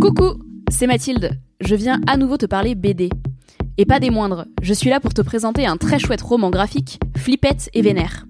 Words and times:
Coucou, 0.00 0.40
c'est 0.70 0.86
Mathilde. 0.86 1.32
Je 1.60 1.74
viens 1.74 2.00
à 2.06 2.16
nouveau 2.16 2.38
te 2.38 2.46
parler 2.46 2.74
BD. 2.74 3.10
Et 3.76 3.84
pas 3.84 4.00
des 4.00 4.08
moindres, 4.08 4.46
je 4.62 4.72
suis 4.72 4.88
là 4.88 4.98
pour 4.98 5.12
te 5.12 5.20
présenter 5.20 5.66
un 5.66 5.76
très 5.76 5.98
chouette 5.98 6.22
roman 6.22 6.48
graphique, 6.48 6.98
Flippette 7.18 7.68
et 7.74 7.82
Vénère. 7.82 8.24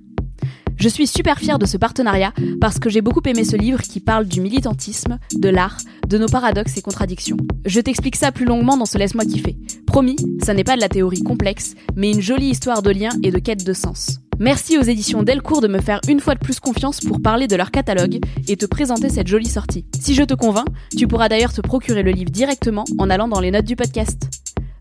Je 0.80 0.88
suis 0.88 1.06
super 1.06 1.38
fière 1.38 1.58
de 1.58 1.66
ce 1.66 1.76
partenariat 1.76 2.32
parce 2.58 2.78
que 2.78 2.88
j'ai 2.88 3.02
beaucoup 3.02 3.20
aimé 3.26 3.44
ce 3.44 3.54
livre 3.54 3.82
qui 3.82 4.00
parle 4.00 4.24
du 4.24 4.40
militantisme, 4.40 5.18
de 5.34 5.50
l'art, 5.50 5.76
de 6.08 6.16
nos 6.16 6.26
paradoxes 6.26 6.78
et 6.78 6.80
contradictions. 6.80 7.36
Je 7.66 7.82
t'explique 7.82 8.16
ça 8.16 8.32
plus 8.32 8.46
longuement 8.46 8.78
dans 8.78 8.86
ce 8.86 8.96
Laisse-moi 8.96 9.26
kiffer. 9.26 9.58
Promis, 9.86 10.16
ça 10.42 10.54
n'est 10.54 10.64
pas 10.64 10.76
de 10.76 10.80
la 10.80 10.88
théorie 10.88 11.22
complexe, 11.22 11.74
mais 11.96 12.10
une 12.10 12.22
jolie 12.22 12.48
histoire 12.48 12.80
de 12.80 12.90
lien 12.90 13.10
et 13.22 13.30
de 13.30 13.38
quête 13.38 13.62
de 13.62 13.74
sens. 13.74 14.20
Merci 14.38 14.78
aux 14.78 14.82
éditions 14.82 15.22
Delcourt 15.22 15.60
de 15.60 15.68
me 15.68 15.82
faire 15.82 16.00
une 16.08 16.18
fois 16.18 16.34
de 16.34 16.40
plus 16.40 16.60
confiance 16.60 17.00
pour 17.00 17.20
parler 17.20 17.46
de 17.46 17.56
leur 17.56 17.70
catalogue 17.70 18.18
et 18.48 18.56
te 18.56 18.64
présenter 18.64 19.10
cette 19.10 19.28
jolie 19.28 19.50
sortie. 19.50 19.84
Si 20.00 20.14
je 20.14 20.22
te 20.22 20.32
convainc, 20.32 20.66
tu 20.96 21.06
pourras 21.06 21.28
d'ailleurs 21.28 21.52
te 21.52 21.60
procurer 21.60 22.02
le 22.02 22.12
livre 22.12 22.30
directement 22.30 22.86
en 22.96 23.10
allant 23.10 23.28
dans 23.28 23.40
les 23.40 23.50
notes 23.50 23.66
du 23.66 23.76
podcast. 23.76 24.18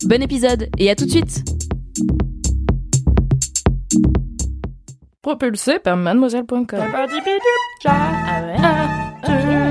Bon 0.05 0.23
épisode 0.23 0.69
et 0.77 0.89
à 0.89 0.95
tout 0.95 1.05
de 1.05 1.11
suite 1.11 1.43
Propulsé 5.21 5.79
par 5.79 5.97
mademoiselle.com. 5.97 6.79
Ah 7.85 8.41
ouais. 8.41 8.55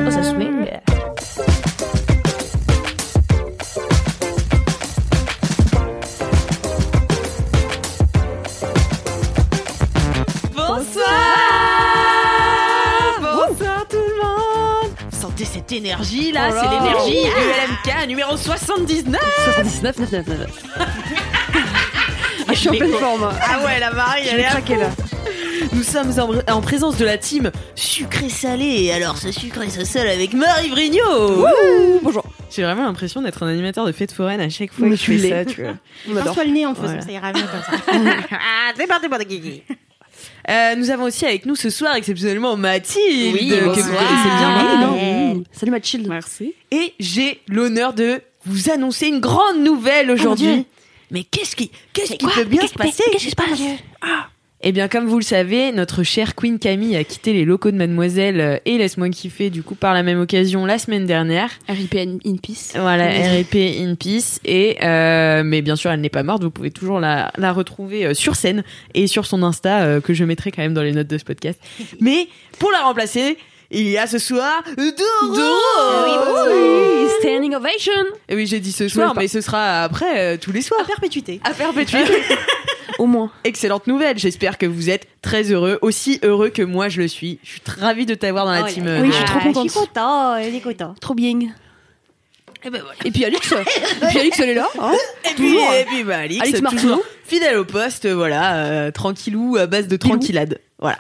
Oh, 0.06 0.10
ça 0.10 0.22
swing. 0.22 0.66
Bonsoir 10.54 11.06
Bonsoir 13.20 13.86
tout 13.88 13.96
le 13.96 14.22
monde 14.22 14.92
Sentez 15.10 15.44
cette 15.44 15.72
énergie 15.72 16.32
là, 16.32 16.50
c'est 16.50 16.68
l'énergie 16.68 17.26
ULMK 17.26 18.06
numéro 18.08 18.36
79 18.36 19.20
79, 19.54 19.98
9, 19.98 20.12
9, 20.12 20.26
9. 20.26 20.38
Ah, 22.50 22.52
je 22.52 22.54
suis 22.54 22.68
en 22.68 22.72
pleine 22.72 22.92
forme. 22.92 23.28
Ah 23.42 23.58
ouais, 23.64 23.78
la 23.78 23.90
Marie, 23.92 24.22
elle 24.26 24.40
est 24.40 24.76
là. 24.76 24.88
Nous 25.72 25.82
sommes 25.82 26.12
en, 26.18 26.52
en 26.52 26.60
présence 26.60 26.96
de 26.96 27.04
la 27.04 27.18
team 27.18 27.50
sucré-salé, 27.74 28.84
et 28.84 28.92
alors 28.92 29.16
ce 29.16 29.32
sucré 29.32 29.68
ce 29.70 29.84
sel 29.84 30.06
avec 30.08 30.32
Marie 30.34 30.68
Vrigno 30.68 31.46
Bonjour. 32.02 32.24
J'ai 32.50 32.62
vraiment 32.62 32.84
l'impression 32.84 33.20
d'être 33.22 33.42
un 33.42 33.48
animateur 33.48 33.84
de 33.86 33.92
fête 33.92 34.12
foraine 34.12 34.40
à 34.40 34.48
chaque 34.48 34.72
fois 34.72 34.86
Mais 34.86 34.92
que 34.92 34.96
je 35.00 35.04
tu 35.04 35.18
fais 35.18 35.28
ça, 35.30 35.44
tu 35.44 35.62
vois. 35.62 35.74
On 36.10 36.16
adore. 36.16 36.36
Le 36.44 36.50
nez 36.50 36.66
en 36.66 36.74
faisant 36.74 36.86
Voilà. 36.86 37.02
ça 37.02 37.10
ira 37.12 37.32
mieux 37.32 37.40
comme 37.42 37.62
ça. 37.76 37.82
ah, 38.32 38.72
c'est 38.76 38.86
parti 38.86 39.08
pour 39.08 39.18
kiki. 39.18 39.62
Euh, 40.50 40.74
nous 40.76 40.90
avons 40.90 41.04
aussi 41.04 41.26
avec 41.26 41.44
nous 41.44 41.54
ce 41.56 41.68
soir 41.70 41.94
exceptionnellement 41.94 42.56
Mathilde, 42.56 43.34
Oui, 43.34 43.48
que 43.48 43.54
vous 43.64 43.70
connaissez 43.70 43.82
bien 43.92 44.56
Ah. 44.56 44.90
Ouais. 44.92 45.36
Salut 45.52 45.72
Mathilde. 45.72 46.08
Merci. 46.08 46.54
Et 46.70 46.94
j'ai 46.98 47.40
l'honneur 47.48 47.92
de 47.92 48.22
vous 48.46 48.70
annoncer 48.70 49.08
une 49.08 49.20
grande 49.20 49.58
nouvelle 49.62 50.10
aujourd'hui. 50.10 50.46
Dieu. 50.54 50.64
Mais 51.10 51.24
qu'est-ce 51.24 51.54
qui, 51.54 51.70
qu'est-ce 51.92 52.14
qui 52.14 52.26
peut 52.26 52.44
bien 52.44 52.66
se 52.66 52.72
passer? 52.74 53.02
qu'est-ce 53.12 53.24
qui 53.24 53.30
se 53.30 53.36
passe? 53.36 53.60
Eh 54.60 54.72
bien, 54.72 54.88
comme 54.88 55.06
vous 55.06 55.18
le 55.18 55.24
savez, 55.24 55.70
notre 55.70 56.02
chère 56.02 56.34
Queen 56.34 56.58
Camille 56.58 56.96
a 56.96 57.04
quitté 57.04 57.32
les 57.32 57.44
locaux 57.44 57.70
de 57.70 57.76
Mademoiselle 57.76 58.40
euh, 58.40 58.58
et 58.64 58.76
Laisse-moi 58.76 59.08
kiffer, 59.10 59.50
du 59.50 59.62
coup, 59.62 59.76
par 59.76 59.94
la 59.94 60.02
même 60.02 60.20
occasion, 60.20 60.66
la 60.66 60.78
semaine 60.78 61.06
dernière. 61.06 61.50
RIP 61.68 61.94
in 61.94 62.36
peace. 62.42 62.72
Voilà, 62.74 63.06
RIP 63.06 63.54
in 63.54 63.94
peace. 63.94 64.40
Et, 64.44 64.78
euh, 64.82 65.42
mais 65.44 65.62
bien 65.62 65.76
sûr, 65.76 65.92
elle 65.92 66.00
n'est 66.00 66.08
pas 66.08 66.24
morte. 66.24 66.42
Vous 66.42 66.50
pouvez 66.50 66.72
toujours 66.72 66.98
la, 66.98 67.30
la 67.38 67.52
retrouver 67.52 68.04
euh, 68.04 68.14
sur 68.14 68.34
scène 68.34 68.64
et 68.94 69.06
sur 69.06 69.26
son 69.26 69.44
Insta, 69.44 69.82
euh, 69.82 70.00
que 70.00 70.12
je 70.12 70.24
mettrai 70.24 70.50
quand 70.50 70.62
même 70.62 70.74
dans 70.74 70.82
les 70.82 70.92
notes 70.92 71.06
de 71.06 71.18
ce 71.18 71.24
podcast. 71.24 71.60
Mais, 72.00 72.26
pour 72.58 72.72
la 72.72 72.80
remplacer, 72.80 73.38
il 73.70 73.86
y 73.86 73.98
a 73.98 74.06
ce 74.06 74.18
soir 74.18 74.62
Doro 74.76 76.48
Oui, 76.48 77.08
standing 77.20 77.54
ovation 77.54 77.92
Et 78.28 78.34
oui, 78.34 78.46
j'ai 78.46 78.60
dit 78.60 78.72
ce 78.72 78.88
soir, 78.88 79.14
mais 79.14 79.28
ce 79.28 79.42
sera 79.42 79.82
après, 79.82 80.18
euh, 80.18 80.36
tous 80.40 80.52
les 80.52 80.62
soirs. 80.62 80.80
À 80.80 80.84
perpétuité. 80.84 81.40
À 81.44 81.50
perpétuer. 81.50 81.98
Au 82.98 83.06
moins. 83.06 83.30
Excellente 83.44 83.86
nouvelle. 83.86 84.18
J'espère 84.18 84.58
que 84.58 84.66
vous 84.66 84.90
êtes 84.90 85.06
très 85.22 85.44
heureux, 85.52 85.78
aussi 85.82 86.18
heureux 86.22 86.48
que 86.50 86.62
moi 86.62 86.88
je 86.88 87.00
le 87.00 87.08
suis. 87.08 87.38
Je 87.42 87.50
suis 87.52 87.62
ravie 87.80 88.06
de 88.06 88.14
t'avoir 88.14 88.44
dans 88.44 88.52
la 88.52 88.64
Oh 88.64 88.68
team. 88.68 88.84
là 88.84 88.90
euh. 88.90 89.02
Oui, 89.02 89.08
je 89.10 89.16
suis 89.16 89.24
trop 89.24 89.38
contente. 89.40 89.66
Je 89.66 89.70
suis 89.70 89.80
content, 89.80 90.42
je 90.42 90.50
suis 90.50 90.60
content. 90.60 90.94
Trop 91.00 91.14
bien. 91.14 91.38
Et 92.64 92.70
ben 92.70 92.82
voilà. 92.82 92.98
Et 93.04 93.10
puis 93.10 93.24
Alix. 93.24 93.52
Et 94.02 94.06
puis 94.08 94.18
Alix, 94.18 94.40
elle 94.40 94.48
est 94.50 94.54
là. 94.54 94.68
Hein 94.80 94.92
Et 95.30 95.34
puis, 95.34 95.56
et 95.56 95.84
puis, 95.86 96.02
bah, 96.02 96.18
Alix, 96.18 96.42
Alix 96.42 96.60
toujours 96.70 97.00
fidèle 97.24 97.56
au 97.56 97.64
poste, 97.64 98.06
euh, 98.06 98.14
voilà, 98.14 98.56
euh, 98.56 98.90
tranquillou, 98.90 99.56
à 99.56 99.66
base 99.66 99.86
de 99.86 99.96
tranquillade. 99.96 100.60
Voilà. 100.80 100.98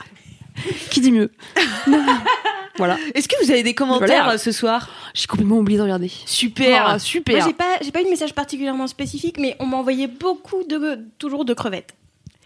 Qui 0.90 1.00
dit 1.00 1.10
mieux? 1.10 1.32
Voilà. 2.78 2.96
Est-ce 3.14 3.28
que 3.28 3.34
vous 3.44 3.50
avez 3.50 3.62
des 3.62 3.74
commentaires 3.74 4.06
Voilà. 4.24 4.32
euh, 4.34 4.38
ce 4.38 4.52
soir? 4.52 4.88
J'ai 5.14 5.26
complètement 5.26 5.58
oublié 5.58 5.78
de 5.78 5.82
regarder. 5.82 6.10
Super. 6.26 6.82
Ah, 6.86 6.88
Moi, 6.90 6.98
super. 6.98 7.44
j'ai 7.46 7.52
pas, 7.52 7.76
j'ai 7.82 7.90
pas 7.92 8.00
eu 8.00 8.04
de 8.04 8.10
message 8.10 8.32
particulièrement 8.34 8.86
spécifique, 8.86 9.36
mais 9.38 9.56
on 9.58 9.66
m'a 9.66 9.76
envoyé 9.76 10.06
beaucoup 10.06 10.64
de, 10.64 11.00
toujours 11.18 11.44
de 11.44 11.52
crevettes. 11.54 11.94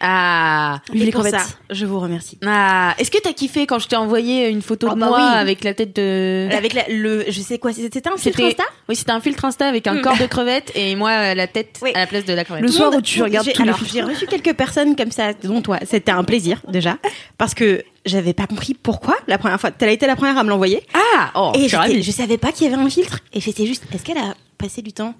Ah. 0.05 0.81
Les 0.93 1.11
pour 1.13 1.23
crevettes. 1.23 1.41
ça, 1.41 1.47
je 1.71 1.87
vous 1.87 2.01
remercie. 2.01 2.39
Ah. 2.45 2.95
Est-ce 2.99 3.11
que 3.11 3.19
t'as 3.23 3.33
kiffé 3.33 3.67
quand 3.67 3.79
je 3.79 3.87
t'ai 3.89 3.97
envoyé 3.97 4.49
une 4.49 4.61
photo 4.61 4.89
Ah 4.91 4.95
de 4.95 5.01
bah 5.01 5.07
moi 5.07 5.19
oui. 5.19 5.39
avec 5.39 5.63
la 5.65 5.75
tête 5.75 5.95
de. 5.97 6.49
Avec 6.53 6.75
la, 6.75 6.83
le, 6.89 7.25
je 7.29 7.41
sais 7.41 7.59
quoi, 7.59 7.73
c'était 7.73 8.07
un 8.09 8.17
filtre 8.17 8.43
Insta 8.43 8.65
Oui, 8.89 8.97
c'était 8.97 9.13
un 9.13 9.21
filtre 9.21 9.45
Insta 9.45 9.67
avec 9.69 9.87
un 9.87 9.95
Hmm. 9.95 10.01
corps 10.03 10.19
de 10.19 10.27
crevette 10.27 10.73
et 10.75 10.97
moi 10.97 11.11
euh, 11.11 11.35
la 11.35 11.47
tête 11.47 11.79
Oui. 11.83 11.91
à 11.95 12.01
la 12.01 12.07
place 12.07 12.25
de 12.25 12.33
la 12.33 12.45
crevette. 12.45 12.63
Le 12.63 12.69
Tout 12.69 12.75
soir 12.75 12.93
où 12.95 13.01
tu 13.01 13.23
regardes 13.23 13.47
les 13.47 13.55
alors. 13.61 13.79
J'ai 13.85 14.03
reçu 14.03 14.27
quelques 14.27 14.55
personnes 14.55 14.97
comme 14.97 15.11
ça, 15.13 15.33
dont 15.35 15.63
toi. 15.63 15.79
C'était 15.89 16.13
un 16.13 16.25
plaisir, 16.25 16.61
déjà. 16.69 16.99
Parce 17.39 17.55
que 17.55 17.85
j'avais 18.05 18.33
pas 18.33 18.47
compris 18.49 18.75
pourquoi 18.75 19.15
la 19.29 19.39
première 19.39 19.61
fois. 19.61 19.71
T'as 19.71 19.87
été 19.91 20.07
la 20.09 20.17
première 20.17 20.37
à 20.37 20.43
me 20.43 20.49
l'envoyer. 20.51 20.83
Ah. 20.95 21.31
Oh. 21.37 21.53
je 21.55 21.91
et 21.91 22.03
je 22.03 22.11
savais 22.11 22.39
pas 22.39 22.51
qu'il 22.51 22.69
y 22.69 22.73
avait 22.73 22.83
un 22.83 22.91
filtre. 22.91 23.21
Et 23.33 23.41
j'étais 23.41 23.67
juste, 23.67 23.85
est-ce 23.95 24.03
qu'elle 24.03 24.19
a 24.19 24.35
passé 24.59 24.83
du 24.83 24.93
temps? 24.93 25.15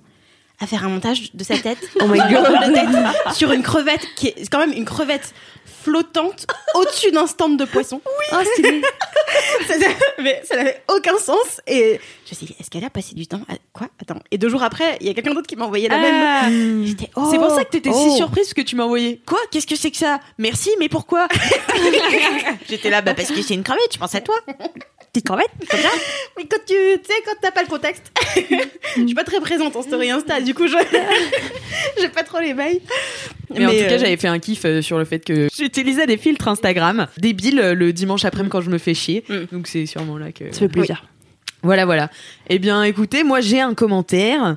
À 0.61 0.67
faire 0.67 0.85
un 0.85 0.89
montage 0.89 1.33
de 1.35 1.45
sa 1.45 1.59
tête 1.59 1.79
Oh 2.01 2.07
my 2.07 2.19
God. 2.31 2.73
tête 2.75 3.35
sur 3.35 3.53
une 3.53 3.63
crevette 3.63 4.07
qui 4.17 4.29
est 4.29 4.49
quand 4.51 4.59
même 4.59 4.73
une 4.73 4.85
crevette 4.85 5.35
flottante 5.83 6.47
au-dessus 6.75 7.11
d'un 7.11 7.27
stand 7.27 7.59
de 7.59 7.65
poisson. 7.65 8.01
Oui. 8.07 8.25
Ah, 8.31 8.43
stylé. 8.53 8.83
ça, 9.67 9.75
mais 10.21 10.41
n'avait 10.55 10.81
aucun 10.95 11.19
sens. 11.19 11.61
Et 11.67 11.99
je 12.25 12.31
me 12.31 12.37
suis 12.37 12.47
dit, 12.47 12.57
est-ce 12.61 12.71
qu'elle 12.71 12.85
a 12.85 12.91
passé 12.91 13.17
du 13.17 13.27
temps 13.27 13.41
à... 13.49 13.55
Quoi? 13.73 13.89
Attends. 14.01 14.21
Et 14.31 14.39
deux 14.39 14.49
jours 14.49 14.63
après, 14.63 14.97
il 15.01 15.09
y 15.09 15.11
a 15.11 15.15
quelqu'un 15.15 15.35
d'autre 15.35 15.49
qui 15.49 15.57
m'a 15.57 15.65
envoyé 15.65 15.89
la 15.89 15.97
Ah. 15.97 16.49
même. 16.49 16.87
J'étais, 16.87 17.11
oh, 17.17 17.27
C'est 17.31 17.39
pour 17.39 17.51
ça 17.51 17.65
que 17.65 17.71
t'étais 17.71 17.91
Oh. 17.93 18.09
si 18.11 18.17
surprise 18.17 18.45
parce 18.45 18.55
que 18.55 18.61
tu 18.63 18.77
m'as 18.77 18.85
envoyé. 18.85 19.21
Quoi? 19.27 19.39
Qu'est-ce 19.51 19.67
que 19.67 19.75
c'est 19.75 19.91
que 19.91 19.97
ça? 19.97 20.21
Merci, 20.39 20.71
mais 20.79 20.89
pourquoi? 20.89 21.27
J'étais 22.69 22.91
là, 22.91 23.01
bah 23.03 23.15
parce 23.15 23.31
que 23.33 23.43
c'est 23.43 23.55
une 23.55 23.65
crevette, 23.65 23.93
je 23.93 23.99
pense 23.99 24.15
à 24.15 24.21
toi. 24.21 24.37
Petite 25.13 25.27
crevette 25.27 25.51
comme 25.69 25.81
ça. 25.81 25.91
Mais 26.39 26.45
quand 26.47 26.61
tu, 26.67 26.73
tu 26.75 27.05
sais, 27.05 27.21
quand 27.27 27.35
t'as 27.43 27.51
pas 27.51 27.63
le 27.63 27.69
contexte, 27.69 28.11
je 28.97 29.05
suis 29.05 29.15
pas 29.15 29.25
très 29.25 29.41
présente 29.41 29.77
en 29.77 29.83
story 29.83 30.11
Insta, 30.11 30.41
du 30.41 30.55
coup, 30.55 30.67
je, 30.67 30.77
j'ai 32.01 32.09
pas 32.09 32.23
trop 32.23 32.41
les 32.41 32.55
bails. 32.55 32.81
Mais, 33.51 33.67
en 33.67 33.71
tout 33.71 33.77
cas, 33.77 33.93
euh, 33.93 33.99
j'avais 33.99 34.17
fait 34.17 34.29
un 34.29 34.39
kiff 34.39 34.65
euh, 34.65 34.81
sur 34.81 34.99
le 34.99 35.05
fait 35.05 35.23
que 35.23 35.49
j'utilisais 35.55 36.07
des 36.07 36.17
filtres 36.17 36.49
Instagram 36.49 37.09
débiles 37.19 37.61
euh, 37.61 37.75
le 37.75 37.93
dimanche 37.93 38.25
après-midi 38.25 38.51
quand 38.51 38.63
je 38.63 38.71
me 38.71 38.79
fais 38.79 38.95
chier. 38.95 39.25
Mm. 39.29 39.37
Donc 39.53 39.67
c'est 39.67 39.85
sûrement 39.85 40.17
là 40.17 40.33
que. 40.33 40.51
Ça 40.51 40.61
fait 40.61 40.69
plaisir. 40.69 41.05
Voilà, 41.63 41.85
voilà. 41.85 42.11
Eh 42.49 42.59
bien, 42.59 42.83
écoutez, 42.83 43.23
moi 43.23 43.41
j'ai 43.41 43.61
un 43.61 43.75
commentaire. 43.75 44.57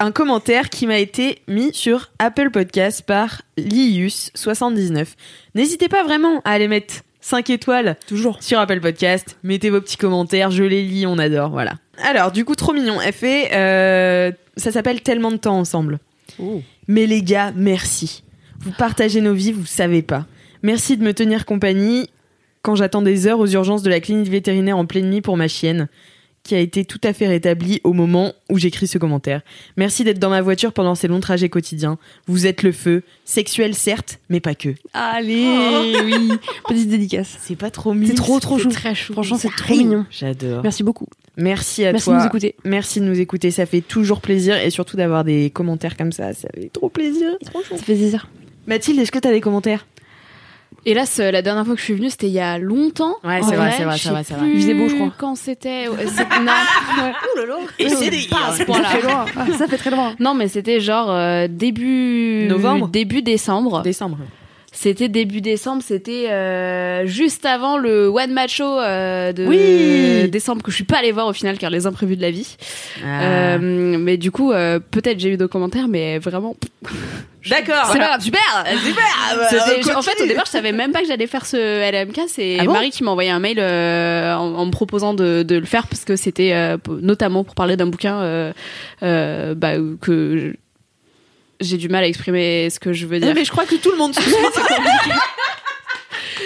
Un 0.00 0.10
commentaire 0.10 0.70
qui 0.70 0.86
m'a 0.86 0.98
été 0.98 1.38
mis 1.48 1.72
sur 1.72 2.10
Apple 2.18 2.50
Podcast 2.50 3.04
par 3.06 3.42
Lius79. 3.56 5.06
N'hésitez 5.54 5.88
pas 5.88 6.02
vraiment 6.02 6.42
à 6.44 6.50
aller 6.50 6.68
mettre 6.68 6.96
5 7.24 7.48
étoiles 7.48 7.96
Toujours. 8.06 8.42
sur 8.42 8.58
Apple 8.58 8.80
Podcast. 8.80 9.38
Mettez 9.42 9.70
vos 9.70 9.80
petits 9.80 9.96
commentaires, 9.96 10.50
je 10.50 10.62
les 10.62 10.82
lis, 10.82 11.06
on 11.06 11.18
adore, 11.18 11.48
voilà. 11.48 11.76
Alors, 12.02 12.32
du 12.32 12.44
coup, 12.44 12.54
trop 12.54 12.74
mignon. 12.74 13.00
Elle 13.00 13.14
fait, 13.14 13.48
euh, 13.54 14.30
ça 14.58 14.70
s'appelle 14.70 15.00
tellement 15.00 15.32
de 15.32 15.38
temps 15.38 15.58
ensemble. 15.58 16.00
Mais 16.86 17.06
les 17.06 17.22
gars, 17.22 17.50
merci. 17.56 18.24
Vous 18.58 18.72
partagez 18.72 19.22
nos 19.22 19.32
vies, 19.32 19.52
vous 19.52 19.64
savez 19.64 20.02
pas. 20.02 20.26
Merci 20.62 20.98
de 20.98 21.02
me 21.02 21.14
tenir 21.14 21.46
compagnie 21.46 22.10
quand 22.60 22.74
j'attends 22.74 23.00
des 23.00 23.26
heures 23.26 23.38
aux 23.38 23.48
urgences 23.48 23.82
de 23.82 23.88
la 23.88 24.00
clinique 24.00 24.28
vétérinaire 24.28 24.76
en 24.76 24.84
pleine 24.84 25.08
nuit 25.08 25.22
pour 25.22 25.38
ma 25.38 25.48
chienne. 25.48 25.88
Qui 26.44 26.54
a 26.54 26.58
été 26.60 26.84
tout 26.84 27.00
à 27.02 27.12
fait 27.12 27.26
rétabli 27.26 27.80
au 27.84 27.92
moment 27.94 28.32
où 28.50 28.58
j'écris 28.58 28.86
ce 28.86 28.98
commentaire. 28.98 29.40
Merci 29.76 30.04
d'être 30.04 30.18
dans 30.18 30.28
ma 30.30 30.42
voiture 30.42 30.72
pendant 30.72 30.94
ces 30.94 31.08
longs 31.08 31.20
trajets 31.20 31.48
quotidiens. 31.48 31.98
Vous 32.26 32.46
êtes 32.46 32.62
le 32.62 32.70
feu, 32.70 33.02
sexuel 33.24 33.74
certes, 33.74 34.20
mais 34.28 34.40
pas 34.40 34.54
que. 34.54 34.68
Allez, 34.92 35.94
oui. 36.04 36.32
Petite 36.68 36.90
dédicace. 36.90 37.38
C'est 37.40 37.56
pas 37.56 37.70
trop 37.70 37.94
mignon. 37.94 38.08
C'est 38.08 38.14
trop 38.22 38.38
trop 38.40 38.58
chou. 38.58 38.68
Très 38.68 38.94
chou. 38.94 39.14
Franchement, 39.14 39.38
c'est 39.38 39.54
trop 39.56 39.74
mignon. 39.74 40.04
J'adore. 40.10 40.62
Merci 40.62 40.82
beaucoup. 40.82 41.06
Merci 41.36 41.84
à 41.84 41.92
Merci 41.92 42.04
toi. 42.04 42.14
de 42.14 42.20
nous 42.20 42.26
écouter. 42.26 42.54
Merci 42.64 43.00
de 43.00 43.06
nous 43.06 43.18
écouter. 43.18 43.50
Ça 43.50 43.64
fait 43.66 43.80
toujours 43.80 44.20
plaisir 44.20 44.56
et 44.58 44.70
surtout 44.70 44.96
d'avoir 44.96 45.24
des 45.24 45.50
commentaires 45.50 45.96
comme 45.96 46.12
ça. 46.12 46.34
Ça 46.34 46.48
fait 46.54 46.68
trop 46.68 46.90
plaisir. 46.90 47.30
Ça 47.42 47.76
fait 47.76 47.84
plaisir. 47.84 48.28
Mathilde, 48.66 48.98
est-ce 49.00 49.12
que 49.12 49.18
t'as 49.18 49.32
des 49.32 49.40
commentaires? 49.40 49.86
Hélas, 50.86 51.18
euh, 51.18 51.30
la 51.30 51.40
dernière 51.42 51.64
fois 51.64 51.74
que 51.74 51.80
je 51.80 51.84
suis 51.84 51.94
venue, 51.94 52.10
c'était 52.10 52.26
il 52.26 52.32
y 52.34 52.40
a 52.40 52.58
longtemps. 52.58 53.16
Ouais, 53.24 53.40
c'est 53.42 53.56
vrai, 53.56 53.72
c'est 53.76 53.84
vrai, 53.84 53.96
c'est 53.98 54.08
vrai, 54.10 54.22
c'est 54.24 54.34
vrai. 54.34 54.48
Il 54.50 54.60
faisait 54.60 54.74
beau, 54.74 54.88
je 54.88 54.94
crois. 54.96 55.12
Quand 55.16 55.34
c'était. 55.34 55.86
Non, 55.86 55.92
Ouh 55.96 57.38
là 57.38 57.46
là. 57.46 57.56
Et 57.78 57.88
c'est 57.88 58.10
des 58.10 58.26
pas 58.28 58.48
à 58.48 58.52
ce 58.52 58.58
Ça 58.58 58.64
point-là. 58.66 58.88
fait 58.88 59.02
loin. 59.02 59.24
Ça 59.58 59.66
fait 59.66 59.76
très 59.78 59.90
loin. 59.90 60.14
Non, 60.20 60.34
mais 60.34 60.48
c'était 60.48 60.80
genre 60.80 61.10
euh, 61.10 61.46
début 61.48 62.46
Novembre 62.48 62.88
début 62.88 63.22
décembre. 63.22 63.82
Décembre. 63.82 64.18
C'était 64.76 65.08
début 65.08 65.40
décembre, 65.40 65.82
c'était 65.86 66.30
euh, 66.30 67.06
juste 67.06 67.46
avant 67.46 67.78
le 67.78 68.08
One 68.08 68.32
Match 68.32 68.56
Show 68.56 68.80
euh, 68.80 69.32
de 69.32 69.46
Oui. 69.46 70.28
décembre 70.28 70.62
que 70.62 70.70
je 70.72 70.74
suis 70.76 70.84
pas 70.84 70.98
allée 70.98 71.12
voir 71.12 71.28
au 71.28 71.32
final 71.32 71.56
car 71.58 71.70
les 71.70 71.86
imprévus 71.86 72.16
de 72.16 72.22
la 72.22 72.32
vie. 72.32 72.56
Ah. 73.04 73.54
Euh, 73.54 73.58
mais 73.60 74.16
du 74.16 74.30
coup, 74.32 74.50
euh, 74.52 74.80
peut-être 74.90 75.20
j'ai 75.20 75.30
eu 75.30 75.36
d'autres 75.36 75.52
commentaires, 75.52 75.86
mais 75.88 76.18
vraiment. 76.18 76.56
D'accord. 77.48 77.88
C'est 77.92 77.98
pas 77.98 78.06
grave, 78.08 78.20
super. 78.22 78.40
Super. 78.84 79.04
C'était- 79.50 79.94
en 79.94 80.00
fait, 80.02 80.22
au 80.22 80.26
départ, 80.26 80.44
je 80.46 80.50
savais 80.50 80.72
même 80.72 80.92
pas 80.92 81.02
que 81.02 81.06
j'allais 81.06 81.26
faire 81.26 81.44
ce 81.46 81.56
LMK. 81.56 82.22
C'est 82.26 82.56
Ah 82.58 82.64
bon 82.64 82.72
Marie 82.72 82.90
qui 82.90 83.04
m'a 83.04 83.10
envoyé 83.10 83.30
un 83.30 83.38
mail 83.38 83.58
euh, 83.60 84.34
en, 84.34 84.54
en 84.54 84.66
me 84.66 84.70
proposant 84.70 85.12
de, 85.14 85.42
de 85.42 85.56
le 85.56 85.66
faire 85.66 85.86
parce 85.86 86.04
que 86.06 86.16
c'était 86.16 86.52
euh, 86.54 86.78
notamment 87.02 87.44
pour 87.44 87.54
parler 87.54 87.76
d'un 87.76 87.86
bouquin 87.86 88.16
euh, 88.22 88.52
euh, 89.02 89.54
bah, 89.54 89.72
que 90.00 90.54
j'ai 91.60 91.76
du 91.76 91.88
mal 91.88 92.04
à 92.04 92.06
exprimer 92.06 92.68
ce 92.70 92.78
que 92.78 92.92
je 92.92 93.06
veux 93.06 93.20
dire. 93.20 93.34
mais 93.34 93.44
je 93.44 93.50
crois 93.50 93.66
que 93.66 93.76
tout 93.76 93.90
le 93.90 93.96
monde 93.96 94.14
se. 94.14 94.20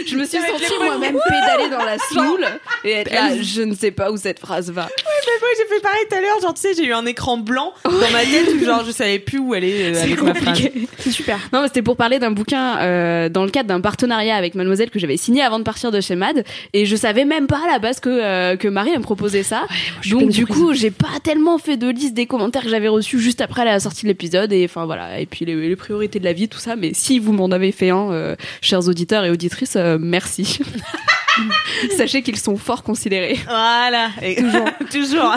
je 0.06 0.16
me 0.16 0.24
suis 0.24 0.38
sentie 0.38 0.72
moi-même 0.82 1.18
pédaler 1.28 1.70
dans 1.70 1.84
la 1.84 1.98
soule 1.98 2.46
et 2.84 2.90
être 2.92 3.12
là, 3.12 3.30
je 3.40 3.62
ne 3.62 3.74
sais 3.74 3.90
pas 3.90 4.10
où 4.10 4.16
cette 4.16 4.38
phrase 4.38 4.70
va. 4.70 4.82
Moi, 4.82 5.48
j'ai 5.56 5.74
fait 5.74 5.80
pareil 5.80 6.00
tout 6.10 6.16
à 6.16 6.20
l'heure. 6.20 6.40
Genre, 6.40 6.54
tu 6.54 6.60
sais, 6.60 6.74
j'ai 6.74 6.86
eu 6.86 6.92
un 6.92 7.06
écran 7.06 7.38
blanc 7.38 7.72
dans 7.84 8.10
ma 8.12 8.20
tête 8.20 8.48
où, 8.54 8.64
genre, 8.64 8.84
je 8.84 8.90
savais 8.90 9.18
plus 9.18 9.38
où 9.38 9.52
aller 9.52 9.94
euh, 9.94 10.02
avec 10.02 10.22
ma 10.22 10.34
phrase. 10.34 10.62
C'est 10.98 11.10
super. 11.10 11.38
Non, 11.52 11.62
mais 11.62 11.68
c'était 11.68 11.82
pour 11.82 11.96
parler 11.96 12.18
d'un 12.18 12.30
bouquin 12.30 12.78
euh, 12.78 13.28
dans 13.28 13.44
le 13.44 13.50
cadre 13.50 13.68
d'un 13.68 13.80
partenariat 13.80 14.36
avec 14.36 14.54
Mademoiselle 14.54 14.90
que 14.90 14.98
j'avais 14.98 15.16
signé 15.16 15.42
avant 15.42 15.58
de 15.58 15.64
partir 15.64 15.90
de 15.90 16.00
chez 16.00 16.16
Mad 16.16 16.44
et 16.72 16.86
je 16.86 16.96
savais 16.96 17.24
même 17.24 17.46
pas 17.46 17.60
à 17.64 17.72
la 17.72 17.78
base 17.78 18.00
que 18.00 18.08
euh, 18.08 18.56
que 18.56 18.68
Marie 18.68 18.90
elle 18.92 18.98
me 18.98 19.02
proposait 19.04 19.42
ça. 19.42 19.66
Donc 20.10 20.30
du 20.30 20.46
coup, 20.46 20.72
j'ai 20.74 20.90
pas 20.90 21.20
tellement 21.22 21.58
fait 21.58 21.76
de 21.76 21.88
liste 21.88 22.14
des 22.14 22.26
commentaires 22.26 22.62
que 22.62 22.68
j'avais 22.70 22.88
reçus 22.88 23.18
juste 23.18 23.40
après 23.40 23.64
la 23.64 23.80
sortie 23.80 24.02
de 24.02 24.08
l'épisode 24.08 24.52
et 24.52 24.64
enfin 24.64 24.86
voilà, 24.86 25.20
et 25.20 25.26
puis 25.26 25.44
les, 25.44 25.54
les 25.54 25.76
priorités 25.76 26.18
de 26.18 26.24
la 26.24 26.32
vie 26.32 26.48
tout 26.48 26.58
ça 26.58 26.76
mais 26.76 26.92
si 26.94 27.18
vous 27.18 27.32
m'en 27.32 27.50
avez 27.50 27.72
fait 27.72 27.90
un 27.90 28.10
euh, 28.12 28.36
chers 28.60 28.88
auditeurs 28.88 29.24
et 29.24 29.30
auditrices, 29.30 29.76
euh, 29.94 29.98
merci. 30.00 30.58
Sachez 31.96 32.22
qu'ils 32.22 32.38
sont 32.38 32.56
fort 32.56 32.82
considérés. 32.82 33.38
Voilà. 33.46 34.08
Et- 34.22 34.36
Toujours. 34.36 34.68
Toujours. 34.90 35.36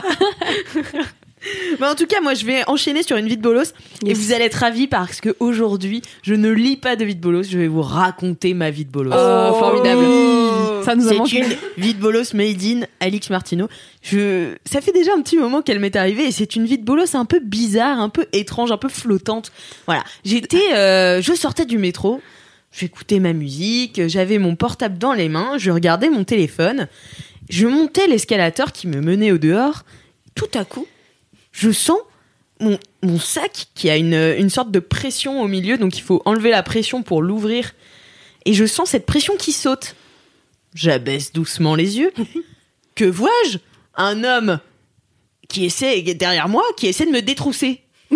Mais 1.80 1.88
en 1.88 1.95
tout 1.95 2.06
cas, 2.06 2.21
moi, 2.21 2.36
je 2.36 2.45
vais 2.45 2.63
enchaîner 2.68 3.01
sur 3.01 3.18
une 3.18 3.27
vie 3.27 3.38
de 3.38 3.42
bolos 3.42 3.74
et 4.06 4.13
vous 4.13 4.31
allez 4.31 4.45
être 4.45 4.56
ravis 4.56 4.88
parce 4.88 5.21
que 5.21 5.36
aujourd'hui, 5.39 6.03
je 6.21 6.36
ne 6.36 6.50
lis 6.51 6.77
pas 6.77 6.95
de 6.95 7.03
vie 7.03 7.15
de 7.15 7.19
bolos. 7.21 7.48
Je 7.50 7.57
vais 7.57 7.68
vous 7.68 7.81
raconter 7.81 8.53
ma 8.53 8.69
vie 8.69 8.86
de 8.86 8.92
bolos. 8.92 9.12
Oh, 9.12 9.56
formidable. 9.59 10.06
Ça 10.86 10.95
nous 10.95 11.07
a 11.07 11.09
C'est 11.09 11.18
manqué. 11.18 11.38
une 11.39 11.83
vie 11.83 11.94
de 11.95 12.00
bolos 12.00 12.33
made 12.36 12.63
in 12.63 12.81
Alix 13.00 13.30
Martineau. 13.31 13.68
Je, 14.04 14.56
ça 14.65 14.81
fait 14.81 14.92
déjà 14.92 15.13
un 15.18 15.21
petit 15.21 15.38
moment 15.38 15.62
qu'elle 15.63 15.80
m'est 15.80 15.95
arrivée 15.95 16.25
et 16.25 16.31
c'est 16.31 16.56
une 16.56 16.65
vie 16.65 16.77
de 16.77 16.86
bolos 16.86 17.15
un 17.15 17.25
peu 17.25 17.39
bizarre, 17.39 18.00
un 18.00 18.09
peu 18.09 18.25
étrange, 18.33 18.71
un 18.71 18.77
peu 18.77 18.89
flottante. 18.89 19.51
Voilà. 19.88 20.04
J'étais, 20.24 20.74
euh, 20.75 21.21
je 21.24 21.33
sortais 21.33 21.65
du 21.65 21.77
métro, 21.80 22.21
j'écoutais 22.71 23.19
ma 23.19 23.33
musique, 23.33 24.07
j'avais 24.07 24.38
mon 24.38 24.56
portable 24.56 24.97
dans 24.97 25.13
les 25.13 25.29
mains, 25.29 25.57
je 25.57 25.71
regardais 25.71 26.09
mon 26.09 26.23
téléphone, 26.23 26.88
je 27.50 27.68
montais 27.68 28.07
l'escalator 28.07 28.71
qui 28.71 28.88
me 28.88 29.01
menait 29.01 29.31
au 29.31 29.38
dehors. 29.38 29.83
Tout 30.35 30.50
à 30.53 30.63
coup, 30.63 30.88
je 31.51 31.71
sens 31.71 32.00
mon, 32.59 32.79
mon 33.03 33.19
sac 33.19 33.68
qui 33.75 33.89
a 33.89 33.97
une, 33.97 34.13
une 34.13 34.50
sorte 34.50 34.71
de 34.71 34.79
pression 34.79 35.41
au 35.41 35.47
milieu, 35.47 35.77
donc 35.77 35.97
il 35.97 36.01
faut 36.01 36.21
enlever 36.25 36.51
la 36.51 36.63
pression 36.63 37.03
pour 37.03 37.21
l'ouvrir. 37.21 37.73
Et 38.45 38.53
je 38.53 38.65
sens 38.65 38.89
cette 38.89 39.06
pression 39.06 39.35
qui 39.38 39.51
saute. 39.51 39.95
J'abaisse 40.73 41.33
doucement 41.33 41.75
les 41.75 41.97
yeux. 41.97 42.13
Que 42.94 43.06
vois-je? 43.06 43.57
Un 43.95 44.25
homme 44.25 44.59
qui 45.47 45.63
essaie, 45.65 46.01
derrière 46.01 46.50
moi, 46.50 46.63
qui 46.75 46.88
essaie 46.88 47.06
de 47.06 47.12
me 47.12 47.21
détrousser. 47.21 47.81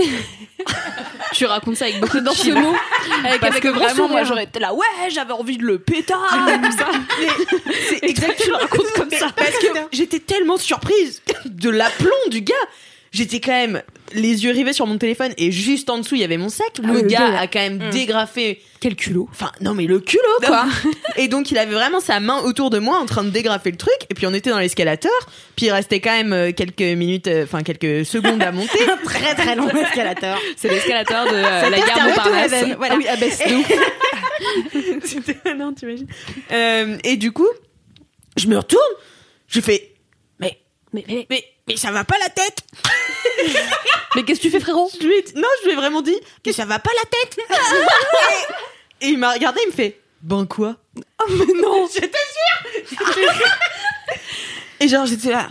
Tu 1.36 1.46
racontes 1.46 1.76
ça 1.76 1.86
avec 1.86 2.00
beaucoup 2.00 2.20
d'enseignements. 2.20 2.74
Avec, 3.26 3.42
Parce 3.42 3.52
avec 3.52 3.64
que 3.64 3.68
vraiment, 3.68 3.90
sourire. 3.94 4.12
moi, 4.12 4.24
j'aurais 4.24 4.44
été 4.46 4.60
là, 4.60 4.74
ouais, 4.74 4.86
j'avais 5.10 5.34
envie 5.34 5.58
de 5.58 5.64
le 5.64 5.80
pétard, 5.80 6.20
tout 6.64 6.72
ça. 6.78 6.88
C'est 7.90 8.14
toi, 8.14 8.34
tu 8.40 8.50
le 8.50 8.56
racontes 8.56 8.92
comme 8.96 9.12
ça. 9.12 9.28
Parce 9.36 9.58
que 9.58 9.68
j'étais 9.92 10.20
tellement 10.20 10.58
surprise 10.58 11.22
de 11.46 11.70
l'aplomb 11.70 12.30
du 12.32 12.42
gars. 12.42 12.54
J'étais 13.16 13.40
quand 13.40 13.54
même 13.54 13.82
les 14.14 14.44
yeux 14.44 14.52
rivés 14.52 14.74
sur 14.74 14.86
mon 14.88 14.98
téléphone 14.98 15.32
et 15.38 15.50
juste 15.50 15.90
en 15.90 16.00
dessous 16.00 16.16
il 16.16 16.22
y 16.22 16.24
avait 16.26 16.36
mon 16.36 16.50
sac. 16.50 16.68
Ah 16.80 16.88
le 16.88 16.94
oui, 16.94 17.02
le 17.04 17.08
gars 17.08 17.32
gars, 17.32 17.40
a 17.40 17.48
quand 17.48 17.60
même 17.60 17.90
dégrafé. 17.90 18.62
Quel 18.82 18.98
culot. 18.98 19.30
Enfin 19.32 19.54
non 19.62 19.74
mais 19.74 19.86
le 19.86 20.02
culot 20.02 20.22
quoi. 20.46 20.66
et 21.16 21.30
donc 21.30 21.50
il 21.50 21.58
avait 21.58 21.74
vraiment 21.74 22.02
sa 22.02 22.20
main 22.20 22.42
autour 22.42 22.70
de 22.72 22.78
moi 22.78 23.00
en 23.00 23.06
train 23.06 23.24
de 23.24 23.30
dégrafer 23.30 23.72
le 23.72 23.78
truc. 23.78 23.96
Et 24.10 24.16
puis 24.16 24.28
on 24.28 24.34
était 24.34 24.50
dans 24.50 24.60
l'escalator. 24.60 25.14
Puis 25.56 25.68
il 25.68 25.72
restait 25.72 26.02
quand 26.02 26.12
même 26.12 26.34
euh, 26.34 26.52
quelques 26.52 26.82
minutes, 26.82 27.28
euh, 27.28 27.46
enfin 27.46 27.64
quelques 27.64 28.06
secondes 28.06 28.44
à 28.44 28.52
monter. 28.52 28.80
Très 29.06 29.34
très 29.34 29.56
long 29.56 29.70
escalator. 29.86 30.38
C'est 30.58 30.70
l'escalator 30.70 31.26
de 31.26 31.36
euh, 31.38 31.70
la 31.70 31.78
gare 31.80 32.00
un 32.02 32.08
Montparnasse. 32.10 32.66
Voilà. 32.78 32.96
Ah 32.96 32.98
oui, 32.98 33.08
abaisse 33.08 33.40
de 33.48 33.56
ouf. 33.56 33.72
C'était 35.06 35.56
non, 35.56 35.74
t'imagines. 35.74 36.08
Euh, 36.52 36.98
et 37.06 37.16
du 37.16 37.32
coup, 37.32 37.48
je 38.36 38.48
me 38.48 38.58
retourne, 38.58 38.82
je 39.48 39.62
fais 39.62 39.95
mais 41.08 41.26
Mais, 41.30 41.44
mais, 41.68 41.78
ça 41.78 41.92
va 41.92 42.04
pas 42.04 42.18
la 42.20 42.30
tête. 42.30 42.60
mais 44.16 44.24
qu'est-ce 44.24 44.40
que 44.40 44.46
tu 44.46 44.52
fais, 44.52 44.60
frérot? 44.60 44.90
Je 45.00 45.06
lui 45.06 45.16
ai 45.16 45.22
dit- 45.22 45.34
non, 45.36 45.48
je 45.62 45.66
lui 45.68 45.74
ai 45.74 45.76
vraiment 45.76 46.02
dit 46.02 46.18
que 46.44 46.52
ça 46.52 46.66
va 46.66 46.80
pas 46.80 46.92
la 46.96 47.10
tête. 47.10 47.38
et, 49.02 49.08
il 49.08 49.18
m'a 49.18 49.32
regardé, 49.34 49.60
il 49.66 49.68
me 49.70 49.74
fait 49.74 50.00
ben 50.22 50.46
quoi? 50.48 50.76
Oh, 50.98 51.26
mais 51.30 51.46
non 51.62 51.88
J'étais 51.94 52.08
sûre. 52.08 53.00
et 54.80 54.88
genre 54.88 55.06
j'étais 55.06 55.30
là 55.32 55.50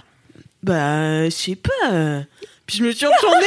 bah 0.62 1.24
je 1.26 1.30
sais 1.30 1.56
pas. 1.56 1.92
euh. 1.92 2.22
Puis 2.66 2.78
je 2.78 2.84
me 2.84 2.92
suis 2.92 3.04
retournée. 3.06 3.46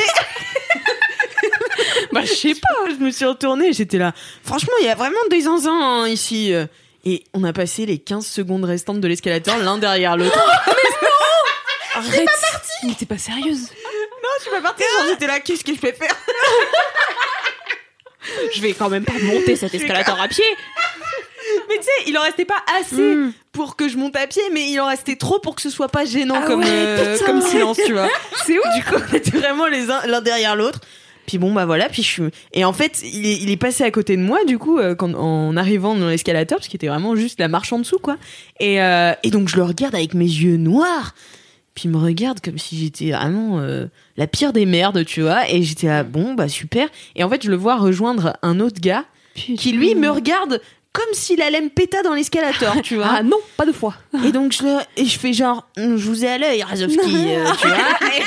bah 2.12 2.22
je 2.24 2.34
sais 2.34 2.54
pas. 2.54 2.90
Je 2.92 3.04
me 3.04 3.10
suis 3.10 3.26
retournée. 3.26 3.74
J'étais 3.74 3.98
là. 3.98 4.14
Franchement, 4.44 4.74
il 4.82 4.86
y 4.86 4.90
a 4.90 4.94
vraiment 4.96 5.18
des 5.32 5.42
zinzins 5.42 5.72
hein, 6.04 6.08
ici. 6.08 6.54
euh. 6.54 6.68
Et 7.06 7.24
on 7.34 7.44
a 7.44 7.54
passé 7.54 7.86
les 7.88 7.98
15 7.98 8.24
secondes 8.26 8.66
restantes 8.66 9.00
de 9.02 9.08
l'escalator 9.08 9.58
l'un 9.58 9.78
derrière 9.80 10.16
l'autre. 10.16 10.38
Arrête 11.98 12.28
Mais 12.84 12.94
t'es 12.94 13.06
pas 13.06 13.18
sérieuse 13.18 13.70
je 14.40 14.44
suis 14.44 14.52
pas 14.52 14.62
partie. 14.62 14.84
Genre 14.84 15.08
j'étais 15.10 15.26
là. 15.26 15.40
Qu'est-ce 15.40 15.64
que 15.64 15.74
je 15.74 15.80
peux 15.80 15.92
faire 15.94 16.12
Je 18.54 18.62
vais 18.62 18.74
quand 18.74 18.90
même 18.90 19.06
pas 19.06 19.14
monter 19.22 19.56
cet 19.56 19.74
escalator 19.74 20.20
à 20.22 20.28
pied. 20.28 20.44
Mais 21.70 21.78
tu 21.78 21.84
sais, 21.84 21.90
il 22.08 22.18
en 22.18 22.22
restait 22.22 22.46
pas 22.46 22.62
assez 22.80 23.16
Hmm. 23.16 23.32
pour 23.52 23.76
que 23.76 23.88
je 23.90 23.98
monte 23.98 24.16
à 24.16 24.28
pied, 24.28 24.42
mais 24.52 24.70
il 24.70 24.80
en 24.80 24.88
restait 24.88 25.16
trop 25.16 25.40
pour 25.40 25.56
que 25.56 25.62
ce 25.62 25.70
soit 25.70 25.88
pas 25.88 26.06
gênant 26.06 26.36
Ah 26.44 26.46
comme, 26.46 26.60
ouais, 26.60 26.66
euh, 26.70 27.14
putain. 27.14 27.26
comme 27.26 27.42
silence, 27.42 27.80
tu 27.86 27.94
vois. 27.94 28.10
C'est 28.46 28.58
ouf. 28.60 28.66
Du 28.76 28.84
coup, 28.84 29.02
on 29.12 29.16
était 29.16 29.38
vraiment 29.38 29.66
les 29.68 29.90
uns 29.90 30.02
l'un 30.06 30.22
derrière 30.22 30.56
l'autre. 30.56 30.82
Puis 31.26 31.38
bon, 31.40 31.52
bah 31.54 31.66
voilà. 31.66 31.90
Puis 31.90 32.04
je 32.04 32.08
suis. 32.08 32.24
Et 32.54 32.64
en 32.66 32.74
fait, 32.74 33.02
il 33.04 33.26
est, 33.26 33.38
il 33.38 33.50
est 33.50 33.58
passé 33.58 33.84
à 33.84 33.92
côté 33.92 34.16
de 34.18 34.22
moi, 34.22 34.44
du 34.46 34.60
coup, 34.60 34.78
euh, 34.78 34.94
quand, 34.94 35.14
en 35.16 35.58
arrivant 35.58 35.96
dans 35.96 36.10
l'escalator, 36.10 36.58
parce 36.60 36.68
qu'il 36.68 36.78
était 36.78 36.88
vraiment 36.88 37.16
juste 37.16 37.40
la 37.40 37.48
marche 37.48 37.72
en 37.74 37.80
dessous, 37.80 38.00
quoi. 38.00 38.18
Et, 38.60 38.82
euh, 38.82 39.14
et 39.24 39.32
donc, 39.32 39.48
je 39.50 39.56
le 39.56 39.64
regarde 39.64 39.96
avec 39.96 40.14
mes 40.14 40.26
yeux 40.26 40.58
noirs. 40.58 41.16
Puis 41.78 41.84
il 41.86 41.92
me 41.92 41.98
regarde 42.00 42.40
comme 42.42 42.58
si 42.58 42.76
j'étais 42.76 43.12
vraiment 43.12 43.60
euh, 43.60 43.86
la 44.18 44.26
pire 44.26 44.52
des 44.52 44.66
merdes, 44.66 45.06
tu 45.06 45.22
vois. 45.22 45.48
Et 45.48 45.62
j'étais 45.62 45.86
là, 45.86 46.04
bon, 46.04 46.34
bah 46.34 46.48
super. 46.50 46.88
Et 47.16 47.24
en 47.24 47.30
fait, 47.30 47.44
je 47.44 47.52
le 47.52 47.56
vois 47.56 47.76
rejoindre 47.76 48.36
un 48.42 48.60
autre 48.60 48.82
gars 48.82 49.06
qui 49.36 49.74
lui 49.74 49.94
me 49.94 50.10
regarde 50.10 50.60
comme 50.92 51.06
s'il 51.14 51.40
allait 51.44 51.62
me 51.62 51.70
péter 51.70 52.02
dans 52.04 52.16
l'escalator, 52.16 52.82
tu 52.82 52.96
vois. 52.96 53.18
Ah 53.20 53.22
non, 53.22 53.38
pas 53.58 53.68
de 53.68 53.72
fois. 53.72 53.94
Et 54.26 54.32
donc 54.32 54.54
je, 54.54 54.64
le- 54.64 54.80
et 54.96 55.06
je 55.06 55.20
fais 55.20 55.34
genre, 55.34 55.68
Hum, 55.78 55.98
je 55.98 56.08
vous 56.08 56.26
ai 56.26 56.30
à 56.30 56.38
l'œil, 56.40 56.64
Razovski, 56.64 56.98
euh, 57.06 57.46
tu 57.62 57.68
vois. 57.68 57.78
Et, 58.18 58.22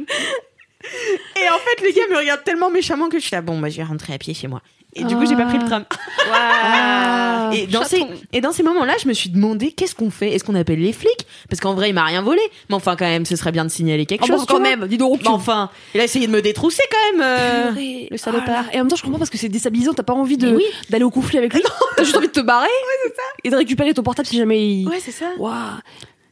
et 1.44 1.48
en 1.48 1.58
fait, 1.58 1.82
les 1.84 1.92
gars 1.92 2.02
me 2.10 2.16
regardent 2.18 2.42
tellement 2.42 2.70
méchamment 2.70 3.08
que 3.08 3.18
je 3.20 3.22
suis 3.26 3.34
là, 3.36 3.42
bon, 3.42 3.60
bah, 3.60 3.68
je 3.70 3.76
vais 3.76 3.84
rentrer 3.84 4.14
à 4.14 4.18
pied 4.18 4.34
chez 4.34 4.48
moi. 4.48 4.60
Et 4.98 5.04
du 5.04 5.14
coup, 5.16 5.26
j'ai 5.26 5.36
pas 5.36 5.44
pris 5.46 5.58
le 5.58 5.64
tram. 5.66 5.84
Ah, 6.28 7.50
et, 7.54 7.68
dans 7.68 7.84
ces, 7.84 8.04
et 8.32 8.40
dans 8.40 8.50
ces 8.50 8.64
moments-là, 8.64 8.94
je 9.00 9.06
me 9.06 9.12
suis 9.12 9.30
demandé, 9.30 9.70
qu'est-ce 9.70 9.94
qu'on 9.94 10.10
fait? 10.10 10.32
Est-ce 10.34 10.42
qu'on 10.42 10.56
appelle 10.56 10.80
les 10.80 10.92
flics? 10.92 11.24
Parce 11.48 11.60
qu'en 11.60 11.74
vrai, 11.74 11.90
il 11.90 11.92
m'a 11.92 12.02
rien 12.04 12.20
volé. 12.20 12.40
Mais 12.68 12.74
enfin, 12.74 12.96
quand 12.96 13.04
même, 13.04 13.24
ce 13.24 13.36
serait 13.36 13.52
bien 13.52 13.64
de 13.64 13.70
signaler 13.70 14.06
quelque 14.06 14.24
Oh, 14.24 14.26
bon, 14.32 14.38
chose. 14.38 14.46
tu 14.46 14.52
quand 14.52 14.58
même, 14.60 14.88
dis 14.88 14.98
donc. 14.98 15.20
Mais 15.22 15.28
enfin, 15.28 15.70
il 15.94 16.00
a 16.00 16.04
essayé 16.04 16.26
de 16.26 16.32
me 16.32 16.42
détrousser 16.42 16.82
quand 16.90 17.12
même, 17.18 17.22
euh, 17.24 18.06
le 18.10 18.16
salopard. 18.16 18.64
Ah, 18.68 18.72
Et 18.72 18.76
en 18.76 18.78
même 18.80 18.88
temps, 18.88 18.96
je 18.96 19.02
comprends 19.02 19.18
parce 19.18 19.30
que 19.30 19.38
c'est 19.38 19.48
déstabilisant. 19.48 19.92
T'as 19.94 20.02
pas 20.02 20.14
envie 20.14 20.36
de 20.36 20.56
oui. 20.56 20.64
d'aller 20.90 21.04
au 21.04 21.10
conflit 21.10 21.38
avec 21.38 21.54
lui. 21.54 21.62
T'as 21.96 22.02
juste 22.02 22.16
envie 22.16 22.26
de 22.26 22.32
te 22.32 22.40
barrer 22.40 22.66
et 23.44 23.50
de 23.50 23.56
récupérer 23.56 23.94
ton 23.94 24.02
portable 24.02 24.26
si 24.26 24.36
jamais 24.36 24.66
il. 24.66 24.88
Ouais, 24.88 24.98
c'est 25.00 25.12
ça. 25.12 25.26
Waouh. 25.38 25.52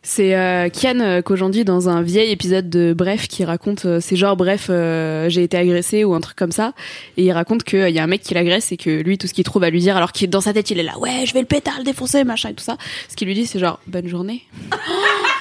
C'est 0.06 0.36
euh, 0.36 0.68
Kian 0.68 1.00
euh, 1.00 1.22
qu'aujourd'hui 1.22 1.64
dans 1.64 1.88
un 1.88 2.02
vieil 2.02 2.30
épisode 2.30 2.68
de 2.68 2.92
Bref 2.96 3.26
qui 3.26 3.42
raconte 3.42 3.86
euh, 3.86 4.00
c'est 4.02 4.16
genre 4.16 4.36
bref 4.36 4.66
euh, 4.68 5.30
j'ai 5.30 5.42
été 5.42 5.56
agressé 5.56 6.04
ou 6.04 6.12
un 6.14 6.20
truc 6.20 6.36
comme 6.36 6.52
ça. 6.52 6.74
Et 7.16 7.24
il 7.24 7.32
raconte 7.32 7.64
qu'il 7.64 7.88
y 7.88 7.98
a 7.98 8.02
un 8.02 8.06
mec 8.06 8.20
qui 8.22 8.34
l'agresse 8.34 8.70
et 8.70 8.76
que 8.76 8.90
lui 9.00 9.16
tout 9.16 9.26
ce 9.26 9.32
qu'il 9.32 9.44
trouve 9.44 9.64
à 9.64 9.70
lui 9.70 9.80
dire 9.80 9.96
alors 9.96 10.12
qu'il 10.12 10.28
dans 10.28 10.42
sa 10.42 10.52
tête 10.52 10.70
il 10.70 10.78
est 10.78 10.82
là 10.82 10.98
ouais 10.98 11.24
je 11.24 11.32
vais 11.32 11.40
le 11.40 11.46
péter 11.46 11.70
le 11.78 11.84
défoncer 11.84 12.22
machin 12.24 12.50
et 12.50 12.54
tout 12.54 12.62
ça. 12.62 12.76
Ce 13.08 13.16
qu'il 13.16 13.26
lui 13.28 13.34
dit 13.34 13.46
c'est 13.46 13.58
genre 13.58 13.80
bonne 13.86 14.06
journée. 14.06 14.42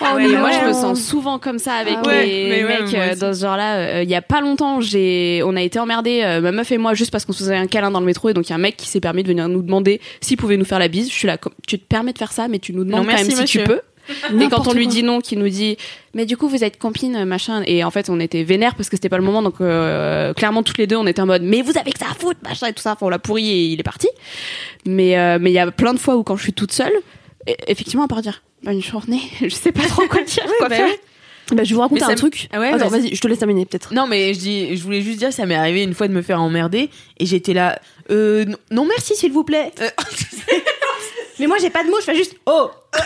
Oh, 0.02 0.20
non. 0.20 0.40
moi 0.40 0.50
je 0.52 0.68
me 0.68 0.74
sens 0.74 1.02
souvent 1.02 1.40
comme 1.40 1.60
ça 1.60 1.76
avec 1.76 1.94
Ah 2.04 2.24
les 2.24 2.50
mais 2.50 2.64
ouais, 2.66 2.82
mecs 2.82 2.94
euh, 2.94 3.16
dans 3.16 3.34
ce 3.34 3.40
genre 3.42 3.56
là 3.56 4.02
il 4.02 4.10
y 4.10 4.16
a 4.16 4.22
pas 4.22 4.42
longtemps 4.42 4.82
j'ai 4.82 5.42
on 5.46 5.56
a 5.56 5.62
été 5.62 5.80
emmerdés 5.80 6.22
euh, 6.24 6.42
ma 6.42 6.52
meuf 6.52 6.72
et 6.74 6.78
moi 6.78 6.94
juste 6.94 7.10
parce 7.12 7.24
qu'on 7.24 7.32
se 7.32 7.40
faisait 7.40 7.56
un 7.56 7.68
câlin 7.68 7.90
dans 7.92 8.02
le 8.02 8.06
métro 8.06 8.28
et 8.28 8.34
donc 8.34 8.48
il 8.48 8.50
y 8.50 8.54
a 8.54 8.56
un 8.56 8.60
mec 8.60 8.76
qui 8.76 8.90
s'est 8.90 9.00
permis 9.00 9.24
de 9.24 9.30
venir 9.30 9.48
nous 9.48 9.62
demander 9.62 10.02
s'il 10.20 10.36
pouvait 10.36 10.58
nous 10.58 10.66
faire 10.66 10.80
la 10.80 10.90
bise. 10.90 11.10
Je 11.10 11.14
suis 11.14 11.28
là 11.28 11.38
tu 11.68 11.80
te 11.80 11.86
permets 11.86 12.12
de 12.12 12.18
faire 12.18 12.34
ça 12.34 12.50
mais 12.50 12.60
tu 12.60 12.74
nous 12.74 12.84
demandes 12.84 13.06
Non, 13.06 13.12
quand 13.12 13.18
même 13.18 13.30
si 13.30 13.36
monsieur. 13.40 13.62
tu 13.64 13.68
peux 13.70 13.82
et 14.42 14.48
quand 14.50 14.68
on 14.68 14.74
lui 14.74 14.88
dit 14.88 15.04
non, 15.04 15.22
qui 15.22 15.38
nous 15.38 15.50
dit 15.50 15.78
mais 16.14 16.26
du 16.26 16.36
coup 16.38 16.48
vous 16.50 16.64
êtes 16.64 16.78
copines 16.78 17.24
machin 17.26 17.64
et 17.66 17.84
en 17.84 17.92
fait 17.92 18.10
on 18.10 18.20
était 18.20 18.44
vénère 18.44 18.76
parce 18.76 18.90
que 18.90 18.98
c'était 18.98 19.10
pas 19.10 19.18
le 19.18 19.24
moment 19.24 19.42
donc 19.42 19.56
euh, 19.62 20.34
clairement 20.34 20.62
toutes 20.64 20.78
les 20.78 20.88
deux 20.88 20.96
on 20.98 21.08
était 21.08 21.22
en 21.22 21.26
mode 21.26 21.42
mais 21.44 21.62
vous 21.62 21.78
avez 21.78 21.92
que 21.92 22.00
ça 22.00 22.08
à 22.12 22.14
foutre 22.14 22.40
machin 22.44 22.68
et 22.68 22.74
tout 22.74 22.82
ça 22.82 22.92
enfin 22.94 23.06
on 23.06 23.10
l'a 23.10 23.20
pourri 23.20 23.50
et 23.50 23.66
il 23.68 23.80
est 23.80 23.84
parti 23.84 24.08
mais 24.86 25.18
euh, 25.18 25.38
mais 25.40 25.52
il 25.52 25.54
y 25.54 25.60
a 25.60 25.72
plein 25.72 25.94
de 25.94 26.00
fois 26.00 26.16
où 26.18 26.24
quand 26.24 26.36
je 26.36 26.44
suis 26.44 26.54
toute 26.54 26.72
seule 26.74 26.94
e- 27.48 27.54
effectivement 27.68 28.04
à 28.04 28.08
part 28.08 28.22
dire 28.22 28.44
bonne 28.64 28.82
journée 28.82 29.22
je 29.42 29.50
sais 29.50 29.72
pas 29.72 29.84
trop 29.88 30.06
quoi 30.08 30.22
dire 30.24 30.46
quoi 30.60 30.70
bah 30.70 30.76
faire 30.76 30.88
ouais. 30.88 31.00
Bah, 31.52 31.66
je 31.66 31.76
vais 31.76 31.82
vous 31.90 31.98
ça 32.00 32.06
un 32.08 32.12
me- 32.12 32.16
truc. 32.16 32.48
Ah 32.54 32.60
ouais, 32.60 32.70
Attends, 32.70 32.88
vas-y. 32.88 33.02
vas-y, 33.02 33.16
je 33.16 33.20
te 33.22 33.28
laisse 33.28 33.38
terminer 33.38 33.66
peut-être. 33.66 33.94
Non, 33.94 34.08
mais 34.08 34.34
je 34.34 34.40
dis, 34.40 34.78
je 34.78 34.82
voulais 34.82 35.02
juste 35.02 35.20
dire, 35.20 35.34
ça 35.34 35.46
m'est 35.46 35.56
arrivé 35.56 35.84
une 35.84 35.94
fois 35.94 36.08
de 36.08 36.14
me 36.14 36.22
faire 36.22 36.42
emmerder 36.42 36.90
et 37.20 37.26
j'étais 37.26 37.54
là. 37.54 37.80
Euh, 38.12 38.46
non- 38.46 38.58
non, 38.72 38.86
merci, 38.86 39.14
s'il 39.18 39.34
vous 39.34 39.44
plaît. 39.44 39.74
Euh, 39.82 39.90
Mais 41.40 41.48
moi, 41.48 41.58
j'ai 41.60 41.70
pas 41.70 41.84
de 41.84 41.90
mots, 41.90 41.98
je 42.00 42.06
fais 42.06 42.16
juste 42.16 42.36
oh. 42.46 42.70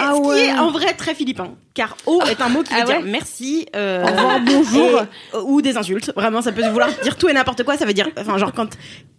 Ah 0.00 0.12
Ce 0.14 0.20
qui 0.20 0.26
ouais. 0.28 0.46
est 0.46 0.52
en 0.58 0.70
vrai 0.70 0.92
très 0.94 1.14
philippin. 1.14 1.54
Car 1.74 1.96
oh 2.06 2.20
est 2.28 2.40
un 2.40 2.48
mot 2.48 2.62
qui 2.62 2.72
veut 2.74 2.80
Ah 2.82 2.86
ouais 2.86 2.98
dire 2.98 3.02
merci, 3.06 3.66
euh, 3.76 4.02
Au 4.02 4.06
revoir, 4.06 4.40
bonjour. 4.40 5.00
et- 5.02 5.36
ou 5.44 5.62
des 5.62 5.76
insultes. 5.76 6.12
Vraiment, 6.16 6.42
ça 6.42 6.52
peut 6.52 6.66
vouloir 6.68 6.88
dire 7.02 7.16
tout 7.16 7.28
et 7.28 7.32
n'importe 7.32 7.62
quoi. 7.64 7.76
Ça 7.76 7.84
veut 7.84 7.92
dire, 7.94 8.08
enfin, 8.18 8.38
genre 8.38 8.52
quand, 8.52 8.68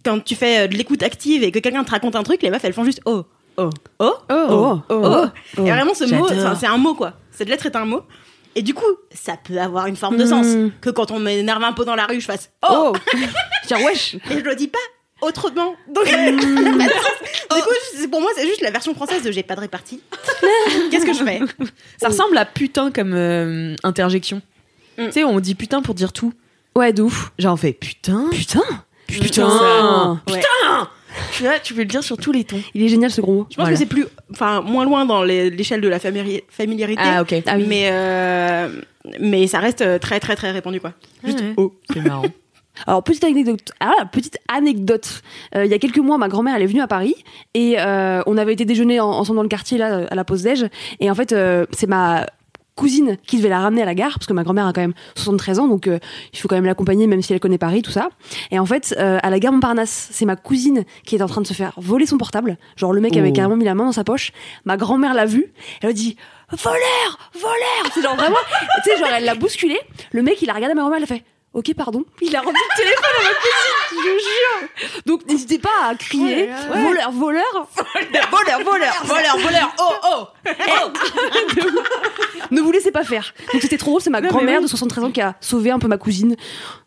quand 0.04 0.22
tu 0.22 0.34
fais 0.34 0.60
euh, 0.60 0.66
de 0.68 0.76
l'écoute 0.76 1.02
active 1.02 1.42
et 1.42 1.50
que 1.50 1.58
quelqu'un 1.58 1.84
te 1.84 1.90
raconte 1.90 2.16
un 2.16 2.22
truc, 2.22 2.42
les 2.42 2.50
meufs 2.50 2.64
elles 2.64 2.72
font 2.74 2.84
juste 2.84 3.00
oh. 3.06 3.24
Oh. 3.56 3.70
Oh. 3.98 4.14
Oh. 4.30 4.78
Oh. 4.88 5.24
Et 5.58 5.70
vraiment, 5.70 5.94
ce 5.94 6.04
mot, 6.14 6.28
c'est 6.58 6.66
un 6.66 6.78
mot 6.78 6.94
quoi. 6.94 7.14
Cette 7.30 7.48
lettre 7.48 7.66
est 7.66 7.76
un 7.76 7.84
mot. 7.84 8.02
Et 8.56 8.62
du 8.62 8.74
coup, 8.74 8.84
ça 9.14 9.34
peut 9.42 9.58
avoir 9.58 9.86
une 9.86 9.96
forme 9.96 10.16
de 10.16 10.26
sens. 10.26 10.46
Que 10.80 10.90
quand 10.90 11.10
on 11.10 11.18
m'énerve 11.20 11.62
un 11.62 11.72
peu 11.72 11.84
dans 11.84 11.94
la 11.94 12.06
rue, 12.06 12.20
je 12.20 12.26
fasse 12.26 12.50
oh. 12.68 12.92
Oh. 12.94 13.16
Tiens, 13.66 13.78
wesh. 13.84 14.14
Et 14.14 14.38
je 14.38 14.44
le 14.44 14.56
dis 14.56 14.68
pas 14.68 14.78
autrement. 15.22 15.74
Donc, 15.88 16.06
sens. 16.08 16.40
du 16.40 17.62
coup, 17.62 18.08
pour 18.10 18.20
moi, 18.20 18.30
c'est 18.36 18.46
juste 18.46 18.60
la 18.62 18.70
version 18.70 18.94
française 18.94 19.22
de 19.22 19.30
j'ai 19.30 19.42
pas 19.42 19.54
de 19.56 19.60
répartie. 19.60 20.00
Qu'est-ce 20.90 21.06
que 21.06 21.12
je 21.12 21.24
fais 21.24 21.40
ça 22.00 22.08
ressemble 22.08 22.36
à 22.38 22.44
putain 22.44 22.90
comme 22.90 23.12
euh, 23.14 23.74
interjection. 23.82 24.42
Mm. 24.98 25.06
Tu 25.06 25.12
sais, 25.12 25.24
on 25.24 25.38
dit 25.40 25.54
putain 25.54 25.82
pour 25.82 25.94
dire 25.94 26.12
tout. 26.12 26.32
Ouais, 26.76 26.92
de 26.92 27.02
ouf. 27.02 27.32
Genre, 27.38 27.54
on 27.54 27.56
fait 27.56 27.72
putain. 27.72 28.28
Putain. 28.30 28.62
Putain. 29.06 30.20
Ouais. 30.28 30.40
Tu 31.36 31.42
vois, 31.42 31.58
tu 31.58 31.74
peux 31.74 31.80
le 31.80 31.86
dire 31.86 32.04
sur 32.04 32.16
tous 32.16 32.30
les 32.30 32.44
tons. 32.44 32.62
Il 32.74 32.82
est 32.84 32.88
génial 32.88 33.10
ce 33.10 33.20
gros 33.20 33.32
mot. 33.34 33.46
Je 33.50 33.56
pense 33.56 33.64
Voilà. 33.64 33.72
que 33.72 33.78
c'est 33.78 33.86
plus, 33.86 34.06
enfin, 34.32 34.60
moins 34.60 34.84
loin 34.84 35.04
dans 35.04 35.24
l'échelle 35.24 35.80
de 35.80 35.88
la 35.88 35.98
famili- 35.98 36.44
familiarité. 36.48 37.02
Ah, 37.04 37.22
ok. 37.22 37.34
Ah 37.46 37.54
oui. 37.56 37.64
Mais, 37.66 37.88
euh, 37.90 38.68
mais 39.18 39.48
ça 39.48 39.58
reste 39.58 39.80
euh, 39.82 39.98
très, 39.98 40.20
très, 40.20 40.36
très 40.36 40.52
répandu, 40.52 40.80
quoi. 40.80 40.92
Juste 41.24 41.40
Ouais. 41.40 41.54
oh. 41.56 41.74
C'est 41.92 42.00
marrant. 42.00 42.22
Alors 42.86 43.02
petite 43.02 43.24
anecdote, 43.24 43.72
ah, 43.80 44.04
petite 44.10 44.38
anecdote. 44.48 45.22
Euh, 45.54 45.64
il 45.64 45.70
y 45.70 45.74
a 45.74 45.78
quelques 45.78 45.98
mois, 45.98 46.18
ma 46.18 46.28
grand-mère 46.28 46.54
elle 46.56 46.62
est 46.62 46.66
venue 46.66 46.80
à 46.82 46.86
Paris 46.88 47.14
et 47.54 47.76
euh, 47.78 48.22
on 48.26 48.36
avait 48.36 48.52
été 48.52 48.64
déjeuner 48.64 49.00
en- 49.00 49.08
ensemble 49.10 49.36
dans 49.36 49.42
le 49.42 49.48
quartier 49.48 49.78
là 49.78 50.06
à 50.10 50.14
la 50.14 50.24
pause 50.24 50.42
déj 50.42 50.66
et 51.00 51.10
en 51.10 51.14
fait 51.14 51.32
euh, 51.32 51.66
c'est 51.72 51.86
ma 51.86 52.26
cousine 52.76 53.18
qui 53.26 53.36
devait 53.36 53.50
la 53.50 53.58
ramener 53.60 53.82
à 53.82 53.84
la 53.84 53.94
gare 53.94 54.12
parce 54.14 54.26
que 54.26 54.32
ma 54.32 54.42
grand-mère 54.42 54.66
a 54.66 54.72
quand 54.72 54.80
même 54.80 54.94
73 55.14 55.58
ans 55.58 55.68
donc 55.68 55.86
euh, 55.86 55.98
il 56.32 56.38
faut 56.38 56.48
quand 56.48 56.54
même 56.54 56.64
l'accompagner 56.64 57.06
même 57.06 57.20
si 57.20 57.32
elle 57.34 57.40
connaît 57.40 57.58
Paris 57.58 57.82
tout 57.82 57.90
ça. 57.90 58.08
Et 58.50 58.58
en 58.58 58.64
fait 58.64 58.94
euh, 58.98 59.18
à 59.22 59.28
la 59.28 59.38
gare 59.38 59.52
Montparnasse, 59.52 60.08
c'est 60.12 60.24
ma 60.24 60.36
cousine 60.36 60.84
qui 61.04 61.16
est 61.16 61.22
en 61.22 61.26
train 61.26 61.42
de 61.42 61.46
se 61.46 61.52
faire 61.52 61.72
voler 61.76 62.06
son 62.06 62.16
portable. 62.16 62.56
Genre 62.76 62.92
le 62.94 63.00
mec 63.02 63.14
avait 63.16 63.30
Oh. 63.30 63.32
carrément 63.34 63.56
mis 63.56 63.64
la 63.66 63.74
main 63.74 63.84
dans 63.84 63.92
sa 63.92 64.04
poche. 64.04 64.32
Ma 64.64 64.78
grand-mère 64.78 65.12
l'a 65.12 65.26
vu, 65.26 65.52
elle 65.82 65.90
a 65.90 65.92
dit 65.92 66.16
voleur, 66.50 67.18
voleur. 67.34 67.92
C'est 67.92 68.02
genre 68.02 68.16
vraiment, 68.16 68.36
tu 68.84 68.90
sais 68.90 68.96
genre 68.98 69.08
elle 69.14 69.24
l'a 69.24 69.34
bousculé. 69.34 69.78
Le 70.12 70.22
mec 70.22 70.40
il 70.40 70.48
a 70.48 70.54
regardé 70.54 70.74
ma 70.74 70.80
grand-mère, 70.80 70.98
elle 70.98 71.04
a 71.04 71.06
fait 71.06 71.24
Ok, 71.52 71.74
pardon. 71.74 72.04
Il 72.22 72.34
a 72.36 72.42
rendu 72.42 72.56
le 72.56 72.76
téléphone 72.76 73.10
à 73.18 73.22
ma 73.24 73.30
cousine, 73.34 74.04
je 74.04 74.10
vous 74.10 74.18
jure. 74.20 75.02
Donc 75.04 75.26
n'hésitez 75.26 75.58
pas 75.58 75.88
à 75.88 75.94
crier 75.96 76.48
voleur, 76.68 77.10
voleur. 77.10 77.68
voleur, 78.30 78.62
voleur, 78.64 79.04
voleur, 79.04 79.36
voleur, 79.38 79.74
oh, 79.80 79.92
oh. 80.12 80.28
Ne 82.52 82.60
vous 82.60 82.70
laissez 82.70 82.92
pas 82.92 83.02
faire. 83.02 83.34
Donc 83.52 83.62
c'était 83.62 83.78
trop 83.78 83.90
drôle, 83.90 84.00
c'est 84.00 84.10
ma 84.10 84.20
grand-mère 84.20 84.58
oui. 84.58 84.64
de 84.64 84.68
73 84.68 85.04
ans 85.04 85.10
qui 85.10 85.20
a 85.20 85.34
sauvé 85.40 85.72
un 85.72 85.80
peu 85.80 85.88
ma 85.88 85.98
cousine 85.98 86.36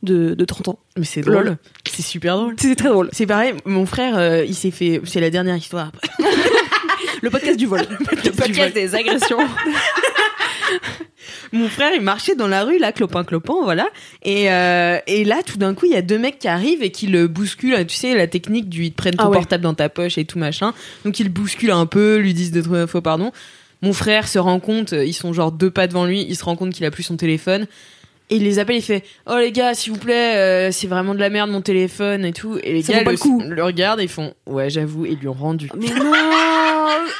de, 0.01 0.33
de 0.33 0.45
30 0.45 0.69
ans. 0.69 0.79
Mais 0.97 1.03
c'est 1.05 1.21
Lol. 1.21 1.33
drôle. 1.43 1.57
C'est 1.91 2.01
super 2.01 2.37
drôle. 2.37 2.55
C'était 2.57 2.75
très 2.75 2.89
drôle. 2.89 3.09
C'est 3.11 3.25
pareil, 3.25 3.55
mon 3.65 3.85
frère, 3.85 4.17
euh, 4.17 4.45
il 4.45 4.55
s'est 4.55 4.71
fait. 4.71 5.01
C'est 5.03 5.19
la 5.19 5.29
dernière 5.29 5.57
histoire. 5.57 5.91
Le 7.21 7.29
podcast 7.29 7.57
du 7.57 7.65
vol. 7.65 7.81
Le 7.99 8.31
podcast 8.31 8.73
des 8.73 8.95
agressions 8.95 9.39
Mon 11.53 11.69
frère, 11.69 11.91
il 11.95 12.01
marchait 12.01 12.35
dans 12.35 12.47
la 12.47 12.63
rue, 12.63 12.79
là, 12.79 12.91
clopin, 12.91 13.23
clopin, 13.23 13.53
voilà. 13.63 13.87
Et, 14.23 14.51
euh, 14.51 14.97
et 15.07 15.23
là, 15.23 15.37
tout 15.45 15.57
d'un 15.57 15.73
coup, 15.75 15.85
il 15.85 15.91
y 15.91 15.95
a 15.95 16.01
deux 16.01 16.17
mecs 16.17 16.39
qui 16.39 16.47
arrivent 16.47 16.81
et 16.83 16.89
qui 16.91 17.05
le 17.07 17.27
bousculent. 17.27 17.85
Tu 17.87 17.95
sais, 17.95 18.15
la 18.15 18.27
technique 18.27 18.69
du 18.69 18.85
ils 18.85 18.91
te 18.91 18.97
prennent 18.97 19.15
ton 19.15 19.25
Ah 19.25 19.29
ouais. 19.29 19.37
portable 19.37 19.63
dans 19.63 19.75
ta 19.75 19.87
poche 19.87 20.17
et 20.17 20.25
tout 20.25 20.39
machin. 20.39 20.73
Donc, 21.05 21.19
ils 21.19 21.25
le 21.25 21.29
bousculent 21.29 21.71
un 21.71 21.85
peu, 21.85 22.17
lui 22.17 22.33
disent 22.33 22.51
deux 22.51 22.63
trois 22.63 22.87
fois 22.87 23.01
pardon. 23.01 23.31
Mon 23.83 23.93
frère 23.93 24.27
se 24.27 24.39
rend 24.39 24.59
compte, 24.59 24.93
euh, 24.93 25.05
ils 25.05 25.13
sont 25.13 25.31
genre 25.33 25.51
deux 25.51 25.69
pas 25.69 25.87
devant 25.87 26.05
lui, 26.05 26.25
il 26.27 26.35
se 26.35 26.43
rend 26.43 26.55
compte 26.55 26.73
qu'il 26.73 26.85
a 26.85 26.91
plus 26.91 27.03
son 27.03 27.17
téléphone. 27.17 27.67
Et 28.29 28.37
il 28.37 28.43
les 28.43 28.57
appelle, 28.57 28.77
il 28.77 28.81
fait 28.81 29.03
Oh 29.29 29.35
les 29.37 29.51
gars, 29.51 29.75
s'il 29.75 29.91
vous 29.93 29.99
plaît, 29.99 30.37
euh, 30.37 30.71
c'est 30.71 30.87
vraiment 30.87 31.13
de 31.13 31.19
la 31.19 31.29
merde 31.29 31.51
mon 31.51 31.61
téléphone 31.61 32.23
et 32.25 32.31
tout. 32.33 32.57
Et 32.63 32.71
les 32.73 32.81
Ça 32.81 32.93
gars 32.93 33.11
le, 33.11 33.53
le 33.53 33.63
regardent 33.63 33.99
et 33.99 34.03
ils 34.03 34.09
font 34.09 34.33
Ouais, 34.47 34.69
j'avoue, 34.69 35.05
et 35.05 35.11
ils 35.11 35.19
lui 35.19 35.27
ont 35.27 35.33
rendu. 35.33 35.69
Mais 35.75 35.87
non 35.87 36.13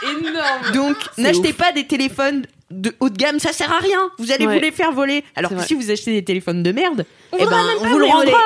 énorme 0.04 0.74
Donc, 0.74 0.96
n'achetez 1.18 1.54
pas 1.54 1.72
des 1.72 1.86
téléphones 1.86 2.44
de 2.82 2.94
haut 3.00 3.10
de 3.10 3.18
gamme, 3.18 3.40
ça 3.40 3.54
sert 3.54 3.72
à 3.72 3.80
rien. 3.80 4.10
Vous 4.20 4.32
allez 4.32 4.46
Ouais. 4.48 4.56
vous 4.56 4.62
les 4.62 4.72
faire 4.72 4.92
voler. 4.92 5.24
Alors 5.36 5.52
que 5.52 5.62
si 5.64 5.74
vous 5.74 5.92
achetez 5.92 6.12
des 6.14 6.24
téléphones 6.24 6.64
de 6.64 6.72
merde, 6.72 7.06
On 7.32 7.38
eh 7.40 7.46
ben, 7.46 7.50
même 7.52 7.78
on 7.80 7.84
pas 7.84 7.90
vous 7.90 8.00
le 8.00 8.06
rendra. 8.06 8.38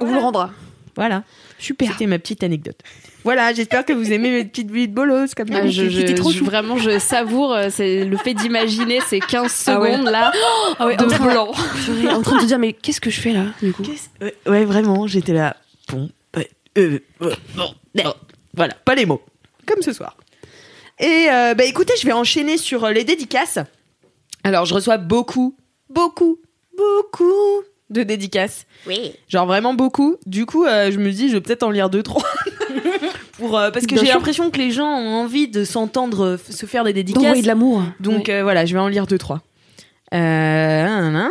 On 0.00 0.04
vous 0.06 0.14
le 0.14 0.20
rendra. 0.20 0.50
Voilà. 0.96 1.22
Super. 1.58 1.92
C'était 1.92 2.06
ma 2.06 2.18
petite 2.18 2.42
anecdote. 2.42 2.76
Voilà, 3.24 3.52
j'espère 3.52 3.84
que 3.84 3.92
vous 3.92 4.12
aimez 4.12 4.30
mes 4.30 4.44
petites 4.44 4.70
vies 4.70 4.86
de 4.88 4.94
bolos 4.94 5.34
comme 5.34 5.48
Ah, 5.52 5.66
je, 5.66 5.88
je- 5.90 6.12
trop 6.14 6.30
je- 6.30 6.44
vraiment 6.44 6.76
je 6.78 6.98
savoure 6.98 7.52
euh, 7.54 7.68
c'est 7.70 8.04
le 8.04 8.16
fait 8.18 8.34
d'imaginer 8.34 9.00
ces 9.08 9.18
15 9.18 9.64
Ah 9.66 9.80
ouais. 9.80 9.92
secondes 9.92 10.08
là 10.10 10.32
Ah 10.78 10.86
ouais, 10.86 10.96
de 10.96 11.04
en 11.04 11.08
train- 11.08 11.26
blanc 11.32 11.52
Purée, 11.84 12.08
en 12.14 12.22
train 12.22 12.36
de 12.36 12.42
te 12.42 12.46
dire, 12.46 12.58
mais 12.58 12.72
qu'est-ce 12.72 13.00
que 13.00 13.10
je 13.10 13.20
fais 13.20 13.32
là, 13.32 13.46
du 13.62 13.72
coup? 13.72 13.82
Ouais, 14.20 14.34
ouais, 14.46 14.64
vraiment, 14.64 15.06
j'étais 15.06 15.32
là. 15.32 15.56
Bon, 15.88 16.08
euh, 16.36 16.42
euh, 16.78 16.98
bon. 17.56 18.14
voilà, 18.54 18.74
pas 18.84 18.94
les 18.94 19.06
mots. 19.06 19.22
Comme 19.66 19.82
ce 19.82 19.92
soir. 19.92 20.16
Et 20.98 21.28
euh, 21.30 21.54
bah 21.54 21.64
écoutez, 21.64 21.92
je 22.00 22.06
vais 22.06 22.12
enchaîner 22.12 22.56
sur 22.56 22.84
euh, 22.84 22.92
les 22.92 23.04
dédicaces. 23.04 23.58
Alors, 24.44 24.64
je 24.64 24.74
reçois 24.74 24.96
beaucoup, 24.96 25.56
beaucoup, 25.90 26.38
beaucoup 26.76 27.62
de 27.90 28.02
dédicaces. 28.02 28.66
Oui. 28.86 29.12
Genre 29.28 29.46
vraiment 29.46 29.74
beaucoup. 29.74 30.16
Du 30.26 30.46
coup, 30.46 30.64
euh, 30.64 30.90
je 30.90 30.98
me 30.98 31.10
dis, 31.10 31.28
je 31.28 31.34
vais 31.34 31.40
peut-être 31.40 31.62
en 31.62 31.70
lire 31.70 31.90
deux, 31.90 32.02
trois. 32.02 32.24
Pour, 33.38 33.58
euh, 33.58 33.70
parce 33.70 33.86
que 33.86 33.96
j'ai 33.96 34.06
l'impression 34.06 34.50
que 34.50 34.58
les 34.58 34.70
gens 34.70 34.88
ont 34.88 35.14
envie 35.22 35.48
de 35.48 35.64
s'entendre 35.64 36.38
se 36.38 36.64
faire 36.64 36.84
des 36.84 36.94
dédicaces. 36.94 37.22
D'envoyer 37.22 37.42
de 37.42 37.46
l'amour. 37.46 37.82
Donc 38.00 38.28
euh, 38.28 38.42
voilà, 38.42 38.64
je 38.64 38.72
vais 38.72 38.80
en 38.80 38.88
lire 38.88 39.06
deux, 39.06 39.18
trois. 39.18 39.42
Euh. 40.14 41.28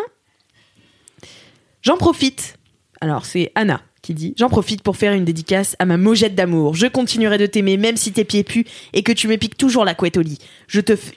J'en 1.82 1.98
profite. 1.98 2.58
Alors, 3.02 3.26
c'est 3.26 3.52
Anna 3.56 3.82
qui 4.06 4.14
dit 4.14 4.34
J'en 4.38 4.50
profite 4.50 4.82
pour 4.84 4.96
faire 4.98 5.14
une 5.14 5.26
dédicace 5.26 5.76
à 5.80 5.86
ma 5.86 5.98
mojette 5.98 6.36
d'amour. 6.36 6.76
Je 6.76 6.88
continuerai 6.88 7.38
de 7.38 7.46
t'aimer 7.46 7.78
même 7.78 7.98
si 7.98 8.12
tes 8.14 8.24
pieds 8.24 8.44
puent 8.44 8.66
et 8.94 9.04
que 9.04 9.12
tu 9.12 9.28
me 9.28 9.36
piques 9.38 9.58
toujours 9.58 9.84
la 9.86 9.94
couette 9.96 10.18
au 10.18 10.22
lit. 10.22 10.38
Je 10.68 10.80
te, 10.82 10.94
f- 10.94 11.14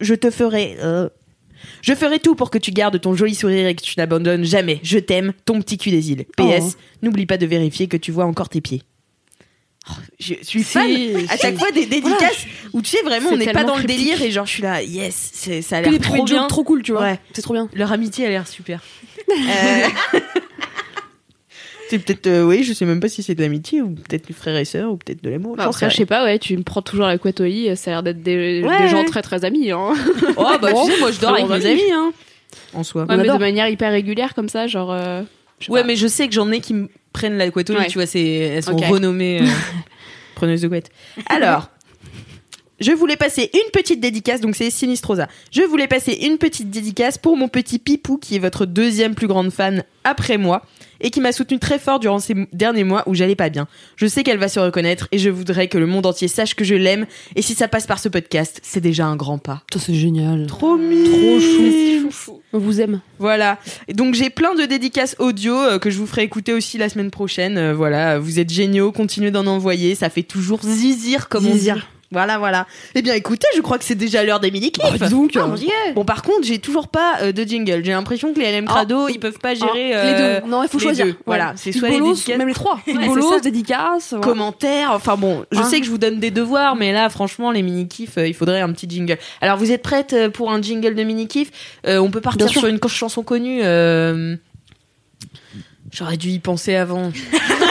je 0.00 0.14
te 0.14 0.30
ferai. 0.30 0.76
euh, 0.80 1.08
Je 1.80 1.94
ferai 1.94 2.18
tout 2.18 2.34
pour 2.34 2.50
que 2.50 2.58
tu 2.58 2.70
gardes 2.72 3.00
ton 3.00 3.14
joli 3.14 3.34
sourire 3.34 3.66
et 3.66 3.74
que 3.74 3.82
tu 3.82 3.94
n'abandonnes 3.96 4.44
jamais. 4.44 4.80
Je 4.82 4.98
t'aime, 4.98 5.32
ton 5.44 5.60
petit 5.62 5.78
cul 5.78 5.90
des 5.90 6.10
îles. 6.10 6.24
PS, 6.36 6.76
n'oublie 7.02 7.26
pas 7.26 7.38
de 7.38 7.46
vérifier 7.46 7.86
que 7.86 7.96
tu 7.96 8.10
vois 8.12 8.24
encore 8.26 8.48
tes 8.48 8.60
pieds. 8.60 8.82
Oh, 9.90 9.94
je 10.20 10.34
suis 10.42 10.62
fan 10.62 10.88
à 11.28 11.36
chaque 11.36 11.58
fois 11.58 11.72
des 11.72 11.86
dédicaces 11.86 12.46
où 12.72 12.82
tu 12.82 12.90
sais 12.90 13.02
vraiment 13.02 13.30
on 13.30 13.36
n'est 13.36 13.52
pas 13.52 13.64
dans 13.64 13.76
le 13.76 13.82
délire 13.82 14.22
et 14.22 14.30
genre 14.30 14.46
je 14.46 14.52
suis 14.52 14.62
là 14.62 14.80
yes 14.80 15.32
ça 15.62 15.78
a 15.78 15.80
l'air 15.82 15.98
trop 16.00 16.22
bien 16.22 16.46
trop 16.46 16.62
cool, 16.62 16.84
tu 16.84 16.92
vois. 16.92 17.00
Ouais. 17.00 17.18
C'est 17.32 17.42
trop 17.42 17.54
bien. 17.54 17.68
leur 17.74 17.90
amitié 17.90 18.24
a 18.26 18.28
l'air 18.28 18.46
super 18.46 18.80
Euh, 19.28 19.88
c'est 21.92 21.98
peut-être 21.98 22.26
euh, 22.26 22.44
oui 22.44 22.64
je 22.64 22.72
sais 22.72 22.84
même 22.86 23.00
pas 23.00 23.08
si 23.08 23.22
c'est 23.22 23.34
de 23.34 23.42
l'amitié 23.42 23.82
ou 23.82 23.90
peut-être 23.90 24.26
du 24.26 24.32
frère 24.32 24.56
et 24.56 24.64
sœur 24.64 24.90
ou 24.92 24.96
peut-être 24.96 25.22
de 25.22 25.28
l'amour 25.30 25.56
Bah, 25.56 25.64
après, 25.66 25.90
je 25.90 25.96
sais 25.96 26.06
pas 26.06 26.24
ouais 26.24 26.38
tu 26.38 26.56
me 26.56 26.62
prends 26.62 26.80
toujours 26.82 27.06
la 27.06 27.18
couette 27.18 27.40
au 27.40 27.44
lit 27.44 27.76
ça 27.76 27.90
a 27.90 27.94
l'air 27.94 28.02
d'être 28.02 28.22
des, 28.22 28.62
Ouais, 28.64 28.78
des 28.82 28.88
gens 28.88 29.04
très 29.04 29.20
très 29.22 29.44
amis 29.44 29.70
hein. 29.70 29.92
oh 30.36 30.46
bah 30.60 30.72
tu 30.72 30.90
sais 30.92 30.98
moi 31.00 31.10
je 31.10 31.20
dors 31.20 31.34
avec 31.34 31.48
mes 31.48 31.66
amis 31.66 31.92
hein 31.92 32.12
en 32.74 32.82
soi 32.82 33.02
Ouais, 33.02 33.16
mais 33.16 33.24
adore. 33.24 33.36
de 33.36 33.40
manière 33.40 33.68
hyper 33.68 33.90
régulière 33.92 34.34
comme 34.34 34.48
ça 34.48 34.66
genre 34.66 34.90
euh, 34.92 35.22
je 35.60 35.66
sais 35.66 35.72
ouais 35.72 35.82
pas. 35.82 35.86
mais 35.86 35.96
je 35.96 36.06
sais 36.06 36.26
que 36.28 36.34
j'en 36.34 36.50
ai 36.50 36.60
qui 36.60 36.74
me 36.74 36.88
prennent 37.12 37.36
la 37.36 37.50
couette 37.50 37.68
au 37.70 37.74
lit 37.74 37.80
Ouais. 37.80 37.86
tu 37.88 37.98
vois 37.98 38.06
c'est 38.06 38.22
elles 38.24 38.62
sont 38.62 38.72
Ok. 38.72 38.84
renommées 38.86 39.42
euh, 39.42 39.46
preneuses 40.34 40.62
de 40.62 40.68
couette 40.68 40.90
alors 41.26 41.68
Je 42.80 42.90
voulais 42.92 43.16
passer 43.16 43.48
une 43.54 43.70
petite 43.70 44.00
dédicace, 44.00 44.40
donc 44.40 44.56
c'est 44.56 44.68
Sinistrosa. 44.68 45.28
Je 45.52 45.62
voulais 45.62 45.86
passer 45.86 46.14
une 46.26 46.36
petite 46.36 46.68
dédicace 46.68 47.16
pour 47.16 47.36
mon 47.36 47.46
petit 47.46 47.78
Pipou, 47.78 48.18
qui 48.18 48.34
est 48.34 48.38
votre 48.40 48.66
deuxième 48.66 49.14
plus 49.14 49.28
grande 49.28 49.52
fan 49.52 49.84
après 50.02 50.36
moi, 50.36 50.62
et 51.02 51.10
qui 51.10 51.20
m'a 51.20 51.32
soutenu 51.32 51.58
très 51.58 51.78
fort 51.78 52.00
durant 52.00 52.18
ces 52.18 52.34
derniers 52.52 52.84
mois 52.84 53.02
où 53.06 53.14
j'allais 53.14 53.36
pas 53.36 53.50
bien. 53.50 53.68
Je 53.96 54.06
sais 54.06 54.22
qu'elle 54.22 54.38
va 54.38 54.48
se 54.48 54.58
reconnaître, 54.60 55.08
et 55.12 55.18
je 55.18 55.28
voudrais 55.28 55.68
que 55.68 55.76
le 55.76 55.86
monde 55.86 56.06
entier 56.06 56.28
sache 56.28 56.54
que 56.54 56.64
je 56.64 56.74
l'aime, 56.74 57.06
et 57.36 57.42
si 57.42 57.54
ça 57.54 57.68
passe 57.68 57.86
par 57.86 57.98
ce 57.98 58.08
podcast, 58.08 58.60
c'est 58.62 58.80
déjà 58.80 59.06
un 59.06 59.16
grand 59.16 59.38
pas. 59.38 59.62
C'est 59.76 59.94
génial. 59.94 60.46
Trop 60.46 60.76
mignon. 60.76 61.10
Trop 61.10 61.40
chou. 61.40 62.40
On 62.52 62.58
vous 62.58 62.80
aime. 62.80 63.00
Voilà. 63.18 63.58
Et 63.88 63.94
donc 63.94 64.14
j'ai 64.14 64.30
plein 64.30 64.54
de 64.54 64.64
dédicaces 64.64 65.16
audio 65.18 65.54
euh, 65.54 65.78
que 65.78 65.90
je 65.90 65.98
vous 65.98 66.06
ferai 66.06 66.22
écouter 66.22 66.52
aussi 66.52 66.78
la 66.78 66.88
semaine 66.88 67.10
prochaine. 67.10 67.56
Euh, 67.58 67.74
voilà, 67.74 68.18
vous 68.18 68.38
êtes 68.38 68.50
géniaux, 68.50 68.92
continuez 68.92 69.30
d'en 69.30 69.46
envoyer, 69.46 69.94
ça 69.94 70.10
fait 70.10 70.22
toujours 70.22 70.60
zizir 70.62 71.28
comme 71.28 71.44
Zizir. 71.44 71.74
on 71.74 71.78
dit. 71.78 71.84
Voilà, 72.12 72.38
voilà. 72.38 72.66
Eh 72.94 73.02
bien, 73.02 73.14
écoutez, 73.14 73.46
je 73.56 73.60
crois 73.62 73.78
que 73.78 73.84
c'est 73.84 73.94
déjà 73.94 74.22
l'heure 74.22 74.38
des 74.38 74.50
mini-clips. 74.50 74.98
Bah, 74.98 75.08
donc. 75.08 75.32
Ah, 75.36 75.46
est. 75.88 75.92
Bon, 75.94 76.04
par 76.04 76.22
contre, 76.22 76.44
j'ai 76.44 76.58
toujours 76.58 76.88
pas 76.88 77.14
euh, 77.22 77.32
de 77.32 77.42
jingle. 77.42 77.82
J'ai 77.84 77.92
l'impression 77.92 78.32
que 78.34 78.38
les 78.38 78.52
LM 78.52 78.66
Crado, 78.66 79.08
ils 79.08 79.18
peuvent 79.18 79.38
pas 79.38 79.54
gérer 79.54 79.94
Ah, 79.94 80.04
les 80.04 80.12
euh, 80.12 80.40
deux. 80.42 80.46
Non, 80.48 80.62
il 80.62 80.68
faut 80.68 80.78
les 80.78 80.84
choisir. 80.84 81.06
deux. 81.06 81.16
Voilà, 81.26 81.54
c'est 81.56 81.72
soit 81.72 81.88
les 81.88 82.00
dédicaces- 82.00 82.36
même 82.38 82.48
les 82.48 82.54
trois. 82.54 82.78
Ouais, 82.86 83.06
Bolos, 83.06 83.40
dédicaces. 83.40 84.10
voilà. 84.10 84.24
commentaires. 84.26 84.90
Enfin 84.92 85.16
bon, 85.16 85.44
je 85.50 85.58
Hein 85.58 85.64
sais 85.64 85.80
que 85.80 85.86
je 85.86 85.90
vous 85.90 85.98
donne 85.98 86.20
des 86.20 86.30
devoirs, 86.30 86.76
mais 86.76 86.92
là, 86.92 87.08
franchement, 87.08 87.50
les 87.50 87.62
mini-kifs, 87.62 88.18
euh, 88.18 88.28
il 88.28 88.34
faudrait 88.34 88.60
un 88.60 88.70
petit 88.72 88.88
jingle. 88.88 89.16
Alors, 89.40 89.56
vous 89.56 89.70
êtes 89.72 89.82
prête 89.82 90.12
euh, 90.12 90.28
pour 90.28 90.52
un 90.52 90.60
jingle 90.60 90.94
de 90.94 91.02
mini-kif 91.04 91.50
Euh, 91.86 91.98
On 91.98 92.10
peut 92.10 92.20
partir 92.20 92.48
sur 92.48 92.66
une 92.66 92.78
chanson 92.88 93.22
connue. 93.22 93.60
euh, 93.62 94.36
J'aurais 95.90 96.16
dû 96.16 96.28
y 96.30 96.38
penser 96.38 96.74
avant. 96.74 97.10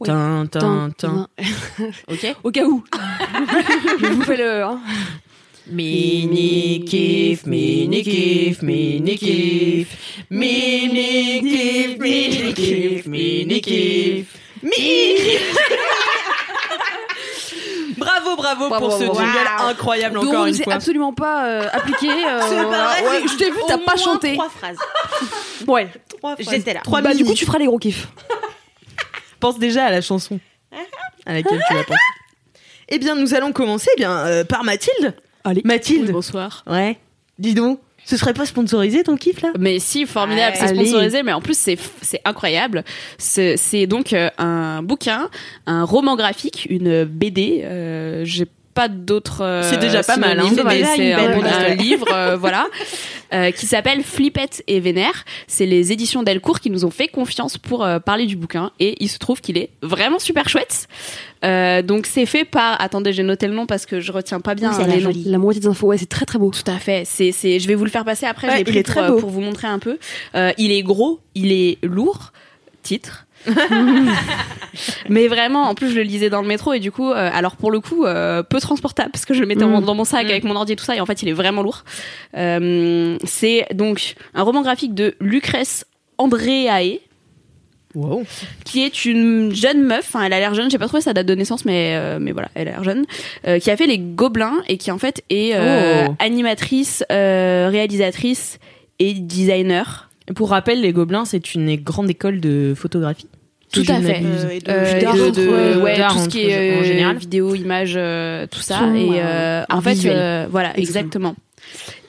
Oui. 0.00 0.08
Tin, 0.08 0.46
tin, 0.50 0.90
Tin. 0.98 1.28
Ok. 2.08 2.34
Au 2.42 2.50
cas 2.50 2.64
où. 2.64 2.82
je 4.00 4.06
vous 4.06 4.22
fais 4.22 4.36
le. 4.36 4.62
hein. 4.64 4.80
Mini-kif, 5.66 7.46
mini-kif, 7.46 8.60
mini-kif. 8.62 9.88
Mini-kif, 10.30 11.98
mini-kif, 11.98 13.06
mini-kif. 13.06 14.26
Mini 14.62 15.38
Bravo, 17.96 18.36
bravo, 18.36 18.68
Bravo, 18.68 18.88
pour 18.88 18.98
ce 18.98 19.04
bravo. 19.04 19.18
jingle 19.20 19.38
Wow. 19.60 19.68
incroyable 19.68 20.14
Donc, 20.16 20.24
encore 20.26 20.46
une 20.46 20.54
fois. 20.54 20.74
absolument 20.74 21.12
pas 21.12 21.46
euh, 21.46 21.68
appliqué. 21.72 22.08
euh. 22.08 22.40
Ouais, 22.40 23.22
je 23.30 23.36
t'ai 23.36 23.50
vu, 23.50 23.56
t'as 23.68 23.78
pas 23.78 23.96
chanté. 23.96 24.32
Trois 24.34 24.48
phrases. 24.50 24.76
Ouais. 25.66 25.88
J'étais 26.40 26.74
là. 26.74 26.80
Trois 26.82 27.00
Bah, 27.02 27.10
du 27.12 27.18
mini. 27.18 27.28
coup, 27.30 27.34
tu 27.34 27.46
feras 27.46 27.58
les 27.58 27.66
gros 27.66 27.78
kiffs. 27.78 28.08
Pense 29.44 29.58
déjà 29.58 29.84
à 29.84 29.90
la 29.90 30.00
chanson 30.00 30.40
à 31.26 31.34
laquelle 31.34 31.60
tu 31.68 31.74
vas 31.74 31.84
penser. 31.84 32.00
Eh 32.88 32.98
bien, 32.98 33.14
nous 33.14 33.34
allons 33.34 33.52
commencer 33.52 33.90
eh 33.92 33.98
bien 33.98 34.10
euh, 34.10 34.42
par 34.42 34.64
Mathilde. 34.64 35.14
Allez. 35.44 35.60
Mathilde. 35.66 36.12
bonsoir. 36.12 36.64
Ouais. 36.66 36.96
Dis 37.38 37.52
donc, 37.52 37.78
ce 38.06 38.16
serait 38.16 38.32
pas 38.32 38.46
sponsorisé 38.46 39.02
ton 39.02 39.18
kiff 39.18 39.42
là? 39.42 39.52
Mais 39.58 39.80
si, 39.80 40.06
formidable, 40.06 40.56
c'est 40.58 40.68
sponsorisé, 40.68 41.22
mais 41.22 41.34
en 41.34 41.42
plus 41.42 41.58
c'est 41.58 41.78
c'est 42.00 42.22
incroyable. 42.24 42.84
C'est 43.18 43.58
c'est 43.58 43.86
donc 43.86 44.14
euh, 44.14 44.30
un 44.38 44.82
bouquin, 44.82 45.28
un 45.66 45.84
roman 45.84 46.16
graphique, 46.16 46.66
une 46.70 47.04
BD. 47.04 47.60
Euh, 47.64 48.24
J'ai 48.24 48.46
pas 48.74 48.88
d'autres. 48.88 49.42
euh, 49.42 49.62
C'est 49.70 49.78
déjà 49.78 50.02
pas 50.02 50.16
mal, 50.16 50.38
hein. 50.40 50.50
C'est 50.52 51.12
un, 51.12 51.36
bon- 51.36 51.44
un 51.44 51.74
livre, 51.74 52.06
euh, 52.12 52.36
voilà, 52.40 52.66
euh, 53.32 53.50
qui 53.52 53.66
s'appelle 53.66 54.02
Flippette 54.02 54.62
et 54.66 54.80
Vénère. 54.80 55.24
C'est 55.46 55.66
les 55.66 55.92
éditions 55.92 56.22
Delcourt 56.22 56.60
qui 56.60 56.70
nous 56.70 56.84
ont 56.84 56.90
fait 56.90 57.08
confiance 57.08 57.56
pour 57.56 57.84
euh, 57.84 57.98
parler 58.00 58.26
du 58.26 58.36
bouquin, 58.36 58.70
et 58.80 58.96
il 59.02 59.08
se 59.08 59.18
trouve 59.18 59.40
qu'il 59.40 59.56
est 59.58 59.70
vraiment 59.82 60.18
super 60.18 60.48
chouette. 60.48 60.88
Euh, 61.44 61.82
donc 61.82 62.06
c'est 62.06 62.26
fait 62.26 62.44
par. 62.44 62.80
Attendez, 62.80 63.12
j'ai 63.12 63.22
noté 63.22 63.46
le 63.46 63.54
nom 63.54 63.66
parce 63.66 63.86
que 63.86 64.00
je 64.00 64.12
retiens 64.12 64.40
pas 64.40 64.54
bien 64.54 64.72
Oui, 64.76 64.84
les 64.94 65.00
noms. 65.02 65.12
La 65.26 65.38
moitié 65.38 65.60
des 65.60 65.66
infos, 65.68 65.86
ouais, 65.88 65.98
c'est 65.98 66.08
très 66.08 66.24
très 66.26 66.38
beau. 66.38 66.50
Tout 66.50 66.70
à 66.70 66.78
fait. 66.78 67.04
C'est, 67.06 67.32
c'est, 67.32 67.60
je 67.60 67.68
vais 67.68 67.74
vous 67.74 67.84
le 67.84 67.90
faire 67.90 68.04
passer 68.04 68.26
après. 68.26 68.48
Ouais, 68.48 68.60
je 68.60 68.64
l'ai 68.64 68.70
il 68.72 68.76
est 68.78 68.82
pour, 68.82 68.94
très 68.94 69.08
beau. 69.08 69.16
pour 69.18 69.30
vous 69.30 69.40
montrer 69.40 69.68
un 69.68 69.78
peu. 69.78 69.98
Euh, 70.34 70.52
il 70.58 70.72
est 70.72 70.82
gros, 70.82 71.20
il 71.34 71.52
est 71.52 71.78
lourd. 71.82 72.32
Titre. 72.82 73.26
Mais 75.08 75.28
vraiment, 75.28 75.62
en 75.68 75.74
plus, 75.74 75.90
je 75.90 75.94
le 75.96 76.02
lisais 76.02 76.30
dans 76.30 76.42
le 76.42 76.48
métro 76.48 76.72
et 76.72 76.80
du 76.80 76.90
coup, 76.90 77.10
euh, 77.10 77.30
alors 77.32 77.56
pour 77.56 77.70
le 77.70 77.80
coup, 77.80 78.04
euh, 78.04 78.42
peu 78.42 78.58
transportable 78.60 79.10
parce 79.12 79.24
que 79.24 79.34
je 79.34 79.40
le 79.40 79.46
mettais 79.46 79.64
Mm. 79.64 79.84
dans 79.84 79.94
mon 79.94 80.04
sac 80.04 80.26
Mm. 80.26 80.30
avec 80.30 80.44
mon 80.44 80.56
ordi 80.56 80.72
et 80.72 80.76
tout 80.76 80.84
ça 80.84 80.96
et 80.96 81.00
en 81.00 81.06
fait, 81.06 81.22
il 81.22 81.28
est 81.28 81.32
vraiment 81.32 81.62
lourd. 81.62 81.84
Euh, 82.36 83.16
c'est 83.24 83.66
donc 83.74 84.14
un 84.34 84.42
roman 84.42 84.62
graphique 84.62 84.94
de 84.94 85.14
Lucrèce 85.20 85.84
Andréae 86.18 86.98
Wow. 87.94 88.24
qui 88.64 88.82
est 88.82 89.04
une 89.04 89.54
jeune 89.54 89.84
meuf, 89.84 90.00
enfin 90.08 90.24
elle 90.24 90.32
a 90.32 90.40
l'air 90.40 90.52
jeune, 90.52 90.68
j'ai 90.68 90.78
pas 90.78 90.88
trouvé 90.88 91.00
sa 91.00 91.12
date 91.12 91.26
de 91.26 91.34
naissance, 91.36 91.64
mais 91.64 91.94
euh, 91.96 92.18
mais 92.20 92.32
voilà, 92.32 92.48
elle 92.56 92.66
a 92.66 92.72
l'air 92.72 92.82
jeune, 92.82 93.04
euh, 93.46 93.60
qui 93.60 93.70
a 93.70 93.76
fait 93.76 93.86
les 93.86 93.98
Gobelins 94.00 94.62
et 94.66 94.78
qui 94.78 94.90
en 94.90 94.98
fait 94.98 95.22
est 95.30 95.52
euh, 95.54 96.08
Oh. 96.08 96.14
animatrice, 96.18 97.04
euh, 97.12 97.68
réalisatrice 97.70 98.58
et 98.98 99.14
designer. 99.14 100.10
Pour 100.34 100.50
rappel, 100.50 100.80
les 100.80 100.92
Gobelins, 100.92 101.24
c'est 101.24 101.54
une 101.54 101.76
grande 101.76 102.10
école 102.10 102.40
de 102.40 102.74
photographie. 102.76 103.28
Tout 103.74 103.92
à 103.92 104.00
fait. 104.00 104.22
Euh, 104.24 104.50
et 104.50 104.60
de- 104.60 104.70
Euh, 104.70 105.30
de- 105.74 105.80
ouais, 105.82 105.96
tout 106.08 106.18
ce 106.18 106.28
qui 106.28 106.40
est 106.48 106.76
en 106.76 106.80
euh, 106.80 106.84
général. 106.84 107.16
vidéo, 107.16 107.54
image, 107.54 107.94
euh, 107.96 108.46
tout 108.50 108.60
ça. 108.60 108.80
Et 108.94 109.20
euh, 109.20 109.24
euh, 109.24 109.64
en 109.70 109.80
fait, 109.80 109.96
euh, 110.06 110.46
voilà, 110.50 110.76
exactement. 110.78 111.34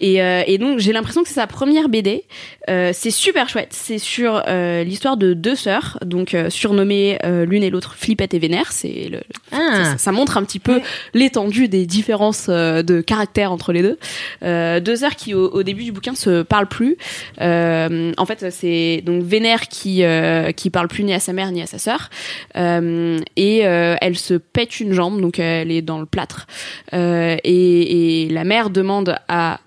Et, 0.02 0.22
euh, 0.22 0.44
et 0.46 0.58
donc 0.58 0.80
j'ai 0.80 0.94
l'impression 0.94 1.24
que 1.24 1.28
c'est 1.30 1.36
sa 1.36 1.48
première 1.48 1.90
BD. 1.90 2.24
Euh, 2.70 2.92
c'est 2.94 3.12
super 3.12 3.48
chouette. 3.50 3.70
C'est 3.72 4.00
sur 4.00 4.42
euh, 4.48 4.84
l'histoire 4.84 5.18
de 5.18 5.34
deux 5.34 5.56
sœurs, 5.56 5.98
donc 6.04 6.34
euh, 6.34 6.50
surnommées 6.50 7.18
euh, 7.24 7.46
l'une 7.46 7.64
et 7.64 7.70
l'autre 7.70 7.96
Flippette 7.96 8.34
et 8.34 8.40
Vénère. 8.40 8.72
C'est 8.72 9.08
le, 9.10 9.22
Ah. 9.52 9.84
ça, 9.84 9.98
ça 9.98 10.12
montre 10.12 10.38
un 10.38 10.44
petit 10.44 10.60
peu 10.60 10.82
l'étendue 11.14 11.68
des 11.68 11.86
différences 11.86 12.48
euh, 12.50 12.82
de 12.82 13.02
caractère 13.02 13.52
entre 13.52 13.72
les 13.72 13.82
deux. 13.82 13.98
Euh, 14.44 14.80
deux 14.80 14.96
sœurs 14.98 15.16
qui 15.16 15.34
au, 15.34 15.50
au 15.50 15.64
début 15.64 15.84
du 15.84 15.92
bouquin 15.92 16.16
se 16.16 16.42
parlent 16.42 16.68
plus. 16.68 16.98
Euh, 17.42 18.12
en 18.18 18.26
fait, 18.26 18.50
c'est 18.52 19.02
donc 19.06 19.24
Vénère 19.24 19.68
qui 19.68 20.04
euh, 20.04 20.52
qui 20.52 20.70
parle 20.70 20.88
plus 20.88 21.04
ni 21.04 21.14
à 21.14 21.20
sa 21.20 21.34
mère 21.34 21.52
ni 21.52 21.62
à 21.62 21.68
sa 21.68 21.78
sœur. 21.78 22.10
Euh, 22.58 23.20
et 23.36 23.66
euh, 23.68 23.96
elle 24.02 24.18
se 24.18 24.34
pète 24.34 24.80
une 24.80 24.94
jambe, 24.94 25.22
donc 25.22 25.40
elle 25.40 25.72
est 25.72 25.82
dans 25.82 26.00
le 26.00 26.06
plâtre. 26.06 26.48
Euh, 26.94 27.38
et, 27.44 28.24
et 28.26 28.30
la 28.30 28.44
mère 28.44 28.70
demande 28.70 29.16
à 29.28 29.60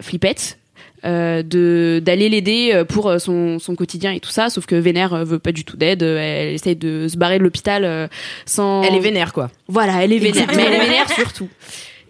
Flippette 0.00 0.58
euh, 1.04 1.42
de 1.42 2.02
d'aller 2.04 2.28
l'aider 2.28 2.72
euh, 2.74 2.84
pour 2.84 3.08
euh, 3.08 3.18
son, 3.18 3.58
son 3.58 3.74
quotidien 3.74 4.12
et 4.12 4.20
tout 4.20 4.28
ça 4.28 4.50
sauf 4.50 4.66
que 4.66 4.74
Vénère 4.74 5.24
veut 5.24 5.38
pas 5.38 5.50
du 5.52 5.64
tout 5.64 5.78
d'aide 5.78 6.02
elle 6.02 6.52
essaye 6.52 6.76
de 6.76 7.08
se 7.08 7.16
barrer 7.16 7.38
de 7.38 7.42
l'hôpital 7.42 8.10
sans 8.44 8.82
Elle 8.82 8.94
est 8.96 9.00
vénère, 9.00 9.32
quoi. 9.32 9.50
voilà, 9.66 10.04
elle 10.04 10.12
est 10.12 10.18
vénère, 10.18 10.48
mais 10.54 10.62
elle 10.62 10.74
est 10.74 10.80
vénère 10.80 11.10
surtout. 11.10 11.48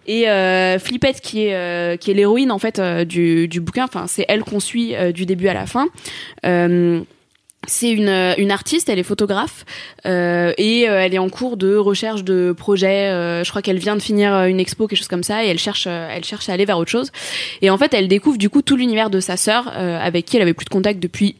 Et 0.07 0.27
euh, 0.27 0.77
Flippette, 0.77 1.21
qui 1.21 1.45
est 1.45 1.55
euh, 1.55 1.95
qui 1.95 2.11
est 2.11 2.13
l'héroïne 2.15 2.51
en 2.51 2.59
fait 2.59 2.81
du, 3.07 3.47
du 3.47 3.61
bouquin, 3.61 3.85
enfin 3.85 4.07
c'est 4.07 4.25
elle 4.27 4.43
qu'on 4.43 4.59
suit 4.59 4.93
du 5.13 5.25
début 5.25 5.47
à 5.47 5.53
la 5.53 5.65
fin. 5.67 5.87
Euh, 7.63 7.67
c'est 7.67 7.91
une, 7.91 8.09
une 8.37 8.51
artiste, 8.51 8.89
elle 8.89 8.99
est 8.99 9.03
photographe 9.03 9.65
euh, 10.05 10.51
et 10.57 10.89
euh, 10.89 10.99
elle 10.99 11.13
est 11.13 11.19
en 11.19 11.29
cours 11.29 11.57
de 11.57 11.75
recherche 11.75 12.23
de 12.23 12.53
projet. 12.57 13.09
euh, 13.09 13.43
je 13.43 13.49
crois 13.49 13.61
qu'elle 13.61 13.77
vient 13.77 13.95
de 13.95 14.01
finir 14.01 14.33
euh, 14.33 14.45
une 14.47 14.59
expo, 14.59 14.87
quelque 14.87 14.97
chose 14.97 15.07
comme 15.07 15.23
ça, 15.23 15.45
et 15.45 15.47
elle 15.47 15.59
cherche, 15.59 15.85
euh, 15.87 16.09
elle 16.11 16.23
cherche 16.23 16.49
à 16.49 16.53
aller 16.53 16.65
vers 16.65 16.77
autre 16.77 16.91
chose. 16.91 17.11
Et 17.61 17.69
en 17.69 17.77
fait, 17.77 17.93
elle 17.93 18.07
découvre 18.07 18.37
du 18.37 18.49
coup 18.49 18.61
tout 18.61 18.75
l'univers 18.75 19.09
de 19.09 19.19
sa 19.19 19.37
sœur, 19.37 19.71
euh, 19.77 19.99
avec 19.99 20.25
qui 20.25 20.37
elle 20.37 20.41
avait 20.41 20.53
plus 20.53 20.65
de 20.65 20.69
contact 20.69 20.99
depuis 20.99 21.35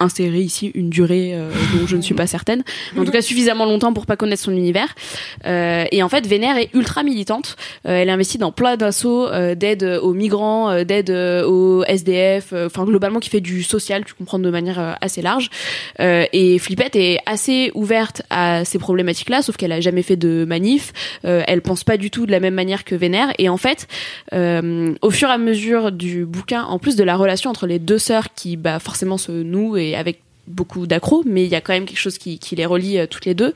inséré 0.00 0.40
ici 0.40 0.72
une 0.74 0.90
durée 0.90 1.32
euh, 1.34 1.50
dont 1.74 1.86
je 1.86 1.96
ne 1.96 2.02
suis 2.02 2.14
pas 2.14 2.26
certaine, 2.26 2.62
en 2.96 3.04
tout 3.04 3.12
cas 3.12 3.22
suffisamment 3.22 3.66
longtemps 3.66 3.92
pour 3.92 4.06
pas 4.06 4.16
connaître 4.16 4.42
son 4.42 4.52
univers. 4.52 4.94
Euh, 5.46 5.84
et 5.92 6.02
en 6.02 6.08
fait, 6.08 6.26
Vénère 6.26 6.56
est 6.56 6.70
ultra 6.74 7.02
militante. 7.02 7.56
Euh, 7.86 8.00
elle 8.00 8.10
investit 8.10 8.38
dans 8.38 8.52
plein 8.52 8.76
d'assauts 8.76 9.28
euh, 9.28 9.54
d'aide 9.54 9.84
aux 10.02 10.12
migrants, 10.12 10.70
euh, 10.70 10.84
d'aide 10.84 11.10
aux 11.10 11.84
SDF, 11.84 12.52
euh, 12.52 12.66
enfin 12.66 12.84
globalement 12.84 13.20
qui 13.20 13.30
fait 13.30 13.40
du 13.40 13.62
social, 13.62 14.04
tu 14.04 14.14
comprends 14.14 14.38
de 14.38 14.50
manière 14.50 14.96
assez 15.00 15.22
large. 15.22 15.50
Et 15.98 16.58
Flippette 16.58 16.96
est 16.96 17.18
assez 17.26 17.70
ouverte 17.74 18.22
à 18.30 18.64
ces 18.64 18.78
problématiques-là, 18.78 19.42
sauf 19.42 19.56
qu'elle 19.56 19.72
a 19.72 19.80
jamais 19.80 20.02
fait 20.02 20.16
de 20.16 20.44
manif. 20.46 20.92
Elle 21.22 21.60
pense 21.60 21.84
pas 21.84 21.96
du 21.96 22.10
tout 22.10 22.26
de 22.26 22.30
la 22.30 22.40
même 22.40 22.54
manière 22.54 22.84
que 22.84 22.94
Vénère. 22.94 23.32
Et 23.38 23.48
en 23.48 23.56
fait, 23.56 23.86
au 24.32 25.10
fur 25.10 25.28
et 25.28 25.32
à 25.32 25.38
mesure 25.38 25.92
du 25.92 26.24
bouquin, 26.24 26.62
en 26.62 26.78
plus 26.78 26.96
de 26.96 27.04
la 27.04 27.16
relation 27.16 27.50
entre 27.50 27.66
les 27.66 27.78
deux 27.78 27.98
sœurs 27.98 28.32
qui 28.34 28.56
bah, 28.56 28.78
forcément 28.78 29.18
se 29.18 29.32
nouent 29.32 29.76
et 29.76 29.89
avec 29.94 30.22
beaucoup 30.46 30.86
d'accros, 30.86 31.22
mais 31.26 31.44
il 31.44 31.50
y 31.50 31.54
a 31.54 31.60
quand 31.60 31.72
même 31.72 31.84
quelque 31.84 31.98
chose 31.98 32.18
qui, 32.18 32.38
qui 32.38 32.56
les 32.56 32.66
relie 32.66 32.98
euh, 32.98 33.06
toutes 33.06 33.24
les 33.24 33.34
deux. 33.34 33.54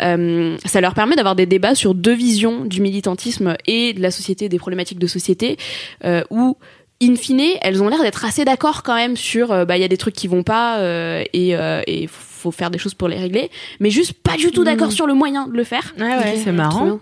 Euh, 0.00 0.56
ça 0.64 0.80
leur 0.80 0.94
permet 0.94 1.16
d'avoir 1.16 1.34
des 1.34 1.46
débats 1.46 1.74
sur 1.74 1.94
deux 1.94 2.14
visions 2.14 2.64
du 2.64 2.80
militantisme 2.80 3.56
et 3.66 3.92
de 3.92 4.00
la 4.00 4.10
société, 4.10 4.48
des 4.48 4.58
problématiques 4.58 5.00
de 5.00 5.06
société, 5.06 5.56
euh, 6.04 6.22
où 6.30 6.56
in 7.02 7.16
fine, 7.16 7.56
elles 7.62 7.82
ont 7.82 7.88
l'air 7.88 8.02
d'être 8.02 8.24
assez 8.24 8.44
d'accord 8.44 8.82
quand 8.82 8.94
même 8.94 9.16
sur, 9.16 9.52
euh, 9.52 9.64
bah 9.64 9.76
il 9.76 9.80
y 9.80 9.84
a 9.84 9.88
des 9.88 9.96
trucs 9.96 10.14
qui 10.14 10.28
vont 10.28 10.42
pas 10.42 10.78
euh, 10.78 11.24
et 11.32 11.56
euh, 11.56 11.82
et 11.86 12.08
faut 12.08 12.50
faire 12.50 12.70
des 12.70 12.78
choses 12.78 12.94
pour 12.94 13.08
les 13.08 13.18
régler, 13.18 13.50
mais 13.80 13.90
juste 13.90 14.12
pas 14.12 14.36
du 14.36 14.50
tout 14.50 14.64
d'accord 14.64 14.92
sur 14.92 15.06
le 15.06 15.14
moyen 15.14 15.46
de 15.48 15.56
le 15.56 15.64
faire. 15.64 15.94
Ouais, 15.98 16.36
c'est 16.36 16.44
Trop 16.44 16.52
marrant. 16.52 17.00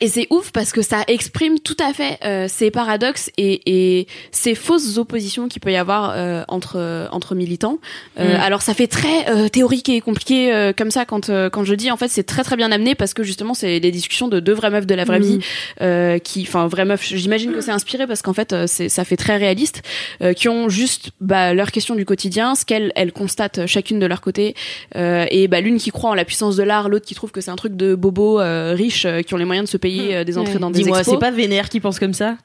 Et 0.00 0.08
c'est 0.08 0.26
ouf 0.30 0.50
parce 0.52 0.72
que 0.72 0.82
ça 0.82 1.04
exprime 1.08 1.58
tout 1.60 1.76
à 1.80 1.92
fait 1.92 2.18
euh, 2.24 2.46
ces 2.48 2.70
paradoxes 2.70 3.30
et, 3.36 3.62
et 4.00 4.06
ces 4.30 4.54
fausses 4.54 4.98
oppositions 4.98 5.48
qu'il 5.48 5.60
peut 5.60 5.72
y 5.72 5.76
avoir 5.76 6.12
euh, 6.16 6.42
entre 6.48 7.08
entre 7.12 7.34
militants. 7.34 7.78
Euh, 8.18 8.24
Mm. 8.24 8.40
Alors 8.40 8.62
ça 8.62 8.74
fait 8.74 8.86
très 8.86 9.28
euh, 9.28 9.48
théorique 9.48 9.88
et 9.88 10.00
compliqué 10.00 10.52
euh, 10.52 10.72
comme 10.76 10.90
ça 10.90 11.04
quand 11.04 11.28
euh, 11.28 11.50
quand 11.50 11.64
je 11.64 11.74
dis 11.74 11.90
en 11.90 11.96
fait 11.96 12.08
c'est 12.08 12.22
très 12.22 12.42
très 12.42 12.56
bien 12.56 12.72
amené 12.72 12.94
parce 12.94 13.12
que 13.14 13.22
justement 13.22 13.54
c'est 13.54 13.78
les 13.78 13.90
discussions 13.90 14.28
de 14.28 14.40
deux 14.40 14.52
vraies 14.54 14.70
meufs 14.70 14.86
de 14.86 14.94
la 14.94 15.04
vraie 15.04 15.18
Mhm. 15.18 15.24
vie 15.24 15.40
euh, 15.82 16.18
qui 16.18 16.42
enfin 16.42 16.66
vraies 16.66 16.84
meufs 16.84 17.02
j'imagine 17.04 17.52
que 17.52 17.60
c'est 17.60 17.70
inspiré 17.70 18.06
parce 18.06 18.22
qu'en 18.22 18.32
fait 18.32 18.54
c'est 18.66 18.88
ça 18.88 19.04
fait 19.04 19.16
très 19.16 19.36
réaliste 19.36 19.82
euh, 20.22 20.32
qui 20.32 20.48
ont 20.48 20.68
juste 20.68 21.10
bah, 21.20 21.54
leurs 21.54 21.70
questions 21.70 21.94
du 21.94 22.04
quotidien 22.04 22.54
ce 22.54 22.64
qu'elles 22.64 22.92
elles 22.96 23.12
constatent 23.12 23.66
chacune 23.66 23.98
de 23.98 24.06
leur 24.06 24.20
côté 24.20 24.54
euh, 24.96 25.26
et 25.30 25.48
bah 25.48 25.60
l'une 25.60 25.78
qui 25.78 25.90
croit 25.90 26.10
en 26.10 26.14
la 26.14 26.24
puissance 26.24 26.56
de 26.56 26.62
l'art 26.62 26.88
l'autre 26.88 27.06
qui 27.06 27.14
trouve 27.14 27.30
que 27.30 27.40
c'est 27.40 27.50
un 27.50 27.56
truc 27.56 27.76
de 27.76 27.94
bobos 27.94 28.40
euh, 28.40 28.74
riches 28.74 29.04
euh, 29.06 29.22
qui 29.22 29.34
ont 29.34 29.38
les 29.38 29.44
moyens 29.44 29.66
de 29.66 29.70
se 29.70 29.76
payer 29.84 30.16
euh, 30.16 30.24
des 30.24 30.38
entrées 30.38 30.54
Ouais. 30.54 30.58
dans 30.58 30.70
des 30.70 30.82
Dis-moi, 30.82 30.98
expos 30.98 31.14
c'est 31.14 31.20
pas 31.20 31.30
Vénère 31.30 31.68
qui 31.68 31.80
pense 31.80 31.98
comme 31.98 32.14
ça? 32.14 32.36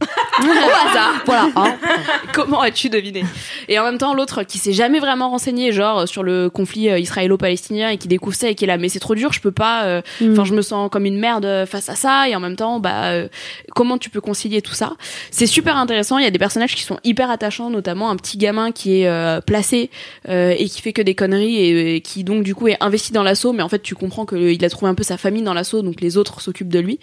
au 0.42 0.88
hasard. 0.88 1.14
Voilà. 1.26 1.48
hein. 1.56 1.76
Comment 2.32 2.60
as-tu 2.60 2.88
deviné? 2.88 3.24
Et 3.68 3.78
en 3.78 3.84
même 3.84 3.98
temps, 3.98 4.14
l'autre 4.14 4.42
qui 4.44 4.58
s'est 4.58 4.72
jamais 4.72 5.00
vraiment 5.00 5.30
renseigné, 5.30 5.72
genre 5.72 6.06
sur 6.08 6.22
le 6.22 6.48
conflit 6.50 6.88
euh, 6.90 6.98
israélo-palestinien 6.98 7.90
et 7.90 7.98
qui 7.98 8.08
découvre 8.08 8.36
ça 8.36 8.48
et 8.48 8.54
qui 8.54 8.64
est 8.64 8.66
là, 8.68 8.78
mais 8.78 8.88
c'est 8.88 9.00
trop 9.00 9.14
dur, 9.14 9.32
je 9.32 9.40
peux 9.40 9.50
pas. 9.52 9.84
euh, 9.84 10.02
Mm. 10.20 10.32
Enfin, 10.32 10.44
je 10.44 10.54
me 10.54 10.62
sens 10.62 10.88
comme 10.90 11.04
une 11.06 11.18
merde 11.18 11.44
euh, 11.44 11.66
face 11.66 11.88
à 11.88 11.94
ça. 11.94 12.28
Et 12.28 12.34
en 12.36 12.40
même 12.40 12.56
temps, 12.56 12.80
bah, 12.80 13.06
euh, 13.10 13.28
comment 13.74 13.98
tu 13.98 14.10
peux 14.10 14.20
concilier 14.20 14.62
tout 14.62 14.74
ça? 14.74 14.92
C'est 15.30 15.46
super 15.46 15.76
intéressant. 15.76 16.18
Il 16.18 16.24
y 16.24 16.26
a 16.26 16.30
des 16.30 16.38
personnages 16.38 16.74
qui 16.74 16.82
sont 16.82 16.98
hyper 17.04 17.30
attachants, 17.30 17.70
notamment 17.70 18.10
un 18.10 18.16
petit 18.16 18.38
gamin 18.38 18.72
qui 18.72 19.00
est 19.02 19.08
euh, 19.08 19.40
placé 19.40 19.90
et 20.28 20.68
qui 20.68 20.80
fait 20.82 20.92
que 20.92 21.02
des 21.02 21.14
conneries 21.14 21.56
et, 21.56 21.96
et 21.96 22.00
qui 22.00 22.24
donc 22.24 22.42
du 22.42 22.54
coup 22.54 22.68
est 22.68 22.76
investi 22.80 23.12
dans 23.12 23.22
l'assaut. 23.22 23.52
Mais 23.52 23.62
en 23.62 23.68
fait, 23.68 23.80
tu 23.82 23.94
comprends 23.94 24.26
qu'il 24.26 24.64
a 24.64 24.70
trouvé 24.70 24.90
un 24.90 24.94
peu 24.94 25.02
sa 25.02 25.16
famille 25.16 25.42
dans 25.42 25.54
l'assaut, 25.54 25.82
donc 25.82 26.00
les 26.00 26.16
autres 26.16 26.40
s'occupent 26.40 26.68
de 26.68 26.78
lui. 26.80 26.98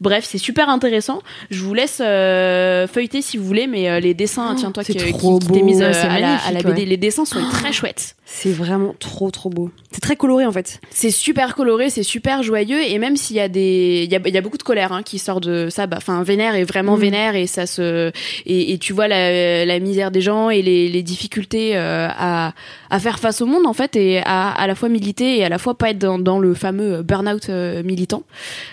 Bref, 0.00 0.24
c'est 0.28 0.38
super 0.38 0.68
intéressant. 0.68 1.22
Je 1.50 1.60
vous 1.62 1.74
laisse 1.74 2.00
euh, 2.34 2.86
feuilleter 2.86 3.22
si 3.22 3.36
vous 3.36 3.44
voulez, 3.44 3.66
mais 3.66 3.88
euh, 3.88 4.00
les 4.00 4.14
dessins, 4.14 4.50
Oh, 4.52 4.56
tiens-toi 4.58 4.84
qui, 4.84 4.94
qui, 4.94 5.12
qui 5.12 5.12
beau. 5.22 5.38
mise 5.64 5.80
euh, 5.82 5.92
à, 6.08 6.18
la, 6.20 6.36
à 6.36 6.52
la 6.52 6.60
BD. 6.62 6.82
ouais. 6.82 6.86
Les 6.86 6.96
dessins 6.96 7.24
sont 7.24 7.40
très 7.50 7.72
chouettes. 7.72 8.16
C'est 8.26 8.50
vraiment 8.52 8.94
trop 8.98 9.30
trop 9.30 9.50
beau. 9.50 9.70
C'est 9.92 10.00
très 10.00 10.16
coloré 10.16 10.44
en 10.46 10.52
fait. 10.52 10.80
C'est 10.90 11.10
super 11.10 11.54
coloré, 11.54 11.88
c'est 11.90 12.02
super 12.02 12.42
joyeux, 12.42 12.80
et 12.82 12.98
même 12.98 13.16
s'il 13.16 13.36
y 13.36 13.40
a 13.40 13.48
des, 13.48 14.02
il 14.06 14.12
y 14.12 14.16
a, 14.16 14.20
il 14.26 14.34
y 14.34 14.38
a 14.38 14.40
beaucoup 14.40 14.56
de 14.58 14.62
colère 14.62 14.92
hein, 14.92 15.02
qui 15.02 15.18
sort 15.18 15.40
de 15.40 15.68
ça. 15.70 15.86
Bah, 15.86 15.96
enfin, 15.98 16.22
vénère 16.22 16.54
est 16.56 16.64
vraiment 16.64 16.96
Mm. 16.96 17.00
vénère 17.00 17.36
et 17.36 17.46
ça 17.46 17.66
se, 17.66 18.10
et, 18.46 18.72
et 18.72 18.78
tu 18.78 18.92
vois 18.92 19.08
la, 19.08 19.64
la 19.64 19.78
misère 19.78 20.10
des 20.10 20.20
gens 20.20 20.50
et 20.50 20.62
les, 20.62 20.88
les 20.88 21.02
difficultés 21.02 21.76
euh, 21.76 22.08
à, 22.10 22.52
à 22.90 22.98
faire 22.98 23.18
face 23.18 23.40
au 23.40 23.46
monde 23.46 23.66
en 23.66 23.72
fait 23.72 23.94
et 23.96 24.18
à 24.24 24.50
à 24.50 24.66
la 24.66 24.74
fois 24.74 24.88
militer 24.88 25.38
et 25.38 25.44
à 25.44 25.48
la 25.48 25.58
fois 25.58 25.76
pas 25.76 25.90
être 25.90 25.98
dans, 25.98 26.18
dans 26.18 26.38
le 26.38 26.54
fameux 26.54 27.02
burn-out 27.02 27.48
militant. 27.84 28.22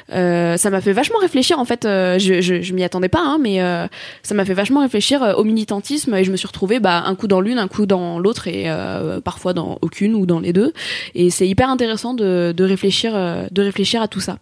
Ça 0.10 0.70
m'a 0.70 0.82
fait 0.82 0.94
vachement 0.94 1.20
réfléchir 1.20 1.60
en 1.60 1.66
fait. 1.66 1.82
je 1.84 2.40
je, 2.42 2.62
je 2.62 2.74
m'y 2.74 2.84
attendais 2.84 3.10
pas, 3.10 3.22
hein, 3.22 3.38
mais 3.40 3.51
euh, 3.60 3.88
ça 4.22 4.36
m'a 4.36 4.46
fait 4.46 4.54
vachement 4.54 4.82
réfléchir 4.82 5.24
euh, 5.24 5.34
au 5.34 5.44
militantisme 5.44 6.14
et 6.14 6.24
je 6.24 6.32
me 6.32 6.38
suis 6.38 6.48
retrouvée 6.48 6.80
bah, 6.80 7.04
un 7.06 7.16
coup 7.16 7.28
dans 7.28 7.42
l'une, 7.42 7.58
un 7.58 7.68
coup 7.68 7.86
dans 7.86 8.20
l'autre 8.20 8.48
et 8.48 8.66
euh, 8.68 9.20
parfois 9.20 9.54
dans 9.54 9.80
aucune 9.82 10.14
ou 10.14 10.26
dans 10.28 10.40
les 10.40 10.54
deux. 10.54 10.72
Et 11.16 11.32
c'est 11.32 11.48
hyper 11.48 11.70
intéressant 11.70 12.14
de, 12.14 12.54
de 12.56 12.64
réfléchir, 12.64 13.14
de 13.14 13.62
réfléchir 13.62 14.02
à 14.02 14.08
tout 14.08 14.20
ça. 14.22 14.38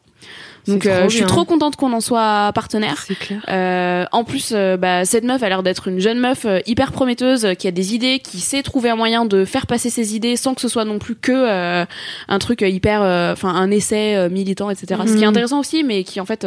Donc 0.67 0.85
euh, 0.85 1.09
je 1.09 1.15
suis 1.15 1.25
trop 1.25 1.45
contente 1.45 1.77
qu'on 1.77 1.93
en 1.93 2.01
soit 2.01 2.51
partenaire. 2.53 3.05
Clair. 3.19 3.41
Euh, 3.47 4.05
en 4.11 4.23
plus, 4.23 4.51
euh, 4.53 4.77
bah, 4.77 5.05
cette 5.05 5.23
meuf 5.23 5.41
a 5.41 5.49
l'air 5.49 5.63
d'être 5.63 5.87
une 5.87 5.99
jeune 5.99 6.19
meuf 6.19 6.45
hyper 6.67 6.91
prometteuse, 6.91 7.47
qui 7.57 7.67
a 7.67 7.71
des 7.71 7.95
idées, 7.95 8.19
qui 8.19 8.39
sait 8.39 8.61
trouver 8.61 8.89
un 8.89 8.95
moyen 8.95 9.25
de 9.25 9.45
faire 9.45 9.65
passer 9.65 9.89
ses 9.89 10.15
idées 10.15 10.35
sans 10.35 10.53
que 10.53 10.61
ce 10.61 10.67
soit 10.67 10.85
non 10.85 10.99
plus 10.99 11.15
que 11.15 11.85
un 12.27 12.39
truc 12.39 12.61
hyper, 12.61 13.01
enfin 13.31 13.49
un 13.49 13.71
essai 13.71 14.29
militant, 14.29 14.69
etc. 14.69 15.01
Ce 15.07 15.13
qui 15.13 15.19
est 15.19 15.21
Mhm. 15.21 15.29
intéressant 15.29 15.59
aussi, 15.59 15.83
mais 15.83 16.03
qui 16.03 16.19
en 16.19 16.25
fait, 16.25 16.45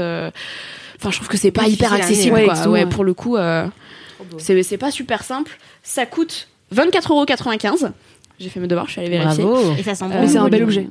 enfin 1.02 1.10
je 1.10 1.16
trouve 1.16 1.28
que 1.28 1.36
c'est 1.36 1.50
pas 1.50 1.66
hyper 1.66 1.92
accessible. 1.92 2.44
quoi. 2.44 2.54
Ouais, 2.68 2.84
ouais. 2.84 2.86
pour 2.86 3.02
le 3.04 3.12
coup, 3.12 3.36
euh, 3.36 3.66
c'est 4.38 4.62
c'est 4.62 4.78
pas 4.78 4.90
super 4.92 5.24
simple. 5.24 5.58
Ça 5.82 6.06
coûte 6.06 6.48
24,95€. 6.74 7.90
J'ai 8.38 8.48
fait 8.48 8.60
mes 8.60 8.68
devoirs, 8.68 8.86
je 8.86 8.92
suis 8.92 9.00
allée 9.00 9.10
vérifier. 9.10 9.44
Bravo. 9.44 9.74
Et 9.78 9.82
ça 9.82 9.94
sent 9.94 10.04
Euh, 10.04 10.08
bon. 10.08 10.20
Mais 10.20 10.28
c'est 10.28 10.38
un 10.38 10.48
bel 10.48 10.62
objet. 10.62 10.88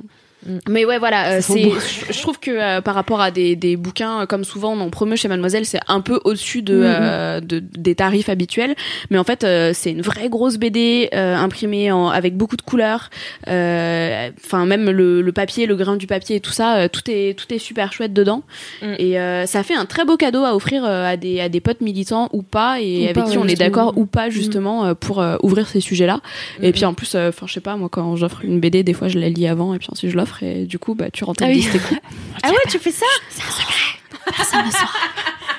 Mais 0.68 0.84
ouais, 0.84 0.98
voilà, 0.98 1.34
euh, 1.34 1.40
c'est. 1.40 1.62
Je, 2.08 2.12
je 2.12 2.20
trouve 2.20 2.38
que 2.40 2.50
euh, 2.50 2.80
par 2.80 2.94
rapport 2.94 3.20
à 3.20 3.30
des, 3.30 3.54
des 3.56 3.76
bouquins, 3.76 4.22
euh, 4.22 4.26
comme 4.26 4.44
souvent 4.44 4.72
on 4.72 4.80
en 4.80 4.90
promeut 4.90 5.16
chez 5.16 5.28
Mademoiselle, 5.28 5.64
c'est 5.66 5.80
un 5.88 6.00
peu 6.00 6.20
au-dessus 6.24 6.62
de, 6.62 6.74
Mhm. 6.74 6.84
euh, 6.86 7.40
de- 7.40 7.58
des 7.60 7.94
tarifs 7.94 8.28
habituels. 8.28 8.74
Mais 9.10 9.18
en 9.18 9.24
fait, 9.24 9.44
euh, 9.44 9.72
c'est 9.74 9.90
une 9.92 10.02
vraie 10.02 10.28
grosse 10.28 10.56
BD 10.58 11.08
euh, 11.14 11.36
imprimée 11.36 11.92
en, 11.92 12.08
avec 12.08 12.36
beaucoup 12.36 12.56
de 12.56 12.62
couleurs. 12.62 13.10
Euh, 13.48 14.30
Enfin, 14.44 14.66
même 14.66 14.90
le, 14.90 15.22
le 15.22 15.32
papier, 15.32 15.66
le 15.66 15.76
grain 15.76 15.96
du 15.96 16.06
papier 16.06 16.36
et 16.36 16.40
tout 16.40 16.50
ça, 16.52 16.76
euh, 16.76 16.88
tout 16.88 17.02
est 17.08 17.38
tout 17.38 17.52
est 17.52 17.58
super 17.58 17.92
chouette 17.92 18.12
dedans. 18.12 18.42
Mm. 18.82 18.86
Et 18.98 19.18
euh, 19.20 19.46
ça 19.46 19.62
fait 19.62 19.74
un 19.74 19.84
très 19.86 20.04
beau 20.04 20.16
cadeau 20.16 20.44
à 20.44 20.54
offrir 20.54 20.84
à 20.84 21.16
des 21.16 21.40
à 21.40 21.48
des 21.48 21.60
potes 21.60 21.80
militants 21.80 22.28
ou 22.32 22.42
pas 22.42 22.80
et 22.80 23.00
Ou 23.00 23.04
avec 23.04 23.14
pas, 23.14 23.22
qui 23.22 23.36
ouais, 23.38 23.44
on 23.44 23.48
est 23.48 23.54
d'accord 23.58 23.92
ou 23.96 24.06
pas 24.06 24.30
justement 24.30 24.84
euh, 24.86 24.94
pour 24.94 25.24
ouvrir 25.42 25.68
ces 25.68 25.80
sujets-là. 25.80 26.20
Et 26.62 26.72
puis 26.72 26.84
en 26.84 26.94
plus, 26.94 27.14
enfin 27.14 27.46
je 27.46 27.52
sais 27.52 27.60
pas 27.60 27.76
moi 27.76 27.88
quand 27.90 28.16
j'offre 28.16 28.44
une 28.44 28.60
BD, 28.60 28.82
des 28.82 28.92
fois 28.92 29.08
je 29.08 29.18
la 29.18 29.28
lis 29.28 29.46
avant 29.46 29.74
et 29.74 29.78
puis 29.78 29.88
ensuite 29.90 30.10
je 30.10 30.16
l'offre 30.16 30.31
et 30.40 30.64
du 30.66 30.78
coup 30.78 30.94
bah 30.94 31.10
tu 31.12 31.24
rentabilises 31.24 31.70
tes 31.70 31.78
coûts. 31.78 31.96
Ah 32.42 32.50
ouais, 32.50 32.56
tu 32.70 32.78
fais 32.78 32.92
ça 32.92 33.06
C'est 33.30 33.42
un 33.42 33.50
secret. 33.50 34.34
Personne 34.36 34.66
ne 34.66 34.70
saura. 34.70 34.86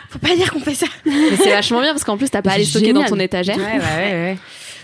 Faut 0.09 0.19
pas 0.19 0.35
dire 0.35 0.51
qu'on 0.53 0.59
fait 0.59 0.75
ça. 0.75 0.87
Mais 1.05 1.35
c'est 1.37 1.49
vachement 1.49 1.81
bien 1.81 1.91
parce 1.91 2.03
qu'en 2.03 2.17
plus 2.17 2.29
t'as 2.29 2.41
pas 2.41 2.51
à 2.51 2.57
les 2.57 2.65
stocker 2.65 2.93
dans 2.93 3.03
ton 3.05 3.19
étagère 3.19 3.57
Ouais, 3.57 3.63
ouais, 3.63 3.79
ouais. 3.79 4.37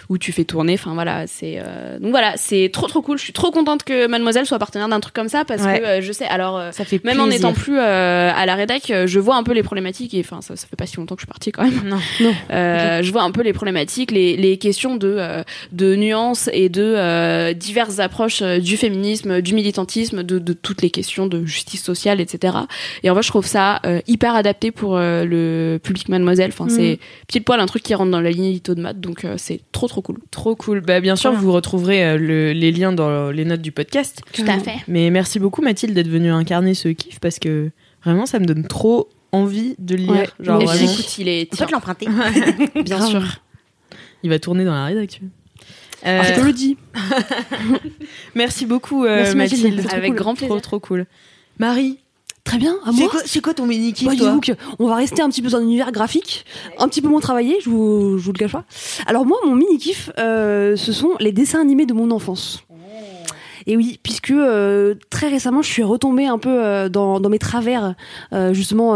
Où 0.10 0.18
tu 0.18 0.32
fais 0.32 0.44
tourner. 0.44 0.74
Enfin 0.74 0.96
voilà, 0.96 1.28
c'est 1.28 1.62
euh, 1.64 2.00
donc 2.00 2.10
voilà, 2.10 2.34
c'est 2.36 2.70
trop 2.74 2.88
trop 2.88 3.02
cool. 3.04 3.18
Je 3.20 3.24
suis 3.24 3.34
trop 3.34 3.52
contente 3.52 3.84
que 3.84 4.08
Mademoiselle 4.08 4.48
soit 4.48 4.58
partenaire 4.58 4.90
d'un 4.90 5.00
truc 5.00 5.14
comme 5.14 5.30
ça 5.30 5.46
parce 5.46 5.62
Ouais. 5.64 5.80
que 5.80 5.86
euh, 5.86 6.02
je 6.02 6.12
sais. 6.12 6.26
Alors 6.26 6.58
euh, 6.58 6.72
Ça 6.72 6.84
fait 6.84 7.04
même 7.04 7.20
en 7.20 7.28
n'étant 7.28 7.54
plus 7.54 7.78
à 7.80 8.46
la 8.46 8.56
rédac, 8.56 8.92
je 9.06 9.20
vois 9.20 9.36
un 9.36 9.44
peu 9.44 9.54
les 9.54 9.62
problématiques 9.64 10.14
et 10.16 10.20
enfin 10.22 10.42
ça, 10.42 10.56
ça 10.56 10.66
fait 10.68 10.76
pas 10.76 10.88
si 10.88 10.98
longtemps 10.98 11.16
que 11.16 11.22
je 11.22 11.26
suis 11.26 11.32
partie 11.32 11.52
quand 11.52 11.64
même. 11.64 11.82
Non. 11.88 12.00
Non. 12.22 12.34
Je 12.50 13.12
vois 13.12 13.22
un 13.22 13.32
peu 13.32 13.42
les 13.44 13.54
problématiques, 13.54 14.12
les, 14.12 14.36
les 14.36 14.58
questions 14.58 14.96
de 14.96 15.44
de 15.72 15.96
nuances 15.96 16.50
et 16.54 16.70
de 16.70 17.54
diverses 17.54 18.00
approches 18.00 18.42
du 18.42 18.78
féminisme, 18.78 19.42
du 19.42 19.54
militantisme, 19.54 20.24
de, 20.24 20.40
de 20.40 20.54
toutes 20.54 20.82
les 20.82 20.90
questions 20.90 21.28
de 21.28 21.46
justice 21.46 21.84
sociale, 21.84 22.20
etc. 22.20 22.58
Et 23.04 23.10
en 23.12 23.16
fait, 23.16 23.22
je 23.22 23.28
trouve 23.28 23.46
ça 23.46 23.82
hyper 24.08 24.34
adapté 24.36 24.72
pour 24.72 24.98
le 24.98 25.78
public 25.84 26.10
Mademoiselle. 26.10 26.50
Enfin, 26.52 26.68
c'est 26.70 26.98
pile 27.28 27.44
poil 27.44 27.60
un 27.60 27.66
truc 27.68 27.84
qui 27.84 27.94
rentre 27.94 28.10
dans 28.12 28.22
la 28.22 28.32
ligne 28.32 28.60
de 28.64 28.74
maths, 28.82 29.00
donc 29.00 29.26
c'est 29.38 29.60
trop 29.72 29.88
trop 29.88 29.99
cool. 30.02 30.18
Trop 30.32 30.56
cool. 30.56 30.82
Bah, 30.82 31.00
bien 31.02 31.16
sûr, 31.16 31.32
Voilà. 31.32 31.44
vous 31.46 31.52
retrouverez 31.52 32.04
euh, 32.06 32.18
le- 32.18 32.52
les 32.54 32.72
liens 32.72 32.92
dans 32.94 33.30
les 33.32 33.46
notes 33.46 33.62
du 33.62 33.72
podcast. 33.72 34.22
Tout 34.34 34.44
à 34.48 34.60
fait. 34.60 34.76
Mais 34.88 35.10
merci 35.10 35.40
beaucoup, 35.40 35.62
Mathilde, 35.62 35.94
d'être 35.94 36.08
venue 36.08 36.32
incarner 36.32 36.74
ce 36.74 36.90
kiff 36.90 37.20
parce 37.20 37.40
que 37.40 37.70
vraiment, 38.04 38.26
ça 38.26 38.40
me 38.40 38.46
donne 38.46 38.66
trop 38.68 39.10
envie 39.32 39.76
de 39.80 39.96
le 39.96 40.02
lire. 40.04 40.12
Ouais. 40.12 40.28
Genre, 40.40 40.62
Et 40.62 40.66
puis, 40.66 40.76
vraiment, 40.78 40.92
écoute, 40.94 41.18
il 41.20 41.28
est 41.28 41.42
On 41.42 41.46
peut 41.50 41.56
tiens, 41.58 41.66
te 41.68 41.72
l'emprunter. 41.72 42.08
bien 42.84 43.02
sûr. 43.08 43.24
il 44.24 44.30
va 44.30 44.40
tourner 44.40 44.66
dans 44.66 44.74
la 44.74 44.86
rédaction. 44.86 45.24
Euh, 46.06 46.24
Je 46.24 46.34
te 46.40 46.46
le 46.46 46.54
dis. 46.54 46.78
merci 48.36 48.66
beaucoup, 48.66 49.06
euh, 49.06 49.34
Merci, 49.36 49.36
Mathilde. 49.36 49.84
Trop 49.86 49.96
Avec 49.96 50.10
cool. 50.12 50.16
grand 50.18 50.34
Trop, 50.34 50.46
plaisir. 50.48 50.62
trop 50.62 50.80
cool. 50.80 51.06
Marie, 51.60 52.00
Très 52.44 52.58
bien. 52.58 52.76
À 52.86 52.92
moi. 52.92 53.10
quoi, 53.10 53.22
c'est 53.26 53.42
quoi 53.42 53.54
ton 53.54 53.66
mini 53.66 53.94
kiff 53.94 54.08
Bah, 54.08 54.16
toi 54.16 54.40
que 54.42 54.54
on 54.80 54.88
va 54.88 54.96
rester 54.96 55.22
un 55.22 55.30
petit 55.30 55.42
peu 55.42 55.50
dans 55.50 55.58
un 55.58 55.62
univers 55.62 55.92
graphique, 55.92 56.46
un 56.78 56.88
petit 56.88 57.02
peu 57.02 57.08
moins 57.08 57.20
travaillé, 57.20 57.58
je 57.62 57.70
vous, 57.70 58.18
je 58.18 58.24
vous 58.24 58.32
le 58.32 58.40
cache 58.40 58.52
pas. 58.54 58.66
Alors 59.06 59.26
moi, 59.26 59.38
mon 59.46 59.56
mini 59.56 59.78
kiff, 59.78 60.10
euh, 60.18 60.76
ce 60.76 60.92
sont 60.94 61.12
les 61.20 61.32
dessins 61.32 61.62
animés 61.62 61.86
de 61.86 61.94
mon 61.94 62.12
enfance. 62.12 62.64
Et 63.68 63.78
oui, 63.78 64.00
puisque 64.02 64.32
euh, 64.32 64.96
très 65.12 65.28
récemment, 65.28 65.62
je 65.62 65.70
suis 65.70 65.84
retombée 65.84 66.26
un 66.26 66.40
peu 66.40 66.50
euh, 66.50 66.90
dans, 66.90 67.20
dans 67.20 67.30
mes 67.30 67.38
travers, 67.38 67.94
euh, 68.34 68.52
justement, 68.52 68.96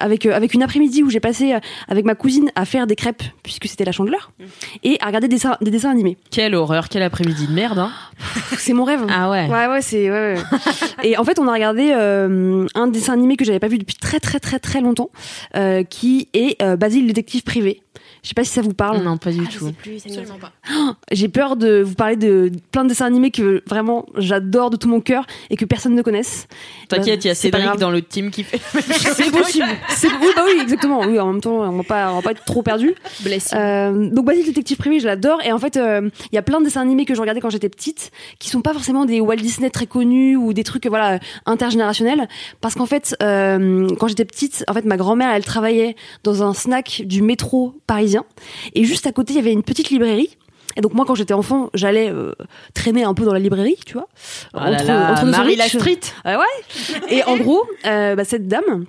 avec, 0.00 0.26
euh, 0.26 0.34
avec 0.34 0.54
une 0.54 0.62
après-midi 0.62 1.02
où 1.02 1.10
j'ai 1.10 1.20
passé 1.20 1.54
euh, 1.54 1.60
avec 1.88 2.04
ma 2.04 2.14
cousine 2.14 2.50
à 2.54 2.64
faire 2.64 2.86
des 2.86 2.96
crêpes, 2.96 3.22
puisque 3.42 3.66
c'était 3.66 3.84
la 3.84 3.92
chandeleur, 3.92 4.32
et 4.82 4.98
à 5.00 5.06
regarder 5.06 5.28
des 5.28 5.36
dessins, 5.36 5.56
des 5.60 5.70
dessins 5.70 5.90
animés. 5.90 6.16
quelle 6.30 6.54
horreur, 6.54 6.88
quel 6.88 7.02
après-midi 7.02 7.46
de 7.46 7.52
merde. 7.52 7.78
Hein. 7.78 7.90
C'est 8.56 8.72
mon 8.72 8.84
rêve. 8.84 9.04
Ah 9.08 9.30
ouais. 9.30 9.46
Ouais, 9.46 9.66
ouais, 9.66 9.82
c'est. 9.82 10.10
Ouais, 10.10 10.34
ouais. 10.34 10.42
et 11.02 11.16
en 11.16 11.24
fait, 11.24 11.38
on 11.38 11.48
a 11.48 11.52
regardé 11.52 11.90
euh, 11.92 12.66
un 12.74 12.86
dessin 12.88 13.12
animé 13.12 13.36
que 13.36 13.44
j'avais 13.44 13.58
pas 13.58 13.68
vu 13.68 13.78
depuis 13.78 13.96
très, 13.96 14.20
très, 14.20 14.40
très, 14.40 14.58
très 14.58 14.80
longtemps, 14.80 15.10
euh, 15.56 15.84
qui 15.84 16.28
est 16.34 16.60
euh, 16.62 16.76
Basile, 16.76 17.02
le 17.06 17.12
détective 17.12 17.42
privé. 17.42 17.82
Je 18.22 18.28
sais 18.28 18.34
pas 18.34 18.44
si 18.44 18.50
ça 18.50 18.62
vous 18.62 18.74
parle. 18.74 19.02
Non, 19.02 19.16
pas 19.16 19.30
du 19.30 19.40
Ah, 19.42 19.48
je 19.50 19.58
tout. 19.58 19.66
sais 19.66 19.72
plus, 19.72 19.96
Absolument 20.04 20.38
pas. 20.40 20.52
J'ai 21.12 21.28
peur 21.28 21.56
de 21.56 21.82
vous 21.82 21.94
parler 21.94 22.16
de 22.16 22.50
plein 22.72 22.82
de 22.84 22.88
dessins 22.88 23.06
animés 23.06 23.30
que 23.30 23.62
vraiment 23.66 24.06
j'adore 24.16 24.70
de 24.70 24.76
tout 24.76 24.88
mon 24.88 25.00
cœur 25.00 25.24
et 25.50 25.56
que 25.56 25.64
personne 25.64 25.94
ne 25.94 26.02
connaisse. 26.02 26.46
T'inquiète, 26.88 27.24
il 27.24 27.28
y 27.28 27.30
a 27.30 27.34
pas 27.34 27.36
Cédric 27.36 27.76
dans 27.78 27.90
l'autre 27.90 28.08
team 28.08 28.30
qui 28.30 28.42
fait. 28.44 28.60
C'est 28.82 29.30
possible. 29.30 29.66
C'est- 29.90 30.08
Oui, 30.20 30.28
bah 30.34 30.42
oui, 30.46 30.58
exactement. 30.60 31.00
Oui, 31.00 31.18
en 31.20 31.32
même 31.32 31.40
temps, 31.40 31.60
on 31.62 31.76
va 31.76 31.82
pas, 31.84 32.12
on 32.12 32.16
va 32.16 32.22
pas 32.22 32.30
être 32.32 32.44
trop 32.44 32.62
perdu. 32.62 32.94
Blessé. 33.20 33.54
Euh, 33.56 34.10
donc 34.10 34.24
Basile 34.24 34.44
détective 34.46 34.76
privé, 34.78 34.98
je 35.00 35.06
l'adore 35.06 35.40
et 35.44 35.52
en 35.52 35.58
fait 35.58 35.76
euh, 35.76 36.08
il 36.32 36.34
y 36.34 36.38
a 36.38 36.42
plein 36.42 36.58
de 36.60 36.64
dessins 36.64 36.80
animés 36.82 37.04
que 37.04 37.14
je 37.14 37.20
regardais 37.20 37.40
quand 37.40 37.50
j'étais 37.50 37.68
petite 37.68 38.10
qui 38.38 38.50
sont 38.50 38.62
pas 38.62 38.72
forcément 38.72 39.04
des 39.04 39.20
Walt 39.20 39.36
Disney 39.36 39.70
très 39.70 39.86
connus 39.86 40.36
ou 40.36 40.52
des 40.52 40.64
trucs 40.64 40.86
voilà 40.86 41.18
intergénérationnels 41.46 42.28
parce 42.60 42.74
qu'en 42.74 42.86
fait 42.86 43.16
euh, 43.22 43.88
quand 43.98 44.08
j'étais 44.08 44.24
petite 44.24 44.64
en 44.68 44.74
fait 44.74 44.84
ma 44.84 44.96
grand-mère 44.96 45.30
elle 45.34 45.44
travaillait 45.44 45.96
dans 46.24 46.42
un 46.42 46.52
snack 46.54 47.02
du 47.06 47.22
métro 47.22 47.74
parisien 47.88 48.24
et 48.74 48.84
juste 48.84 49.06
à 49.08 49.12
côté 49.12 49.32
il 49.32 49.36
y 49.36 49.40
avait 49.40 49.52
une 49.52 49.64
petite 49.64 49.90
librairie 49.90 50.36
Et 50.76 50.80
donc 50.80 50.94
moi, 50.94 51.04
quand 51.06 51.16
j'étais 51.16 51.34
enfant, 51.34 51.70
j'allais 51.74 52.08
euh, 52.08 52.34
traîner 52.74 53.02
un 53.02 53.14
peu 53.14 53.24
dans 53.24 53.32
la 53.32 53.40
librairie, 53.40 53.78
tu 53.84 53.94
vois, 53.94 54.06
Ah 54.54 54.70
là 54.70 54.84
là, 54.84 55.20
deux 55.20 55.30
Marie 55.30 55.56
la 55.56 55.66
street. 55.68 56.04
Ah 56.24 56.38
ouais. 56.38 56.54
Et 57.08 57.24
en 57.24 57.36
gros, 57.36 57.64
euh, 57.86 58.14
bah, 58.14 58.24
cette 58.24 58.46
dame 58.46 58.84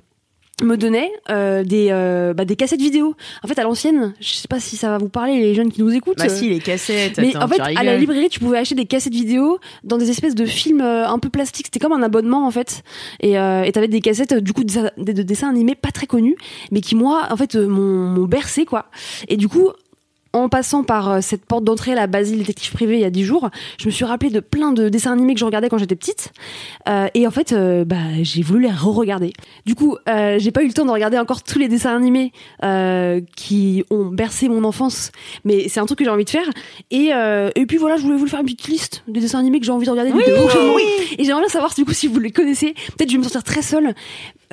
me 0.64 0.78
donnait 0.78 1.12
euh, 1.30 1.64
des 1.64 1.90
euh, 1.92 2.34
bah, 2.34 2.46
des 2.46 2.56
cassettes 2.56 2.80
vidéo. 2.82 3.16
En 3.44 3.48
fait, 3.48 3.58
à 3.60 3.64
l'ancienne, 3.64 4.14
je 4.20 4.34
sais 4.34 4.48
pas 4.48 4.60
si 4.60 4.78
ça 4.78 4.90
va 4.90 4.98
vous 4.98 5.10
parler 5.10 5.40
les 5.40 5.56
jeunes 5.56 5.72
qui 5.72 5.82
nous 5.82 5.94
écoutent. 5.94 6.18
Bah 6.18 6.30
si, 6.30 6.50
les 6.50 6.60
cassettes. 6.60 7.18
Mais 7.18 7.36
attends, 7.36 7.46
en 7.46 7.48
fait, 7.48 7.60
à 7.62 7.84
la 7.84 7.98
librairie, 7.98 8.30
tu 8.30 8.40
pouvais 8.40 8.58
acheter 8.58 8.76
des 8.76 8.86
cassettes 8.86 9.14
vidéo 9.14 9.60
dans 9.84 9.98
des 9.98 10.10
espèces 10.10 10.36
de 10.36 10.46
films 10.46 10.82
euh, 10.82 11.08
un 11.08 11.20
peu 11.20 11.30
plastiques. 11.30 11.68
C'était 11.68 11.80
comme 11.80 11.94
un 11.94 12.04
abonnement 12.04 12.46
en 12.48 12.52
fait. 12.52 12.84
Et 13.20 13.38
euh, 13.40 13.64
et 13.64 13.72
t'avais 13.72 13.88
des 13.88 14.02
cassettes 14.02 14.34
euh, 14.34 14.42
du 14.42 14.54
coup 14.54 14.64
de, 14.64 14.70
dessins- 14.70 14.92
de, 14.98 15.12
de 15.12 15.24
dessins 15.24 15.50
animés 15.50 15.76
pas 15.76 15.92
très 15.92 16.08
connus, 16.08 16.36
mais 16.72 16.82
qui 16.82 16.96
moi 16.96 17.28
en 17.30 17.38
fait 17.38 17.56
m'ont 17.56 18.10
m'ont 18.10 18.26
bercé 18.26 18.66
quoi. 18.66 18.86
Et 19.28 19.38
du 19.38 19.48
coup. 19.48 19.70
En 20.32 20.48
passant 20.48 20.84
par 20.84 21.10
euh, 21.10 21.20
cette 21.22 21.46
porte 21.46 21.64
d'entrée, 21.64 21.96
la 21.96 22.06
Basile 22.06 22.38
détective 22.40 22.72
privé, 22.72 22.96
il 22.96 23.02
y 23.02 23.06
a 23.06 23.10
dix 23.10 23.24
jours, 23.24 23.50
je 23.80 23.88
me 23.88 23.92
suis 23.92 24.06
rappelé 24.06 24.30
de 24.30 24.40
plein 24.40 24.72
de 24.72 24.88
dessins 24.88 25.12
animés 25.12 25.34
que 25.34 25.40
je 25.40 25.46
regardais 25.46 25.70
quand 25.70 25.80
j'étais 25.80 25.96
petite. 25.96 26.32
Euh, 26.88 27.08
et 27.16 27.26
en 27.26 27.32
fait, 27.32 27.52
euh, 27.52 27.84
bah, 27.84 27.98
j'ai 28.22 28.44
voulu 28.44 28.64
les 28.64 28.72
re-regarder. 28.72 29.34
Du 29.66 29.74
coup, 29.74 29.98
euh, 30.08 30.38
j'ai 30.38 30.52
pas 30.52 30.62
eu 30.62 30.68
le 30.68 30.74
temps 30.74 30.86
de 30.86 30.92
regarder 30.92 31.18
encore 31.18 31.42
tous 31.42 31.58
les 31.58 31.68
dessins 31.68 31.96
animés 31.96 32.32
qui 33.36 33.84
ont 33.90 34.06
bercé 34.06 34.50
mon 34.50 34.64
enfance, 34.64 35.12
mais 35.46 35.68
c'est 35.68 35.80
un 35.80 35.86
truc 35.86 36.00
que 36.00 36.06
j'ai 36.06 36.12
envie 36.12 36.26
de 36.26 36.30
faire. 36.30 36.48
Et, 36.92 37.10
et 37.56 37.66
puis 37.66 37.78
voilà, 37.78 37.98
je 37.98 38.04
voulais 38.04 38.18
vous 38.18 38.28
faire 38.28 38.40
une 38.40 38.46
petite 38.46 38.68
liste 38.68 39.04
des 39.08 39.20
dessins 39.20 39.40
animés 39.40 39.60
que 39.60 39.66
j'ai 39.66 39.72
envie 39.72 39.86
de 39.86 39.92
regarder. 39.92 40.12
du 40.12 40.20
prochainement. 40.20 40.78
Et 41.18 41.24
j'aimerais 41.24 41.42
bien 41.42 41.50
savoir 41.50 41.74
du 41.74 41.86
coup 41.86 41.94
si 41.94 42.08
vous 42.08 42.20
les 42.20 42.32
connaissez. 42.32 42.74
Peut-être 42.98 43.10
je 43.10 43.14
vais 43.16 43.20
me 43.20 43.24
sentir 43.24 43.44
très 43.44 43.62
seule. 43.62 43.94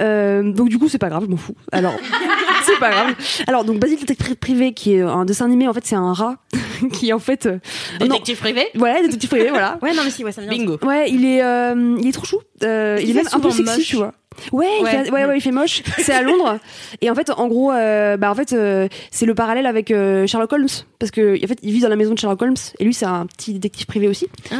Euh, 0.01 0.53
donc 0.53 0.69
du 0.69 0.79
coup 0.79 0.89
c'est 0.89 0.99
pas 0.99 1.09
grave, 1.09 1.25
je 1.25 1.31
m'en 1.31 1.37
fous. 1.37 1.55
Alors 1.73 1.95
c'est 2.65 2.79
pas 2.79 2.91
grave. 2.91 3.15
Alors 3.47 3.65
donc 3.65 3.79
Basile 3.79 3.99
détective 3.99 4.37
privé 4.37 4.73
qui 4.73 4.95
est 4.95 5.01
un 5.01 5.25
dessin 5.25 5.47
animé 5.47 5.67
en 5.69 5.73
fait 5.73 5.85
c'est 5.87 5.95
un 5.97 6.13
rat 6.13 6.37
qui 6.93 7.13
en 7.13 7.19
fait 7.19 7.47
euh, 7.47 7.59
non, 8.01 8.07
Détective 8.07 8.39
privé 8.39 8.67
voilà 8.75 9.01
détective 9.03 9.31
privé 9.31 9.49
voilà. 9.51 9.79
Ouais, 9.83 9.95
non, 9.95 10.03
mais 10.05 10.11
si, 10.11 10.25
ouais, 10.25 10.33
ça 10.33 10.43
me. 10.43 10.49
Bingo. 10.49 10.79
Ouais, 10.85 11.11
il 11.11 11.25
est, 11.25 11.43
euh, 11.43 11.97
il 12.01 12.07
est 12.09 12.13
trop 12.13 12.25
chou. 12.27 12.39
Euh, 12.63 12.99
il 13.03 13.11
est 13.11 13.15
même 13.15 13.29
un 13.33 13.41
peu 13.41 13.51
sexy, 13.51 13.77
moche. 13.79 13.87
tu 13.87 13.97
vois. 13.97 14.13
Ouais, 14.53 14.67
il 14.81 14.85
Ouais. 14.85 14.91
fait- 15.05 15.11
ouais, 15.11 15.25
ouais, 15.25 15.39
il 15.39 15.41
fait 15.41 15.51
moche. 15.51 15.83
C'est 15.99 16.13
à 16.13 16.21
Londres. 16.21 16.59
Et 17.01 17.09
en 17.11 17.15
fait, 17.15 17.31
en 17.31 17.49
gros, 17.49 17.73
euh, 17.73 18.17
bah 18.19 18.31
en 18.31 18.35
fait, 18.35 18.53
euh, 18.53 18.87
c'est 19.11 19.25
le 19.25 19.35
parallèle 19.35 19.65
avec 19.67 19.91
euh, 19.91 20.27
Sherlock 20.27 20.53
Holmes 20.53 20.67
parce 20.99 21.11
que 21.11 21.43
en 21.43 21.47
fait, 21.49 21.59
il 21.63 21.73
vit 21.73 21.81
dans 21.81 21.89
la 21.89 21.97
maison 21.97 22.13
de 22.13 22.19
Sherlock 22.19 22.43
Holmes 22.43 22.55
et 22.79 22.85
lui, 22.85 22.93
c'est 22.93 23.07
un 23.07 23.25
petit 23.27 23.55
détective 23.55 23.87
privé 23.87 24.09
aussi. 24.09 24.27
Ah. 24.53 24.57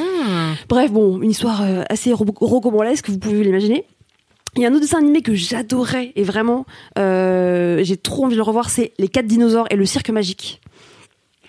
Bref, 0.69 0.91
bon, 0.91 1.21
une 1.21 1.31
histoire 1.31 1.63
euh, 1.63 1.83
assez 1.91 2.13
ro- 2.15 2.25
rocambolesque, 2.41 3.11
vous 3.11 3.19
pouvez 3.19 3.43
l'imaginer. 3.45 3.85
Il 4.57 4.63
y 4.63 4.65
a 4.65 4.69
un 4.69 4.73
autre 4.73 4.81
dessin 4.81 4.99
animé 4.99 5.21
que 5.21 5.35
j'adorais 5.35 6.13
et 6.17 6.23
vraiment, 6.23 6.65
euh, 6.99 7.81
j'ai 7.83 7.99
trop 7.99 8.25
envie 8.25 8.35
de 8.35 8.39
le 8.39 8.43
revoir, 8.43 8.71
c'est 8.71 8.93
Les 8.99 9.09
quatre 9.09 9.27
dinosaures 9.27 9.67
et 9.71 9.77
le 9.77 9.85
cirque 9.85 10.09
magique. 10.09 10.61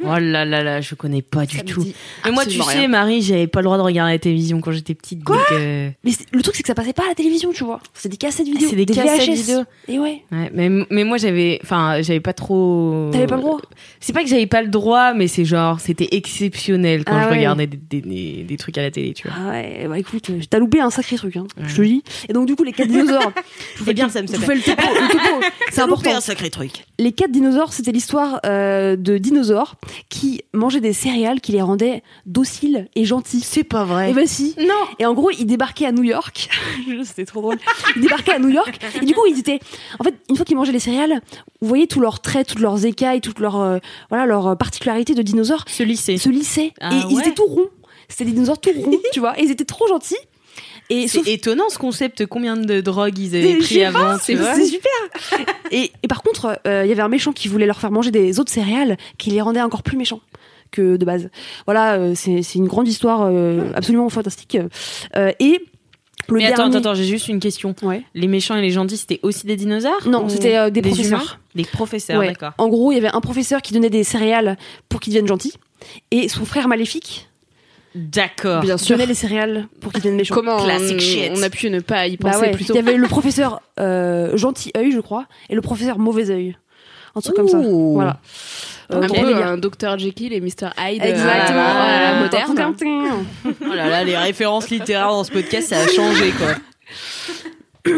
Oh 0.03 0.17
là 0.19 0.45
là 0.45 0.63
là, 0.63 0.81
je 0.81 0.95
connais 0.95 1.21
pas 1.21 1.45
du 1.45 1.63
tout. 1.63 1.85
Mais 2.25 2.31
moi, 2.31 2.45
tu 2.45 2.61
sais. 2.61 2.87
Marie, 2.87 3.21
j'avais 3.21 3.47
pas 3.47 3.59
le 3.61 3.65
droit 3.65 3.77
de 3.77 3.81
regarder 3.83 4.13
la 4.13 4.19
télévision 4.19 4.61
quand 4.61 4.71
j'étais 4.71 4.93
petite. 4.93 5.23
Quoi 5.23 5.37
donc, 5.37 5.45
euh, 5.53 5.89
Mais 6.03 6.11
le 6.31 6.41
truc, 6.41 6.55
c'est 6.55 6.61
que 6.63 6.67
ça 6.67 6.75
passait 6.75 6.93
pas 6.93 7.03
à 7.05 7.09
la 7.09 7.15
télévision, 7.15 7.51
tu 7.51 7.63
vois. 7.63 7.79
C'est 7.93 8.09
des 8.09 8.17
cassettes 8.17 8.47
vidéo, 8.47 8.67
c'est 8.69 8.75
des 8.75 8.85
cassettes 8.85 9.27
VHS. 9.29 9.33
vidéo. 9.35 9.63
Et 9.87 9.99
ouais. 9.99 10.21
Ouais, 10.31 10.51
mais, 10.53 10.69
mais 10.89 11.03
moi, 11.03 11.17
j'avais, 11.17 11.59
enfin, 11.63 12.01
j'avais 12.01 12.19
pas 12.19 12.33
trop. 12.33 13.09
T'avais 13.11 13.27
pas 13.27 13.35
le 13.35 13.41
droit? 13.41 13.59
C'est 13.99 14.13
pas 14.13 14.23
que 14.23 14.29
j'avais 14.29 14.47
pas 14.47 14.61
le 14.61 14.67
droit, 14.69 15.13
mais 15.13 15.27
c'est 15.27 15.45
genre, 15.45 15.79
c'était 15.79 16.09
exceptionnel 16.11 17.03
quand 17.05 17.15
Ah 17.15 17.23
je 17.23 17.29
ouais. 17.29 17.37
regardais 17.37 17.67
des, 17.67 17.77
des, 17.77 18.01
des- 18.01 18.43
des 18.43 18.57
trucs 18.57 18.77
à 18.77 18.81
la 18.81 18.91
télé, 18.91 19.13
tu 19.13 19.27
vois. 19.27 19.37
Ah 19.39 19.49
ouais, 19.51 19.85
bah 19.89 19.97
écoute, 19.99 20.29
t'as 20.49 20.59
loupé 20.59 20.79
un 20.79 20.89
sacré 20.89 21.15
truc, 21.17 21.35
hein, 21.37 21.45
Ouais. 21.57 21.63
je 21.67 21.75
te 21.75 21.81
le 21.81 21.87
dis. 21.87 22.03
Et 22.29 22.33
donc 22.33 22.45
du 22.47 22.55
coup, 22.55 22.63
les 22.63 22.71
quatre 22.73 22.87
dinosaures. 22.89 23.31
je 23.75 23.79
vous 23.79 23.85
fais 23.85 23.93
bien, 23.93 24.09
ça 24.09 24.21
me 24.21 24.27
fais 24.27 24.37
le 24.55 24.61
topo, 24.61 24.81
topo, 24.81 25.45
c'est 25.71 25.81
important. 25.81 26.21
sacré 26.21 26.49
truc. 26.49 26.71
Les 26.99 27.11
quatre 27.11 27.31
dinosaures, 27.31 27.73
c'était 27.73 27.91
l'histoire 27.91 28.39
euh, 28.45 28.95
de 28.95 29.17
dinosaures 29.17 29.75
qui 30.09 30.41
mangeaient 30.53 30.81
des 30.81 30.93
céréales 30.93 31.41
qui 31.41 31.51
les 31.51 31.61
rendaient 31.61 32.03
dociles 32.25 32.87
et 32.95 33.05
gentils. 33.05 33.41
C'est 33.41 33.63
pas 33.63 33.83
vrai. 33.83 34.11
Et 34.11 34.13
bah 34.13 34.25
si. 34.25 34.55
Non. 34.59 34.73
Et 34.99 35.05
en 35.05 35.13
gros, 35.13 35.31
ils 35.31 35.45
débarquaient 35.45 35.85
à 35.85 35.91
New 35.91 36.03
York. 36.03 36.49
C'était 37.03 37.25
trop 37.25 37.41
drôle. 37.41 37.57
Ils 37.95 38.01
débarquaient 38.01 38.33
à 38.33 38.39
New 38.39 38.49
York. 38.49 38.79
Et 39.01 39.05
du 39.05 39.13
coup, 39.13 39.25
ils 39.29 39.39
étaient. 39.39 39.59
En 39.99 40.03
fait, 40.03 40.13
une 40.29 40.35
fois 40.35 40.45
qu'ils 40.45 40.57
mangeaient 40.57 40.71
les 40.71 40.79
céréales, 40.79 41.21
vous 41.61 41.67
voyez 41.67 41.87
tous 41.87 41.99
leurs 41.99 42.21
traits, 42.21 42.47
toutes 42.47 42.59
leurs 42.59 42.85
écailles, 42.85 43.21
toutes 43.21 43.39
leurs 43.39 43.59
euh, 43.59 43.77
voilà 44.09 44.25
leurs 44.25 44.47
euh, 44.47 44.55
particularités 44.55 45.13
de 45.15 45.21
dinosaures 45.21 45.65
Ce 45.67 45.83
lycée. 45.83 46.17
se 46.17 46.29
lissaient. 46.29 46.73
Ah 46.81 46.93
et 46.93 47.01
ils 47.11 47.19
étaient 47.19 47.33
tout 47.33 47.45
ronds. 47.45 47.69
C'était 48.09 48.25
des 48.25 48.31
dinosaures 48.31 48.59
tout 48.59 48.71
ronds, 48.75 48.99
tu 49.13 49.19
vois. 49.19 49.37
Et 49.39 49.43
ils 49.43 49.51
étaient 49.51 49.65
trop 49.65 49.87
gentils. 49.87 50.15
Et 50.89 51.07
C'est 51.07 51.17
sauf 51.19 51.27
étonnant 51.27 51.69
ce 51.69 51.77
concept, 51.77 52.25
combien 52.25 52.55
de 52.55 52.79
drogues 52.81 53.17
ils 53.19 53.35
avaient 53.35 53.57
pris 53.57 53.83
avant, 53.83 54.17
c'est 54.17 54.35
super. 54.65 54.91
et, 55.71 55.91
et 56.01 56.07
par 56.07 56.23
contre, 56.23 56.59
euh, 56.65 56.83
il 56.85 56.89
y 56.89 56.91
avait 56.91 57.01
un 57.01 57.09
méchant 57.09 57.33
qui 57.33 57.47
voulait 57.49 57.65
leur 57.65 57.79
faire 57.79 57.91
manger 57.91 58.11
des 58.11 58.39
autres 58.39 58.51
céréales 58.51 58.97
qui 59.17 59.29
les 59.31 59.41
rendait 59.41 59.61
encore 59.61 59.83
plus 59.83 59.97
méchants 59.97 60.21
que 60.71 60.95
de 60.97 61.05
base. 61.05 61.29
Voilà, 61.65 61.95
euh, 61.95 62.13
c'est 62.15 62.41
c'est 62.41 62.59
une 62.59 62.67
grande 62.67 62.87
histoire 62.87 63.23
euh, 63.23 63.69
absolument 63.75 64.07
fantastique. 64.09 64.57
Et 65.39 65.61
le 66.29 66.37
Mais 66.37 66.45
attends, 66.45 66.55
dernier... 66.63 66.77
attends, 66.77 66.89
attends, 66.89 66.95
j'ai 66.95 67.05
juste 67.05 67.27
une 67.29 67.39
question. 67.39 67.73
Ouais. 67.83 68.03
Les 68.15 68.27
méchants 68.27 68.55
et 68.55 68.61
les 68.61 68.71
gentils, 68.71 68.97
c'était 68.97 69.19
aussi 69.23 69.45
des 69.45 69.55
dinosaures 69.55 70.07
Non, 70.07 70.25
Ou 70.25 70.29
c'était 70.29 70.71
des 70.71 70.79
humains 70.79 70.89
professeurs. 70.89 71.39
Des 71.55 71.63
professeurs, 71.63 72.19
Ouais. 72.19 72.27
d'accord. 72.27 72.51
En 72.57 72.67
gros, 72.67 72.91
il 72.91 72.95
y 72.95 72.97
avait 72.97 73.13
un 73.13 73.21
professeur 73.21 73.61
qui 73.61 73.73
donnait 73.73 73.89
des 73.89 74.03
céréales 74.03 74.57
pour 74.89 74.99
qu'ils 74.99 75.13
deviennent 75.13 75.27
gentils. 75.27 75.53
Et 76.11 76.27
son 76.27 76.43
frère 76.45 76.67
maléfique 76.67 77.29
D'accord. 77.97 78.61
Bien 78.61 78.77
sûr. 78.77 78.95
donnait 78.95 79.07
les 79.07 79.13
céréales 79.13 79.67
pour 79.81 79.91
qu'ils 79.91 80.01
deviennent 80.01 80.17
méchants. 80.17 80.35
Comment 80.35 80.63
Classic 80.63 80.95
on, 80.95 80.99
shit. 80.99 81.31
on 81.35 81.41
a 81.43 81.49
pu 81.49 81.69
ne 81.69 81.79
pas 81.79 82.07
y 82.07 82.17
Bah 82.17 82.31
penser 82.31 82.45
ouais, 82.45 82.51
plutôt 82.51 82.73
Il 82.73 82.75
y 82.77 82.79
avait 82.79 82.95
le 82.97 83.07
professeur 83.07 83.61
euh, 83.79 84.37
gentil 84.37 84.71
œil, 84.77 84.91
je 84.91 84.99
crois, 84.99 85.25
et 85.49 85.55
le 85.55 85.61
professeur 85.61 85.97
mauvais 85.99 86.29
œil. 86.29 86.55
Un 87.15 87.21
truc 87.21 87.35
comme 87.35 87.47
ça. 87.47 87.57
Ouh. 87.57 87.93
Voilà. 87.93 88.19
Euh, 88.93 89.01
un 89.01 89.07
peu 89.09 89.43
un 89.43 89.57
Dr 89.57 89.97
Jekyll 89.97 90.31
et 90.31 90.39
Mr 90.39 90.69
Hyde 90.77 91.01
euh, 91.01 91.09
Exactement. 91.09 91.73
Voilà. 91.73 92.19
moderne. 92.21 92.75
Oh 93.43 93.73
là 93.73 93.89
là, 93.89 94.03
les 94.03 94.15
références 94.15 94.69
littéraires 94.69 95.09
dans 95.09 95.23
ce 95.25 95.31
podcast, 95.31 95.69
ça 95.69 95.79
a 95.79 95.87
changé, 95.87 96.31
quoi. 96.31 97.93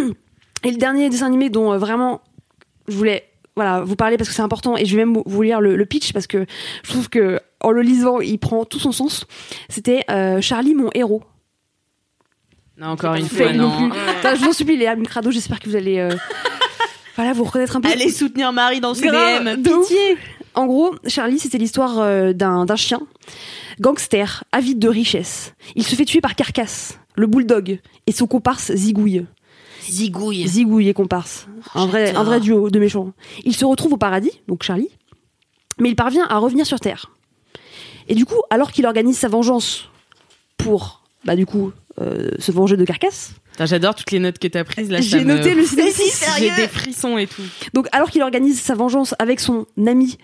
Et 0.63 0.71
le 0.71 0.77
dernier 0.77 1.09
dessin 1.09 1.27
animé 1.27 1.49
dont 1.49 1.71
euh, 1.73 1.77
vraiment 1.77 2.21
je 2.87 2.95
voulais 2.95 3.25
voilà, 3.55 3.81
vous 3.81 3.95
parler 3.95 4.17
parce 4.17 4.29
que 4.29 4.35
c'est 4.35 4.41
important 4.41 4.77
et 4.77 4.85
je 4.85 4.95
vais 4.95 5.05
même 5.05 5.13
vous- 5.13 5.23
vous 5.25 5.41
lire 5.41 5.61
le, 5.61 5.75
le 5.75 5.85
pitch 5.85 6.11
parce 6.13 6.27
que 6.27 6.45
je 6.83 6.89
trouve 6.91 7.09
que 7.09 7.39
en 7.61 7.71
le 7.71 7.81
lisant 7.81 8.19
il 8.19 8.39
prend 8.39 8.65
tout 8.65 8.79
son 8.79 8.91
sens. 8.91 9.25
C'était 9.69 10.03
euh, 10.09 10.41
Charlie 10.41 10.75
mon 10.75 10.89
héros. 10.93 11.23
Non, 12.77 12.87
encore 12.87 13.15
une 13.15 13.27
fois, 13.27 13.51
non. 13.51 13.89
Putain, 13.89 14.35
je 14.35 14.39
vous 14.39 14.49
en 14.49 14.53
supplie 14.53 14.77
les 14.77 14.87
Am 14.87 15.05
Crado, 15.05 15.31
j'espère 15.31 15.59
que 15.59 15.69
vous 15.69 15.75
allez 15.75 15.99
euh, 15.99 16.15
voilà 17.15 17.33
vous 17.33 17.43
reconnaître 17.43 17.75
un 17.75 17.81
peu. 17.81 17.89
Allez 17.89 18.09
soutenir 18.09 18.53
Marie 18.53 18.79
dans 18.79 18.93
ce 18.93 19.01
Grave, 19.01 19.57
DM. 19.57 19.61
Pitié. 19.61 20.17
En 20.55 20.65
gros, 20.65 20.95
Charlie, 21.05 21.39
c'était 21.39 21.57
l'histoire 21.57 21.99
euh, 21.99 22.31
d'un 22.31 22.65
d'un 22.65 22.77
chien, 22.77 23.01
gangster, 23.81 24.45
avide 24.51 24.79
de 24.79 24.87
richesse. 24.87 25.53
Il 25.75 25.83
se 25.83 25.95
fait 25.95 26.05
tuer 26.05 26.21
par 26.21 26.35
Carcasse, 26.35 26.99
le 27.15 27.27
bulldog, 27.27 27.79
et 28.07 28.11
son 28.13 28.27
comparse 28.27 28.73
Zigouille. 28.73 29.25
Zigouille. 29.89 30.47
Zigouille 30.47 30.89
et 30.89 30.93
comparse. 30.93 31.47
Un 31.75 31.85
vrai, 31.85 32.15
un 32.15 32.23
vrai 32.23 32.39
duo 32.39 32.69
de 32.69 32.79
méchants. 32.79 33.11
Il 33.43 33.55
se 33.55 33.65
retrouve 33.65 33.93
au 33.93 33.97
paradis, 33.97 34.41
donc 34.47 34.63
Charlie, 34.63 34.89
mais 35.79 35.89
il 35.89 35.95
parvient 35.95 36.25
à 36.29 36.37
revenir 36.37 36.65
sur 36.65 36.79
Terre. 36.79 37.11
Et 38.09 38.15
du 38.15 38.25
coup, 38.25 38.41
alors 38.49 38.71
qu'il 38.71 38.85
organise 38.85 39.17
sa 39.17 39.27
vengeance 39.29 39.87
pour, 40.57 41.03
bah 41.25 41.35
du 41.35 41.45
coup, 41.45 41.71
euh, 42.01 42.31
se 42.39 42.51
venger 42.51 42.75
de 42.77 42.85
Carcasse, 42.85 43.31
J'adore 43.61 43.93
toutes 43.93 44.11
les 44.11 44.19
notes 44.19 44.39
que 44.39 44.47
t'as 44.47 44.63
prises 44.63 44.89
là. 44.89 45.01
j'ai 45.01 45.19
me- 45.25 45.35
noté 45.35 45.53
le 45.53 45.65
synopsis. 45.65 46.23
J'ai 46.37 46.49
des 46.51 46.67
frissons 46.69 47.17
et 47.17 47.27
tout. 47.27 47.41
Donc, 47.73 47.87
alors 47.91 48.09
qu'il 48.09 48.21
organise 48.21 48.57
sa 48.61 48.73
vengeance 48.73 49.13
avec 49.19 49.41
son 49.41 49.65
ami 49.85 50.17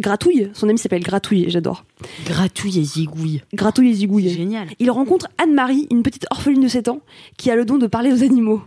Gratouille, 0.00 0.50
son 0.54 0.68
ami 0.68 0.76
s'appelle 0.78 1.02
Gratouille, 1.02 1.44
j'adore. 1.50 1.84
Gratouille 2.26 2.80
et 2.80 2.84
zigouille. 2.84 3.42
Gratouille 3.54 3.90
et 3.90 3.94
Zigouille. 3.94 4.30
Génial. 4.30 4.66
il 4.80 4.90
rencontre 4.90 5.28
Anne-Marie, 5.38 5.86
une 5.92 6.02
petite 6.02 6.26
orpheline 6.30 6.62
de 6.62 6.68
7 6.68 6.88
ans, 6.88 7.00
qui 7.36 7.50
a 7.50 7.54
le 7.54 7.64
don 7.64 7.76
de 7.78 7.86
parler 7.86 8.10
aux 8.12 8.22
animaux. 8.24 8.62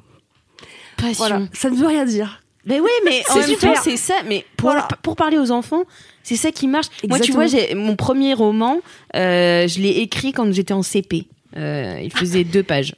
Passion. 0.96 1.16
Voilà, 1.18 1.42
ça 1.52 1.70
ne 1.70 1.76
veut 1.76 1.88
rien 1.88 2.06
dire. 2.06 2.43
Mais 2.66 2.80
oui, 2.80 2.90
mais 3.06 3.22
en 3.30 3.36
même 3.36 3.56
temps, 3.58 3.74
c'est 3.82 3.98
ça. 3.98 4.16
Mais 4.28 4.46
pour, 4.58 4.72
Voilà. 4.72 4.88
pour 5.02 5.16
parler 5.16 5.38
aux 5.38 5.52
enfants, 5.52 5.84
c'est 6.24 6.38
ça 6.38 6.52
qui 6.52 6.68
marche. 6.68 6.88
Moi, 7.08 7.20
tu 7.20 7.32
vois, 7.34 7.48
j'ai 7.48 7.76
mon 7.76 7.96
premier 7.96 8.34
roman, 8.34 8.80
euh, 9.16 9.68
je 9.68 9.80
l'ai 9.80 10.00
écrit 10.00 10.32
quand 10.32 10.52
j'étais 10.54 10.74
en 10.74 10.82
CP. 10.84 11.28
Euh, 11.56 12.00
il 12.02 12.12
faisait 12.12 12.44
deux 12.44 12.64
pages. 12.64 12.96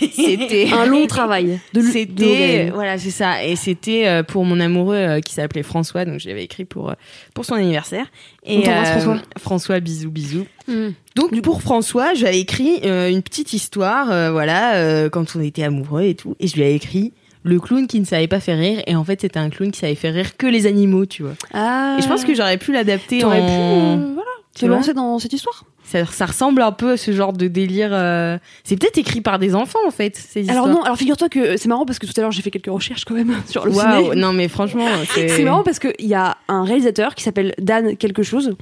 C'était 0.00 0.68
Un 0.72 0.84
long 0.84 1.06
travail. 1.06 1.60
C'était 1.92 2.70
voilà, 2.74 2.98
c'est 2.98 3.10
ça. 3.12 3.44
Et 3.44 3.56
c'était 3.56 4.06
euh, 4.06 4.22
pour 4.22 4.44
mon 4.44 4.58
amoureux 4.60 5.20
qui 5.24 5.32
s'appelait 5.32 5.62
François, 5.62 6.04
donc 6.04 6.20
je 6.20 6.28
l'avais 6.28 6.44
écrit 6.44 6.64
pour 6.64 6.92
pour 7.34 7.44
son 7.44 7.54
anniversaire. 7.54 8.06
Et 8.44 8.58
On 8.58 8.84
François. 8.84 9.22
François, 9.38 9.80
bisous, 9.80 10.10
bisous. 10.10 10.46
Hmm. 10.66 10.90
Donc 11.14 11.40
pour 11.40 11.62
François, 11.62 12.14
j'avais 12.14 12.40
écrit 12.40 12.80
une 12.82 13.22
petite 13.22 13.52
histoire, 13.52 14.32
voilà, 14.32 15.08
quand 15.10 15.36
on 15.36 15.40
était 15.40 15.62
amoureux 15.62 16.02
et 16.02 16.14
tout, 16.14 16.34
et 16.40 16.48
je 16.48 16.56
lui 16.56 16.62
avais 16.62 16.74
écrit 16.74 17.12
le 17.44 17.60
clown 17.60 17.86
qui 17.86 18.00
ne 18.00 18.04
savait 18.04 18.26
pas 18.26 18.40
faire 18.40 18.58
rire, 18.58 18.82
et 18.86 18.96
en 18.96 19.04
fait 19.04 19.20
c'était 19.20 19.38
un 19.38 19.50
clown 19.50 19.70
qui 19.70 19.80
savait 19.80 19.94
faire 19.94 20.14
rire 20.14 20.36
que 20.36 20.46
les 20.46 20.66
animaux, 20.66 21.06
tu 21.06 21.22
vois. 21.22 21.34
Ah. 21.52 21.96
Et 21.98 22.02
je 22.02 22.08
pense 22.08 22.24
que 22.24 22.34
j'aurais 22.34 22.58
pu 22.58 22.72
l'adapter 22.72 23.22
en... 23.22 23.30
pu, 23.30 23.36
euh, 23.36 23.96
voilà, 24.14 24.30
te 24.54 24.66
lancer 24.66 24.94
dans 24.94 25.18
cette 25.18 25.32
histoire. 25.32 25.64
Ça, 25.94 26.04
ça 26.06 26.26
ressemble 26.26 26.60
un 26.62 26.72
peu 26.72 26.92
à 26.92 26.96
ce 26.96 27.12
genre 27.12 27.32
de 27.32 27.46
délire. 27.46 27.90
euh, 27.92 28.36
C'est 28.64 28.76
peut-être 28.76 28.98
écrit 28.98 29.20
par 29.20 29.38
des 29.38 29.54
enfants 29.54 29.78
en 29.86 29.92
fait. 29.92 30.16
Ces 30.16 30.50
Alors 30.50 30.66
non, 30.66 30.82
alors 30.82 30.96
figure-toi 30.96 31.28
que 31.28 31.56
c'est 31.56 31.68
marrant 31.68 31.86
parce 31.86 31.98
que 32.00 32.06
tout 32.06 32.12
à 32.16 32.20
l'heure 32.20 32.32
j'ai 32.32 32.42
fait 32.42 32.50
quelques 32.50 32.66
recherches 32.66 33.04
quand 33.04 33.14
même 33.14 33.32
sur 33.46 33.64
le 33.64 33.72
Waouh, 33.72 34.04
ciné. 34.12 34.16
non 34.16 34.32
mais 34.32 34.48
franchement, 34.48 34.86
c'est 35.14 35.44
marrant 35.44 35.62
parce 35.62 35.78
qu'il 35.78 35.94
y 36.06 36.14
a 36.14 36.36
un 36.48 36.64
réalisateur 36.64 37.14
qui 37.14 37.22
s'appelle 37.22 37.54
Dan 37.58 37.96
quelque 37.96 38.22
chose. 38.24 38.56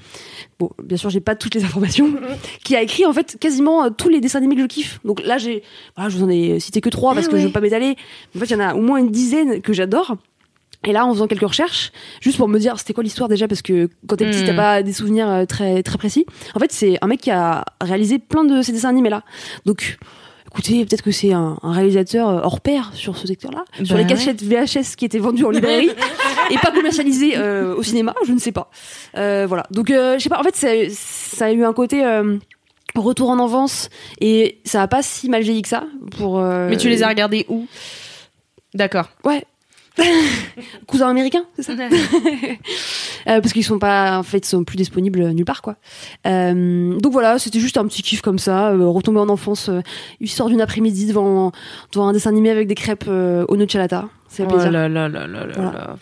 Bon, 0.58 0.70
bien 0.82 0.96
sûr, 0.96 1.08
j'ai 1.10 1.20
pas 1.20 1.34
toutes 1.34 1.54
les 1.54 1.64
informations. 1.64 2.12
qui 2.64 2.76
a 2.76 2.82
écrit 2.82 3.06
en 3.06 3.12
fait 3.12 3.36
quasiment 3.40 3.84
euh, 3.84 3.88
tous 3.90 4.08
les 4.08 4.20
dessins 4.20 4.38
animés 4.38 4.54
que 4.56 4.62
je 4.62 4.66
kiffe. 4.66 5.00
Donc 5.04 5.22
là, 5.24 5.38
j'ai, 5.38 5.62
voilà, 5.96 6.10
je 6.10 6.18
vous 6.18 6.24
en 6.24 6.28
ai 6.28 6.60
cité 6.60 6.80
que 6.80 6.88
trois 6.90 7.14
parce 7.14 7.26
Ah 7.26 7.30
que 7.30 7.36
je 7.36 7.42
ouais. 7.42 7.46
veux 7.46 7.52
pas 7.52 7.60
m'étaler. 7.60 7.96
En 8.36 8.38
fait, 8.40 8.44
il 8.46 8.52
y 8.52 8.56
en 8.56 8.60
a 8.60 8.74
au 8.74 8.80
moins 8.82 8.98
une 8.98 9.10
dizaine 9.10 9.60
que 9.62 9.72
j'adore. 9.72 10.16
Et 10.84 10.92
là, 10.92 11.06
en 11.06 11.12
faisant 11.12 11.26
quelques 11.28 11.46
recherches, 11.46 11.92
juste 12.20 12.36
pour 12.36 12.48
me 12.48 12.58
dire 12.58 12.78
c'était 12.78 12.92
quoi 12.92 13.04
l'histoire 13.04 13.28
déjà, 13.28 13.46
parce 13.46 13.62
que 13.62 13.88
quand 14.08 14.16
t'es 14.16 14.26
petit, 14.28 14.42
Hmm. 14.42 14.46
t'as 14.46 14.54
pas 14.56 14.82
des 14.82 14.92
souvenirs 14.92 15.28
euh, 15.28 15.44
très 15.44 15.82
très 15.82 15.96
précis. 15.98 16.26
En 16.54 16.58
fait, 16.60 16.72
c'est 16.72 16.98
un 17.02 17.06
mec 17.06 17.20
qui 17.20 17.30
a 17.30 17.64
réalisé 17.80 18.18
plein 18.18 18.44
de 18.44 18.62
ces 18.62 18.72
dessins 18.72 18.88
animés 18.88 19.10
là. 19.10 19.22
Donc, 19.64 19.98
écoutez, 20.50 20.84
peut-être 20.84 21.02
que 21.02 21.12
c'est 21.12 21.32
un, 21.32 21.56
un 21.62 21.72
réalisateur 21.72 22.28
euh, 22.28 22.40
hors 22.42 22.60
pair 22.60 22.90
sur 22.94 23.16
ce 23.16 23.26
secteur-là, 23.28 23.64
sur 23.84 23.94
Bah 23.94 24.02
les 24.02 24.06
cachettes 24.08 24.42
VHS 24.42 24.96
qui 24.96 25.04
étaient 25.04 25.20
vendues 25.20 25.44
en 25.44 25.50
librairie 25.50 25.90
et 26.50 26.58
pas 26.58 26.72
commercialisées 26.72 27.34
euh, 27.36 27.76
au 27.76 27.82
cinéma, 27.84 28.14
je 28.26 28.32
ne 28.32 28.38
sais 28.40 28.52
pas. 28.52 28.68
Euh, 29.16 29.46
voilà. 29.48 29.64
Donc, 29.70 29.90
euh, 29.90 30.18
je 30.18 30.24
sais 30.24 30.28
pas. 30.28 30.40
En 30.40 30.42
fait, 30.42 30.56
ça 30.90 31.44
a 31.44 31.52
eu 31.52 31.64
un 31.64 31.72
côté. 31.72 32.04
Retour 32.94 33.30
en 33.30 33.38
enfance 33.38 33.88
et 34.20 34.58
ça 34.66 34.82
a 34.82 34.86
pas 34.86 35.02
si 35.02 35.30
mal 35.30 35.42
vieilli 35.42 35.62
que 35.62 35.68
ça 35.68 35.84
pour. 36.18 36.38
Mais 36.42 36.76
tu 36.76 36.90
les 36.90 37.02
as 37.02 37.08
regardés 37.08 37.46
où? 37.48 37.66
D'accord. 38.74 39.08
Ouais. 39.24 39.44
Cousin 40.86 41.08
américain, 41.08 41.42
c'est 41.56 41.62
ça 41.64 41.72
Euh, 43.28 43.40
Parce 43.40 43.52
qu'ils 43.52 43.62
sont 43.64 43.78
pas, 43.78 44.18
en 44.18 44.22
fait, 44.24 44.38
ils 44.38 44.48
sont 44.48 44.64
plus 44.64 44.76
disponibles 44.76 45.30
nulle 45.30 45.44
part, 45.44 45.62
quoi. 45.62 45.76
Euh, 46.26 46.98
donc 46.98 47.12
voilà, 47.12 47.38
c'était 47.38 47.60
juste 47.60 47.76
un 47.76 47.86
petit 47.86 48.02
kiff 48.02 48.20
comme 48.20 48.38
ça, 48.38 48.70
euh, 48.70 48.86
retomber 48.88 49.20
en 49.20 49.28
enfance, 49.28 49.68
euh, 49.68 49.80
histoire 50.20 50.48
d'une 50.48 50.60
après-midi 50.60 51.06
devant, 51.06 51.52
devant 51.92 52.08
un 52.08 52.12
dessin 52.12 52.30
animé 52.30 52.50
avec 52.50 52.66
des 52.66 52.74
crêpes 52.74 53.04
euh, 53.06 53.44
au 53.48 53.56
nocciolata. 53.56 54.08
C'est 54.28 54.44
Oh 54.50 54.56
là 54.56 54.70
là 54.70 54.88
là 54.88 55.08
là 55.08 55.26
là 55.28 55.46
Voilà. 55.54 55.70
là. 55.72 55.96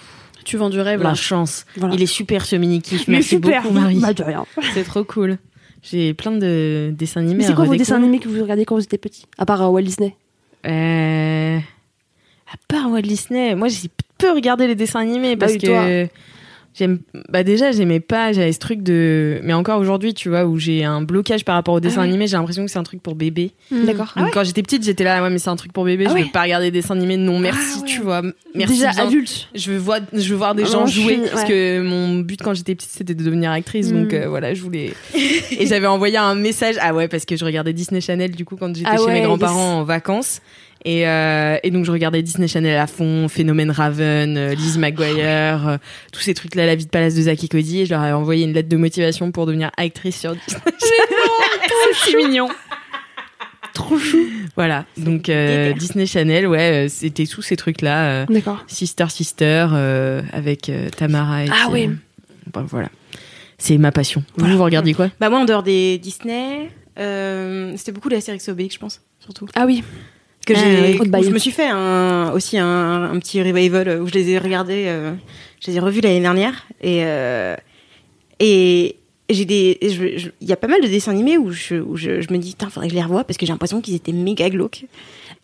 Tu 0.45 0.57
vends 0.57 0.71
du 0.71 0.81
rêve 0.81 1.03
La 1.03 1.11
là. 1.11 1.15
chance. 1.15 1.67
Voilà. 1.77 1.95
Il 1.95 2.03
est 2.03 2.07
super 2.07 2.47
ce 2.47 2.57
mini 2.57 2.81
kiff. 2.81 3.07
Mais 3.07 3.15
Merci 3.15 3.29
super. 3.31 3.63
beaucoup 3.63 3.75
Marie. 3.75 3.99
Bah, 4.01 4.15
de 4.15 4.23
rien. 4.23 4.47
C'est 4.75 4.85
trop 4.85 5.05
cool. 5.05 5.37
J'ai 5.83 6.15
plein 6.15 6.33
de 6.33 6.91
dessins 6.97 7.21
animés. 7.21 7.37
Mais 7.39 7.45
c'est 7.45 7.55
quoi 7.55 7.65
vos 7.65 7.75
dessins 7.77 7.97
animés 7.97 8.19
que 8.19 8.29
vous 8.29 8.41
regardiez 8.43 8.65
quand 8.65 8.75
vous 8.77 8.83
étiez 8.83 8.99
petit? 8.99 9.27
À 9.39 9.45
part 9.47 9.63
euh, 9.63 9.69
Walt 9.69 9.83
Disney 9.83 10.15
Euh... 10.67 11.59
À 12.53 12.57
part 12.69 12.91
Walt 12.91 13.03
Disney, 13.03 13.55
moi 13.55 13.69
j'ai 13.69 13.89
peu 14.19 14.33
regardé 14.33 14.67
les 14.67 14.75
dessins 14.75 15.01
animés 15.01 15.37
Bah 15.37 15.47
parce 15.47 15.57
que 15.59 16.09
j'aime. 16.77 16.99
Bah 17.29 17.43
déjà 17.43 17.73
j'aimais 17.73 18.01
pas, 18.01 18.33
j'avais 18.33 18.53
ce 18.53 18.59
truc 18.59 18.83
de. 18.83 19.41
Mais 19.45 19.53
encore 19.53 19.81
aujourd'hui, 19.81 20.15
tu 20.15 20.29
vois, 20.29 20.45
où 20.47 20.59
j'ai 20.59 20.85
un 20.85 21.01
blocage 21.03 21.45
par 21.45 21.55
rapport 21.55 21.75
aux 21.75 21.81
dessins 21.81 22.01
ouais. 22.03 22.09
animés, 22.09 22.27
j'ai 22.27 22.37
l'impression 22.37 22.65
que 22.65 22.71
c'est 22.71 22.79
un 22.79 22.83
truc 22.85 23.03
pour 23.03 23.15
bébé. 23.15 23.53
D'accord. 23.71 24.13
Donc 24.17 24.33
quand 24.33 24.45
j'étais 24.45 24.63
petite, 24.63 24.85
j'étais 24.85 25.05
là, 25.05 25.23
ouais, 25.23 25.31
mais 25.31 25.39
c'est 25.39 25.51
un 25.51 25.57
truc 25.57 25.73
pour 25.73 25.85
bébé, 25.85 26.05
Ah 26.07 26.11
je 26.11 26.15
ouais. 26.15 26.23
veux 26.25 26.31
pas 26.31 26.43
regarder 26.43 26.71
des 26.71 26.81
dessins 26.81 26.95
animés, 26.97 27.17
non 27.17 27.39
merci, 27.39 27.61
Ah 27.77 27.81
ouais. 27.81 27.87
tu 27.87 28.01
vois. 28.01 28.23
Merci 28.55 28.75
Déjà 28.75 28.91
bien. 28.93 29.07
adulte. 29.07 29.49
Je 29.55 29.71
veux 29.73 29.79
voir, 29.79 30.01
je 30.13 30.29
veux 30.31 30.37
voir 30.37 30.55
des 30.57 30.65
Ah 30.65 30.67
gens 30.67 30.81
non, 30.81 30.87
jouer 30.87 31.15
suis- 31.15 31.31
parce 31.31 31.43
ouais. 31.43 31.49
que 31.49 31.81
mon 31.83 32.19
but 32.21 32.43
quand 32.43 32.55
j'étais 32.55 32.75
petite 32.75 32.91
c'était 32.91 33.15
de 33.15 33.23
devenir 33.25 33.51
actrice 33.53 33.93
donc 33.93 34.13
Mm. 34.13 34.17
euh, 34.17 34.29
voilà 34.29 34.55
je 34.55 34.63
voulais 34.63 34.93
et 35.15 35.67
j'avais 35.67 35.87
envoyé 35.87 36.17
un 36.17 36.35
message 36.35 36.75
ah 36.81 36.93
ouais 36.95 37.07
parce 37.09 37.25
que 37.25 37.37
je 37.37 37.45
regardais 37.45 37.73
Disney 37.73 38.01
Channel 38.01 38.33
du 38.33 38.45
coup 38.45 38.57
quand 38.57 38.75
j'étais 38.75 38.89
Ah 38.91 38.97
chez 38.97 39.05
ouais, 39.05 39.15
mes 39.15 39.23
grands-parents 39.23 39.73
yes. 39.75 39.81
en 39.81 39.85
vacances 39.85 40.41
et, 40.85 41.07
euh, 41.07 41.57
et 41.63 41.71
donc 41.71 41.85
je 41.85 41.91
regardais 41.93 42.23
Disney 42.23 42.49
Channel 42.49 42.79
à 42.79 42.87
fond 42.87 43.29
Phénomène 43.29 43.71
Raven 43.71 44.37
euh, 44.37 44.55
Lizzie 44.55 44.79
McGuire 44.79 45.69
euh, 45.69 45.77
tous 46.13 46.21
ces 46.21 46.33
trucs 46.35 46.55
là 46.55 46.65
La 46.67 46.75
vie 46.75 46.87
de 46.87 46.91
palace 46.91 47.15
de 47.15 47.23
Zack 47.23 47.45
et 47.45 47.49
Cody 47.49 47.81
et 47.83 47.87
je 47.87 47.91
leur 47.91 48.05
ai 48.05 48.13
envoyé 48.13 48.45
une 48.45 48.53
lettre 48.53 48.69
de 48.69 48.77
motivation 48.77 49.31
pour 49.33 49.47
devenir 49.47 49.71
actrice 49.77 50.19
sur 50.21 50.35
Disney 50.35 50.63
C'est 52.05 52.17
mignon. 52.17 52.49
Trop 53.75 53.99
chou. 53.99 54.19
voilà 54.57 54.85
donc 54.97 55.29
euh, 55.29 55.73
Disney 55.75 56.07
Channel 56.07 56.47
ouais 56.47 56.87
euh, 56.87 56.89
c'était 56.89 57.27
tous 57.27 57.43
ces 57.43 57.57
trucs 57.57 57.83
là 57.83 58.27
D'accord. 58.27 58.65
Sister 58.67 59.07
Sister 59.09 59.69
euh, 59.73 60.23
avec 60.33 60.69
euh, 60.69 60.89
Tamara 60.91 61.45
et 61.45 61.49
Ah 61.51 61.69
euh, 61.73 61.87
bon, 62.53 62.63
voilà 62.65 62.89
c'est 63.59 63.77
ma 63.79 63.93
passion 63.93 64.25
vous 64.37 64.41
Voilà. 64.45 64.57
vous 64.57 64.65
regardiez 64.65 64.95
quoi? 64.95 65.11
Bah 65.21 65.29
moi 65.31 65.39
en 65.41 65.45
dehors 65.45 65.63
des 65.63 65.99
Disney, 65.99 66.71
euh, 66.99 67.75
c'était 67.77 67.93
beaucoup 67.93 68.09
d'Astérix 68.09 68.49
et 68.49 68.51
Obélix, 68.51 68.75
je 68.77 68.81
pense, 68.81 69.03
surtout. 69.19 69.47
Ah 69.55 69.67
oui. 69.67 69.85
Que 70.53 70.59
Ah, 70.59 71.21
j'ai, 71.21 71.23
je 71.23 71.31
me 71.31 71.39
suis 71.39 71.51
fait 71.51 71.69
un, 71.69 72.33
aussi 72.33 72.59
un, 72.59 73.05
un 73.13 73.19
petit 73.19 73.41
revival 73.43 74.01
où 74.03 74.07
je 74.09 74.15
les 74.15 74.31
ai 74.31 74.39
regardés, 74.39 74.85
euh, 74.87 75.13
je 75.61 75.71
les 75.71 75.77
ai 75.77 75.81
revus 75.81 76.01
l'année 76.01 76.21
dernière. 76.21 76.65
Et 76.83 77.05
euh, 77.05 77.55
et 78.41 78.97
j'ai 79.29 79.45
des, 79.45 79.79
il 80.41 80.49
y 80.49 80.53
a 80.53 80.57
pas 80.57 80.67
mal 80.67 80.81
de 80.81 80.89
dessins 80.89 81.13
animés 81.13 81.39
où 81.39 81.53
je, 81.53 81.77
où 81.77 81.97
je, 81.97 82.21
je 82.21 82.33
me 82.33 82.39
dis, 82.39 82.51
putain, 82.51 82.69
faudrait 82.71 82.89
que 82.89 82.95
je 82.95 82.99
les 82.99 83.05
revoie 83.05 83.23
parce 83.25 83.37
que 83.37 83.47
j'ai 83.47 83.53
l'impression 83.53 83.81
qu'ils 83.81 83.95
étaient 83.95 84.13
méga 84.13 84.51
glauques. 84.51 84.87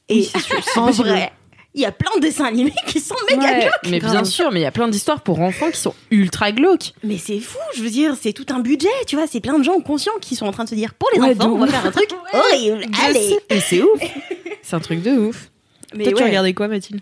Et 0.09 0.15
Oui, 0.15 0.33
en 0.77 0.91
vrai, 0.91 1.33
il 1.77 1.83
y 1.83 1.85
a 1.85 1.93
plein 1.93 2.11
de 2.17 2.21
dessins 2.21 2.47
animés 2.47 2.73
qui 2.89 2.99
sont 3.01 3.15
méga 3.31 3.43
Ouais. 3.47 3.61
glauques. 3.61 3.91
mais 3.91 4.01
bien 4.01 4.25
sûr 4.25 4.51
mais 4.51 4.61
il 4.61 4.63
y 4.65 4.67
a 4.67 4.73
plein 4.73 4.89
d'histoires 4.89 5.21
pour 5.21 5.41
enfants 5.41 5.71
qui 5.71 5.79
sont 5.79 5.95
ultra 6.11 6.51
glauques 6.51 6.93
Mais 7.05 7.19
c'est 7.19 7.39
fou, 7.39 7.59
je 7.77 7.83
veux 7.83 7.91
dire, 7.91 8.17
c'est 8.21 8.33
tout 8.33 8.47
un 8.51 8.59
budget, 8.61 8.89
tu 9.07 9.15
vois, 9.17 9.27
c'est 9.27 9.41
plein 9.41 9.59
de 9.59 9.63
gens 9.65 9.79
conscients 9.81 10.13
qui 10.21 10.35
sont 10.37 10.47
en 10.47 10.53
train 10.53 10.65
de 10.65 10.69
se 10.71 10.75
dire, 10.75 10.95
pour 10.95 11.09
les 11.15 11.21
Ouais, 11.21 11.31
enfants, 11.39 11.53
on 11.53 11.59
va 11.59 11.67
faire 11.69 11.87
un 11.87 11.91
truc 11.93 12.09
horrible, 12.33 12.85
allez. 13.05 13.39
et 13.51 13.61
c'est 13.61 13.83
ouf 13.83 14.01
c'est 14.63 14.75
un 14.75 14.81
truc 14.81 15.03
de 15.03 15.11
ouf 15.13 15.51
Mais 15.95 16.05
toi 16.05 16.13
tu 16.15 16.23
ouais. 16.23 16.29
regardais 16.31 16.55
quoi 16.55 16.67
Mathilde? 16.67 17.01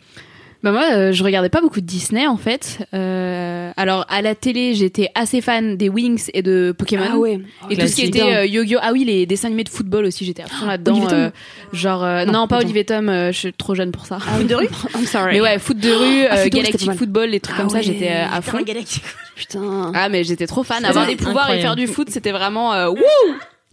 Bah 0.64 0.72
moi, 0.72 0.85
euh, 0.92 1.12
je 1.12 1.22
regardais 1.22 1.50
pas 1.50 1.61
beaucoup 1.61 1.83
de 1.83 1.87
Disney 1.87 2.27
en 2.27 2.38
fait. 2.38 2.79
Euh, 2.94 3.70
alors 3.77 4.07
à 4.09 4.22
la 4.22 4.35
télé, 4.35 4.72
j'étais 4.72 5.11
assez 5.14 5.42
fan 5.42 5.77
des 5.77 5.90
Wings 5.90 6.31
et 6.33 6.40
de 6.40 6.74
Pokémon. 6.77 7.05
Ah 7.07 7.18
ouais. 7.18 7.38
Et 7.68 7.77
tout 7.77 7.87
ce 7.87 7.94
qui 7.94 8.07
était 8.07 8.22
euh, 8.22 8.46
yo-yo. 8.46 8.79
Ah 8.81 8.92
oui, 8.92 9.05
les 9.05 9.27
dessins 9.27 9.48
animés 9.48 9.64
de 9.64 9.68
football 9.68 10.07
aussi, 10.07 10.24
j'étais 10.24 10.42
à 10.42 10.46
fond 10.46 10.64
là-dedans. 10.64 11.07
Euh, 11.12 11.29
genre, 11.74 12.03
euh, 12.03 12.24
non, 12.24 12.33
Non, 12.33 12.48
pas. 12.48 12.61
Olivier 12.61 12.87
Tom, 12.87 13.11
euh, 13.11 13.31
je 13.31 13.38
suis 13.38 13.53
trop 13.53 13.74
jeune 13.74 13.92
pour 13.92 14.07
ça. 14.07 14.18
Foot 14.18 14.46
de 14.46 14.55
rue 14.55 14.68
I'm 14.94 15.05
sorry. 15.05 15.35
Mais 15.35 15.42
ouais, 15.42 15.59
foot 15.59 15.77
de 15.77 15.90
rue, 15.90 16.24
Ah, 16.31 16.38
euh, 16.38 16.48
Galactic. 16.48 16.92
Football, 16.92 17.29
les 17.29 17.40
trucs 17.40 17.57
Ah 17.59 17.61
comme 17.61 17.70
ça, 17.70 17.83
j'étais 17.83 18.09
euh, 18.09 18.27
à 18.33 18.40
fond. 18.40 18.64
Putain. 19.37 19.92
Ah 19.94 20.09
mais 20.09 20.24
j'étais 20.24 20.46
trop 20.46 20.62
fan. 20.62 20.83
Avoir 20.87 21.07
des 21.07 21.16
pouvoirs 21.16 21.53
et 21.53 21.61
faire 21.61 21.77
du 21.77 21.87
foot, 21.87 22.09
c'était 22.09 22.33
vraiment 22.33 22.72
euh, 22.72 22.88
wouh 22.88 22.98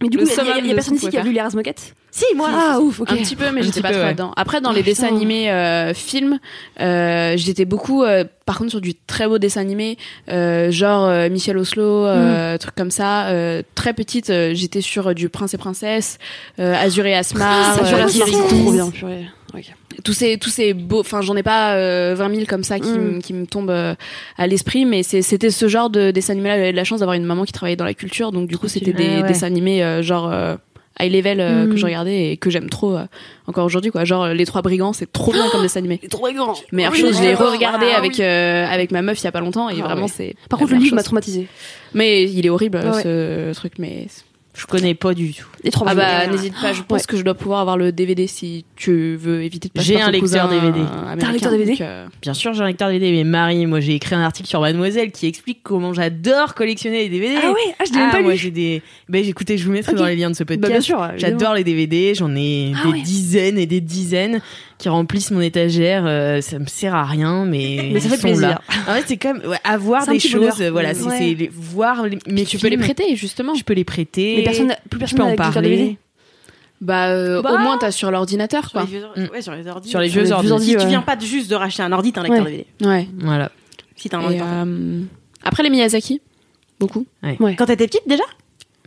Mais 0.02 0.08
du 0.08 0.18
Le 0.18 0.24
coup, 0.26 0.30
il 0.32 0.66
y 0.66 0.70
a- 0.70 0.74
personne 0.74 0.94
ici 0.96 1.08
qui 1.08 1.16
a 1.16 1.22
vu 1.22 1.32
les 1.32 1.40
Raz 1.40 1.54
Moquettes 1.54 1.94
Si, 2.10 2.24
moi. 2.36 2.50
Ah 2.52 2.78
ouf, 2.80 3.00
ok. 3.00 3.10
Un 3.10 3.16
petit 3.16 3.36
peu, 3.36 3.50
mais 3.52 3.62
j'étais 3.62 3.80
pas 3.80 3.88
peu, 3.88 3.94
trop 3.94 4.02
ouais. 4.02 4.08
là-dedans. 4.08 4.32
Après, 4.36 4.60
dans 4.60 4.70
Oh, 4.70 4.74
les 4.74 4.82
dessins 4.82 5.06
animés 5.06 5.50
euh, 5.50 5.94
films, 5.94 6.38
euh, 6.80 7.34
j'étais 7.36 7.64
beaucoup, 7.64 8.02
euh, 8.02 8.24
par 8.44 8.58
contre, 8.58 8.70
sur 8.70 8.80
du 8.80 8.94
très 8.94 9.26
beau 9.26 9.38
dessin 9.38 9.60
animé, 9.62 9.96
euh, 10.28 10.70
genre 10.70 11.04
euh, 11.06 11.28
Michel 11.30 11.56
Oslo, 11.56 12.04
euh, 12.06 12.58
trucs 12.58 12.74
comme 12.74 12.90
ça. 12.90 13.28
Euh, 13.28 13.62
très 13.74 13.92
petite, 13.94 14.28
euh, 14.30 14.52
j'étais 14.54 14.80
sur 14.82 15.08
euh, 15.08 15.14
du 15.14 15.28
Prince 15.28 15.54
et 15.54 15.58
Princesse, 15.58 16.18
euh, 16.58 16.74
Azur 16.74 17.06
et 17.06 17.14
Asmar, 17.14 17.76
Ça, 17.76 17.84
je 17.84 17.96
la 17.96 18.06
Kirikou. 18.06 18.38
c'est 18.48 18.58
trop 18.62 18.72
bien, 18.72 18.90
purée. 18.90 19.26
Ok. 19.54 19.64
Tous 20.04 20.12
ces 20.12 20.38
tous 20.38 20.50
ces 20.50 20.74
beaux 20.74 21.00
enfin 21.00 21.20
j'en 21.20 21.36
ai 21.36 21.42
pas 21.42 21.74
euh, 21.74 22.14
20 22.16 22.34
000 22.34 22.46
comme 22.48 22.64
ça 22.64 22.78
qui, 22.78 22.88
Mm. 22.90 22.96
me- 23.16 23.20
qui 23.20 23.32
me 23.34 23.46
tombent 23.46 23.70
euh, 23.70 23.94
à 24.38 24.46
l'esprit 24.46 24.84
mais 24.84 25.02
c'était 25.02 25.50
ce 25.50 25.68
genre 25.68 25.90
de 25.90 26.10
dessin 26.10 26.32
animé 26.34 26.48
là 26.48 26.56
j'avais 26.56 26.72
de 26.72 26.76
la 26.76 26.84
chance 26.84 27.00
d'avoir 27.00 27.14
une 27.14 27.24
maman 27.24 27.44
qui 27.44 27.52
travaillait 27.52 27.76
dans 27.76 27.84
la 27.84 27.94
culture 27.94 28.32
donc 28.32 28.48
du 28.48 28.58
coup 28.58 28.68
c'était 28.68 28.92
des 28.92 29.08
ouais. 29.20 29.22
dessins 29.28 29.46
animés 29.46 29.82
euh, 29.82 30.02
genre 30.02 30.30
euh, 30.32 30.56
high 31.00 31.10
level 31.12 31.40
euh, 31.40 31.64
Mm. 31.66 31.70
que 31.70 31.76
je 31.76 31.84
regardais 31.86 32.32
et 32.32 32.36
que 32.36 32.50
j'aime 32.50 32.68
trop 32.68 32.96
encore 33.46 33.64
aujourd'hui 33.64 33.90
quoi 33.90 34.04
genre 34.04 34.28
les 34.28 34.44
trois 34.46 34.62
brigands 34.62 34.92
c'est 34.92 35.10
trop 35.10 35.32
bien 35.32 35.48
comme 35.50 35.62
dessin 35.62 35.78
animé 35.80 35.98
Il 36.02 36.06
est 36.06 36.08
trop 36.08 36.30
grand. 36.32 36.54
meilleure 36.70 36.92
Oui, 36.92 37.00
chose 37.00 37.16
je 37.16 37.22
l'ai 37.22 37.34
re-regardé 37.34 37.86
ah, 37.94 37.98
avec 37.98 38.16
oui. 38.18 38.24
avec 38.24 38.90
ma 38.92 39.02
meuf 39.02 39.20
il 39.20 39.24
y 39.24 39.26
a 39.26 39.32
pas 39.32 39.40
longtemps 39.40 39.68
et 39.70 39.76
Ah, 39.80 39.84
vraiment 39.86 40.02
ouais. 40.06 40.12
c'est 40.14 40.34
Par 40.50 40.58
contre, 40.58 40.72
le 40.72 40.78
livre 40.78 40.94
m'a 40.96 41.02
traumatisé. 41.02 41.46
mais 41.94 42.24
il 42.24 42.44
est 42.44 42.50
horrible 42.50 42.80
Ah 42.84 42.90
ouais. 42.96 43.02
ce 43.02 43.54
truc 43.54 43.74
mais 43.78 44.06
je 44.54 44.66
connais 44.66 44.94
pas 44.94 45.14
du 45.14 45.32
tout 45.32 45.46
Les 45.64 45.70
trois 45.70 45.86
ah 45.90 45.94
bah 45.94 46.26
n'hésite 46.26 46.52
pas 46.60 46.72
je 46.74 46.82
pense 46.82 47.00
Ouais. 47.00 47.04
que 47.08 47.16
je 47.16 47.22
dois 47.22 47.32
pouvoir 47.34 47.60
avoir 47.60 47.78
le 47.78 47.90
DVD 47.90 48.26
si 48.26 48.66
tu 48.76 49.16
veux 49.16 49.42
éviter 49.42 49.68
de 49.68 49.72
passer 49.72 49.86
J'ai 49.94 50.00
un 50.02 50.10
lecteur 50.10 50.48
DVD. 50.48 50.80
euh, 50.80 51.16
T'as 51.18 51.26
un 51.28 51.32
lecteur 51.32 51.52
DVD? 51.52 51.70
donc, 51.72 51.80
euh, 51.80 52.06
Bien 52.20 52.34
sûr, 52.34 52.52
j'ai 52.52 52.60
un 52.62 52.66
lecteur 52.66 52.90
DVD, 52.90 53.12
mais 53.12 53.24
Marie, 53.24 53.64
moi 53.66 53.80
j'ai 53.80 53.94
écrit 53.94 54.14
un 54.14 54.20
article 54.20 54.48
sur 54.48 54.60
Mademoiselle 54.60 55.10
qui 55.10 55.26
explique 55.26 55.60
comment 55.62 55.94
j'adore 55.94 56.54
collectionner 56.54 56.98
les 57.04 57.08
DVD. 57.08 57.36
Ah 57.42 57.50
ouais, 57.50 57.74
ah, 57.78 57.84
je 57.86 57.92
l'ai 57.92 57.98
même 57.98 58.08
Ah, 58.10 58.16
pas 58.16 58.22
moi 58.22 58.32
lu. 58.32 58.38
j'ai 58.38 58.50
des. 58.50 58.82
Ben 59.08 59.24
écoutez, 59.26 59.56
je 59.56 59.64
vous 59.64 59.72
mettrai 59.72 59.92
Ok. 59.92 59.98
dans 59.98 60.06
les 60.06 60.16
liens 60.16 60.30
de 60.30 60.36
ce 60.36 60.44
Bah, 60.44 60.54
podcast. 60.54 60.70
bien 60.70 60.80
sûr. 60.82 60.96
évidemment. 61.02 61.18
J'adore 61.38 61.54
les 61.54 61.64
DVD, 61.64 62.14
j'en 62.14 62.34
ai 62.36 62.72
Ah 62.76 62.86
des 62.88 62.92
ouais. 62.92 63.00
dizaines 63.00 63.56
et 63.58 63.66
des 63.66 63.80
dizaines 63.80 64.42
qui 64.82 64.88
remplissent 64.88 65.30
mon 65.30 65.40
étagère. 65.40 66.04
euh, 66.06 66.40
ça 66.40 66.58
me 66.58 66.66
sert 66.66 66.94
à 66.94 67.04
rien, 67.04 67.44
mais, 67.44 67.90
Mais 67.94 68.00
ça 68.00 68.08
fait 68.08 68.14
ils 68.16 68.18
sont 68.18 68.22
plaisir. 68.26 68.48
là. 68.48 68.60
En 68.88 68.94
fait, 68.94 69.04
c'est 69.06 69.16
comme 69.16 69.38
ouais, 69.46 69.58
avoir 69.62 70.06
des 70.06 70.18
choses. 70.18 70.60
euh, 70.60 70.70
Voilà, 70.72 70.92
c'est 70.92 71.04
Ouais. 71.04 71.18
c'est 71.18 71.34
les- 71.34 71.50
voir 71.52 72.06
les, 72.06 72.18
mes 72.26 72.44
tu 72.44 72.58
peux 72.58 72.66
les 72.68 72.76
prêter 72.76 73.14
justement 73.14 73.54
Je 73.54 73.62
peux 73.62 73.74
les 73.74 73.84
prêter. 73.84 74.34
Mais 74.38 74.42
personne, 74.42 74.74
plus 74.90 74.96
je 74.96 74.98
personne 74.98 75.16
peux 75.18 75.22
en 75.22 75.26
n'a 75.26 75.32
lecteur 75.32 75.52
parler. 75.52 75.96
Bah, 76.80 77.10
euh, 77.10 77.40
Bah. 77.42 77.52
au 77.54 77.58
moins 77.58 77.78
t'as 77.78 77.92
sur 77.92 78.10
l'ordinateur 78.10 78.64
Sur 78.64 78.72
quoi. 78.72 78.80
les 78.82 78.88
vieux, 78.88 79.04
ouais, 79.32 79.40
sur 79.40 79.54
les 79.54 79.68
ordi. 79.68 79.88
Sur 79.88 80.00
les 80.00 80.08
Sur 80.08 80.14
vieux 80.22 80.24
les 80.24 80.32
ordi. 80.52 80.66
Si 80.70 80.76
tu 80.76 80.86
viens 80.88 81.02
pas 81.02 81.14
de 81.14 81.24
juste 81.24 81.48
de 81.48 81.54
racheter 81.54 81.84
un 81.84 81.92
ordi, 81.92 82.10
t'as 82.12 82.22
un 82.22 82.24
lecteur 82.24 82.44
Ouais. 82.44 82.50
DVD. 82.50 82.66
Ouais. 82.84 83.08
Voilà. 83.18 83.52
Si 83.94 84.08
t'as 84.08 84.18
un 84.18 84.24
ordinateur. 84.24 84.48
euh, 84.66 85.00
après 85.44 85.62
les 85.62 85.70
Miyazaki, 85.70 86.20
beaucoup. 86.80 87.06
Quand 87.56 87.66
t'étais 87.66 87.86
petite 87.86 88.08
déjà? 88.08 88.24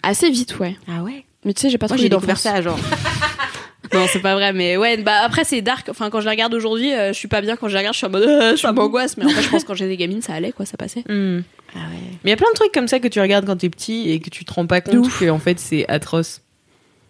Assez 0.03 0.29
vite, 0.29 0.59
ouais. 0.59 0.75
Ah 0.89 1.03
ouais? 1.03 1.23
Mais 1.45 1.53
tu 1.53 1.61
sais, 1.61 1.69
j'ai 1.69 1.77
pas 1.77 1.85
Moi 1.85 1.95
trop 1.95 2.01
j'ai 2.01 2.07
eu 2.07 2.09
découvert 2.09 2.37
ça 2.37 2.61
genre. 2.61 2.77
Non, 3.93 4.05
c'est 4.07 4.19
pas 4.19 4.35
vrai, 4.35 4.53
mais 4.53 4.77
ouais. 4.77 4.97
Bah 4.97 5.19
après 5.23 5.43
c'est 5.43 5.61
dark. 5.61 5.87
Enfin, 5.89 6.09
quand 6.09 6.19
je 6.19 6.25
la 6.25 6.31
regarde 6.31 6.53
aujourd'hui, 6.53 6.93
euh, 6.93 7.09
je 7.09 7.17
suis 7.17 7.27
pas 7.27 7.41
bien. 7.41 7.55
Quand 7.55 7.67
je 7.67 7.73
la 7.73 7.79
regarde, 7.79 7.93
je 7.93 7.99
suis 7.99 8.07
en 8.07 8.09
mode, 8.09 8.23
euh, 8.23 8.51
je 8.51 8.57
suis 8.57 8.67
en 8.67 8.77
angoisse. 8.77 9.17
Mais 9.17 9.25
en 9.25 9.29
fait, 9.29 9.41
je 9.41 9.49
pense 9.49 9.63
que 9.63 9.67
quand 9.67 9.75
j'étais 9.75 9.97
gamine, 9.97 10.21
ça 10.21 10.33
allait 10.33 10.51
quoi, 10.51 10.65
ça 10.65 10.77
passait. 10.77 11.03
Hmm. 11.07 11.41
Ah 11.73 11.79
ouais. 11.79 12.01
Mais 12.23 12.25
il 12.25 12.29
y 12.29 12.33
a 12.33 12.37
plein 12.37 12.49
de 12.51 12.55
trucs 12.55 12.71
comme 12.71 12.87
ça 12.87 12.99
que 12.99 13.07
tu 13.07 13.19
regardes 13.19 13.45
quand 13.45 13.57
t'es 13.57 13.69
petit 13.69 14.09
et 14.09 14.19
que 14.19 14.29
tu 14.29 14.45
te 14.45 14.53
rends 14.53 14.67
pas 14.67 14.81
compte 14.81 15.09
que 15.09 15.29
en 15.29 15.39
fait 15.39 15.59
c'est 15.59 15.85
atroce. 15.89 16.41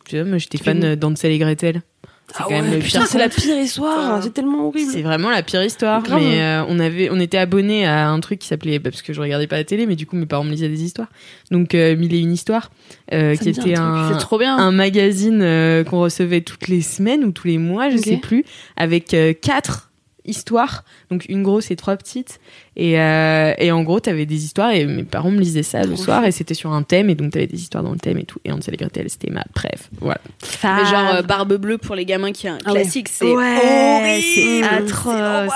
Tu 0.06 0.18
vois, 0.18 0.26
moi 0.26 0.38
j'étais 0.38 0.58
fan 0.58 0.96
d'Ansel 0.96 1.32
et 1.32 1.38
Gretel. 1.38 1.82
C'est 2.28 2.38
Ah 2.40 2.46
quand 2.50 2.56
même 2.56 2.66
ouais, 2.66 2.78
le 2.78 2.80
putain, 2.80 3.00
pire 3.02 3.08
c'est 3.08 3.18
la 3.20 3.30
pire 3.30 3.58
histoire. 3.60 4.22
C'est 4.24 4.34
tellement 4.34 4.68
horrible. 4.68 4.92
C'est 4.92 5.04
vraiment 5.04 5.30
la 5.30 5.44
pire 5.44 5.64
histoire. 5.64 6.02
Mais 6.10 6.42
euh, 6.42 6.64
on 6.68 6.80
avait, 6.80 7.10
on 7.12 7.20
était 7.20 7.38
abonné 7.38 7.86
à 7.86 8.10
un 8.10 8.20
truc 8.20 8.40
qui 8.40 8.48
s'appelait, 8.48 8.80
bah, 8.80 8.90
parce 8.90 9.04
que 9.04 9.14
je 9.14 9.22
regardais 9.22 9.48
pas 9.48 9.58
la 9.58 9.64
télé, 9.64 9.86
mais 9.86 9.96
du 9.96 10.06
coup 10.08 10.16
mes 10.16 10.26
parents 10.26 10.44
me 10.44 10.50
lisaient 10.52 10.68
des 10.68 10.84
histoires. 10.84 11.08
Donc 11.52 11.76
euh, 11.76 11.96
Mille 11.96 12.14
et 12.14 12.20
une 12.20 12.34
histoires, 12.34 12.72
euh, 13.14 13.36
qui 13.36 13.50
était 13.50 13.76
un 13.78 13.94
un, 13.94 14.14
C'est 14.14 14.20
trop 14.20 14.40
bien. 14.40 14.58
un 14.58 14.72
magazine 14.72 15.42
euh, 15.42 15.84
qu'on 15.84 16.00
recevait 16.00 16.42
toutes 16.42 16.68
les 16.68 16.82
semaines 16.82 17.24
ou 17.24 17.32
tous 17.32 17.48
les 17.48 17.58
mois, 17.60 17.90
je 17.90 17.98
Ok. 17.98 18.04
sais 18.04 18.18
plus, 18.18 18.44
avec 18.76 19.16
quatre 19.42 19.85
histoires, 20.26 20.84
donc 21.12 21.26
une 21.30 21.44
grosse 21.44 21.72
et 21.72 21.76
trois 21.76 21.96
petites. 21.98 22.40
Et, 22.76 23.00
euh, 23.00 23.54
et 23.58 23.72
en 23.72 23.84
gros, 23.84 24.00
t'avais 24.00 24.26
des 24.26 24.44
histoires 24.44 24.72
et 24.72 24.86
mes 24.86 25.04
parents 25.04 25.32
me 25.32 25.40
lisaient 25.40 25.64
ça 25.64 25.84
le 25.84 25.96
soir 25.96 26.26
et 26.26 26.32
c'était 26.32 26.54
sur 26.54 26.72
un 26.74 26.84
thème 26.84 27.10
et 27.10 27.16
donc 27.16 27.32
t'avais 27.32 27.48
des 27.48 27.60
histoires 27.62 27.84
dans 27.84 27.92
le 27.92 27.98
thème 28.00 28.18
et 28.18 28.26
tout. 28.26 28.40
Et 28.46 28.52
Hansel 28.52 28.74
et 28.74 28.78
Gretel, 28.78 29.10
c'était 29.10 29.30
ma 29.32 29.44
bref. 29.54 29.90
Voilà. 30.02 30.20
Mais 30.64 30.86
genre 30.86 31.16
euh, 31.16 31.22
Barbe 31.22 31.54
Bleue 31.56 31.78
pour 31.78 31.96
les 31.96 32.06
gamins 32.06 32.32
qui 32.32 32.48
est 32.48 32.50
un 32.52 32.58
Ah 32.66 32.74
ouais. 32.74 32.82
classique, 32.82 33.08
c'est 33.10 33.26
Ouais, 33.26 34.02
horrible, 34.02 34.24
c'est 34.36 34.64
atroce. 34.64 35.54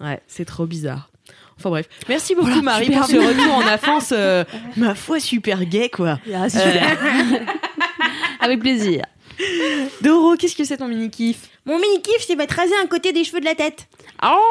Ouais, 0.00 0.20
c'est 0.26 0.44
trop 0.44 0.66
bizarre. 0.66 1.10
Enfin 1.58 1.70
bref. 1.70 1.88
Merci 2.08 2.34
beaucoup 2.34 2.48
Voilà, 2.48 2.62
Marie 2.62 2.90
pour 2.90 3.04
ce 3.06 3.16
retour 3.16 3.54
en 3.54 3.74
offense, 3.74 4.12
euh, 4.12 4.44
ma 4.76 4.94
foi 4.94 5.20
super 5.20 5.64
gay 5.64 5.88
quoi. 5.88 6.18
Ah, 6.34 6.48
super. 6.50 6.98
Avec 8.40 8.60
plaisir. 8.60 9.02
Doro, 10.02 10.36
qu'est-ce 10.36 10.56
que 10.56 10.64
c'est 10.64 10.76
ton 10.76 10.88
mini 10.88 11.10
kiff 11.10 11.48
Mon 11.66 11.78
mini 11.78 12.00
kiff, 12.02 12.24
c'est 12.26 12.36
m'être 12.36 12.52
rasé 12.54 12.72
un 12.82 12.86
côté 12.86 13.12
des 13.12 13.24
cheveux 13.24 13.40
de 13.40 13.44
la 13.44 13.54
tête. 13.54 13.86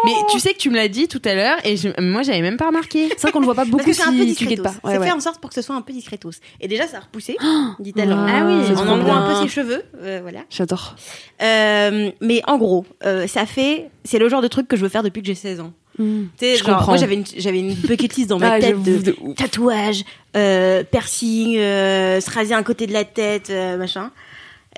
Mais 0.05 0.11
tu 0.31 0.39
sais 0.39 0.53
que 0.53 0.57
tu 0.59 0.69
me 0.69 0.75
l'as 0.75 0.87
dit 0.87 1.07
tout 1.07 1.21
à 1.25 1.33
l'heure 1.35 1.57
et 1.63 1.77
je- 1.77 1.89
moi 2.01 2.21
j'avais 2.23 2.41
même 2.41 2.57
pas 2.57 2.67
remarqué. 2.67 3.09
C'est 3.09 3.21
vrai 3.23 3.31
qu'on 3.31 3.39
le 3.39 3.45
voit 3.45 3.55
pas 3.55 3.61
Parce 3.61 3.71
beaucoup 3.71 3.85
que 3.85 3.93
c'est 3.93 4.03
un 4.03 4.11
peu 4.11 4.19
si 4.19 4.25
discretos. 4.25 4.63
pas. 4.63 4.69
Ouais, 4.69 4.93
c'est 4.93 4.97
ouais. 4.99 5.05
fait 5.07 5.11
en 5.13 5.19
sorte 5.19 5.39
pour 5.39 5.49
que 5.49 5.55
ce 5.55 5.61
soit 5.61 5.75
un 5.75 5.81
peu 5.81 5.93
discretos. 5.93 6.31
Et 6.61 6.67
déjà, 6.67 6.87
ça 6.87 6.97
a 6.97 6.99
repoussé, 7.01 7.37
dit-elle. 7.79 8.11
Ah 8.11 8.15
en- 8.43 8.47
oui, 8.59 8.63
c'est 8.67 8.77
en 8.77 8.87
enlevant 8.87 9.15
un 9.15 9.33
peu 9.33 9.41
ses 9.41 9.47
cheveux. 9.53 9.83
euh, 10.01 10.19
voilà. 10.21 10.39
J'adore. 10.49 10.95
Euh, 11.41 12.11
mais 12.21 12.41
en 12.47 12.57
gros, 12.57 12.85
euh, 13.05 13.27
ça 13.27 13.45
fait. 13.45 13.89
C'est 14.03 14.19
le 14.19 14.29
genre 14.29 14.41
de 14.41 14.47
truc 14.47 14.67
que 14.67 14.75
je 14.75 14.81
veux 14.81 14.89
faire 14.89 15.03
depuis 15.03 15.21
que 15.21 15.27
j'ai 15.27 15.35
16 15.35 15.59
ans. 15.59 15.73
Mm. 15.99 16.23
Tu 16.37 16.45
sais, 16.45 16.55
Je 16.57 16.63
genre, 16.63 16.77
comprends. 16.77 16.91
moi 16.93 16.97
j'avais 16.97 17.13
une, 17.15 17.23
j'avais 17.37 17.59
une 17.59 17.73
bucket 17.75 18.15
list 18.15 18.29
dans 18.29 18.39
ma 18.39 18.53
Ah, 18.53 18.59
tête 18.59 18.81
de, 18.81 18.97
de 18.97 19.15
tatouage, 19.35 20.03
euh, 20.35 20.83
piercing, 20.83 21.55
euh, 21.57 22.19
se 22.19 22.31
raser 22.31 22.53
un 22.55 22.63
côté 22.63 22.87
de 22.87 22.93
la 22.93 23.03
tête, 23.05 23.49
euh, 23.51 23.77
machin. 23.77 24.09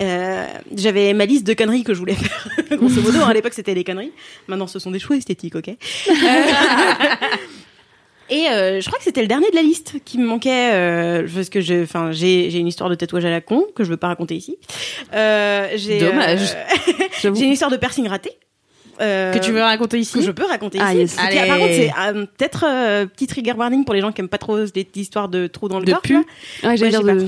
Euh, 0.01 0.45
j'avais 0.75 1.13
ma 1.13 1.25
liste 1.25 1.45
de 1.47 1.53
conneries 1.53 1.83
que 1.83 1.93
je 1.93 1.99
voulais 1.99 2.15
faire. 2.15 2.47
Grosso 2.77 3.01
modo, 3.01 3.21
à 3.23 3.33
l'époque 3.33 3.53
c'était 3.53 3.73
les 3.73 3.83
conneries. 3.83 4.11
Maintenant 4.47 4.67
ce 4.67 4.79
sont 4.79 4.91
des 4.91 4.99
choix 4.99 5.15
esthétiques, 5.15 5.55
ok? 5.55 5.69
Euh, 5.69 6.13
Et 8.29 8.47
euh, 8.49 8.81
je 8.81 8.87
crois 8.87 8.97
que 8.97 9.03
c'était 9.05 9.21
le 9.21 9.27
dernier 9.27 9.51
de 9.51 9.55
la 9.55 9.61
liste 9.61 9.97
qui 10.03 10.17
me 10.17 10.25
manquait 10.25 10.71
euh, 10.73 11.27
parce 11.33 11.49
que 11.49 11.83
enfin, 11.83 12.11
j'ai, 12.11 12.49
j'ai 12.49 12.57
une 12.57 12.67
histoire 12.67 12.89
de 12.89 12.95
tatouage 12.95 13.23
à 13.23 13.29
la 13.29 13.39
con 13.39 13.65
que 13.75 13.83
je 13.83 13.89
veux 13.91 13.97
pas 13.97 14.07
raconter 14.07 14.35
ici. 14.35 14.57
Euh, 15.13 15.67
j'ai, 15.75 15.99
Dommage. 15.99 16.39
euh, 16.55 16.93
J'avoue. 17.21 17.35
j'ai 17.37 17.45
une 17.45 17.51
histoire 17.53 17.69
de 17.69 17.77
piercing 17.77 18.07
raté. 18.07 18.31
Euh, 19.01 19.33
Que 19.33 19.39
tu 19.39 19.51
veux 19.51 19.61
raconter 19.61 19.99
ici? 19.99 20.13
que 20.13 20.21
je 20.21 20.31
peux 20.31 20.45
raconter 20.45 20.77
Ah, 20.81 20.93
ici. 20.93 20.99
yes. 21.01 21.15
Par 21.17 21.27
contre, 21.59 21.73
c'est 21.73 21.91
euh, 22.01 22.25
peut-être 22.37 22.65
euh, 22.67 23.05
petit 23.05 23.27
trigger 23.27 23.51
warning 23.51 23.83
pour 23.85 23.93
les 23.93 23.99
gens 24.01 24.11
qui 24.13 24.21
aiment 24.21 24.29
pas 24.29 24.37
trop 24.37 24.57
les 24.57 24.87
histoires 24.95 25.27
de 25.29 25.47
trous 25.47 25.67
dans 25.67 25.79
le 25.79 25.85
De 25.85 25.91
corps. 25.91 26.01
pu. 26.01 26.15
Ouais, 26.15 26.23
j'allais 26.77 26.81
Ouais, 26.81 26.89
dire 26.89 27.03
de. 27.03 27.27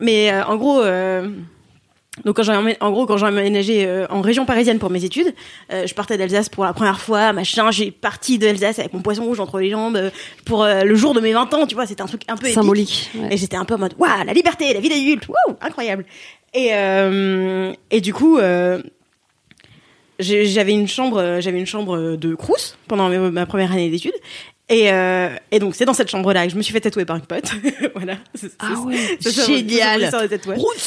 Mais 0.00 0.30
euh, 0.32 0.44
en 0.44 0.56
gros, 0.56 0.80
euh, 0.82 1.28
donc 2.24 2.36
quand 2.36 2.42
j'ai 2.42 2.52
en 2.80 2.90
gros 2.90 3.06
quand 3.06 3.16
j'ai 3.16 3.26
emménagé 3.26 3.86
euh, 3.86 4.06
en 4.10 4.20
région 4.20 4.44
parisienne 4.44 4.78
pour 4.78 4.90
mes 4.90 5.04
études, 5.04 5.34
euh, 5.72 5.86
je 5.86 5.94
partais 5.94 6.16
d'Alsace 6.16 6.48
pour 6.48 6.64
la 6.64 6.72
première 6.72 7.00
fois, 7.00 7.32
machin. 7.32 7.70
J'ai 7.70 7.90
parti 7.90 8.38
d'Alsace 8.38 8.78
avec 8.78 8.92
mon 8.92 9.00
poisson 9.02 9.24
rouge 9.24 9.40
entre 9.40 9.58
les 9.60 9.70
jambes 9.70 9.96
euh, 9.96 10.10
pour 10.44 10.64
le 10.66 10.94
jour 10.94 11.14
de 11.14 11.20
mes 11.20 11.32
20 11.32 11.54
ans. 11.54 11.66
Tu 11.66 11.74
vois, 11.74 11.86
c'était 11.86 12.02
un 12.02 12.06
truc 12.06 12.22
un 12.28 12.36
peu 12.36 12.46
épique. 12.46 12.54
Symbolique. 12.54 13.10
ouais. 13.14 13.34
Et 13.34 13.36
j'étais 13.36 13.56
un 13.56 13.64
peu 13.64 13.74
en 13.74 13.78
mode, 13.78 13.94
waouh, 13.98 14.24
la 14.24 14.32
liberté, 14.32 14.72
la 14.74 14.80
vie 14.80 14.88
d'adulte, 14.88 15.28
waouh, 15.28 15.56
incroyable. 15.60 16.04
Et, 16.54 16.70
et 17.90 18.00
du 18.00 18.14
coup, 18.14 18.38
j'avais 20.18 20.72
une 20.72 20.88
chambre, 20.88 21.38
j'avais 21.40 21.60
une 21.60 21.66
chambre 21.66 22.16
de 22.16 22.34
crous 22.34 22.76
pendant 22.88 23.08
ma 23.30 23.46
première 23.46 23.72
année 23.72 23.90
d'études. 23.90 24.14
Et, 24.70 24.92
euh, 24.92 25.30
et 25.50 25.60
donc 25.60 25.74
c'est 25.74 25.86
dans 25.86 25.94
cette 25.94 26.10
chambre-là 26.10 26.44
que 26.44 26.52
je 26.52 26.56
me 26.56 26.60
suis 26.62 26.74
fait 26.74 26.80
tatouer 26.80 27.06
par 27.06 27.16
une 27.16 27.22
pote. 27.24 27.50
voilà. 27.94 28.16
Ah 28.58 28.78
ouais. 28.84 28.96
Génial. 29.20 30.10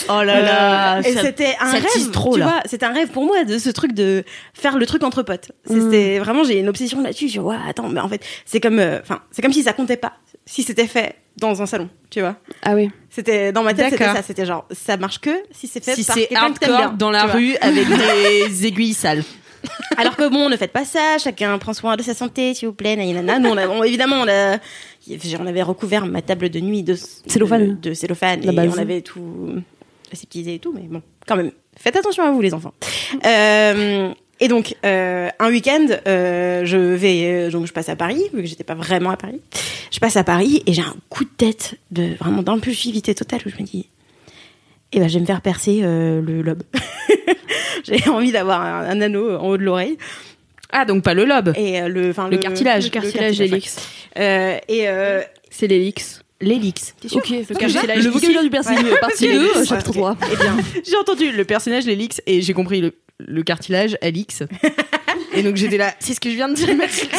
Oh 0.07 0.21
là 0.23 0.23
là, 0.23 0.97
Euh, 0.97 1.01
et 1.01 1.13
ça- 1.13 1.21
c'était 1.23 1.55
un 1.59 1.71
rêve, 1.71 2.11
trop, 2.11 2.33
tu 2.35 2.39
là. 2.41 2.45
vois, 2.45 2.59
c'était 2.65 2.85
un 2.85 2.93
rêve 2.93 3.09
pour 3.09 3.25
moi 3.25 3.43
de 3.43 3.57
ce 3.57 3.69
truc 3.69 3.93
de 3.93 4.23
faire 4.53 4.77
le 4.77 4.85
truc 4.85 5.03
entre 5.03 5.23
potes. 5.23 5.51
C'était 5.65 6.19
vraiment 6.19 6.43
j'ai 6.43 6.59
une 6.59 6.69
obsession 6.69 7.01
là-dessus. 7.01 7.27
Je 7.29 7.39
vois, 7.41 7.57
attends, 7.67 7.89
mais 7.89 7.99
en 8.01 8.07
fait, 8.09 8.23
c'est 8.45 8.59
comme, 8.59 8.77
euh, 8.79 8.99
enfin, 9.01 9.21
c'est 9.31 9.41
comme 9.41 9.53
si 9.53 9.63
ça 9.63 9.73
comptait 9.73 9.97
pas, 9.97 10.13
si 10.45 10.61
c'était 10.63 10.87
fait 10.87 11.15
dans 11.37 11.61
un 11.61 11.65
salon, 11.65 11.89
tu 12.11 12.19
vois. 12.19 12.35
Ah 12.61 12.75
oui. 12.75 12.91
C'était 13.09 13.51
dans 13.51 13.63
ma 13.63 13.73
tête, 13.73 13.87
c'était 13.91 14.03
ça, 14.05 14.21
c'était 14.21 14.45
genre, 14.45 14.67
ça 14.71 14.95
marche 14.97 15.19
que 15.19 15.31
si 15.51 15.67
c'est 15.67 15.83
fait 15.83 15.95
si 15.95 16.03
par 16.03 16.15
c'est 16.17 16.27
quelqu'un 16.27 16.53
que 16.91 16.97
dans 16.97 17.09
la 17.09 17.23
rue 17.25 17.55
avec 17.61 17.87
des 17.87 18.65
aiguilles 18.67 18.93
sales. 18.93 19.23
Alors 19.97 20.15
que 20.15 20.27
bon, 20.29 20.49
ne 20.49 20.57
faites 20.57 20.71
pas 20.71 20.85
ça, 20.85 21.17
chacun 21.17 21.57
prend 21.57 21.73
soin 21.73 21.95
de 21.95 22.03
sa 22.03 22.13
santé, 22.13 22.53
s'il 22.53 22.67
vous 22.69 22.73
plaît, 22.73 22.95
nanana. 22.95 23.39
Nous, 23.39 23.49
on 23.49 23.57
a, 23.57 23.67
on- 23.67 23.83
évidemment, 23.83 24.17
on 24.21 24.27
a, 24.27 24.57
on 25.39 25.45
avait 25.47 25.61
recouvert 25.61 26.05
ma 26.05 26.21
table 26.21 26.49
de 26.49 26.59
nuit 26.59 26.83
de 26.83 26.95
Cellophane. 27.27 27.77
de, 27.79 27.89
de 27.89 27.93
cellophane 27.93 28.43
et 28.43 28.47
on 28.69 28.77
avait 28.77 29.01
tout 29.01 29.55
aseptisé 30.11 30.55
et 30.55 30.59
tout, 30.59 30.73
mais 30.73 30.81
bon, 30.89 31.01
quand 31.27 31.35
même, 31.35 31.51
faites 31.77 31.95
attention 31.95 32.23
à 32.23 32.31
vous, 32.31 32.41
les 32.41 32.53
enfants. 32.53 32.73
Euh, 33.25 34.09
et 34.39 34.47
donc, 34.47 34.75
euh, 34.85 35.29
un 35.39 35.49
week-end, 35.49 35.85
euh, 36.07 36.65
je 36.65 36.77
vais, 36.77 37.49
donc 37.49 37.67
je 37.67 37.73
passe 37.73 37.89
à 37.89 37.95
Paris, 37.95 38.23
vu 38.33 38.41
que 38.41 38.47
j'étais 38.47 38.63
pas 38.63 38.73
vraiment 38.75 39.11
à 39.11 39.17
Paris. 39.17 39.39
Je 39.91 39.99
passe 39.99 40.17
à 40.17 40.23
Paris 40.23 40.63
et 40.65 40.73
j'ai 40.73 40.81
un 40.81 40.95
coup 41.09 41.23
de 41.25 41.29
tête 41.37 41.75
de 41.91 42.15
vraiment 42.19 42.41
d'impulsivité 42.41 43.13
totale 43.13 43.41
où 43.45 43.49
je 43.49 43.61
me 43.61 43.67
dis, 43.67 43.87
eh 44.93 44.99
ben, 44.99 45.07
je 45.07 45.13
vais 45.15 45.19
me 45.21 45.25
faire 45.25 45.41
percer 45.41 45.81
euh, 45.83 46.21
le 46.21 46.41
lobe. 46.41 46.63
j'ai 47.83 48.07
envie 48.09 48.31
d'avoir 48.31 48.61
un, 48.61 48.85
un 48.89 49.01
anneau 49.01 49.35
en 49.37 49.47
haut 49.49 49.57
de 49.57 49.63
l'oreille 49.63 49.97
Ah 50.71 50.85
donc 50.85 51.03
pas 51.03 51.13
le 51.13 51.25
lobe. 51.25 51.53
et 51.55 51.81
euh, 51.81 51.87
le, 51.87 52.09
enfin 52.11 52.27
Le 52.29 52.37
cartilage. 52.37 52.83
le 52.85 52.89
Cartilage, 52.89 53.39
l'hélix. 53.39 53.77
Euh, 54.17 54.57
et 54.67 54.87
euh, 54.89 55.21
C'est 55.49 55.67
l'hélix. 55.67 56.21
L'hélix. 56.41 56.95
t'es 56.99 57.07
sûr 57.07 57.17
Ok, 57.19 57.29
le, 57.29 57.55
cartilage 57.55 58.03
le 58.03 58.09
vocabulaire 58.09 58.41
du 58.43 58.49
piercing, 58.49 58.75
Ouais. 58.83 58.99
partie 58.99 59.25
Ok. 59.29 59.33
2, 59.33 59.59
Ouais, 59.59 59.65
chapitre 59.65 59.89
ok. 59.91 59.95
3. 59.95 60.17
Eh 60.31 60.35
bien, 60.37 60.57
J'ai 60.83 60.97
entendu 60.97 61.31
le 61.31 61.45
personnage 61.45 61.85
l'hélix 61.85 62.19
et 62.25 62.41
j'ai 62.41 62.53
compris 62.53 62.81
le, 62.81 62.93
le 63.19 63.43
cartilage 63.43 63.95
Alix. 64.01 64.41
et 65.33 65.43
donc 65.43 65.55
j'étais 65.55 65.77
là, 65.77 65.93
c'est 65.99 66.13
ce 66.15 66.19
que 66.19 66.29
je 66.31 66.35
viens 66.35 66.49
de 66.49 66.55
dire 66.55 66.75
Mathilde. 66.75 67.11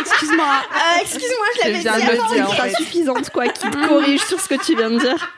Excuse-moi. 0.00 0.44
ah, 0.72 0.98
excuse-moi, 1.00 1.46
je 1.54 1.60
Je 1.60 1.66
l'avais 1.68 1.78
dit. 1.78 1.82
viens 1.84 1.94
de 1.94 2.12
le 2.12 2.20
avant. 2.20 2.34
dire, 2.34 2.50
en 2.50 2.54
Pas 2.56 2.68
fait. 2.68 2.76
suffisante 2.82 3.30
quoi, 3.30 3.46
qui 3.48 3.70
te 3.70 3.88
corrige 3.88 4.20
sur 4.22 4.40
ce 4.40 4.48
que 4.48 4.64
tu 4.64 4.76
viens 4.76 4.90
de 4.90 4.98
dire. 4.98 5.34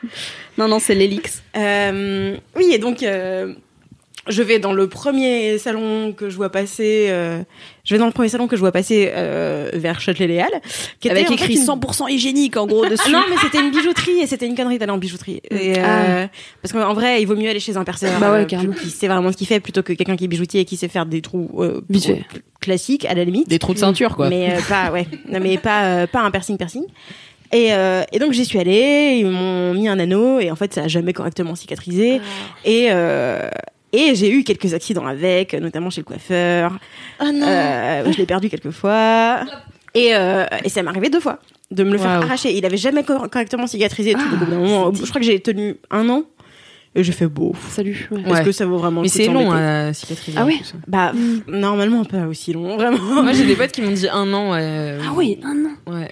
Non 0.57 0.67
non, 0.67 0.79
c'est 0.79 0.95
l'hélix. 0.95 1.43
Euh, 1.55 2.35
oui, 2.55 2.71
et 2.73 2.77
donc 2.79 3.03
euh, 3.03 3.53
je 4.27 4.41
vais 4.43 4.59
dans 4.59 4.73
le 4.73 4.87
premier 4.87 5.57
salon 5.57 6.11
que 6.13 6.29
je 6.29 6.35
vois 6.35 6.49
passer. 6.51 7.05
euh, 7.09 7.41
je 7.85 7.93
vais 7.95 7.99
dans 7.99 8.07
le 8.07 8.11
premier 8.11 8.27
salon 8.27 8.47
que 8.47 8.55
je 8.57 8.59
vois 8.59 8.71
passer 8.73 9.11
euh, 9.15 9.69
vers 9.73 10.01
Châtelet-Les 10.01 10.39
Halles, 10.39 10.61
qui 10.99 11.07
était 11.07 11.11
Avec 11.17 11.25
en 11.31 11.37
fait 11.37 11.43
écrit 11.45 11.55
une- 11.55 11.63
100% 11.65 12.09
hygiénique 12.09 12.57
en 12.57 12.65
gros 12.67 12.83
Ah 12.85 12.89
dessus. 12.89 13.11
non, 13.11 13.21
mais 13.29 13.35
c'était 13.41 13.59
une 13.61 13.71
bijouterie 13.71 14.19
et 14.19 14.27
c'était 14.27 14.45
une 14.47 14.55
connerie 14.55 14.77
d'aller 14.79 14.91
en 14.91 14.97
bijouterie. 14.97 15.41
Et, 15.51 15.75
euh, 15.77 16.25
Parce 16.61 16.73
qu'en 16.73 16.93
vrai, 16.93 17.21
il 17.21 17.25
vaut 17.25 17.35
mieux 17.37 17.49
aller 17.49 17.61
chez 17.61 17.77
un 17.77 17.85
perceur 17.85 18.19
Bah 18.19 18.31
ouais, 18.33 18.39
euh, 18.39 18.45
carrément. 18.45 18.73
qui 18.73 18.89
sait 18.89 19.07
vraiment 19.07 19.31
ce 19.31 19.37
qu'il 19.37 19.47
fait 19.47 19.59
plutôt 19.61 19.83
que 19.83 19.93
quelqu'un 19.93 20.17
qui 20.17 20.25
est 20.25 20.27
bijoutier 20.27 20.61
et 20.61 20.65
qui 20.65 20.75
sait 20.75 20.89
faire 20.89 21.05
des 21.05 21.21
trous 21.21 21.49
euh, 21.59 21.79
Vite 21.89 22.07
fait. 22.07 22.23
classiques 22.59 23.05
à 23.05 23.13
la 23.13 23.23
limite. 23.23 23.47
Des 23.47 23.59
trous 23.59 23.73
de 23.75 23.79
ceinture 23.79 24.15
quoi. 24.17 24.27
Mais 24.29 24.51
euh, 24.51 24.59
pas, 24.67 24.91
ouais. 24.91 25.07
Non, 25.29 25.39
mais 25.39 25.57
pas, 25.57 25.85
euh, 25.85 26.07
pas 26.07 26.19
un 26.21 26.31
piercing 26.31 26.57
piercing. 26.57 26.83
Et, 27.51 27.73
euh, 27.73 28.03
et 28.11 28.19
donc 28.19 28.33
j'y 28.33 28.45
suis 28.45 28.59
allée, 28.59 29.17
ils 29.19 29.25
m'ont 29.27 29.73
mis 29.73 29.87
un 29.87 29.99
anneau 29.99 30.39
et 30.39 30.51
en 30.51 30.55
fait 30.55 30.73
ça 30.73 30.83
a 30.83 30.87
jamais 30.87 31.13
correctement 31.13 31.55
cicatrisé. 31.55 32.19
Et, 32.65 32.87
euh, 32.91 33.49
et 33.93 34.15
j'ai 34.15 34.29
eu 34.31 34.43
quelques 34.43 34.73
accidents 34.73 35.05
avec, 35.07 35.53
notamment 35.53 35.89
chez 35.89 36.01
le 36.01 36.05
coiffeur. 36.05 36.77
Oh 37.21 37.25
non. 37.33 37.47
Euh, 37.47 38.11
je 38.11 38.17
l'ai 38.17 38.25
perdu 38.25 38.49
quelques 38.49 38.71
fois. 38.71 39.39
Et, 39.95 40.13
euh, 40.13 40.45
et 40.63 40.69
ça 40.69 40.83
m'est 40.83 40.89
arrivé 40.89 41.09
deux 41.09 41.19
fois 41.21 41.39
de 41.71 41.83
me 41.83 41.91
le 41.91 41.97
faire 41.97 42.09
arracher. 42.11 42.55
Il 42.55 42.65
avait 42.65 42.77
jamais 42.77 43.03
cor- 43.03 43.29
correctement 43.29 43.65
cicatrisé. 43.67 44.13
tout. 44.13 44.45
D'un 44.45 44.57
moment, 44.57 44.93
je 44.93 45.01
crois 45.07 45.19
que 45.21 45.25
j'ai 45.25 45.39
tenu 45.39 45.77
un 45.89 46.07
an. 46.09 46.23
Et 46.95 47.03
j'ai 47.03 47.11
fait 47.11 47.27
beau. 47.27 47.53
Salut. 47.69 48.07
ouais. 48.11 48.21
Est-ce 48.21 48.29
Ouais. 48.31 48.43
que 48.43 48.51
ça 48.51 48.65
vaut 48.65 48.77
vraiment 48.77 49.01
le 49.01 49.05
Mais 49.05 49.09
c'est 49.09 49.27
long 49.27 49.51
s'embêter 49.51 49.63
à 49.63 49.93
cicatriser. 49.93 50.37
Ah 50.41 50.45
ouais 50.45 50.55
plus. 50.57 50.73
Bah, 50.87 51.11
pff, 51.13 51.43
normalement 51.47 52.03
pas 52.05 52.25
aussi 52.25 52.53
long, 52.53 52.75
vraiment. 52.75 53.21
Moi 53.23 53.33
j'ai 53.33 53.45
des 53.45 53.55
potes 53.55 53.71
qui 53.71 53.81
m'ont 53.81 53.91
dit 53.91 54.07
un 54.09 54.33
an. 54.33 54.53
Ouais. 54.53 54.97
Ah 55.07 55.11
oui, 55.15 55.37
un 55.43 55.65
an. 55.65 55.93
Ouais. 55.93 56.09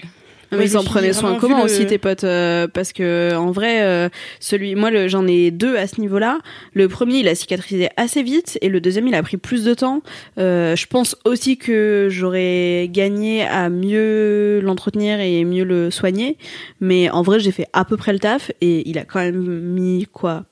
Mais 0.56 0.64
Ouais, 0.64 0.70
ils 0.70 0.78
en 0.78 0.84
prenaient 0.84 1.14
soin 1.14 1.38
comment 1.40 1.60
le- 1.60 1.64
aussi 1.66 1.86
tes 1.86 1.98
potes 1.98 2.24
euh, 2.24 2.68
parce 2.68 2.94
que 2.94 3.36
en 3.36 3.52
vrai 3.52 3.82
euh, 3.84 4.10
celui 4.40 4.76
moi 4.76 4.92
le- 4.92 5.08
j'en 5.08 5.28
ai 5.28 5.52
deux 5.52 5.76
à 5.78 5.88
ce 5.88 6.00
niveau-là. 6.02 6.40
Le 6.74 6.88
premier 6.88 7.20
il 7.20 7.28
a 7.28 7.36
cicatrisé 7.36 7.90
assez 7.98 8.24
vite 8.24 8.58
et 8.62 8.70
le 8.70 8.80
deuxième 8.82 9.08
il 9.08 9.16
a 9.16 9.24
pris 9.24 9.38
plus 9.38 9.64
de 9.64 9.74
temps. 9.74 10.02
Euh, 10.38 10.76
je 10.76 10.88
pense 10.88 11.16
aussi 11.26 11.58
que 11.58 12.08
j'aurais 12.10 12.90
gagné 12.92 13.44
à 13.44 13.70
mieux 13.70 14.60
l'entretenir 14.62 15.20
et 15.20 15.44
mieux 15.46 15.64
le 15.64 15.92
soigner, 15.92 16.38
mais 16.82 17.10
en 17.10 17.22
vrai 17.22 17.40
j'ai 17.40 17.52
fait 17.52 17.68
à 17.74 17.86
peu 17.86 17.98
près 17.98 18.14
le 18.14 18.20
taf 18.20 18.52
et 18.62 18.88
il 18.90 18.98
a 18.98 19.04
quand 19.06 19.20
même 19.20 19.60
mis 19.62 20.08
quoi 20.12 20.46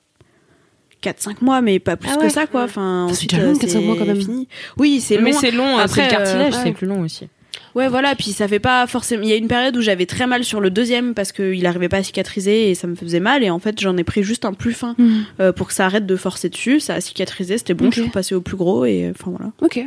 4-5 1.02 1.42
mois 1.42 1.60
mais 1.60 1.78
pas 1.80 1.96
plus 1.96 2.10
Ah 2.12 2.16
que 2.16 2.28
ça 2.30 2.46
quoi 2.46 2.62
enfin 2.64 3.06
C'est 3.08 3.12
ensuite, 3.12 3.30
déjà 3.34 3.42
long, 3.44 3.52
euh, 3.52 3.54
4-5 3.58 3.84
mois, 3.84 3.96
quand 3.98 4.06
même. 4.06 4.16
fini. 4.20 4.48
oui 4.78 5.00
c'est 5.00 5.16
long 5.16 5.22
Mais 5.22 5.32
c'est 5.32 5.50
long. 5.50 5.76
Après, 5.76 6.02
Après, 6.02 6.04
le 6.04 6.10
cartilage 6.10 6.54
euh, 6.54 6.60
c'est 6.64 6.72
plus 6.72 6.86
long 6.86 7.00
aussi. 7.02 7.28
Ouais, 7.74 7.88
voilà, 7.88 8.14
puis 8.14 8.30
ça 8.32 8.46
fait 8.46 8.60
pas 8.60 8.86
forcément. 8.86 9.22
Il 9.24 9.28
y 9.28 9.32
a 9.32 9.36
une 9.36 9.48
période 9.48 9.76
où 9.76 9.80
j'avais 9.82 10.06
très 10.06 10.26
mal 10.28 10.44
sur 10.44 10.60
le 10.60 10.70
deuxième 10.70 11.12
parce 11.14 11.32
qu'il 11.32 11.66
arrivait 11.66 11.88
pas 11.88 11.96
à 11.98 12.02
cicatriser 12.04 12.70
et 12.70 12.74
ça 12.76 12.86
me 12.86 12.94
faisait 12.94 13.18
mal. 13.20 13.42
Et 13.42 13.50
en 13.50 13.58
fait, 13.58 13.80
j'en 13.80 13.96
ai 13.96 14.04
pris 14.04 14.22
juste 14.22 14.44
un 14.44 14.52
plus 14.52 14.72
fin 14.74 14.94
euh, 15.40 15.52
pour 15.52 15.66
que 15.68 15.74
ça 15.74 15.86
arrête 15.86 16.06
de 16.06 16.16
forcer 16.16 16.48
dessus. 16.48 16.78
Ça 16.78 16.94
a 16.94 17.00
cicatrisé, 17.00 17.58
c'était 17.58 17.74
bon. 17.74 17.86
Je 17.90 18.00
suis 18.00 18.08
repassée 18.08 18.34
au 18.36 18.40
plus 18.40 18.56
gros 18.56 18.84
et 18.84 19.06
euh, 19.06 19.10
enfin 19.18 19.32
voilà. 19.36 19.52
Ok. 19.60 19.80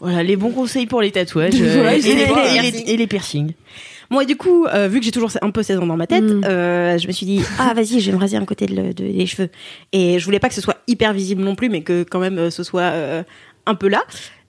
Voilà, 0.00 0.22
les 0.22 0.36
bons 0.36 0.52
conseils 0.52 0.86
pour 0.86 1.02
les 1.02 1.10
tatouages 1.10 1.54
euh, 1.60 1.82
Ouais, 1.84 1.98
et, 1.98 2.02
les, 2.02 2.26
sais 2.26 2.32
pas, 2.32 2.46
et 2.48 2.62
les- 2.62 2.70
merci. 2.72 2.84
et 2.86 2.96
les 2.96 3.06
piercings. 3.06 3.52
Bon, 4.10 4.20
et 4.20 4.26
du 4.26 4.36
coup, 4.36 4.64
euh, 4.64 4.88
vu 4.88 5.00
que 5.00 5.04
j'ai 5.04 5.10
toujours 5.10 5.30
un 5.42 5.50
peu 5.50 5.62
16 5.62 5.80
ans 5.80 5.86
dans 5.86 5.96
ma 5.98 6.06
tête, 6.06 6.24
euh, 6.24 6.96
je 6.96 7.06
me 7.08 7.12
suis 7.12 7.26
dit, 7.26 7.42
ah, 7.58 7.74
vas-y, 7.74 8.00
je 8.00 8.10
vais 8.10 8.16
me 8.16 8.20
raser 8.20 8.38
un 8.38 8.44
côté 8.46 8.64
de, 8.64 8.74
le- 8.74 8.94
de- 8.94 9.04
des 9.06 9.26
cheveux. 9.26 9.50
Et 9.92 10.18
je 10.18 10.24
voulais 10.24 10.38
pas 10.38 10.48
que 10.48 10.54
ce 10.54 10.62
soit 10.62 10.78
hyper 10.86 11.12
visible 11.12 11.42
non 11.42 11.54
plus, 11.56 11.68
mais 11.68 11.82
que 11.82 12.04
quand 12.08 12.20
même 12.20 12.38
euh, 12.38 12.50
ce 12.50 12.62
soit 12.62 12.80
euh, 12.82 13.22
un 13.66 13.74
peu 13.74 13.88
là. 13.88 14.02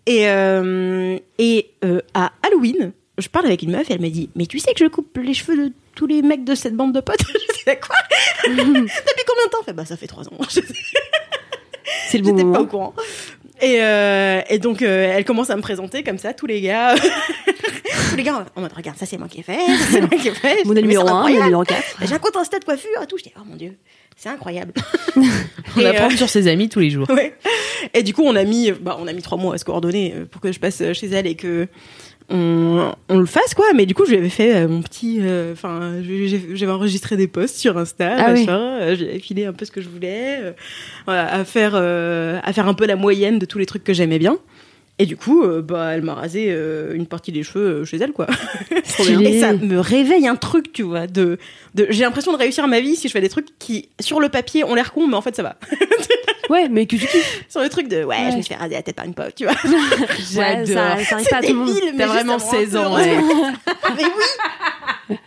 Et, 0.10 0.28
euh, 0.28 1.20
et 1.38 1.70
euh, 1.86 2.01
à 2.16 2.32
Halloween, 2.41 2.93
je 3.20 3.30
parle 3.30 3.45
avec 3.45 3.62
une 3.62 3.70
meuf 3.70 3.91
et 3.91 3.93
elle 3.93 4.01
me 4.01 4.10
dit, 4.10 4.32
mais 4.36 4.47
tu 4.47 4.57
sais 4.57 4.74
que 4.74 4.84
je 4.84 4.89
coupe 4.89 5.16
les 5.18 5.36
cheveux 5.36 5.55
de 5.55 5.74
tous 5.93 6.07
les 6.07 6.24
mecs 6.24 6.43
de 6.43 6.55
cette 6.55 6.76
bande 6.76 6.93
de 6.93 6.99
potes? 6.99 7.22
Je 7.28 7.72
dis, 7.72 7.80
quoi? 7.80 7.95
Depuis 8.47 9.24
combien 9.28 9.45
de 9.45 9.51
temps? 9.51 9.62
Fait, 9.64 9.74
bah, 9.74 9.86
ça 9.86 9.97
fait 9.97 10.07
trois 10.07 10.28
ans. 10.28 10.38
C'est 12.07 12.18
le 12.18 12.24
bon 12.24 12.36
J'étais 12.36 12.51
pas 12.51 12.62
au 12.62 12.66
courant. 12.66 12.95
Et, 13.62 13.78
euh, 13.82 14.41
et 14.49 14.60
donc, 14.60 14.82
euh, 14.82 15.12
elle 15.14 15.26
commence 15.26 15.49
à 15.49 15.55
me 15.55 15.62
présenter 15.62 16.03
comme 16.03 16.18
ça, 16.18 16.34
tous 16.34 16.45
les 16.45 16.62
gars. 16.62 16.95
tous 18.10 18.16
les 18.16 18.24
gars 18.24 18.45
en 18.55 18.62
mode, 18.62 18.74
regarde, 18.74 18.97
ça 18.97 19.05
c'est 19.05 19.18
moi 19.18 19.28
qui 19.28 19.39
ai 19.41 19.43
fait, 19.43 19.57
ça 19.57 19.86
c'est 19.91 20.01
moi 20.01 20.10
qui 20.20 20.30
ai 20.30 20.34
fait. 20.34 20.64
Modèle 20.66 20.84
numéro 20.84 21.07
1, 21.07 21.12
incroyable. 21.12 21.43
numéro 21.45 21.64
4. 21.64 21.84
J'ai 22.05 22.14
un 22.14 22.20
compte 22.20 22.36
Insta 22.38 22.60
de 22.60 22.64
coiffure 22.66 23.01
et 23.03 23.07
tout. 23.07 23.18
J'étais, 23.18 23.34
oh 23.38 23.43
mon 23.45 23.55
dieu, 23.55 23.76
c'est 24.16 24.30
incroyable. 24.30 24.74
On 25.76 25.80
Et, 25.80 25.86
apprend 25.86 26.07
euh, 26.07 26.18
sur 26.18 26.30
ses 26.30 26.47
amis 26.47 26.70
tous 26.70 26.80
les 26.80 26.89
jours. 26.89 27.10
ouais. 27.10 27.36
Et 27.93 28.03
du 28.03 28.14
coup, 28.14 28.24
on 28.26 28.36
a 28.36 28.43
mis, 28.43 28.72
bah, 28.72 28.97
on 28.99 29.07
a 29.07 29.14
mis 29.14 29.22
trois 29.22 29.38
mois 29.38 29.55
à 29.55 29.57
se 29.57 29.64
coordonner 29.64 30.14
pour 30.32 30.41
que 30.41 30.51
je 30.51 30.60
passe 30.60 30.84
chez 30.93 31.07
elle 31.07 31.28
et 31.28 31.36
que 31.36 31.68
on, 32.30 32.93
on 33.09 33.17
le 33.19 33.25
fasse 33.25 33.53
quoi. 33.53 33.65
Mais 33.75 33.86
du 33.86 33.93
coup, 33.93 34.05
je 34.05 34.11
lui 34.11 34.17
avais 34.17 34.30
fait 34.30 34.55
euh, 34.55 34.67
mon 34.67 34.82
petit, 34.82 35.19
euh, 35.21 35.53
enfin, 35.53 35.93
j'avais 36.53 36.71
enregistré 36.71 37.17
des 37.17 37.27
posts 37.27 37.57
sur 37.57 37.77
Insta, 37.77 38.15
Ah 38.17 38.32
machin. 38.34 38.59
euh, 38.82 38.95
J'ai 38.95 39.19
filé 39.19 39.45
un 39.45 39.53
peu 39.53 39.65
ce 39.65 39.71
que 39.71 39.82
je 39.82 39.89
voulais, 39.89 40.53
voilà, 41.05 41.32
à 41.34 41.43
faire, 41.45 41.75
à 41.75 42.53
faire 42.53 42.67
un 42.67 42.73
peu 42.73 42.86
la 42.86 42.95
moyenne 42.95 43.39
de 43.39 43.45
tous 43.45 43.57
les 43.59 43.65
trucs 43.65 43.84
que 43.84 43.93
j'aimais 43.93 44.19
bien. 44.19 44.38
Et 45.01 45.05
du 45.05 45.15
coup, 45.15 45.43
euh, 45.43 45.61
bah, 45.61 45.91
elle 45.93 46.01
m'a 46.01 46.13
rasé 46.13 46.47
euh, 46.49 46.93
une 46.93 47.07
partie 47.07 47.31
des 47.31 47.41
cheveux 47.41 47.65
euh, 47.81 47.85
chez 47.85 47.95
elle, 47.97 48.11
quoi. 48.11 48.27
Et 48.99 49.39
ça 49.39 49.53
me 49.53 49.79
réveille 49.79 50.27
un 50.27 50.35
truc, 50.35 50.73
tu 50.73 50.83
vois. 50.83 51.07
De, 51.07 51.37
de, 51.73 51.87
j'ai 51.89 52.03
l'impression 52.03 52.33
de 52.33 52.37
réussir 52.37 52.67
ma 52.67 52.81
vie 52.81 52.97
si 52.97 53.07
je 53.07 53.13
fais 53.13 53.21
des 53.21 53.29
trucs 53.29 53.57
qui, 53.59 53.87
sur 54.01 54.19
le 54.19 54.27
papier, 54.27 54.65
ont 54.65 54.75
l'air 54.75 54.91
cons, 54.91 55.07
mais 55.07 55.15
en 55.15 55.21
fait, 55.21 55.35
ça 55.35 55.43
va. 55.43 55.55
Ouais, 56.49 56.67
mais 56.67 56.87
que 56.87 56.95
tu 56.95 57.05
kiffes. 57.05 57.45
sur 57.47 57.61
le 57.61 57.69
truc 57.69 57.87
de, 57.87 57.97
ouais, 57.97 58.15
Ouais. 58.15 58.31
je 58.31 58.37
me 58.37 58.41
suis 58.41 58.55
fait 58.55 58.59
raser 58.59 58.73
la 58.73 58.81
tête 58.81 58.95
par 58.95 59.05
une 59.05 59.13
pote, 59.13 59.35
tu 59.35 59.43
vois. 59.43 59.53
Ouais, 60.35 60.65
ça, 60.65 60.97
ça 60.97 61.17
pas 61.29 61.35
à 61.37 61.41
tout 61.43 61.49
le 61.49 61.53
monde. 61.53 61.67
débile, 61.67 61.91
mais 61.93 61.99
T'as 61.99 62.07
vraiment 62.07 62.39
ça 62.39 62.57
me 62.57 62.57
rend 62.57 62.59
16 62.65 62.75
ans, 62.75 62.95
ouais. 62.95 63.17
mais 63.95 64.03
oui. 65.11 65.17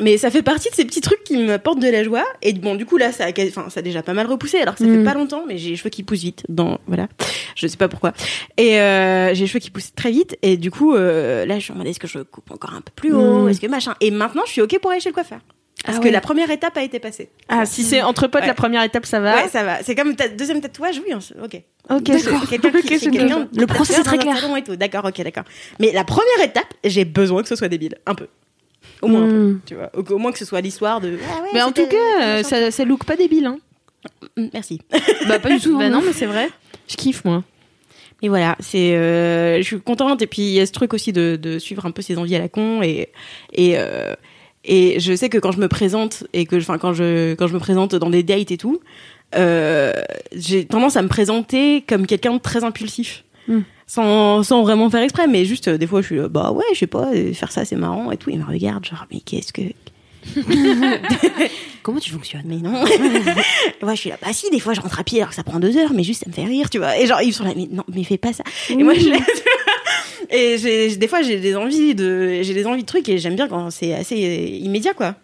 Mais 0.00 0.16
ça 0.18 0.30
fait 0.30 0.42
partie 0.42 0.70
de 0.70 0.74
ces 0.74 0.84
petits 0.84 1.00
trucs 1.00 1.22
qui 1.24 1.36
m'apportent 1.36 1.80
de 1.80 1.88
la 1.88 2.02
joie. 2.04 2.24
Et 2.42 2.52
bon, 2.52 2.74
du 2.74 2.86
coup, 2.86 2.96
là, 2.96 3.12
ça 3.12 3.26
a, 3.26 3.28
enfin, 3.48 3.70
ça 3.70 3.80
a 3.80 3.82
déjà 3.82 4.02
pas 4.02 4.12
mal 4.14 4.26
repoussé, 4.26 4.58
alors 4.60 4.74
que 4.74 4.80
ça 4.84 4.90
Mm. 4.90 4.98
fait 4.98 5.04
pas 5.04 5.14
longtemps, 5.14 5.44
mais 5.46 5.56
j'ai 5.58 5.70
les 5.70 5.76
cheveux 5.76 5.90
qui 5.90 6.02
poussent 6.02 6.22
vite. 6.22 6.42
Dans, 6.48 6.78
voilà. 6.86 7.08
Je 7.56 7.66
sais 7.66 7.76
pas 7.76 7.88
pourquoi. 7.88 8.12
Et 8.56 8.80
euh, 8.80 9.34
j'ai 9.34 9.42
les 9.42 9.46
cheveux 9.46 9.60
qui 9.60 9.70
poussent 9.70 9.94
très 9.94 10.10
vite. 10.10 10.36
Et 10.42 10.56
du 10.56 10.70
coup, 10.70 10.94
euh, 10.94 11.46
là, 11.46 11.58
je 11.58 11.70
me 11.72 11.74
demandais 11.74 11.90
est-ce 11.90 12.00
que 12.00 12.06
je 12.08 12.18
coupe 12.20 12.50
encore 12.50 12.72
un 12.74 12.80
peu 12.80 12.92
plus 12.96 13.12
haut? 13.12 13.44
Mm. 13.44 13.48
Est-ce 13.50 13.60
que 13.60 13.66
machin? 13.66 13.94
Et 14.00 14.10
maintenant, 14.10 14.42
je 14.46 14.52
suis 14.52 14.60
OK 14.62 14.78
pour 14.80 14.90
aller 14.90 15.00
chez 15.00 15.10
le 15.10 15.14
coiffeur. 15.14 15.40
Parce 15.84 15.98
Ah 15.98 16.00
que 16.00 16.06
ouais. 16.06 16.12
la 16.12 16.22
première 16.22 16.50
étape 16.50 16.76
a 16.78 16.82
été 16.82 16.98
passée. 16.98 17.28
Ah, 17.48 17.66
si 17.66 17.82
c'est 17.82 18.00
entre 18.00 18.26
potes, 18.26 18.40
Ouais. 18.40 18.46
la 18.46 18.54
première 18.54 18.82
étape, 18.84 19.04
ça 19.04 19.20
va? 19.20 19.42
Ouais, 19.42 19.48
ça 19.50 19.64
va. 19.64 19.82
C'est 19.82 19.94
comme 19.94 20.16
ta 20.16 20.28
deuxième 20.28 20.62
tatouage, 20.62 21.02
oui, 21.06 21.12
se- 21.20 21.34
ok. 21.34 21.60
Ok, 21.90 22.02
D'accord. 22.04 22.48
Qui, 22.48 22.56
Le 22.58 23.66
process 23.66 23.98
est 23.98 24.02
très 24.02 24.16
clair. 24.16 24.34
D'accord, 24.78 25.04
ok, 25.04 25.22
d'accord. 25.22 25.44
Mais 25.80 25.92
la 25.92 26.04
première 26.04 26.40
étape, 26.42 26.72
j'ai 26.84 27.04
besoin 27.04 27.42
que 27.42 27.48
ce 27.48 27.56
soit 27.56 27.68
débile, 27.68 27.96
un 28.06 28.14
peu. 28.14 28.28
Au 29.04 29.08
moins, 29.08 29.22
un 29.24 29.28
peu, 29.28 29.32
Mm. 29.34 29.60
tu 29.66 29.74
vois. 29.74 29.90
Au, 29.94 30.02
au 30.14 30.18
moins 30.18 30.32
que 30.32 30.38
ce 30.38 30.44
soit 30.44 30.60
l'histoire 30.60 31.00
de. 31.00 31.18
Ah 31.30 31.42
ouais, 31.42 31.48
Mais 31.54 31.62
en 31.62 31.72
tout 31.72 31.86
cas, 31.86 32.22
euh, 32.22 32.42
ça, 32.42 32.70
ça 32.70 32.84
look 32.84 33.04
pas 33.04 33.16
débile. 33.16 33.46
Hein. 33.46 33.58
Mm, 34.36 34.46
Merci. 34.52 34.80
Bah, 35.28 35.38
pas 35.38 35.50
du 35.50 35.60
tout. 35.60 35.78
Bah 35.78 35.88
non, 35.88 36.02
mais 36.04 36.12
c'est 36.12 36.26
vrai. 36.26 36.48
Je 36.88 36.96
kiffe, 36.96 37.24
moi. 37.24 37.42
Mais 38.22 38.28
voilà, 38.28 38.56
c'est, 38.60 38.94
euh, 38.96 39.58
je 39.58 39.62
suis 39.62 39.80
contente. 39.80 40.22
Et 40.22 40.26
puis 40.26 40.42
il 40.42 40.52
y 40.52 40.60
a 40.60 40.66
ce 40.66 40.72
truc 40.72 40.94
aussi 40.94 41.12
de, 41.12 41.36
de 41.40 41.58
suivre 41.58 41.84
un 41.86 41.90
peu 41.90 42.02
ses 42.02 42.16
envies 42.18 42.36
à 42.36 42.38
la 42.38 42.48
con 42.48 42.82
et 42.82 43.08
et 43.52 43.74
euh, 43.78 44.14
et 44.64 44.98
je 44.98 45.14
sais 45.14 45.28
que 45.28 45.36
quand 45.38 45.52
je 45.52 45.60
me 45.60 45.68
présente 45.68 46.24
et 46.32 46.46
que, 46.46 46.56
enfin, 46.56 46.78
quand 46.78 46.94
je 46.94 47.34
quand 47.34 47.46
je 47.48 47.54
me 47.54 47.58
présente 47.58 47.94
dans 47.94 48.08
des 48.08 48.22
dates 48.22 48.50
et 48.50 48.56
tout, 48.56 48.80
euh, 49.36 49.92
j'ai 50.34 50.64
tendance 50.64 50.96
à 50.96 51.02
me 51.02 51.08
présenter 51.08 51.82
comme 51.86 52.06
quelqu'un 52.06 52.34
de 52.34 52.38
très 52.38 52.64
impulsif. 52.64 53.24
Mm. 53.48 53.60
Sans, 53.86 54.42
sans 54.42 54.62
vraiment 54.62 54.88
faire 54.88 55.02
exprès, 55.02 55.26
mais 55.26 55.44
juste 55.44 55.68
euh, 55.68 55.76
des 55.76 55.86
fois 55.86 56.00
je 56.00 56.06
suis 56.06 56.16
là, 56.16 56.28
bah 56.28 56.52
ouais, 56.52 56.64
je 56.72 56.78
sais 56.78 56.86
pas, 56.86 57.10
euh, 57.14 57.32
faire 57.34 57.52
ça 57.52 57.64
c'est 57.64 57.76
marrant 57.76 58.10
et 58.10 58.16
tout. 58.16 58.30
Il 58.30 58.38
me 58.38 58.44
regarde, 58.44 58.84
genre, 58.84 59.06
mais 59.12 59.20
qu'est-ce 59.20 59.52
que. 59.52 59.62
Comment 61.82 62.00
tu 62.00 62.10
fonctionnes? 62.10 62.44
Mais 62.46 62.56
non. 62.56 62.82
ouais, 63.82 63.94
je 63.94 64.00
suis 64.00 64.10
là, 64.10 64.16
bah 64.22 64.32
si, 64.32 64.48
des 64.50 64.60
fois 64.60 64.72
je 64.72 64.80
rentre 64.80 64.98
à 64.98 65.04
pied 65.04 65.20
alors 65.20 65.30
que 65.30 65.34
ça 65.36 65.44
prend 65.44 65.60
deux 65.60 65.76
heures, 65.76 65.92
mais 65.92 66.02
juste 66.02 66.24
ça 66.24 66.30
me 66.30 66.34
fait 66.34 66.44
rire, 66.44 66.70
tu 66.70 66.78
vois. 66.78 66.98
Et 66.98 67.06
genre, 67.06 67.20
ils 67.20 67.34
sont 67.34 67.44
là, 67.44 67.52
mais 67.54 67.68
non, 67.70 67.84
mais 67.92 68.04
fais 68.04 68.16
pas 68.16 68.32
ça. 68.32 68.44
Et 68.70 68.82
moi, 68.82 68.94
je 68.94 69.10
Et 70.30 70.58
j'ai, 70.58 70.96
des 70.96 71.08
fois, 71.08 71.22
j'ai 71.22 71.38
des 71.38 71.56
envies 71.56 71.94
de, 71.94 72.40
j'ai 72.42 72.54
des 72.54 72.66
envies 72.66 72.82
de 72.82 72.86
trucs 72.86 73.08
et 73.08 73.18
j'aime 73.18 73.36
bien 73.36 73.48
quand 73.48 73.70
c'est 73.70 73.94
assez 73.94 74.16
euh, 74.16 74.64
immédiat, 74.64 74.94
quoi. 74.94 75.14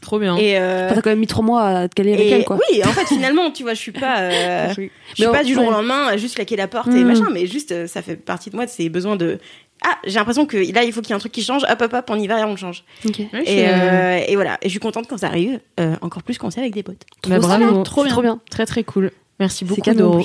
Trop 0.00 0.18
bien. 0.18 0.36
Et, 0.36 0.58
euh, 0.58 0.88
T'as 0.88 1.00
quand 1.02 1.10
même 1.10 1.18
mis 1.18 1.26
trois 1.26 1.44
mois 1.44 1.62
à 1.66 1.88
te 1.88 1.94
caler 1.94 2.14
avec 2.14 2.26
et 2.26 2.30
elle, 2.30 2.44
quoi. 2.44 2.58
oui, 2.70 2.82
en 2.84 2.88
fait, 2.92 3.06
finalement, 3.06 3.50
tu 3.50 3.62
vois, 3.64 3.74
je 3.74 3.80
suis 3.80 3.92
pas, 3.92 4.20
euh, 4.20 4.68
je 4.68 4.72
suis 4.74 4.90
Mais 5.18 5.26
pas 5.26 5.44
du 5.44 5.54
jour 5.54 5.66
au 5.66 5.70
lendemain 5.70 6.06
à 6.06 6.16
juste 6.16 6.36
claquer 6.36 6.56
la 6.56 6.68
porte 6.68 6.88
et 6.88 7.04
Mm. 7.04 7.06
machin, 7.06 7.26
mais 7.32 7.46
juste, 7.46 7.72
euh, 7.72 7.86
ça 7.86 8.00
fait 8.02 8.16
partie 8.16 8.50
de 8.50 8.56
moi 8.56 8.64
de 8.66 8.70
ces 8.70 8.88
besoins 8.88 9.16
de, 9.16 9.38
ah, 9.82 9.96
j'ai 10.06 10.14
l'impression 10.18 10.46
que 10.46 10.56
là, 10.72 10.82
il 10.84 10.92
faut 10.92 11.00
qu'il 11.00 11.10
y 11.10 11.12
ait 11.12 11.16
un 11.16 11.18
truc 11.20 11.32
qui 11.32 11.42
change, 11.42 11.62
hop, 11.70 11.80
hop, 11.82 11.92
hop, 11.92 12.04
on 12.08 12.18
y 12.18 12.26
va 12.26 12.40
et 12.40 12.44
on 12.44 12.50
le 12.50 12.56
change. 12.56 12.84
Ok. 13.06 13.18
Ouais, 13.18 13.28
je 13.46 13.50
Et, 13.50 13.64
euh, 13.68 14.34
voilà. 14.34 14.58
Et 14.62 14.66
je 14.66 14.70
suis 14.70 14.78
contente 14.80 15.06
quand 15.08 15.18
ça 15.18 15.26
arrive, 15.28 15.58
euh, 15.78 15.96
encore 16.00 16.22
plus 16.22 16.36
quand 16.38 16.50
c'est 16.50 16.60
avec 16.60 16.74
des 16.74 16.82
potes. 16.82 17.04
bah, 17.26 17.38
Trop 17.38 17.48
bravo. 17.48 17.64
stylé, 17.66 17.82
Trop 17.84 18.02
bien. 18.04 18.12
Trop 18.12 18.22
bien. 18.22 18.40
Très, 18.50 18.66
très 18.66 18.84
cool. 18.84 19.10
Merci 19.38 19.64
beaucoup, 19.64 19.76
C'est 19.84 19.90
cadeau 19.92 20.08
en 20.08 20.10
Doro. 20.12 20.24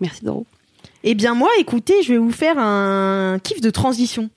Merci 0.00 0.24
Doro. 0.24 0.46
Eh 1.04 1.14
bien, 1.14 1.34
moi, 1.34 1.48
écoutez, 1.58 2.02
je 2.02 2.12
vais 2.12 2.18
vous 2.18 2.30
faire 2.32 2.58
un 2.58 3.38
kiff 3.42 3.60
de 3.62 3.70
transition. 3.70 4.28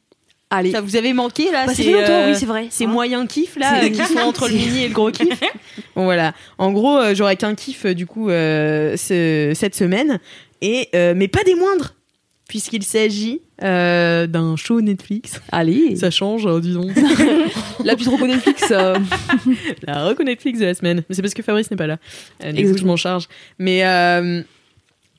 Allez. 0.55 0.71
Ça 0.71 0.81
vous 0.81 0.95
avait 0.95 1.13
manqué, 1.13 1.51
là 1.51 1.65
Bah, 1.65 1.73
c'est, 1.75 1.83
longtemps, 1.83 2.05
euh, 2.11 2.29
oui, 2.31 2.35
c'est 2.37 2.45
vrai. 2.45 2.67
Ces 2.69 2.85
Hein 2.85 2.87
moyens 2.89 3.27
kiffs, 3.27 3.55
là, 3.55 3.79
C'est- 3.81 3.87
euh, 3.87 3.89
qui 3.89 4.13
sont 4.13 4.19
entre 4.19 4.47
le 4.47 4.53
mini 4.53 4.83
et 4.83 4.87
le 4.87 4.93
gros 4.93 5.09
kiff. 5.11 5.27
Bon, 5.95 6.03
voilà. 6.05 6.33
En 6.57 6.71
gros, 6.71 6.97
euh, 6.97 7.13
j'aurais 7.15 7.35
qu'un 7.37 7.55
kiff, 7.55 7.85
euh, 7.85 7.93
du 7.93 8.05
coup, 8.05 8.29
euh, 8.29 8.95
ce- 8.97 9.51
cette 9.55 9.75
semaine. 9.75 10.19
Et, 10.61 10.89
euh, 10.95 11.13
mais 11.15 11.27
pas 11.27 11.43
des 11.43 11.55
moindres. 11.55 11.93
Puisqu'il 12.47 12.83
s'agit 12.83 13.41
euh, 13.63 14.27
d'un 14.27 14.55
show 14.57 14.81
Netflix. 14.81 15.39
Allez. 15.51 15.95
Ça 15.95 16.11
change, 16.11 16.45
hein, 16.45 16.59
dis 16.59 16.73
donc. 16.73 16.91
La 17.83 17.95
plus 17.95 18.05
trop 18.05 18.27
Netflix. 18.27 18.65
euh, 18.71 18.97
La 19.87 20.05
reco 20.05 20.23
Netflix 20.23 20.59
de 20.59 20.65
la 20.65 20.73
semaine. 20.73 21.03
Mais 21.09 21.15
c'est 21.15 21.21
parce 21.21 21.33
que 21.33 21.41
Fabrice 21.41 21.71
n'est 21.71 21.77
pas 21.77 21.87
là. 21.87 21.97
Euh, 22.43 22.51
du 22.51 22.55
coup, 22.55 22.57
je 22.57 22.61
Exactement. 22.67 22.91
m'en 22.93 22.97
charge. 22.97 23.27
Mais 23.59 23.85
euh, 23.85 24.41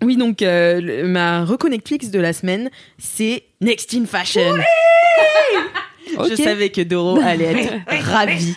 oui, 0.04 0.16
donc 0.16 0.42
euh, 0.42 0.80
le- 0.80 1.04
ma 1.06 1.44
de 1.44 2.18
la 2.20 2.32
semaine, 2.32 2.70
c'est 2.98 3.42
Next 3.60 3.94
in 3.94 4.06
Fashion. 4.06 4.54
Je 6.28 6.36
savais 6.36 6.68
que 6.68 6.80
Doro 6.82 7.18
allait 7.24 7.52
être 7.90 8.04
ravie. 8.04 8.54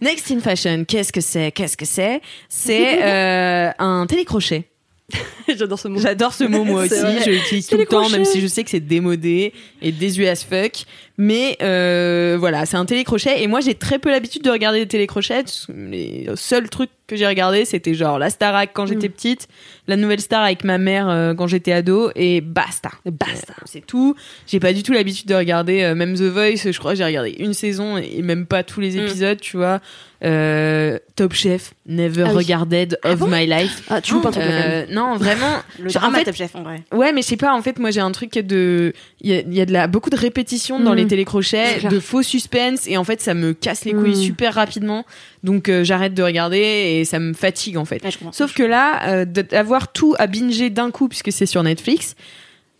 Next 0.00 0.30
in 0.30 0.40
Fashion, 0.40 0.84
qu'est-ce 0.84 1.12
que 1.12 1.20
c'est? 1.20 1.50
Qu'est-ce 1.52 1.76
que 1.76 1.86
c'est? 1.86 2.20
C'est 2.48 3.02
euh, 3.02 3.70
un 3.78 4.06
télécrochet. 4.06 4.64
J'adore 5.58 5.78
ce 5.78 5.88
mot. 5.88 6.00
J'adore 6.00 6.32
ce 6.32 6.44
mot 6.44 6.64
moi 6.64 6.88
C'est 6.88 6.94
aussi, 7.02 7.02
vrai. 7.16 7.22
je 7.24 7.30
l'utilise 7.30 7.66
tout 7.66 7.76
le 7.76 7.86
temps, 7.86 8.08
même 8.08 8.24
si 8.24 8.40
je 8.40 8.46
sais 8.46 8.64
que 8.64 8.70
c'est 8.70 8.80
démodé 8.80 9.52
et 9.80 9.92
désuet 9.92 10.28
as 10.28 10.44
fuck. 10.44 10.84
Mais 11.18 11.56
euh, 11.62 12.36
voilà, 12.40 12.64
c'est 12.64 12.76
un 12.78 12.86
télécrochet 12.86 13.42
et 13.42 13.46
moi 13.46 13.60
j'ai 13.60 13.74
très 13.74 13.98
peu 13.98 14.10
l'habitude 14.10 14.42
de 14.42 14.50
regarder 14.50 14.80
des 14.80 14.88
télécrochets. 14.88 15.44
Les 15.68 16.26
seuls 16.36 16.68
trucs 16.70 16.90
que 17.06 17.16
j'ai 17.16 17.26
regardé 17.26 17.64
c'était 17.66 17.92
genre 17.94 18.18
la 18.18 18.30
Starac 18.30 18.70
quand 18.72 18.86
j'étais 18.86 19.08
Mm. 19.08 19.12
petite, 19.12 19.48
la 19.88 19.96
nouvelle 19.96 20.20
star 20.20 20.42
avec 20.42 20.64
ma 20.64 20.78
mère 20.78 21.08
euh, 21.10 21.34
quand 21.34 21.46
j'étais 21.46 21.72
ado 21.72 22.10
et 22.16 22.40
basta. 22.40 22.90
Basta. 23.04 23.52
Euh, 23.52 23.62
C'est 23.66 23.84
tout. 23.86 24.14
J'ai 24.46 24.58
pas 24.60 24.72
du 24.72 24.82
tout 24.82 24.92
l'habitude 24.94 25.26
de 25.28 25.34
regarder 25.34 25.82
euh, 25.82 25.94
même 25.94 26.14
The 26.14 26.22
Voice. 26.22 26.70
Je 26.72 26.78
crois 26.78 26.94
j'ai 26.94 27.04
regardé 27.04 27.36
une 27.38 27.52
saison 27.52 27.98
et 27.98 28.22
même 28.22 28.46
pas 28.46 28.62
tous 28.62 28.80
les 28.80 28.92
Mm. 28.96 29.00
épisodes, 29.06 29.40
tu 29.40 29.58
vois. 29.58 29.80
Euh, 30.24 30.98
Top 31.16 31.32
Chef, 31.34 31.74
Never 31.86 32.22
Ah 32.26 32.30
oui. 32.30 32.36
Regarded 32.44 32.96
of 33.04 33.20
My 33.28 33.44
Life. 33.44 33.82
Ah, 33.90 34.00
tu 34.00 34.14
là, 34.14 34.20
quand 34.22 34.36
même. 34.36 34.48
Euh, 34.48 34.86
non, 34.88 35.16
vraiment. 35.16 35.56
Le 35.80 35.88
Genre, 35.88 36.00
drama 36.02 36.16
en 36.16 36.20
fait, 36.20 36.24
Top 36.26 36.36
Chef, 36.36 36.54
en 36.54 36.62
vrai. 36.62 36.82
Ouais, 36.92 37.12
mais 37.12 37.22
je 37.22 37.26
sais 37.26 37.36
pas, 37.36 37.52
en 37.52 37.60
fait, 37.60 37.80
moi 37.80 37.90
j'ai 37.90 38.00
un 38.00 38.12
truc 38.12 38.34
de. 38.34 38.92
Il 39.20 39.30
y 39.30 39.34
a, 39.34 39.40
il 39.40 39.52
y 39.54 39.60
a 39.60 39.66
de 39.66 39.72
la, 39.72 39.88
beaucoup 39.88 40.10
de 40.10 40.16
répétitions 40.16 40.78
dans 40.78 40.92
Mm. 40.92 40.96
Les 41.02 41.08
C'est 41.08 41.08
télécrochets, 41.10 41.80
de 41.88 42.00
faux 42.00 42.22
suspense, 42.22 42.86
et 42.86 42.96
en 42.96 43.04
fait 43.04 43.20
ça 43.20 43.34
me 43.34 43.52
casse 43.52 43.84
les 43.84 43.92
couilles 43.92 44.12
Mm. 44.12 44.22
super 44.22 44.54
rapidement. 44.54 45.04
Donc 45.44 45.68
euh, 45.68 45.84
j'arrête 45.84 46.14
de 46.14 46.22
regarder 46.22 46.58
et 46.58 47.04
ça 47.04 47.18
me 47.18 47.32
fatigue 47.32 47.76
en 47.76 47.84
fait. 47.84 48.02
Ouais. 48.04 48.10
Sauf 48.32 48.54
que 48.54 48.62
là, 48.62 49.08
euh, 49.08 49.24
d'avoir 49.24 49.92
tout 49.92 50.14
à 50.18 50.26
binger 50.26 50.70
d'un 50.70 50.90
coup, 50.90 51.08
puisque 51.08 51.32
c'est 51.32 51.46
sur 51.46 51.62
Netflix, 51.62 52.14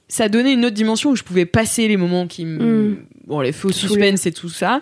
ça 0.08 0.28
donnait 0.28 0.52
une 0.52 0.64
autre 0.64 0.74
dimension 0.74 1.10
où 1.10 1.16
je 1.16 1.22
pouvais 1.22 1.46
passer 1.46 1.88
les 1.88 1.96
moments 1.96 2.26
qui 2.26 2.44
me. 2.44 2.88
Mm. 2.90 2.96
Bon, 3.26 3.40
les 3.40 3.52
faux 3.52 3.72
suspense 3.72 4.26
et 4.26 4.32
tout 4.32 4.48
ça. 4.48 4.80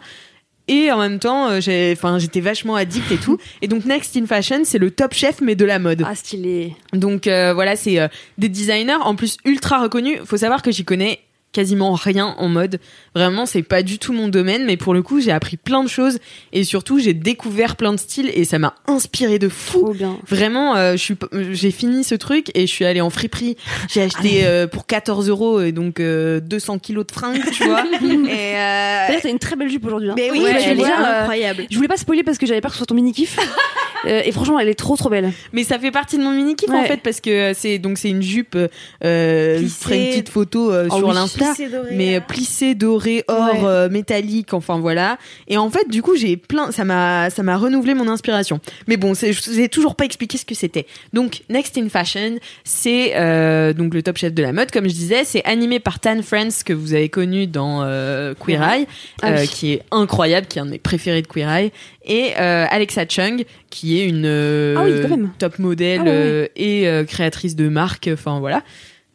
Et 0.68 0.93
en 0.93 0.99
même 0.99 1.18
temps, 1.18 1.49
euh, 1.51 1.61
j'ai, 1.61 1.93
enfin, 1.97 2.18
j'étais 2.18 2.41
vachement 2.41 2.76
addict 2.76 3.11
et 3.11 3.16
tout. 3.16 3.38
Et 3.62 3.66
donc, 3.66 3.84
Next 3.86 4.16
in 4.16 4.26
Fashion, 4.26 4.61
c'est 4.62 4.78
le 4.78 4.93
top 4.93 5.14
chef, 5.14 5.41
mais 5.41 5.57
de 5.57 5.64
la 5.64 5.78
mode. 5.80 6.05
Ah, 6.07 6.14
stylé. 6.14 6.74
Donc 6.93 7.26
euh, 7.26 7.53
voilà, 7.55 7.74
c'est 7.76 7.99
des 8.38 8.49
designers 8.49 8.99
en 9.03 9.16
plus 9.16 9.36
ultra 9.45 9.82
reconnus. 9.82 10.20
Faut 10.24 10.36
savoir 10.36 10.62
que 10.62 10.70
j'y 10.70 10.84
connais 10.84 11.18
quasiment 11.53 11.92
rien 11.94 12.34
en 12.38 12.48
mode. 12.48 12.78
Vraiment, 13.14 13.44
c'est 13.46 13.62
pas 13.62 13.82
du 13.82 13.98
tout 13.98 14.12
mon 14.12 14.28
domaine, 14.28 14.64
mais 14.64 14.76
pour 14.76 14.94
le 14.94 15.03
coup, 15.03 15.20
j'ai 15.20 15.32
appris 15.32 15.57
plein 15.57 15.82
de 15.82 15.88
choses 15.88 16.18
et 16.53 16.64
surtout, 16.64 16.98
j'ai 16.98 17.14
découvert 17.14 17.76
plein 17.76 17.92
de 17.92 17.98
styles 17.98 18.30
et 18.34 18.44
ça 18.44 18.59
m'a 18.59 18.74
inspiré 18.86 19.38
de 19.38 19.48
fou. 19.48 19.80
Trop 19.82 19.92
bien. 19.94 20.18
Vraiment, 20.28 20.76
euh, 20.76 20.96
j'ai 20.96 21.70
fini 21.70 22.05
ce 22.05 22.14
truc 22.14 22.51
et 22.55 22.66
je 22.66 22.72
suis 22.72 22.84
allée 22.84 23.01
en 23.01 23.11
friperie. 23.11 23.57
J'ai 23.88 24.03
acheté 24.03 24.46
euh, 24.46 24.66
pour 24.66 24.86
14 24.86 25.28
euros 25.28 25.61
et 25.61 25.72
donc 25.72 25.98
euh, 26.01 26.40
200 26.40 26.78
kilos 26.78 27.07
de 27.07 27.12
fringues, 27.12 27.42
tu 27.53 27.64
vois. 27.64 27.84
et 28.03 28.05
euh, 28.05 29.07
D'ailleurs, 29.09 29.22
t'as 29.22 29.30
une 29.30 29.38
très 29.38 29.57
belle 29.57 29.68
jupe 29.70 29.84
aujourd'hui. 29.86 30.11
hein. 30.11 30.14
Mais 30.16 30.30
oui, 30.30 30.40
Ouais, 30.40 30.61
je 30.61 30.74
dire, 30.74 30.86
euh, 30.86 31.20
incroyable. 31.22 31.64
Je 31.70 31.76
voulais 31.76 31.88
pas 31.88 31.96
spoiler 31.96 32.22
parce 32.22 32.38
que 32.38 32.46
j'avais 32.46 32.61
peur 32.61 32.70
que 32.70 32.74
ce 32.76 32.78
soit 32.78 32.86
ton 32.86 32.94
mini 32.94 33.12
kiff. 33.12 33.36
et 34.07 34.32
franchement, 34.32 34.59
elle 34.59 34.68
est 34.68 34.74
trop 34.74 34.96
trop 34.96 35.09
belle. 35.11 35.32
Mais 35.53 35.64
ça 35.64 35.78
fait 35.78 35.90
partie 35.90 36.16
de 36.18 36.22
mon 36.22 36.30
mini 36.32 36.57
kiff 36.57 36.70
en 36.70 36.84
fait 36.84 37.01
parce 37.03 37.20
que 37.20 37.53
c'est 37.55 37.78
donc 37.78 37.98
c'est 37.98 38.09
une 38.11 38.22
jupe. 38.22 38.57
Euh, 39.05 39.55
je 39.57 39.59
Plissée. 39.61 39.84
ferai 39.84 39.98
une 40.05 40.11
petite 40.11 40.28
photo 40.28 40.72
euh, 40.72 40.88
sur 40.88 41.12
l'insta. 41.12 41.46
Plissée 41.55 41.68
dorée, 41.68 41.90
mais 41.92 42.12
là. 42.14 42.20
plissé 42.20 42.74
doré 42.74 43.24
or 43.28 43.40
Ouais. 43.51 43.61
euh, 43.64 43.88
métallique 43.88 44.53
enfin 44.55 44.78
voilà 44.78 45.18
et 45.48 45.57
en 45.57 45.70
fait 45.70 45.88
du 45.88 46.03
coup 46.03 46.14
j'ai 46.16 46.36
plein 46.36 46.70
ça 46.72 46.84
m'a 46.84 47.30
ça 47.30 47.42
m'a 47.42 47.57
renouvelé 47.57 47.94
mon 47.94 48.07
inspiration 48.09 48.61
mais 48.86 48.96
bon 48.96 49.14
c'est 49.14 49.32
je 49.32 49.51
vous 49.51 49.59
ai 49.61 49.68
toujours 49.68 49.94
pas 49.94 50.05
expliqué 50.05 50.36
ce 50.38 50.44
que 50.44 50.55
c'était 50.55 50.86
donc 51.12 51.42
Next 51.48 51.76
in 51.78 51.88
Fashion 51.88 52.36
c'est 52.64 53.12
euh, 53.16 53.72
donc 53.72 53.94
le 53.94 54.03
top 54.03 54.18
chef 54.18 54.32
de 54.34 54.42
la 54.42 54.53
mode 54.53 54.70
comme 54.70 54.84
je 54.84 54.94
disais 54.94 55.24
c'est 55.24 55.44
animé 55.44 55.80
par 55.80 56.01
Tan 56.01 56.22
France 56.22 56.62
que 56.62 56.72
vous 56.72 56.92
avez 56.94 57.09
connu 57.09 57.46
dans 57.46 57.82
euh, 57.82 58.34
Queer 58.34 58.62
Eye 58.62 58.86
Ah 59.22 59.28
euh, 59.30 59.38
oui. 59.40 59.48
qui 59.48 59.72
est 59.72 59.82
incroyable 59.90 60.46
qui 60.46 60.59
est 60.59 60.62
un 60.62 60.66
de 60.66 60.70
mes 60.72 60.78
préférés 60.78 61.22
de 61.22 61.26
Queer 61.26 61.48
Eye 61.51 61.72
et 62.11 62.33
euh, 62.39 62.67
Alexa 62.69 63.05
Chung 63.09 63.45
qui 63.71 64.01
est 64.01 64.07
une 64.07 64.25
euh, 64.27 64.75
Ah 64.77 64.83
oui, 64.85 65.09
même. 65.09 65.31
top 65.39 65.59
modèle 65.59 66.01
Ah 66.01 66.05
ouais, 66.05 66.11
ouais. 66.11 66.17
euh, 66.17 66.47
et 66.57 66.89
euh, 66.89 67.05
créatrice 67.05 67.57
de 67.57 67.69
marque 67.69 68.11
enfin 68.13 68.41
voilà 68.41 68.63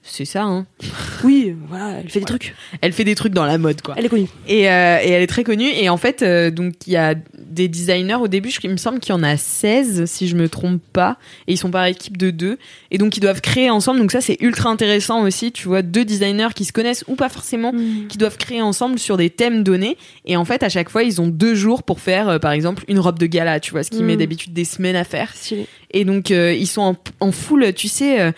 c'est 0.08 0.26
ça 0.26 0.44
hein 0.44 0.66
Oui, 1.24 1.56
voilà, 1.68 2.00
elle 2.00 2.10
fait 2.10 2.20
des 2.20 2.26
trucs. 2.26 2.54
elle 2.82 2.94
fait 2.94 3.04
des 3.04 3.16
trucs 3.16 3.34
dans 3.34 3.46
la 3.46 3.58
mode 3.58 3.82
quoi 3.82 3.96
Elle 3.98 4.06
est 4.06 4.10
connue. 4.10 4.28
et, 4.48 4.70
euh, 4.70 5.00
et 5.02 5.10
elle 5.10 5.24
est 5.24 5.28
très 5.28 5.44
connue. 5.44 5.68
Et 5.70 5.90
en 5.90 5.98
fait, 5.98 6.22
euh, 6.22 6.52
donc 6.52 6.74
il 6.86 6.94
y 6.94 6.98
a 6.98 7.16
des 7.38 7.68
designers 7.68 8.16
au 8.16 8.28
début. 8.28 8.50
je- 8.52 8.60
Il 8.64 8.70
me 8.70 8.78
semble 8.78 9.00
qu'il 9.00 9.12
y 9.12 9.18
en 9.18 9.24
a 9.24 9.36
16 9.38 10.06
si 10.06 10.28
je 10.28 10.36
me 10.36 10.48
trompe 10.50 10.82
pas. 10.94 11.18
Et 11.48 11.54
ils 11.54 11.58
sont 11.58 11.72
par 11.72 11.86
équipe 11.86 12.18
de 12.18 12.30
deux. 12.30 12.58
Et 12.92 12.98
donc 12.98 13.18
ils 13.18 13.22
doivent 13.22 13.42
créer 13.42 13.70
ensemble. 13.70 14.00
Donc 14.00 14.12
ça 14.12 14.22
c'est 14.22 14.38
ultra 14.42 14.70
intéressant 14.70 15.22
aussi. 15.24 15.52
Tu 15.52 15.68
vois 15.68 15.82
deux 15.82 16.06
designers 16.06 16.50
qui 16.56 16.66
se 16.66 16.72
connaissent 16.74 17.04
ou 17.08 17.16
pas 17.16 17.30
forcément, 17.30 17.74
qui 18.10 18.18
doivent 18.18 18.38
créer 18.38 18.62
ensemble 18.62 19.00
sur 19.00 19.18
des 19.18 19.30
thèmes 19.30 19.64
donnés. 19.64 19.98
Et 20.26 20.38
en 20.38 20.46
fait 20.46 20.62
à 20.64 20.70
chaque 20.70 20.90
fois 20.90 21.04
ils 21.04 21.22
ont 21.22 21.28
deux 21.28 21.56
jours 21.56 21.84
pour 21.84 22.00
faire 22.00 22.30
euh, 22.30 22.40
par 22.40 22.52
exemple 22.52 22.84
une 22.88 23.00
robe 23.00 23.18
de 23.20 23.26
gala. 23.26 23.60
Tu 23.60 23.72
vois 23.72 23.84
ce 23.84 23.90
qui 23.90 24.04
Mm. 24.04 24.06
met 24.06 24.18
d'habitude 24.18 24.54
des 24.54 24.66
semaines 24.66 24.96
à 24.96 25.04
faire. 25.04 25.34
Stylé. 25.36 25.66
Et 25.92 26.06
donc 26.06 26.32
euh, 26.32 26.54
ils 26.54 26.68
sont 26.68 26.82
en, 26.82 26.96
en 27.20 27.32
full, 27.32 27.74
tu 27.74 27.88
sais, 27.88 28.20
euh, 28.22 28.32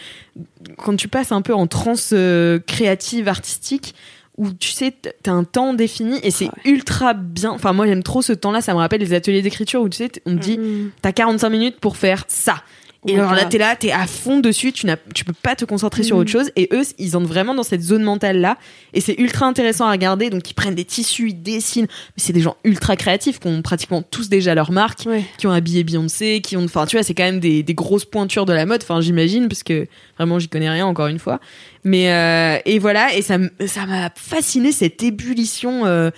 quand 0.77 0.95
tu 0.95 1.07
passes 1.07 1.31
un 1.31 1.41
peu 1.41 1.53
en 1.53 1.67
transe 1.67 2.11
euh, 2.13 2.59
créative, 2.65 3.27
artistique, 3.27 3.95
où 4.37 4.51
tu 4.51 4.69
sais, 4.69 4.93
t'as 5.23 5.31
un 5.31 5.43
temps 5.43 5.73
défini 5.73 6.19
et 6.21 6.29
c'est 6.29 6.49
ultra 6.65 7.13
bien. 7.15 7.49
Enfin, 7.51 7.73
moi 7.73 7.87
j'aime 7.87 8.03
trop 8.03 8.21
ce 8.21 8.33
temps-là, 8.33 8.61
ça 8.61 8.73
me 8.73 8.77
rappelle 8.77 9.01
les 9.01 9.13
ateliers 9.13 9.41
d'écriture 9.41 9.81
où 9.81 9.89
tu 9.89 9.97
sais, 9.97 10.11
on 10.27 10.35
te 10.35 10.41
dit, 10.41 10.57
Mm. 10.59 10.91
t'as 11.01 11.11
45 11.11 11.49
minutes 11.49 11.79
pour 11.79 11.97
faire 11.97 12.23
ça. 12.27 12.61
Et 13.05 13.13
Ouais, 13.13 13.19
alors 13.19 13.33
là, 13.35 13.45
t'es 13.45 13.57
là, 13.57 13.75
t'es 13.75 13.91
à 13.91 14.07
fond 14.07 14.39
dessus, 14.39 14.71
tu, 14.73 14.85
n'as, 14.85 14.97
tu 15.13 15.23
peux 15.23 15.31
pas 15.33 15.55
te 15.55 15.63
concentrer 15.65 16.03
sur 16.03 16.17
Mm. 16.17 16.19
autre 16.19 16.31
chose. 16.31 16.51
Et 16.55 16.67
eux, 16.73 16.81
ils 16.97 17.15
entrent 17.15 17.27
vraiment 17.27 17.53
dans 17.53 17.63
cette 17.63 17.81
zone 17.83 18.03
mentale 18.03 18.39
là. 18.41 18.57
Et 18.93 19.01
c'est 19.01 19.13
ultra 19.19 19.45
intéressant 19.45 19.85
à 19.87 19.91
regarder. 19.91 20.29
Donc, 20.29 20.49
ils 20.49 20.53
prennent 20.55 20.75
des 20.75 20.83
tissus, 20.83 21.29
ils 21.29 21.41
dessinent. 21.41 21.85
Mais 21.89 22.23
c'est 22.23 22.33
des 22.33 22.41
gens 22.41 22.57
ultra 22.63 22.95
créatifs 22.95 23.39
qui 23.39 23.47
ont 23.47 23.61
pratiquement 23.61 24.01
tous 24.01 24.29
déjà 24.29 24.55
leur 24.55 24.71
marque 24.71 25.05
Ouais. 25.05 25.23
qui 25.37 25.45
ont 25.47 25.51
habillé 25.51 25.83
Beyoncé, 25.83 26.41
qui 26.41 26.57
ont, 26.57 26.65
enfin, 26.65 26.85
tu 26.85 26.95
vois, 26.97 27.03
c'est 27.03 27.13
quand 27.13 27.23
même 27.23 27.39
des, 27.39 27.61
des 27.63 27.73
grosses 27.75 28.05
pointures 28.05 28.45
de 28.45 28.53
la 28.53 28.65
mode. 28.65 28.81
Enfin, 28.83 28.99
j'imagine, 28.99 29.47
parce 29.47 29.63
que 29.63 29.87
vraiment, 30.17 30.39
j'y 30.39 30.49
connais 30.49 30.69
rien 30.69 30.85
encore 30.87 31.07
une 31.07 31.19
fois. 31.19 31.39
Mais 31.83 32.11
euh, 32.11 32.57
et 32.65 32.79
voilà, 32.79 33.13
et 33.13 33.21
ça, 33.21 33.37
ça 33.67 33.85
m'a 33.85 34.09
fasciné 34.15 34.71
cette 34.71 35.01
ébullition. 35.03 35.85
euh, 35.85 36.09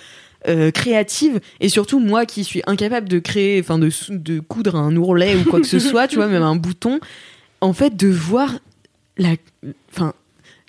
euh, 0.48 0.70
créative 0.70 1.40
et 1.60 1.68
surtout 1.68 2.00
moi 2.00 2.24
qui 2.26 2.44
suis 2.44 2.62
incapable 2.66 3.08
de 3.08 3.18
créer 3.18 3.60
enfin 3.60 3.78
de, 3.78 3.90
de 4.10 4.40
coudre 4.40 4.76
un 4.76 4.96
ourlet 4.96 5.36
ou 5.36 5.44
quoi 5.44 5.60
que 5.60 5.66
ce 5.66 5.78
soit 5.90 6.08
tu 6.08 6.16
vois 6.16 6.28
même 6.28 6.42
un 6.42 6.56
bouton 6.56 6.98
en 7.60 7.72
fait 7.72 7.94
de 7.96 8.08
voir 8.08 8.54
la 9.18 9.30
enfin 9.92 10.14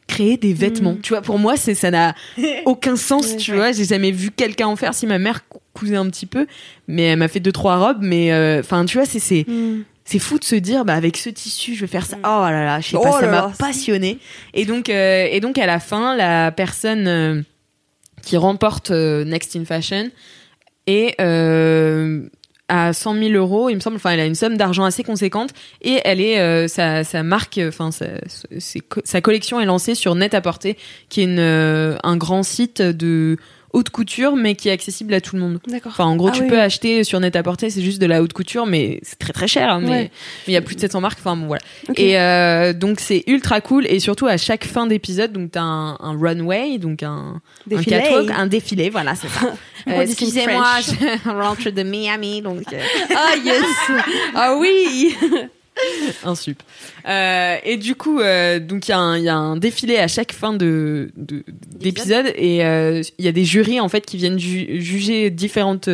créer 0.07 0.35
des 0.35 0.53
vêtements. 0.53 0.97
Tu 1.01 1.13
vois 1.13 1.21
pour 1.21 1.39
moi 1.39 1.55
c'est 1.55 1.73
ça 1.73 1.89
n'a 1.89 2.15
aucun 2.65 2.97
sens 2.97 3.37
tu 3.37 3.53
vois. 3.53 3.71
J'ai 3.71 3.85
jamais 3.85 4.11
vu 4.11 4.29
quelqu'un 4.31 4.67
en 4.67 4.75
faire 4.75 4.93
si 4.93 5.07
ma 5.07 5.19
mère 5.19 5.47
cou- 5.47 5.59
cousait 5.73 5.95
un 5.95 6.09
petit 6.09 6.25
peu 6.25 6.47
mais 6.89 7.03
elle 7.03 7.19
m'a 7.19 7.29
fait 7.29 7.39
deux 7.39 7.53
trois 7.53 7.77
robes 7.77 7.99
mais 8.01 8.33
euh, 8.33 8.59
enfin 8.59 8.83
tu 8.85 8.97
vois 8.97 9.05
c'est 9.05 9.19
c'est 9.19 9.45
Mm. 9.47 9.83
c'est 10.03 10.19
fou 10.19 10.37
de 10.37 10.43
se 10.43 10.55
dire 10.55 10.83
bah 10.83 10.95
avec 10.95 11.15
ce 11.15 11.29
tissu 11.29 11.75
je 11.75 11.81
vais 11.81 11.87
faire 11.87 12.05
ça. 12.05 12.17
Oh 12.25 12.43
là 12.49 12.65
là 12.65 12.81
je 12.81 12.89
sais 12.89 12.97
Oh 12.99 13.03
pas 13.03 13.21
ça 13.21 13.27
m'a 13.27 13.53
passionné. 13.57 14.19
Et 14.53 14.65
donc 14.65 14.89
euh, 14.89 15.27
et 15.31 15.39
donc 15.39 15.57
à 15.57 15.65
la 15.65 15.79
fin 15.79 16.13
la 16.17 16.51
personne 16.51 17.07
euh, 17.07 17.41
qui 18.21 18.37
remporte 18.37 18.91
euh, 18.91 19.23
Next 19.23 19.55
in 19.55 19.65
Fashion. 19.65 20.09
Est 20.87 21.15
euh, 21.21 22.23
à 22.67 22.91
100 22.91 23.15
000 23.15 23.29
euros 23.33 23.69
il 23.69 23.75
me 23.75 23.79
semble 23.81 23.97
enfin 23.97 24.11
elle 24.11 24.19
a 24.19 24.25
une 24.25 24.35
somme 24.35 24.57
d'argent 24.57 24.83
assez 24.83 25.03
conséquente. 25.03 25.51
Et 25.81 25.99
elle 26.03 26.19
est 26.19 26.39
euh, 26.39 26.67
sa, 26.67 27.23
marque 27.23 27.59
enfin 27.67 27.91
sa, 27.91 29.21
collection 29.21 29.59
est 29.59 29.65
lancée 29.65 29.93
sur 29.93 30.15
Net 30.15 30.33
à 30.33 30.41
porter 30.41 30.77
qui 31.09 31.21
est 31.21 31.39
un 31.39 32.17
grand 32.17 32.43
site 32.43 32.81
de 32.81 33.37
haute 33.73 33.89
couture 33.89 34.35
mais 34.35 34.55
qui 34.55 34.69
est 34.69 34.71
accessible 34.71 35.13
à 35.13 35.21
tout 35.21 35.35
le 35.35 35.41
monde 35.41 35.59
D'accord. 35.67 35.91
Enfin, 35.91 36.05
en 36.05 36.15
gros, 36.15 36.27
Ah 36.29 36.35
tu 36.35 36.43
oui. 36.43 36.47
peux 36.49 36.59
acheter 36.59 37.03
sur 37.03 37.19
net 37.19 37.35
à 37.35 37.43
porter, 37.43 37.69
c'est 37.69 37.81
juste 37.81 38.01
de 38.01 38.05
la 38.05 38.21
haute 38.21 38.33
couture, 38.33 38.65
mais 38.65 38.99
c'est 39.03 39.17
très 39.19 39.33
très 39.33 39.47
cher. 39.47 39.69
hein, 39.71 39.79
mais 39.81 39.89
Ouais. 39.89 40.11
il 40.47 40.53
y 40.53 40.57
a 40.57 40.61
plus 40.61 40.75
de 40.75 40.81
700 40.81 41.01
marques. 41.01 41.19
Enfin, 41.19 41.35
bon, 41.35 41.47
voilà. 41.47 41.61
Et 41.95 42.19
euh, 42.19 42.73
donc, 42.73 42.99
c'est 42.99 43.23
ultra 43.27 43.61
cool. 43.61 43.85
Et 43.87 43.99
surtout, 43.99 44.27
à 44.27 44.37
chaque 44.37 44.65
fin 44.65 44.87
d'épisode, 44.87 45.31
donc 45.33 45.51
t'as 45.51 45.61
un, 45.61 45.91
un 45.99 46.17
runway, 46.19 46.77
donc 46.77 47.03
un, 47.03 47.41
Défilé. 47.67 47.95
un 47.95 47.99
catwalk, 48.01 48.31
un 48.31 48.47
défilé. 48.47 48.89
Voilà, 48.89 49.15
c'est 49.15 49.29
ça. 49.29 49.53
Euh, 49.87 50.01
Excusez-moi, 50.01 50.63
je 50.81 51.29
rentre 51.41 51.71
de 51.71 51.81
Miami, 51.81 52.43
donc 52.43 52.61
euh, 52.71 52.79
Ah 53.15 53.35
yes 53.43 53.63
Ah 54.35 54.55
oui 54.59 55.15
un 56.23 56.35
sup. 56.35 56.61
Euh, 57.07 57.55
et 57.63 57.77
du 57.77 57.95
coup, 57.95 58.19
euh, 58.19 58.59
donc 58.59 58.87
il 58.87 58.91
y, 58.91 58.93
a 58.93 58.99
un- 58.99 59.17
il 59.17 59.23
y 59.23 59.29
a 59.29 59.35
un 59.35 59.57
défilé 59.57 59.97
à 59.97 60.07
chaque 60.07 60.33
fin 60.33 60.53
de 60.53 61.11
de- 61.15 61.43
d'épisode 61.79 62.31
et 62.35 62.63
euh, 62.65 63.01
il 63.17 63.25
y 63.25 63.27
a 63.27 63.31
des 63.31 63.45
jurys 63.45 63.79
en 63.79 63.89
fait 63.89 64.05
qui 64.05 64.17
viennent 64.17 64.37
ju- 64.39 64.81
juger 64.81 65.29
différentes 65.29 65.89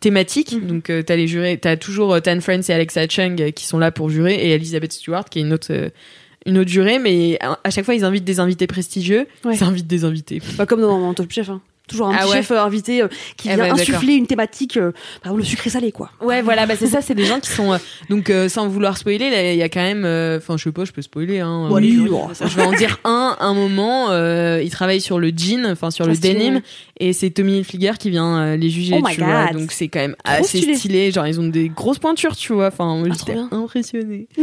thématiques. 0.00 0.66
Donc 0.66 0.90
euh, 0.90 1.02
t'as 1.02 1.16
les 1.16 1.28
jurés, 1.28 1.58
t'as 1.58 1.76
toujours 1.76 2.20
Tan 2.22 2.40
France 2.40 2.68
et 2.70 2.72
Alexa 2.72 3.06
Chung 3.08 3.52
qui 3.52 3.66
sont 3.66 3.78
là 3.78 3.90
pour 3.92 4.10
jurer 4.10 4.34
et 4.34 4.50
Elizabeth 4.52 4.92
Stewart 4.92 5.24
qui 5.28 5.38
est 5.38 5.42
une 5.42 5.52
autre 5.52 5.90
une 6.46 6.58
autre 6.58 6.68
jurée, 6.70 6.98
mais 6.98 7.38
à 7.40 7.58
à 7.64 7.70
chaque 7.70 7.84
fois 7.84 7.94
ils 7.94 8.04
invitent 8.04 8.24
des 8.24 8.40
invités 8.40 8.66
prestigieux. 8.66 9.26
Ouais. 9.44 9.56
Ils 9.56 9.64
invitent 9.64 9.86
des 9.86 10.04
invités. 10.04 10.42
Bah, 10.58 10.66
comme 10.66 10.80
dans, 10.80 10.98
dans 11.00 11.14
Top 11.14 11.30
Chef. 11.30 11.48
Hein. 11.48 11.60
Toujours 11.86 12.08
un 12.08 12.14
Ah 12.14 12.20
petit 12.22 12.30
ouais. 12.30 12.36
chef 12.36 12.50
euh, 12.50 12.62
invité 12.62 13.02
euh, 13.02 13.08
qui 13.36 13.48
Eh 13.50 13.54
vient 13.56 13.64
ben, 13.64 13.72
insuffler 13.74 14.14
une 14.14 14.26
thématique, 14.26 14.78
euh, 14.78 14.92
exemple 15.22 15.38
le 15.40 15.44
sucré 15.44 15.68
salé 15.68 15.92
quoi. 15.92 16.10
Ouais, 16.22 16.40
voilà, 16.40 16.64
bah 16.64 16.74
c'est 16.78 16.86
ça, 16.86 17.02
c'est 17.02 17.14
des 17.14 17.26
gens 17.26 17.40
qui 17.40 17.50
sont 17.50 17.74
euh, 17.74 17.78
donc 18.08 18.32
sans 18.48 18.68
vouloir 18.68 18.96
spoiler, 18.96 19.52
il 19.52 19.58
y 19.58 19.62
a 19.62 19.68
quand 19.68 19.82
même, 19.82 20.04
enfin 20.38 20.56
je 20.56 20.64
sais 20.64 20.72
pas, 20.72 20.84
je 20.86 20.92
peux 20.92 21.02
spoiler. 21.02 21.40
Hein, 21.40 21.66
Bon, 21.68 21.78
je- 21.78 22.08
bon, 22.08 22.28
je 22.32 22.56
vais 22.56 22.62
en 22.62 22.72
dire 22.72 22.98
un, 23.04 23.36
un 23.38 23.52
moment. 23.52 24.10
Euh, 24.10 24.62
il 24.64 24.70
travaille 24.70 25.00
sur 25.02 25.18
le 25.18 25.28
jean, 25.36 25.66
enfin 25.66 25.90
sur 25.90 26.06
le 26.06 26.16
denim, 26.16 26.62
et 26.98 27.12
c'est 27.12 27.28
Tommy 27.30 27.58
Hilfiger 27.58 27.92
qui 27.98 28.08
vient 28.10 28.56
les 28.56 28.70
juger. 28.70 28.98
Oh 29.02 29.06
tu 29.10 29.20
vois, 29.22 29.48
donc 29.52 29.70
c'est 29.70 29.88
quand 29.88 30.00
même 30.00 30.16
Trop 30.24 30.34
assez 30.42 30.58
stylé. 30.58 30.74
stylé. 30.76 31.10
Genre 31.10 31.26
ils 31.26 31.38
ont 31.38 31.48
des 31.48 31.68
grosses 31.68 31.98
pointures, 31.98 32.34
tu 32.36 32.54
vois. 32.54 32.68
Enfin, 32.68 33.02
Ah, 33.04 33.12
j'étais 33.12 33.38
impressionnée. 33.50 34.26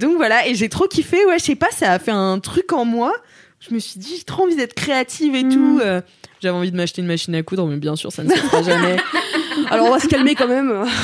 Donc 0.00 0.16
voilà, 0.16 0.46
et 0.48 0.54
j'ai 0.54 0.68
trop 0.68 0.86
kiffé. 0.88 1.24
Ouais, 1.26 1.38
je 1.38 1.44
sais 1.44 1.54
pas, 1.56 1.70
ça 1.70 1.92
a 1.92 1.98
fait 1.98 2.10
un 2.10 2.38
truc 2.38 2.72
en 2.72 2.84
moi. 2.84 3.12
Je 3.68 3.74
me 3.74 3.78
suis 3.80 3.98
dit, 3.98 4.14
j'ai 4.18 4.24
trop 4.24 4.44
envie 4.44 4.56
d'être 4.56 4.74
créative 4.74 5.34
et 5.34 5.48
tout. 5.48 5.80
Euh, 5.82 6.00
J'avais 6.40 6.56
envie 6.56 6.70
de 6.70 6.76
m'acheter 6.76 7.00
une 7.02 7.08
machine 7.08 7.34
à 7.34 7.42
coudre, 7.42 7.66
mais 7.66 7.76
bien 7.76 7.96
sûr, 7.96 8.12
ça 8.12 8.22
ne 8.22 8.30
se 8.30 8.36
fera 8.36 8.62
jamais. 8.62 8.96
Alors 9.70 9.86
on 9.86 9.90
va 9.90 9.98
se 9.98 10.08
calmer 10.08 10.34
quand 10.34 10.48
même. 10.48 10.84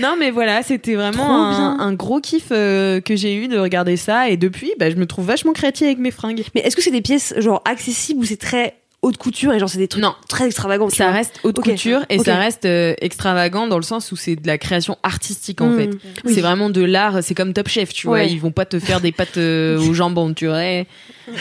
Non, 0.00 0.16
mais 0.18 0.30
voilà, 0.30 0.62
c'était 0.62 0.96
vraiment 0.96 1.80
un 1.80 1.94
gros 1.94 2.20
kiff 2.20 2.48
euh, 2.50 3.00
que 3.00 3.16
j'ai 3.16 3.34
eu 3.34 3.48
de 3.48 3.58
regarder 3.58 3.96
ça. 3.96 4.28
Et 4.28 4.36
depuis, 4.36 4.72
bah, 4.78 4.90
je 4.90 4.96
me 4.96 5.06
trouve 5.06 5.24
vachement 5.24 5.52
créative 5.52 5.86
avec 5.86 5.98
mes 5.98 6.10
fringues. 6.10 6.44
Mais 6.54 6.60
est-ce 6.60 6.76
que 6.76 6.82
c'est 6.82 6.90
des 6.90 7.00
pièces 7.00 7.32
genre 7.38 7.62
accessibles 7.64 8.20
ou 8.20 8.24
c'est 8.24 8.36
très 8.36 8.74
haute 9.02 9.16
couture 9.16 9.52
et 9.52 9.58
genre 9.58 9.68
c'est 9.68 9.78
des 9.78 9.88
trucs 9.88 10.02
Non. 10.02 10.14
très 10.28 10.46
extravagants 10.46 10.88
Ça 10.88 11.10
reste 11.10 11.40
haute 11.42 11.56
couture 11.60 12.04
et 12.08 12.18
ça 12.20 12.36
reste 12.36 12.64
euh, 12.66 12.94
extravagant 13.00 13.66
dans 13.66 13.76
le 13.76 13.82
sens 13.82 14.12
où 14.12 14.16
c'est 14.16 14.36
de 14.36 14.46
la 14.46 14.58
création 14.58 14.96
artistique 15.02 15.60
en 15.60 15.68
Mm. 15.70 15.76
fait. 15.78 15.90
Oui. 16.24 16.34
C'est 16.34 16.40
vraiment 16.40 16.70
de 16.70 16.82
l'art, 16.82 17.22
c'est 17.22 17.34
comme 17.34 17.52
Top 17.52 17.68
Chef, 17.68 17.92
tu 17.92 18.06
vois. 18.06 18.22
Ils 18.24 18.40
vont 18.40 18.52
pas 18.52 18.64
te 18.64 18.78
faire 18.78 19.00
des 19.00 19.10
pâtes 19.12 19.36
euh, 19.38 19.78
au 19.78 19.92
jambon, 19.92 20.32
tu 20.34 20.46
vois. 20.46 20.60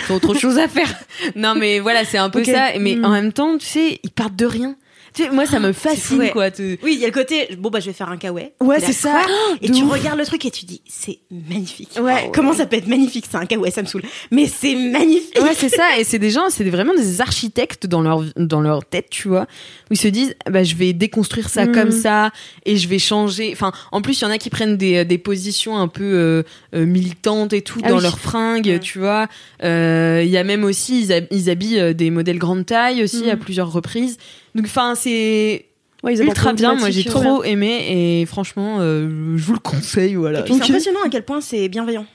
T'as 0.07 0.13
autre 0.13 0.33
chose 0.33 0.57
à 0.57 0.67
faire. 0.67 0.89
Non, 1.35 1.53
mais 1.55 1.79
voilà, 1.79 2.03
c'est 2.05 2.17
un 2.17 2.29
peu 2.29 2.43
ça. 2.43 2.69
Mais 2.79 2.95
Mm. 2.95 3.05
en 3.05 3.09
même 3.09 3.31
temps, 3.33 3.57
tu 3.57 3.65
sais, 3.67 3.99
ils 4.03 4.09
partent 4.11 4.35
de 4.35 4.45
rien. 4.45 4.75
Tu 5.13 5.23
sais, 5.23 5.29
moi, 5.29 5.45
ça 5.45 5.59
me 5.59 5.73
fascine, 5.73 6.19
Ouais. 6.19 6.29
quoi. 6.31 6.51
te- 6.51 6.77
Oui, 6.83 6.93
il 6.93 6.99
y 6.99 7.03
a 7.03 7.07
le 7.07 7.13
côté, 7.13 7.49
bon, 7.57 7.69
bah, 7.69 7.79
je 7.79 7.87
vais 7.87 7.93
faire 7.93 8.09
un 8.09 8.17
kawaii. 8.17 8.51
Ouais, 8.61 8.79
c'est 8.79 8.93
ça. 8.93 9.21
quoi 9.25 9.57
Et 9.61 9.69
tu 9.69 9.83
ouf. 9.83 9.91
regardes 9.91 10.17
le 10.19 10.25
truc 10.25 10.45
et 10.45 10.51
tu 10.51 10.65
dis, 10.65 10.81
c'est 10.87 11.19
magnifique. 11.29 11.97
Ouais. 12.01 12.29
Comment 12.33 12.53
ça 12.53 12.65
peut 12.65 12.77
être 12.77 12.87
magnifique, 12.87 13.25
c'est 13.29 13.37
un 13.37 13.45
kawaii, 13.45 13.71
ça 13.71 13.81
me 13.81 13.87
saoule. 13.87 14.03
Mais 14.31 14.47
c'est 14.47 14.75
magnifique. 14.75 15.37
Ouais, 15.41 15.53
c'est 15.55 15.69
ça. 15.69 15.97
Et 15.99 16.03
c'est 16.03 16.19
des 16.19 16.29
gens, 16.29 16.49
c'est 16.49 16.63
vraiment 16.63 16.93
des 16.93 17.19
architectes 17.21 17.87
dans 17.87 18.01
leur, 18.01 18.23
dans 18.37 18.61
leur 18.61 18.85
tête, 18.85 19.07
tu 19.09 19.27
vois, 19.27 19.43
où 19.89 19.93
ils 19.93 19.97
se 19.97 20.07
disent, 20.07 20.35
bah, 20.49 20.63
je 20.63 20.75
vais 20.75 20.93
déconstruire 20.93 21.49
ça 21.49 21.65
Mhm. 21.65 21.71
comme 21.73 21.91
ça 21.91 22.31
et 22.65 22.77
je 22.77 22.87
vais 22.87 22.99
changer. 22.99 23.49
Enfin, 23.53 23.71
en 23.91 24.01
plus, 24.01 24.21
il 24.21 24.23
y 24.23 24.27
en 24.27 24.31
a 24.31 24.37
qui 24.37 24.49
prennent 24.49 24.77
des, 24.77 25.03
des 25.05 25.17
positions 25.17 25.77
un 25.77 25.87
peu 25.89 26.03
euh, 26.03 26.43
euh, 26.73 26.85
militantes 26.85 27.53
et 27.53 27.61
tout 27.61 27.79
Ah 27.83 27.89
dans 27.89 27.97
oui. 27.97 28.03
leurs 28.03 28.19
fringues, 28.19 28.67
Ouais. 28.67 28.79
tu 28.79 28.99
vois. 28.99 29.27
Euh, 29.63 30.21
Il 30.23 30.29
y 30.29 30.37
a 30.37 30.43
même 30.43 30.63
aussi, 30.63 31.01
ils, 31.03 31.11
hab- 31.11 31.27
ils 31.31 31.49
habillent 31.49 31.79
euh, 31.79 31.93
des 31.93 32.09
modèles 32.11 32.37
grande 32.39 32.65
taille 32.65 33.03
aussi 33.03 33.23
Mhm. 33.23 33.29
à 33.29 33.35
plusieurs 33.35 33.71
reprises. 33.71 34.17
Donc, 34.55 34.65
enfin, 34.65 34.95
c'est 34.95 35.65
Ouais, 36.03 36.13
ils 36.15 36.21
apportent 36.21 36.37
ultra 36.37 36.53
bien. 36.53 36.75
Moi, 36.75 36.89
j'ai 36.89 37.03
trop 37.03 37.43
aimé 37.43 38.21
et 38.21 38.25
franchement, 38.25 38.77
euh, 38.79 39.37
je 39.37 39.43
vous 39.43 39.53
le 39.53 39.59
conseille, 39.59 40.15
voilà. 40.15 40.39
Et 40.39 40.43
puis 40.43 40.55
c'est 40.55 40.63
impressionnant 40.63 41.01
à 41.05 41.09
quel 41.09 41.23
point 41.23 41.41
c'est 41.41 41.69
bienveillant. 41.69 42.05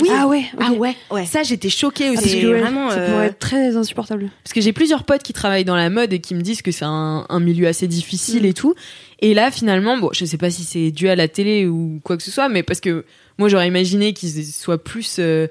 Oui. 0.00 0.08
Ah 0.12 0.26
ouais. 0.26 0.44
Ah 0.58 0.72
ouais. 0.72 0.94
Ouais. 1.10 1.24
Ça, 1.24 1.42
j'étais 1.42 1.70
choquée 1.70 2.08
Ah, 2.08 2.12
aussi. 2.12 2.28
c'est 2.28 2.44
vraiment, 2.44 2.90
ça 2.90 2.96
euh, 2.98 3.10
pourrait 3.12 3.26
être 3.28 3.38
très 3.38 3.76
insupportable. 3.76 4.30
Parce 4.44 4.52
que 4.52 4.60
j'ai 4.60 4.72
plusieurs 4.74 5.04
potes 5.04 5.22
qui 5.22 5.32
travaillent 5.32 5.64
dans 5.64 5.76
la 5.76 5.88
mode 5.88 6.12
et 6.12 6.18
qui 6.18 6.34
me 6.34 6.42
disent 6.42 6.60
que 6.60 6.70
c'est 6.70 6.84
un, 6.84 7.24
un 7.28 7.40
milieu 7.40 7.66
assez 7.66 7.86
difficile 7.88 8.42
Mm. 8.42 8.46
et 8.46 8.52
tout. 8.54 8.74
Et 9.20 9.32
là, 9.34 9.50
finalement, 9.50 9.96
bon, 9.96 10.10
je 10.12 10.24
sais 10.26 10.36
pas 10.36 10.50
si 10.50 10.64
c'est 10.64 10.90
dû 10.90 11.08
à 11.08 11.16
la 11.16 11.28
télé 11.28 11.66
ou 11.66 12.00
quoi 12.04 12.16
que 12.18 12.22
ce 12.22 12.30
soit, 12.30 12.48
mais 12.50 12.62
parce 12.62 12.80
que 12.80 13.04
moi, 13.38 13.48
j'aurais 13.48 13.68
imaginé 13.68 14.12
qu'ils 14.12 14.44
soient 14.46 14.82
plus 14.82 15.16
euh, 15.18 15.46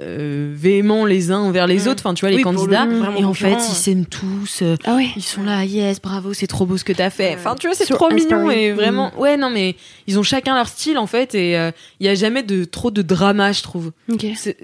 euh, 0.00 0.52
véhéments 0.54 1.04
les 1.04 1.30
uns 1.30 1.38
envers 1.38 1.66
les 1.66 1.84
Mm. 1.84 1.88
autres, 1.88 2.02
enfin, 2.04 2.14
tu 2.14 2.20
vois, 2.20 2.30
les 2.30 2.36
Oui, 2.36 2.42
candidats. 2.42 2.86
Et 3.18 3.24
en 3.24 3.34
fait, 3.34 3.52
ils 3.54 3.60
s'aiment 3.74 4.06
tous. 4.06 4.60
euh, 4.62 4.76
Ah 4.84 4.96
ouais. 4.96 5.08
ils 5.16 5.22
sont 5.22 5.42
là, 5.42 5.64
yes, 5.64 6.00
bravo, 6.00 6.32
c'est 6.34 6.46
trop 6.46 6.66
beau 6.66 6.76
ce 6.76 6.84
que 6.84 6.92
t'as 6.92 7.10
fait. 7.10 7.34
Enfin, 7.34 7.54
tu 7.54 7.66
vois, 7.66 7.76
c'est 7.76 7.86
trop 7.86 8.10
mignon 8.10 8.50
et 8.50 8.72
vraiment, 8.72 9.12
ouais, 9.18 9.36
non, 9.36 9.50
mais 9.50 9.76
ils 10.06 10.18
ont 10.18 10.22
chacun 10.22 10.54
leur 10.54 10.68
style 10.68 10.98
en 10.98 11.06
fait 11.06 11.34
et 11.34 11.56
euh, 11.58 11.70
il 12.00 12.06
y 12.06 12.08
a 12.08 12.14
jamais 12.14 12.42
de 12.42 12.64
trop 12.64 12.90
de 12.90 13.02
drama, 13.02 13.52
je 13.52 13.62
trouve. 13.62 13.92
Ok. 14.12 14.26
C'est- 14.36 14.56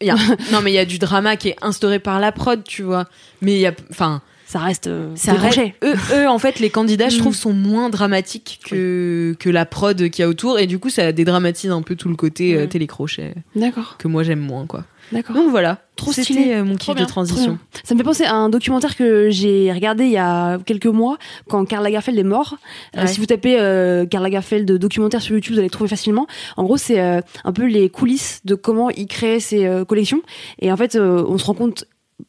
il 0.00 0.06
y 0.06 0.10
a- 0.10 0.14
non, 0.52 0.60
mais 0.62 0.70
il 0.70 0.74
y 0.74 0.78
a 0.78 0.84
du 0.84 0.98
drama 0.98 1.36
qui 1.36 1.48
est 1.48 1.56
instauré 1.60 1.98
par 1.98 2.20
la 2.20 2.30
prod, 2.32 2.62
tu 2.64 2.82
vois. 2.82 3.06
Mais 3.42 3.54
il 3.54 3.60
y 3.60 3.66
a, 3.66 3.72
enfin, 3.90 4.22
Ça 4.50 4.60
reste. 4.60 4.86
euh, 4.86 5.10
ça 5.14 5.34
reste- 5.34 5.60
eux, 5.84 5.94
eux, 6.14 6.26
en 6.26 6.38
fait, 6.38 6.58
les 6.58 6.70
candidats, 6.70 7.10
je 7.10 7.18
trouve, 7.22 7.34
sont 7.34 7.52
moins 7.52 7.90
dramatiques 7.90 8.60
que, 8.66 9.36
que 9.38 9.50
la 9.50 9.66
prod 9.66 9.96
qu'il 10.08 10.22
y 10.22 10.24
a 10.24 10.28
autour. 10.28 10.58
Et 10.58 10.66
du 10.66 10.78
coup, 10.78 10.88
ça 10.88 11.12
dédramatise 11.12 11.70
un 11.70 11.82
peu 11.82 11.96
tout 11.96 12.08
le 12.08 12.16
côté 12.16 12.54
euh, 12.56 12.66
télécrochet 12.66 13.34
D'accord. 13.54 13.96
que 13.98 14.08
moi 14.08 14.22
j'aime 14.22 14.40
moins, 14.40 14.64
quoi. 14.66 14.84
D'accord. 15.12 15.36
Donc 15.36 15.50
voilà, 15.50 15.78
Trop 15.96 16.12
stylé. 16.12 16.52
euh, 16.52 16.64
mon 16.64 16.76
kiff 16.76 16.94
de 16.94 17.04
transition. 17.04 17.58
Ça 17.84 17.94
me 17.94 17.98
fait 17.98 18.04
penser 18.04 18.24
à 18.24 18.34
un 18.34 18.48
documentaire 18.48 18.94
que 18.96 19.28
j'ai 19.30 19.70
regardé 19.72 20.04
il 20.04 20.10
y 20.12 20.16
a 20.18 20.58
quelques 20.64 20.86
mois 20.86 21.16
quand 21.48 21.64
Karl 21.66 21.82
Lagerfeld 21.84 22.18
est 22.18 22.22
mort. 22.22 22.56
Euh, 22.96 23.06
si 23.06 23.18
vous 23.20 23.26
tapez 23.26 23.58
euh, 23.58 24.04
Karl 24.06 24.22
Lagerfeld 24.24 24.70
documentaire 24.70 25.20
sur 25.22 25.34
YouTube, 25.34 25.52
vous 25.54 25.58
allez 25.60 25.68
le 25.68 25.72
trouver 25.72 25.88
facilement. 25.88 26.26
En 26.58 26.64
gros, 26.64 26.76
c'est 26.78 27.00
euh, 27.00 27.20
un 27.44 27.52
peu 27.52 27.66
les 27.66 27.88
coulisses 27.90 28.40
de 28.44 28.54
comment 28.54 28.90
il 28.90 29.06
créait 29.06 29.40
ses 29.40 29.82
collections. 29.88 30.20
Et 30.58 30.70
en 30.72 30.76
fait, 30.76 30.96
on 30.96 31.36
se 31.38 31.44
rend 31.44 31.54
compte 31.54 31.84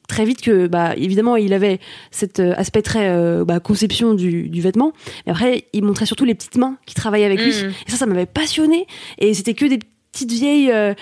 très 0.08 0.26
vite 0.26 0.42
que, 0.42 0.68
bah, 0.68 0.94
évidemment, 0.96 1.36
il 1.36 1.54
avait 1.54 1.80
cet 2.12 2.40
euh, 2.40 2.54
aspect 2.58 2.82
très 2.82 3.10
euh, 3.10 3.46
bah, 3.46 3.60
conception 3.60 4.14
du, 4.14 4.50
du 4.50 4.62
vêtement. 4.62 4.94
Mais 5.26 5.32
après, 5.32 5.66
il 5.74 5.84
montrait 5.84 6.06
surtout 6.06 6.26
les 6.26 6.36
petites 6.36 6.58
mains 6.58 6.78
qui 6.86 6.96
travaillaient 6.96 7.26
avec 7.26 7.40
lui. 7.42 7.52
Mhm. 7.52 7.72
Et 7.88 7.92
ça, 7.92 7.98
ça 7.98 8.06
m'avait 8.06 8.26
passionné. 8.26 8.86
Et 9.18 9.34
c'était 9.34 9.54
que 9.54 9.66
des 9.66 9.80
petites 10.12 10.32
vieilles 10.32 10.72
euh, 10.72 10.94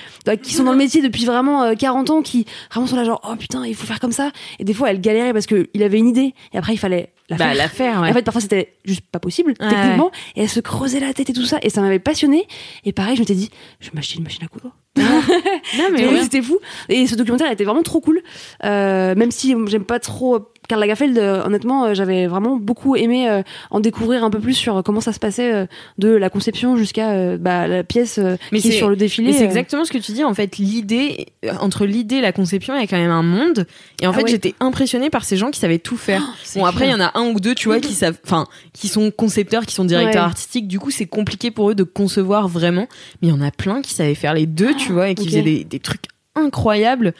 qui 0.43 0.53
sont 0.53 0.65
dans 0.65 0.73
le 0.73 0.77
métier 0.77 1.01
depuis 1.01 1.23
vraiment 1.25 1.63
euh, 1.63 1.75
40 1.75 2.09
ans, 2.09 2.21
qui 2.21 2.45
vraiment 2.71 2.87
sont 2.87 2.97
là 2.97 3.05
genre, 3.05 3.21
oh 3.29 3.35
putain, 3.37 3.65
il 3.65 3.73
faut 3.75 3.87
faire 3.87 3.99
comme 4.01 4.11
ça. 4.11 4.31
Et 4.59 4.63
des 4.65 4.73
fois, 4.73 4.91
elles 4.91 4.99
galéraient 5.01 5.31
parce 5.33 5.45
qu'il 5.45 5.81
avait 5.81 5.97
une 5.97 6.07
idée. 6.09 6.33
Et 6.53 6.57
après, 6.57 6.73
il 6.73 6.77
fallait 6.77 7.13
la 7.29 7.37
Bah, 7.37 7.45
faire. 7.45 7.55
la 7.55 7.69
faire, 7.69 8.01
ouais. 8.01 8.09
En 8.09 8.13
fait, 8.13 8.23
parfois, 8.23 8.41
c'était 8.41 8.73
juste 8.85 9.01
pas 9.11 9.19
possible, 9.19 9.53
Ouais, 9.59 9.69
techniquement. 9.69 10.11
Et 10.35 10.41
elle 10.43 10.49
se 10.49 10.59
creusait 10.59 10.99
la 10.99 11.13
tête 11.13 11.29
et 11.29 11.33
tout 11.33 11.45
ça. 11.45 11.57
Et 11.61 11.69
ça 11.69 11.81
m'avait 11.81 11.99
passionné. 11.99 12.47
Et 12.83 12.91
pareil, 12.91 13.15
je 13.15 13.21
m'étais 13.21 13.33
dit, 13.35 13.49
je 13.79 13.87
vais 13.89 13.95
m'acheter 13.95 14.17
une 14.17 14.23
machine 14.23 14.43
à 14.43 14.47
coudre. 14.47 14.73
Non, 14.97 15.89
mais. 15.91 16.23
C'était 16.23 16.41
fou. 16.41 16.59
Et 16.89 17.07
ce 17.07 17.15
documentaire 17.15 17.51
était 17.51 17.63
vraiment 17.63 17.83
trop 17.83 18.01
cool. 18.01 18.21
Euh, 18.63 19.15
même 19.15 19.31
si 19.31 19.55
j'aime 19.67 19.85
pas 19.85 19.99
trop 19.99 20.49
Karl 20.67 20.81
Lagerfeld, 20.81 21.17
euh, 21.17 21.43
honnêtement, 21.45 21.85
euh, 21.85 21.93
j'avais 21.93 22.27
vraiment 22.27 22.57
beaucoup 22.57 22.95
aimé 22.95 23.29
euh, 23.29 23.41
en 23.71 23.79
découvrir 23.79 24.23
un 24.23 24.29
peu 24.29 24.39
plus 24.39 24.53
sur 24.53 24.83
comment 24.83 25.01
ça 25.01 25.13
se 25.13 25.19
passait 25.19 25.67
de 25.97 26.09
la 26.09 26.29
conception 26.29 26.75
jusqu'à 26.77 27.37
bah, 27.37 27.67
la 27.67 27.83
pièce 27.83 28.19
Mais 28.51 28.59
qui 28.59 28.69
est 28.69 28.71
sur 28.71 28.89
le 28.89 28.95
défilé. 28.95 29.33
C'est 29.33 29.45
exactement 29.45 29.85
ce 29.85 29.91
que 29.91 29.97
tu 29.97 30.11
dis. 30.11 30.23
En 30.23 30.33
fait, 30.33 30.57
l'idée, 30.57 31.27
entre 31.61 31.85
l'idée 31.85 32.17
et 32.17 32.21
la 32.21 32.31
conception, 32.31 32.75
il 32.75 32.81
y 32.81 32.83
a 32.83 32.87
quand 32.87 32.97
même 32.97 33.11
un 33.11 33.23
monde. 33.23 33.65
Et 34.01 34.07
en 34.07 34.11
Ah 34.11 34.13
fait, 34.13 34.23
ouais. 34.23 34.29
j'étais 34.31 34.55
impressionnée 34.59 35.09
par 35.09 35.23
ces 35.23 35.37
gens 35.37 35.51
qui 35.51 35.59
savaient 35.59 35.79
tout 35.79 35.97
faire. 35.97 36.21
c'est 36.43 36.59
bon, 36.59 36.65
après, 36.65 36.87
il 36.87 36.91
y 36.91 36.93
en 36.95 36.99
a 37.01 37.11
un 37.17 37.27
ou 37.29 37.39
deux, 37.39 37.55
tu 37.55 37.67
vois, 37.69 37.79
qui 37.79 37.93
savent, 37.93 38.17
enfin, 38.25 38.45
qui 38.73 38.87
sont 38.87 39.09
concepteurs, 39.11 39.65
qui 39.65 39.73
sont 39.75 39.85
directeurs 39.85 40.23
Ouais. 40.23 40.29
artistiques. 40.29 40.67
Du 40.67 40.79
coup, 40.79 40.91
c'est 40.91 41.05
compliqué 41.05 41.51
pour 41.51 41.69
eux 41.71 41.75
de 41.75 41.83
concevoir 41.83 42.47
vraiment. 42.47 42.87
Mais 43.21 43.29
il 43.29 43.29
y 43.29 43.33
en 43.33 43.41
a 43.41 43.51
plein 43.51 43.81
qui 43.81 43.93
savaient 43.93 44.15
faire 44.15 44.33
les 44.33 44.45
deux, 44.45 44.73
tu 44.75 44.91
vois, 44.91 45.09
et 45.09 45.15
qui 45.15 45.25
faisaient 45.27 45.41
des, 45.41 45.63
des 45.63 45.79
trucs 45.79 46.03
incroyables 46.35 47.13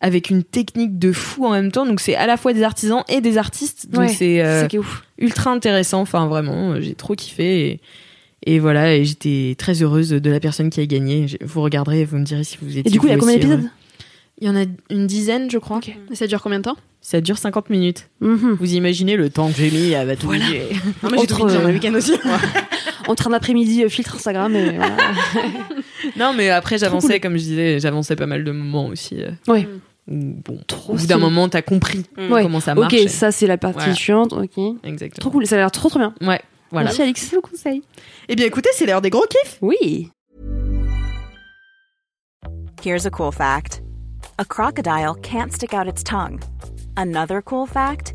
avec 0.00 0.30
une 0.30 0.44
technique 0.44 0.98
de 0.98 1.12
fou 1.12 1.46
en 1.46 1.50
même 1.50 1.72
temps. 1.72 1.86
Donc, 1.86 2.00
c'est 2.00 2.14
à 2.14 2.26
la 2.26 2.36
fois 2.36 2.52
des 2.52 2.62
artisans 2.62 3.02
et 3.08 3.20
des 3.20 3.38
artistes. 3.38 3.90
Donc, 3.90 4.02
Ouais, 4.02 4.08
c'est 4.08 4.42
euh, 4.42 4.68
ultra 5.18 5.50
intéressant. 5.50 6.00
Enfin, 6.00 6.26
vraiment, 6.26 6.72
euh, 6.72 6.80
j'ai 6.80 6.94
trop 6.94 7.14
kiffé. 7.14 7.80
Et, 8.44 8.54
et 8.54 8.58
voilà, 8.58 8.94
et 8.94 9.04
j'étais 9.04 9.54
très 9.58 9.82
heureuse 9.82 10.10
de 10.10 10.30
la 10.30 10.40
personne 10.40 10.70
qui 10.70 10.80
a 10.80 10.86
gagné. 10.86 11.26
Vous 11.42 11.62
regarderez, 11.62 12.04
vous 12.04 12.18
me 12.18 12.24
direz 12.24 12.44
si 12.44 12.58
vous 12.60 12.68
étiez. 12.76 12.86
Et 12.86 12.90
du 12.90 13.00
coup, 13.00 13.06
il 13.06 13.10
y 13.10 13.14
a 13.14 13.18
combien 13.18 13.36
d'épisodes? 13.36 13.68
Il 14.38 14.46
y 14.46 14.50
en 14.50 14.56
a 14.56 14.64
une 14.90 15.06
dizaine, 15.06 15.50
je 15.50 15.56
crois. 15.56 15.80
Et 16.10 16.14
ça 16.14 16.26
dure 16.26 16.42
combien 16.42 16.58
de 16.58 16.64
temps? 16.64 16.76
Ça 17.00 17.20
dure 17.20 17.38
50 17.38 17.70
minutes. 17.70 18.08
Mhm. 18.20 18.56
Vous 18.60 18.74
imaginez 18.74 19.16
le 19.16 19.30
temps 19.30 19.50
que 19.50 19.56
j'ai 19.56 19.70
mis 19.70 19.94
à 19.94 20.04
tout 20.16 20.26
Voilà. 20.26 20.44
Non, 21.02 21.10
mais 21.10 21.18
j'ai 21.20 21.26
dans 21.26 21.48
euh, 21.48 21.68
le 21.68 21.72
week-end 21.72 21.94
aussi. 21.94 22.12
Entre 23.08 23.28
un 23.28 23.32
après-midi 23.32 23.84
euh, 23.84 23.88
filtre 23.88 24.16
Instagram 24.16 24.54
et 24.56 24.76
voilà. 24.76 24.96
Non, 26.16 26.32
mais 26.34 26.50
après, 26.50 26.78
j'avançais, 26.78 27.14
cool. 27.14 27.20
comme 27.20 27.32
je 27.36 27.42
disais, 27.44 27.80
j'avançais 27.80 28.16
pas 28.16 28.26
mal 28.26 28.44
de 28.44 28.52
moments 28.52 28.86
aussi. 28.86 29.20
euh, 29.22 29.30
Ouais. 29.48 29.66
où, 30.08 30.34
bon, 30.44 30.60
Trop 30.66 30.92
au 30.92 30.96
bout 30.96 31.06
d'un 31.06 31.18
moment, 31.18 31.48
t'as 31.48 31.62
compris 31.62 32.04
Mm. 32.16 32.32
Ouais. 32.32 32.42
comment 32.42 32.60
ça 32.60 32.74
marche. 32.74 32.92
Ok, 32.94 33.08
ça 33.08 33.32
c'est 33.32 33.46
la 33.46 33.58
partie 33.58 33.78
Voilà. 33.78 33.94
chiante. 33.94 34.32
Ok. 34.32 34.58
Exactement. 34.84 35.20
Trop 35.20 35.30
cool. 35.30 35.46
Ça 35.46 35.56
a 35.56 35.58
l'air 35.58 35.70
trop 35.70 35.88
trop 35.88 35.98
bien. 35.98 36.14
Ouais, 36.20 36.40
voilà. 36.70 36.86
Merci 36.86 37.02
Alix. 37.02 37.32
le 37.32 37.40
conseil. 37.40 37.82
Eh 38.28 38.36
bien, 38.36 38.46
écoutez, 38.46 38.70
c'est 38.74 38.86
l'heure 38.86 39.00
des 39.02 39.10
gros 39.10 39.24
kiffs. 39.28 39.58
Oui. 39.62 40.10
Here's 42.84 43.04
a 43.06 43.10
cool 43.10 43.32
fact 43.32 43.82
a 44.38 44.44
crocodile 44.44 45.14
can't 45.22 45.50
stick 45.52 45.72
out 45.74 45.88
its 45.88 46.04
tongue. 46.04 46.38
Another 46.96 47.42
cool 47.42 47.66
fact 47.66 48.14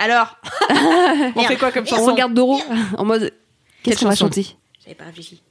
Alors, 0.00 0.38
on 1.36 1.42
fait 1.42 1.56
quoi 1.56 1.70
comme 1.72 1.84
On 1.84 1.86
chanson 1.86 2.12
regarde 2.12 2.32
Doro 2.32 2.58
en 2.96 3.04
mode. 3.04 3.34
Qu'est-ce 3.82 4.00
qu'on 4.00 4.08
va 4.08 4.16
chanter 4.16 4.46
J'avais 4.82 4.94
pas 4.94 5.04
réfléchi. 5.04 5.42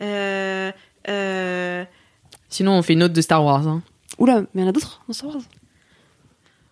Euh, 0.00 0.70
euh, 1.08 1.84
Sinon, 2.48 2.74
on 2.74 2.82
fait 2.82 2.92
une 2.92 3.02
autre 3.02 3.14
de 3.14 3.20
Star 3.20 3.44
Wars. 3.44 3.66
Hein. 3.66 3.82
Oula, 4.18 4.42
mais 4.42 4.46
il 4.54 4.60
y 4.60 4.64
en 4.64 4.68
a 4.68 4.72
d'autres 4.72 5.02
dans 5.08 5.12
Star 5.12 5.30
Wars. 5.30 5.42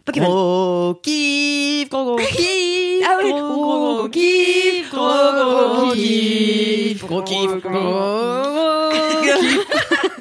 Pokémon. 0.05 0.27
Gros 0.29 0.95
kiff, 1.03 1.89
gros 1.89 2.05
gros 2.05 2.17
kiff. 2.19 3.05
Ah 3.05 3.19
oui. 3.25 3.31
gros 3.33 3.41
gros 3.41 3.97
gros 3.97 4.09
kiff, 4.11 4.91
gros 4.93 5.07
gros 5.09 5.93
kiff, 5.93 7.05
gros 7.05 7.23
kiff, 7.23 7.51
gros 7.63 7.71
gros 7.71 8.91
kiff. 9.23 10.14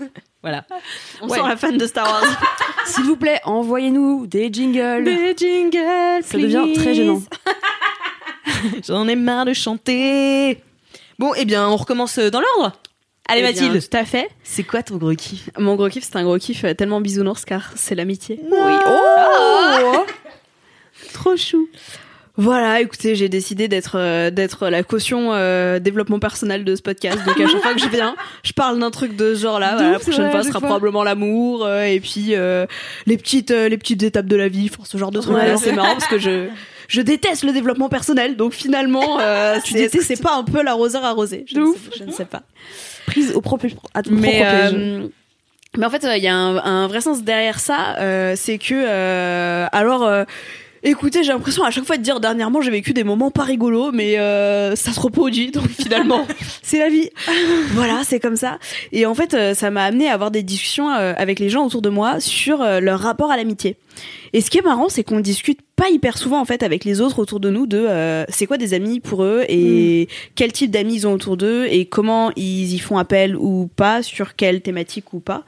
Voilà. 0.44 0.66
On 1.22 1.28
Ouais. 1.30 1.38
sent 1.40 1.48
la 1.48 1.56
fan 1.58 1.78
de 1.78 1.88
Star 1.88 2.06
Wars. 2.06 2.24
S'il 2.86 3.06
vous 3.06 3.16
plaît, 3.16 3.40
envoyez-nous 3.46 4.28
des 4.28 4.52
jingles. 4.54 5.06
Des 5.06 5.34
jingles, 5.38 6.24
Ça 6.24 6.38
devient 6.38 6.74
très 6.76 6.94
gênant. 6.94 7.22
J'en 8.88 9.08
ai 9.08 9.16
marre 9.16 9.46
de 9.46 9.54
chanter. 9.54 10.62
Bon, 11.18 11.34
eh 11.36 11.46
bien, 11.46 11.68
on 11.70 11.76
recommence 11.78 12.20
dans 12.20 12.42
l'ordre. 12.42 12.74
Allez, 13.30 13.40
Eh 13.48 13.54
bien, 13.54 13.64
Mathilde. 13.70 13.90
Tout 13.90 13.98
à 13.98 14.04
fait. 14.04 14.30
C'est 14.44 14.64
quoi 14.64 14.84
ton 14.84 14.98
gros 14.98 15.14
kiff? 15.16 15.50
Mon 15.58 15.76
gros 15.76 15.88
kiff, 15.88 16.04
c'est 16.04 16.18
un 16.18 16.24
gros 16.24 16.38
kiff 16.38 16.66
euh, 16.66 16.74
tellement 16.74 17.00
bisounours 17.00 17.46
car 17.46 17.72
c'est 17.76 17.96
l'amitié. 17.96 18.40
Oui. 18.44 18.58
Oh 18.86 20.06
Trop 21.14 21.38
chou. 21.38 21.70
Voilà, 22.36 22.82
écoutez, 22.82 23.14
j'ai 23.14 23.30
décidé 23.30 23.68
d'être 23.68 23.96
euh, 24.00 24.32
d'être 24.32 24.68
la 24.70 24.82
caution 24.82 25.34
euh, 25.34 25.78
développement 25.78 26.18
personnel 26.18 26.64
de 26.66 26.76
ce 26.76 26.82
podcast. 26.82 27.20
Donc 27.28 27.40
à 27.40 27.48
chaque 27.48 27.62
fois 27.62 27.74
que 27.76 27.80
je 27.80 27.88
viens, 27.90 28.16
je 28.44 28.54
parle 28.54 28.80
d'un 28.80 28.90
truc 28.90 29.16
de 29.16 29.36
ce 29.36 29.42
genre-là. 29.44 29.74
Voilà, 29.76 29.92
la 29.92 30.00
prochaine 30.00 30.24
ouais, 30.26 30.32
fois 30.32 30.42
sera 30.42 30.60
fois. 30.60 30.68
probablement 30.70 31.04
l'amour 31.04 31.64
euh, 31.64 31.84
et 31.84 32.00
puis 32.00 32.30
euh, 32.34 32.66
les 33.06 33.18
petites 33.18 33.52
euh, 33.52 33.70
les 33.70 33.78
petites 33.78 34.02
étapes 34.02 34.26
de 34.26 34.36
la 34.36 34.48
vie, 34.48 34.68
enfin, 34.74 34.82
ce 34.84 34.98
genre 34.98 35.12
de 35.12 35.22
trucs. 35.22 35.36
Ouais, 35.36 35.48
là 35.48 35.58
c'est- 35.58 35.74
marrant 35.74 35.94
parce 35.94 36.08
que 36.08 36.18
je 36.18 36.48
je 36.88 37.02
déteste 37.02 37.44
le 37.44 37.52
développement 37.54 37.88
personnel. 37.90 38.36
Donc 38.36 38.54
finalement, 38.54 39.20
euh, 39.22 39.58
Tu 39.64 39.74
c'est 39.74 39.80
détestes. 39.82 40.08
c'est 40.08 40.22
pas 40.24 40.36
un 40.36 40.44
peu 40.44 40.64
l'arroseur 40.64 41.06
arrosé. 41.06 41.46
Je, 41.48 41.54
De 41.54 41.60
ne 41.60 41.66
ouf. 41.68 41.78
sais, 41.92 42.00
je 42.00 42.04
ne 42.06 42.12
sais 42.12 42.26
pas. 42.26 42.42
Prise 43.06 43.32
au 43.36 43.42
propre, 43.42 43.68
Mais 44.10 44.44
mais 45.78 45.86
en 45.86 45.90
fait, 45.90 46.04
il 46.18 46.24
y 46.24 46.28
a 46.28 46.36
un, 46.36 46.58
un 46.58 46.88
vrai 46.88 47.02
sens 47.02 47.24
derrière 47.24 47.60
ça, 47.60 47.96
euh, 48.00 48.34
c'est 48.36 48.58
que 48.58 48.74
euh, 48.74 49.68
alors. 49.72 50.26
Écoutez, 50.86 51.24
j'ai 51.24 51.32
l'impression 51.32 51.64
à 51.64 51.72
chaque 51.72 51.86
fois 51.86 51.96
de 51.96 52.02
dire 52.02 52.20
dernièrement 52.20 52.60
j'ai 52.62 52.70
vécu 52.70 52.94
des 52.94 53.06
moments 53.06 53.32
pas 53.32 53.44
rigolos, 53.44 53.94
mais 53.94 54.20
euh, 54.20 54.76
ça 54.76 54.92
se 54.92 55.00
reproduit 55.00 55.50
donc 55.50 55.70
finalement 55.82 56.28
c'est 56.62 56.80
la 56.80 56.90
vie. 56.90 57.10
voilà, 57.72 58.02
c'est 58.04 58.20
comme 58.20 58.36
ça. 58.36 58.60
Et 58.92 59.06
en 59.06 59.16
fait, 59.16 59.34
euh, 59.34 59.54
ça 59.54 59.72
m'a 59.72 59.86
amené 59.86 60.10
à 60.10 60.14
avoir 60.14 60.30
des 60.30 60.44
discussions 60.44 60.90
euh, 60.90 61.14
avec 61.16 61.40
les 61.40 61.48
gens 61.48 61.66
autour 61.66 61.82
de 61.82 61.90
moi 61.90 62.20
sur 62.20 62.62
euh, 62.62 62.82
leur 62.82 63.00
rapport 63.00 63.32
à 63.32 63.38
l'amitié. 63.38 63.78
Et 64.34 64.42
ce 64.42 64.50
qui 64.50 64.58
est 64.58 64.62
marrant, 64.64 64.90
c'est 64.90 65.04
qu'on 65.04 65.20
discute 65.20 65.60
pas 65.76 65.90
hyper 65.90 66.18
souvent 66.18 66.40
en 66.40 66.46
fait 66.46 66.64
avec 66.64 66.86
les 66.86 67.02
autres 67.02 67.20
autour 67.20 67.40
de 67.40 67.50
nous 67.50 67.66
de 67.66 67.86
euh, 67.88 68.26
c'est 68.30 68.46
quoi 68.46 68.58
des 68.58 68.74
amis 68.74 69.00
pour 69.00 69.24
eux 69.24 69.44
et 69.50 70.08
quel 70.36 70.52
type 70.52 70.72
d'amis 70.72 70.96
ils 70.96 71.08
ont 71.08 71.14
autour 71.14 71.38
d'eux 71.38 71.66
et 71.70 71.86
comment 71.86 72.32
ils 72.36 72.74
y 72.74 72.80
font 72.80 72.98
appel 72.98 73.36
ou 73.36 73.70
pas 73.76 74.04
sur 74.04 74.36
quelle 74.36 74.62
thématique 74.62 75.14
ou 75.14 75.20
pas. 75.20 75.44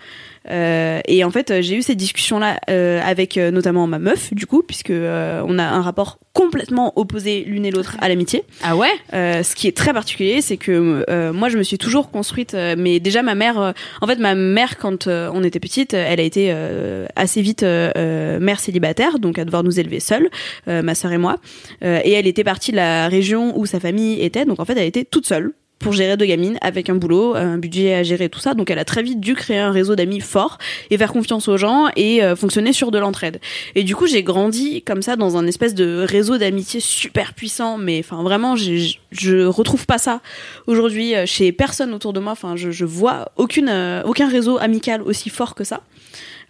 Euh, 0.50 1.00
et 1.08 1.24
en 1.24 1.32
fait, 1.32 1.52
euh, 1.52 1.62
j'ai 1.62 1.76
eu 1.76 1.82
ces 1.82 1.96
discussions-là 1.96 2.60
euh, 2.70 3.02
avec 3.04 3.38
euh, 3.38 3.52
notamment 3.52 3.88
ma 3.88 4.00
meuf, 4.00 4.34
du 4.34 4.46
coup, 4.46 4.62
puisque 4.62 4.92
euh, 4.92 5.44
on 5.48 5.58
a 5.58 5.64
un 5.64 5.82
rapport 5.82 6.20
complètement 6.34 6.94
opposé 6.98 7.44
l'une 7.46 7.66
et 7.66 7.72
l'autre 7.72 7.96
à 8.00 8.10
l'amitié. 8.10 8.44
Ah 8.62 8.76
ouais? 8.76 8.92
Euh, 9.14 9.42
ce 9.42 9.56
qui 9.56 9.68
est 9.68 9.76
très 9.76 9.94
particulier, 9.94 10.42
c'est 10.42 10.58
que 10.58 11.06
euh, 11.10 11.34
moi, 11.34 11.50
je 11.50 11.58
me 11.58 11.64
suis 11.64 11.78
toujours 11.78 12.12
construite. 12.12 12.54
euh, 12.54 12.76
mais 12.78 13.00
déjà, 13.00 13.24
ma 13.24 13.36
mère, 13.36 13.60
euh, 13.60 13.72
en 14.02 14.08
fait, 14.08 14.20
ma 14.20 14.36
mère, 14.36 14.78
quand 14.78 15.08
euh, 15.08 15.30
on 15.34 15.44
était 15.44 15.60
petite, 15.60 15.94
elle 15.94 16.20
a 16.20 16.24
été 16.24 16.50
euh, 16.52 17.08
assez 17.16 17.42
vite 17.42 17.64
mère 17.64 18.60
célibataire, 18.60 19.20
donc 19.20 19.40
à 19.40 19.46
devoir 19.46 19.64
nous 19.64 19.80
élever 19.80 20.00
seule, 20.00 20.30
euh, 20.68 20.82
ma 20.82 20.94
sœur 20.96 21.12
et 21.12 21.18
moi. 21.18 21.38
Euh, 21.84 22.00
et 22.04 22.12
elle 22.12 22.28
était 22.28 22.44
partie 22.44 22.72
de 22.72 22.78
la 22.78 23.08
région 23.08 23.58
où 23.58 23.66
sa 23.66 23.80
famille 23.80 24.22
était, 24.22 24.46
donc 24.46 24.60
en 24.60 24.66
fait, 24.66 24.74
elle 24.78 24.88
était 24.88 25.06
toute 25.06 25.26
seule 25.26 25.54
pour 25.80 25.92
gérer 25.94 26.18
deux 26.18 26.26
gamines 26.26 26.58
avec 26.62 26.90
un 26.90 26.96
boulot, 26.96 27.36
un 27.36 27.58
budget 27.58 27.94
à 27.94 28.02
gérer, 28.04 28.30
tout 28.30 28.40
ça. 28.40 28.54
Donc 28.54 28.70
elle 28.72 28.80
a 28.80 28.86
très 28.86 29.04
vite 29.04 29.20
dû 29.20 29.36
créer 29.36 29.60
un 29.60 29.72
réseau 29.72 29.96
d'amis 29.96 30.22
fort 30.22 30.58
et 30.90 30.98
faire 30.98 31.12
confiance 31.12 31.48
aux 31.48 31.58
gens 31.58 31.88
et 31.96 32.24
euh, 32.24 32.36
fonctionner 32.36 32.74
sur 32.74 32.92
de 32.92 32.98
l'entraide. 32.98 33.40
Et 33.76 33.84
du 33.84 33.96
coup, 33.96 34.08
j'ai 34.08 34.24
grandi 34.24 34.82
comme 34.84 35.02
ça 35.02 35.16
dans 35.16 35.38
un 35.38 35.46
espèce 35.48 35.76
de 35.76 36.04
réseau 36.08 36.38
d'amitié 36.38 36.80
super 36.80 37.34
puissant, 37.34 37.78
mais 37.78 38.00
enfin 38.00 38.24
vraiment, 38.24 38.56
j'ai- 38.56 39.00
je 39.12 39.46
retrouve 39.46 39.86
pas 39.86 39.98
ça 39.98 40.22
aujourd'hui 40.66 41.14
euh, 41.16 41.26
chez 41.26 41.52
personne 41.52 41.94
autour 41.94 42.14
de 42.14 42.20
moi. 42.20 42.32
Enfin, 42.32 42.56
je, 42.56 42.72
je 42.72 42.86
vois 42.86 43.32
aucune, 43.36 43.70
euh, 43.70 44.02
aucun 44.06 44.30
réseau 44.30 44.58
amical 44.58 45.02
aussi 45.02 45.30
fort 45.30 45.56
que 45.56 45.64
ça. 45.64 45.82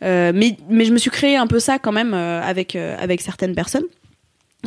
Mais, 0.02 0.58
mais 0.70 0.86
je 0.86 0.92
me 0.94 0.98
suis 1.00 1.10
créé 1.10 1.36
un 1.36 1.48
peu 1.48 1.60
ça 1.60 1.80
quand 1.80 1.92
même 1.94 2.14
avec, 2.14 2.76
avec 2.76 3.22
certaines 3.22 3.56
personnes. 3.56 3.86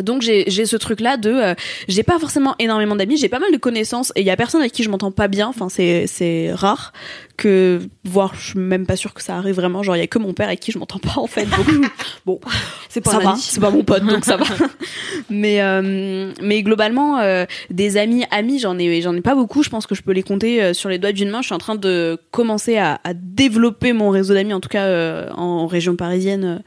Donc 0.03 0.23
j'ai 0.23 0.49
ce 0.49 0.77
truc 0.77 1.01
là 1.01 1.17
de 1.17 1.31
euh, 1.31 1.55
j'ai 1.89 2.03
pas 2.03 2.19
forcément 2.19 2.55
énormément 2.59 2.97
d'amis 2.97 3.17
j'ai 3.17 3.29
pas 3.29 3.39
mal 3.39 3.53
de 3.53 3.57
connaissances 3.57 4.13
et 4.17 4.21
il 4.21 4.27
y 4.27 4.31
a 4.31 4.37
personne 4.37 4.61
avec 4.61 4.73
qui 4.73 4.83
je 4.83 4.91
m'entends 4.91 5.13
pas 5.13 5.29
bien. 5.29 5.49
Enfin 5.49 5.69
c'est 5.69 6.07
c'est 6.07 6.53
rare 6.53 6.93
que 7.39 7.81
voire 8.05 8.35
je 8.35 8.51
suis 8.51 8.59
même 8.59 8.85
pas 8.85 8.97
sûre 8.97 9.15
que 9.15 9.23
ça 9.23 9.37
arrive 9.37 9.55
vraiment. 9.55 9.83
Genre 9.83 9.97
il 9.97 10.01
y 10.01 10.03
a 10.03 10.07
que 10.07 10.19
mon 10.19 10.35
père 10.35 10.49
avec 10.49 10.61
qui 10.61 10.73
je 10.73 10.79
m'entends 10.79 10.99
pas 10.99 11.15
en 11.17 11.27
fait. 11.27 11.47
Donc 11.47 11.67
bon 12.27 12.41
c'est 12.91 13.01
pas 13.01 13.13
ça 13.13 13.19
va. 13.21 13.37
c'est 13.37 13.61
pas 13.61 13.71
mon 13.71 13.85
pote 13.85 14.05
donc 14.05 14.25
ça 14.25 14.37
va. 14.37 14.45
Mais 15.31 15.63
euh, 15.63 16.33
mais 16.43 16.63
globalement 16.63 17.19
euh, 17.19 17.45
des 17.71 17.97
amis 17.97 18.25
amis 18.31 18.59
j'en 18.59 18.79
ai 18.79 19.01
j'en 19.01 19.15
ai 19.15 19.21
pas 19.21 19.35
beaucoup. 19.35 19.63
Je 19.63 19.71
pense 19.71 19.87
que 19.87 19.95
je 19.95 20.03
peux 20.03 20.13
les 20.13 20.23
compter 20.23 20.63
euh, 20.63 20.75
sur 20.75 20.89
les 20.89 20.99
doigts 20.99 21.13
d'une 21.13 21.31
main. 21.31 21.41
Je 21.41 21.47
suis 21.47 21.55
en 21.55 21.59
train 21.59 21.77
de 21.77 22.19
commencer 22.31 22.77
à, 22.77 23.01
à 23.05 23.15
développer 23.15 23.93
mon 23.93 24.11
réseau 24.11 24.35
d'amis 24.35 24.53
en 24.53 24.61
tout 24.61 24.69
cas 24.69 24.87
euh, 24.87 25.31
en 25.31 25.67
région 25.67 25.97
parisienne 25.97 26.45
euh, 26.45 26.59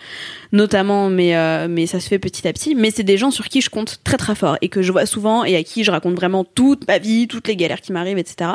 notamment. 0.53 1.09
Mais 1.09 1.35
euh, 1.35 1.67
mais 1.69 1.85
ça 1.85 1.99
se 1.99 2.07
fait 2.07 2.19
petit 2.19 2.47
à 2.47 2.53
petit. 2.53 2.75
Mais 2.75 2.91
c'est 2.91 3.03
des 3.03 3.17
gens 3.17 3.31
sur 3.31 3.49
qui 3.49 3.59
je 3.61 3.69
compte 3.69 3.99
très 4.03 4.17
très 4.17 4.35
fort 4.35 4.57
et 4.61 4.69
que 4.69 4.81
je 4.81 4.91
vois 4.91 5.05
souvent 5.05 5.43
et 5.43 5.57
à 5.57 5.63
qui 5.63 5.83
je 5.83 5.91
raconte 5.91 6.15
vraiment 6.15 6.45
toute 6.45 6.87
ma 6.87 6.97
vie 6.97 7.27
toutes 7.27 7.47
les 7.47 7.57
galères 7.57 7.81
qui 7.81 7.91
m'arrivent 7.91 8.17
etc 8.17 8.51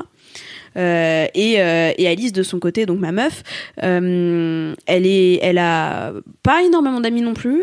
euh, 0.77 1.27
et, 1.35 1.61
euh, 1.61 1.93
et 1.97 2.09
Alice 2.09 2.33
de 2.33 2.43
son 2.43 2.59
côté, 2.59 2.87
donc 2.87 2.99
ma 2.99 3.13
meuf, 3.13 3.43
euh, 3.83 4.75
elle 4.87 5.07
est, 5.07 5.39
elle 5.43 5.59
a 5.59 6.13
pas 6.43 6.63
énormément 6.63 7.01
d'amis 7.01 7.23
non 7.23 7.35
plus. 7.35 7.63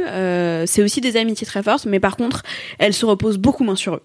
C'est 0.65 0.83
aussi 0.83 1.01
des 1.01 1.17
amitiés 1.17 1.47
très 1.47 1.63
fortes, 1.63 1.85
mais 1.85 1.99
par 1.99 2.17
contre, 2.17 2.43
elle 2.79 2.93
se 2.93 3.05
repose 3.05 3.37
beaucoup 3.37 3.63
moins 3.63 3.75
sur 3.75 3.95
eux. 3.95 4.01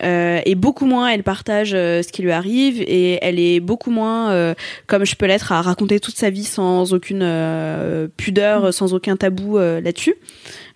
Et 0.00 0.54
beaucoup 0.54 0.86
moins 0.86 1.08
elle 1.08 1.24
partage 1.24 1.70
ce 1.70 2.12
qui 2.12 2.22
lui 2.22 2.30
arrive 2.30 2.80
et 2.80 3.18
elle 3.20 3.40
est 3.40 3.58
beaucoup 3.58 3.90
moins 3.90 4.54
comme 4.86 5.04
je 5.04 5.16
peux 5.16 5.26
l'être 5.26 5.50
à 5.50 5.60
raconter 5.60 5.98
toute 5.98 6.16
sa 6.16 6.30
vie 6.30 6.44
sans 6.44 6.92
aucune 6.92 8.08
pudeur, 8.16 8.72
sans 8.72 8.94
aucun 8.94 9.16
tabou 9.16 9.58
là-dessus. 9.58 10.14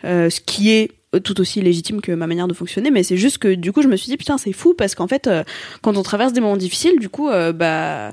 Ce 0.03 0.41
qui 0.41 0.71
est 0.71 0.91
tout 1.21 1.41
aussi 1.41 1.61
légitime 1.61 2.01
que 2.01 2.13
ma 2.13 2.27
manière 2.27 2.49
de 2.49 2.55
fonctionner 2.55 2.91
mais 2.91 3.03
c'est 3.03 3.17
juste 3.17 3.39
que 3.39 3.55
du 3.55 3.73
coup 3.73 3.83
je 3.83 3.89
me 3.89 3.97
suis 3.97 4.09
dit 4.09 4.17
putain 4.17 4.39
c'est 4.39 4.53
fou 4.53 4.75
parce 4.75 4.95
qu'en 4.95 5.07
fait 5.09 5.27
euh, 5.27 5.45
quand 5.83 5.97
on 5.97 6.03
traverse 6.03 6.33
des 6.33 6.41
moments 6.41 6.57
difficiles 6.57 6.99
du 6.99 7.09
coup 7.09 7.29
euh, 7.29 7.53
bah 7.53 8.13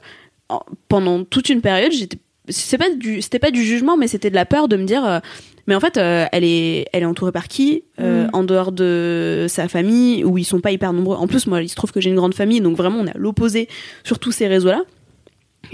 en- 0.50 0.64
pendant 0.88 1.24
toute 1.24 1.50
une 1.50 1.62
période 1.62 1.92
j'étais 1.92 2.18
c'est 2.50 2.78
pas 2.78 2.90
du 2.90 3.22
c'était 3.22 3.40
pas 3.40 3.52
du 3.52 3.64
jugement 3.64 3.96
mais 3.96 4.08
c'était 4.08 4.30
de 4.30 4.36
la 4.36 4.46
peur 4.46 4.68
de 4.68 4.76
me 4.76 4.84
dire 4.84 5.06
euh, 5.06 5.20
mais 5.68 5.76
en 5.76 5.80
fait 5.80 5.98
euh, 5.98 6.26
elle 6.32 6.44
est 6.44 6.88
elle 6.94 7.04
est 7.04 7.06
entourée 7.06 7.32
par 7.32 7.48
qui 7.48 7.84
euh, 8.00 8.28
en 8.34 8.44
dehors 8.44 8.72
de 8.72 9.46
sa 9.48 9.68
famille 9.68 10.24
où 10.26 10.38
ils 10.38 10.44
sont 10.46 10.60
pas 10.60 10.72
hyper 10.72 10.92
nombreux. 10.92 11.16
En 11.16 11.28
plus 11.28 11.46
moi 11.48 11.62
il 11.62 11.70
se 11.70 11.76
trouve 11.76 11.92
que 11.92 12.02
j'ai 12.02 12.10
une 12.10 12.16
grande 12.16 12.34
famille 12.34 12.60
donc 12.60 12.76
vraiment 12.76 13.00
on 13.00 13.06
est 13.08 13.12
à 13.16 13.18
l'opposé 13.20 13.68
sur 14.04 14.18
tous 14.20 14.32
ces 14.32 14.48
réseaux 14.48 14.70
là 14.70 14.82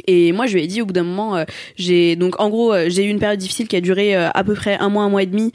et 0.08 0.32
moi, 0.32 0.46
je 0.46 0.56
lui 0.56 0.64
ai 0.64 0.68
dit 0.68 0.82
au 0.82 0.86
bout 0.86 0.93
d'un 0.93 1.04
moment, 1.04 1.36
euh, 1.36 1.43
j'ai 1.78 2.16
donc 2.16 2.39
en 2.39 2.50
gros, 2.50 2.74
euh, 2.74 2.86
j'ai 2.89 3.06
eu 3.06 3.10
une 3.10 3.20
période 3.20 3.39
difficile 3.39 3.68
qui 3.68 3.76
a 3.76 3.82
duré 3.82 4.16
euh, 4.16 4.30
à 4.34 4.43
peu 4.43 4.54
près 4.54 4.78
un 4.80 4.89
mois, 4.89 5.04
un 5.04 5.10
mois 5.10 5.24
et 5.24 5.26
demi. 5.26 5.52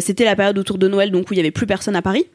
C'était 0.00 0.24
la 0.24 0.36
période 0.36 0.58
autour 0.58 0.78
de 0.78 0.88
Noël, 0.88 1.10
donc 1.10 1.30
où 1.30 1.34
il 1.34 1.36
y 1.36 1.40
avait 1.40 1.50
plus 1.50 1.66
personne 1.66 1.96
à 1.96 2.02
Paris. 2.02 2.26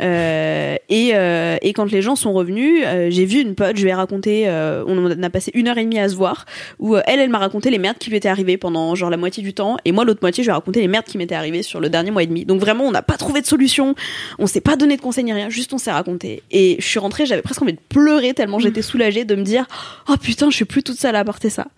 Et, 0.00 0.78
et 0.88 1.72
quand 1.72 1.90
les 1.90 2.02
gens 2.02 2.16
sont 2.16 2.32
revenus, 2.32 2.84
j'ai 3.08 3.24
vu 3.24 3.40
une 3.40 3.54
pote, 3.54 3.76
je 3.76 3.82
lui 3.82 3.90
ai 3.90 3.94
raconté, 3.94 4.48
on 4.48 5.22
a 5.22 5.30
passé 5.30 5.50
une 5.54 5.68
heure 5.68 5.78
et 5.78 5.84
demie 5.84 5.98
à 5.98 6.08
se 6.08 6.16
voir, 6.16 6.44
où 6.78 6.96
elle, 6.96 7.20
elle 7.20 7.30
m'a 7.30 7.38
raconté 7.38 7.70
les 7.70 7.78
merdes 7.78 7.98
qui 7.98 8.10
lui 8.10 8.16
étaient 8.16 8.28
arrivées 8.28 8.56
pendant 8.56 8.94
genre 8.94 9.10
la 9.10 9.16
moitié 9.16 9.42
du 9.42 9.54
temps, 9.54 9.76
et 9.84 9.92
moi 9.92 10.04
l'autre 10.04 10.20
moitié, 10.22 10.42
je 10.44 10.48
lui 10.48 10.52
ai 10.52 10.54
raconté 10.54 10.80
les 10.80 10.88
merdes 10.88 11.06
qui 11.06 11.18
m'étaient 11.18 11.34
arrivées 11.34 11.62
sur 11.62 11.80
le 11.80 11.88
dernier 11.88 12.10
mois 12.10 12.22
et 12.22 12.26
demi. 12.26 12.44
Donc 12.44 12.60
vraiment, 12.60 12.84
on 12.84 12.90
n'a 12.90 13.02
pas 13.02 13.16
trouvé 13.16 13.40
de 13.40 13.46
solution, 13.46 13.94
on 14.38 14.46
s'est 14.46 14.60
pas 14.60 14.76
donné 14.76 14.96
de 14.96 15.02
conseils 15.02 15.24
ni 15.24 15.32
rien, 15.32 15.48
juste 15.48 15.72
on 15.72 15.78
s'est 15.78 15.92
raconté. 15.92 16.42
Et 16.50 16.76
je 16.78 16.86
suis 16.86 16.98
rentrée, 16.98 17.26
j'avais 17.26 17.42
presque 17.42 17.62
envie 17.62 17.72
de 17.72 17.80
pleurer 17.88 18.34
tellement 18.34 18.58
j'étais 18.58 18.82
soulagée 18.82 19.24
de 19.24 19.34
me 19.34 19.42
dire, 19.42 19.66
oh 20.08 20.14
putain, 20.20 20.50
je 20.50 20.56
suis 20.56 20.64
plus 20.64 20.82
toute 20.82 20.97
seule 20.98 21.16
à 21.16 21.24
porter 21.24 21.50
ça. 21.50 21.68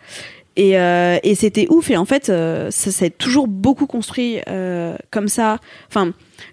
Et, 0.57 0.79
euh, 0.79 1.19
et 1.23 1.35
c'était 1.35 1.67
ouf. 1.71 1.91
Et 1.91 1.97
en 1.97 2.05
fait, 2.05 2.29
euh, 2.29 2.71
ça 2.71 2.91
s'est 2.91 3.11
toujours 3.11 3.49
beaucoup 3.49 3.87
construit 3.87 4.41
euh, 4.49 4.97
comme 5.11 5.29
ça. 5.29 5.59
Enfin, 5.89 6.13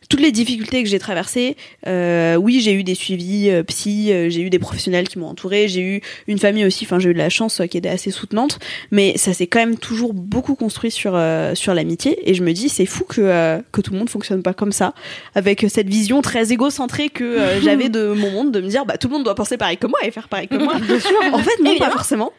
toutes 0.10 0.22
les 0.22 0.32
difficultés 0.32 0.84
que 0.84 0.90
j'ai 0.90 1.00
traversées, 1.00 1.58
euh, 1.88 2.36
oui, 2.36 2.62
j'ai 2.62 2.74
eu 2.74 2.84
des 2.84 2.96
suivis 2.96 3.50
euh, 3.50 3.64
psy, 3.64 4.12
euh, 4.12 4.30
j'ai 4.30 4.42
eu 4.42 4.50
des 4.50 4.60
professionnels 4.60 5.08
qui 5.08 5.20
m'ont 5.20 5.28
entouré, 5.28 5.68
j'ai 5.68 5.82
eu 5.82 6.02
une 6.28 6.40
famille 6.40 6.66
aussi. 6.66 6.86
Enfin, 6.86 7.00
j'ai 7.00 7.10
eu 7.10 7.14
de 7.14 7.18
la 7.18 7.30
chance 7.30 7.62
euh, 7.62 7.66
qui 7.66 7.78
était 7.78 7.90
assez 7.90 8.12
soutenante. 8.12 8.60
Mais 8.92 9.18
ça 9.18 9.34
s'est 9.34 9.48
quand 9.48 9.60
même 9.60 9.78
toujours 9.78 10.14
beaucoup 10.14 10.56
construit 10.56 10.92
sur 10.92 11.14
euh, 11.16 11.56
sur 11.56 11.74
l'amitié. 11.74 12.30
Et 12.30 12.34
je 12.34 12.44
me 12.44 12.54
dis, 12.54 12.70
c'est 12.70 12.86
fou 12.86 13.04
que 13.04 13.22
euh, 13.22 13.60
que 13.72 13.82
tout 13.82 13.94
le 13.94 14.00
monde 14.00 14.10
fonctionne 14.10 14.44
pas 14.44 14.54
comme 14.54 14.72
ça, 14.72 14.94
avec 15.36 15.66
cette 15.70 15.90
vision 15.90 16.22
très 16.22 16.52
égocentrée 16.52 17.10
que 17.10 17.60
j'avais 17.62 17.90
de 17.90 18.10
mon 18.10 18.32
monde, 18.32 18.52
de 18.52 18.62
me 18.62 18.68
dire, 18.68 18.86
bah 18.86 18.98
tout 18.98 19.08
le 19.08 19.14
monde 19.14 19.24
doit 19.24 19.36
penser 19.36 19.58
pareil 19.58 19.78
que 19.78 19.88
moi 19.88 20.00
et 20.04 20.12
faire 20.12 20.28
pareil 20.28 20.48
que 20.48 20.58
moi. 20.58 20.74
en 21.34 21.40
fait, 21.40 21.64
non, 21.64 21.78
pas 21.78 21.92
forcément. 21.92 22.34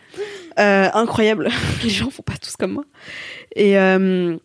Euh, 0.59 0.89
incroyable. 0.93 1.51
Les 1.85 1.91
gens 1.91 2.11
font 2.11 2.23
pas 2.23 2.37
tous 2.41 2.57
comme 2.57 2.73
moi. 2.73 2.85
Et 3.55 3.79
euh, 3.79 4.37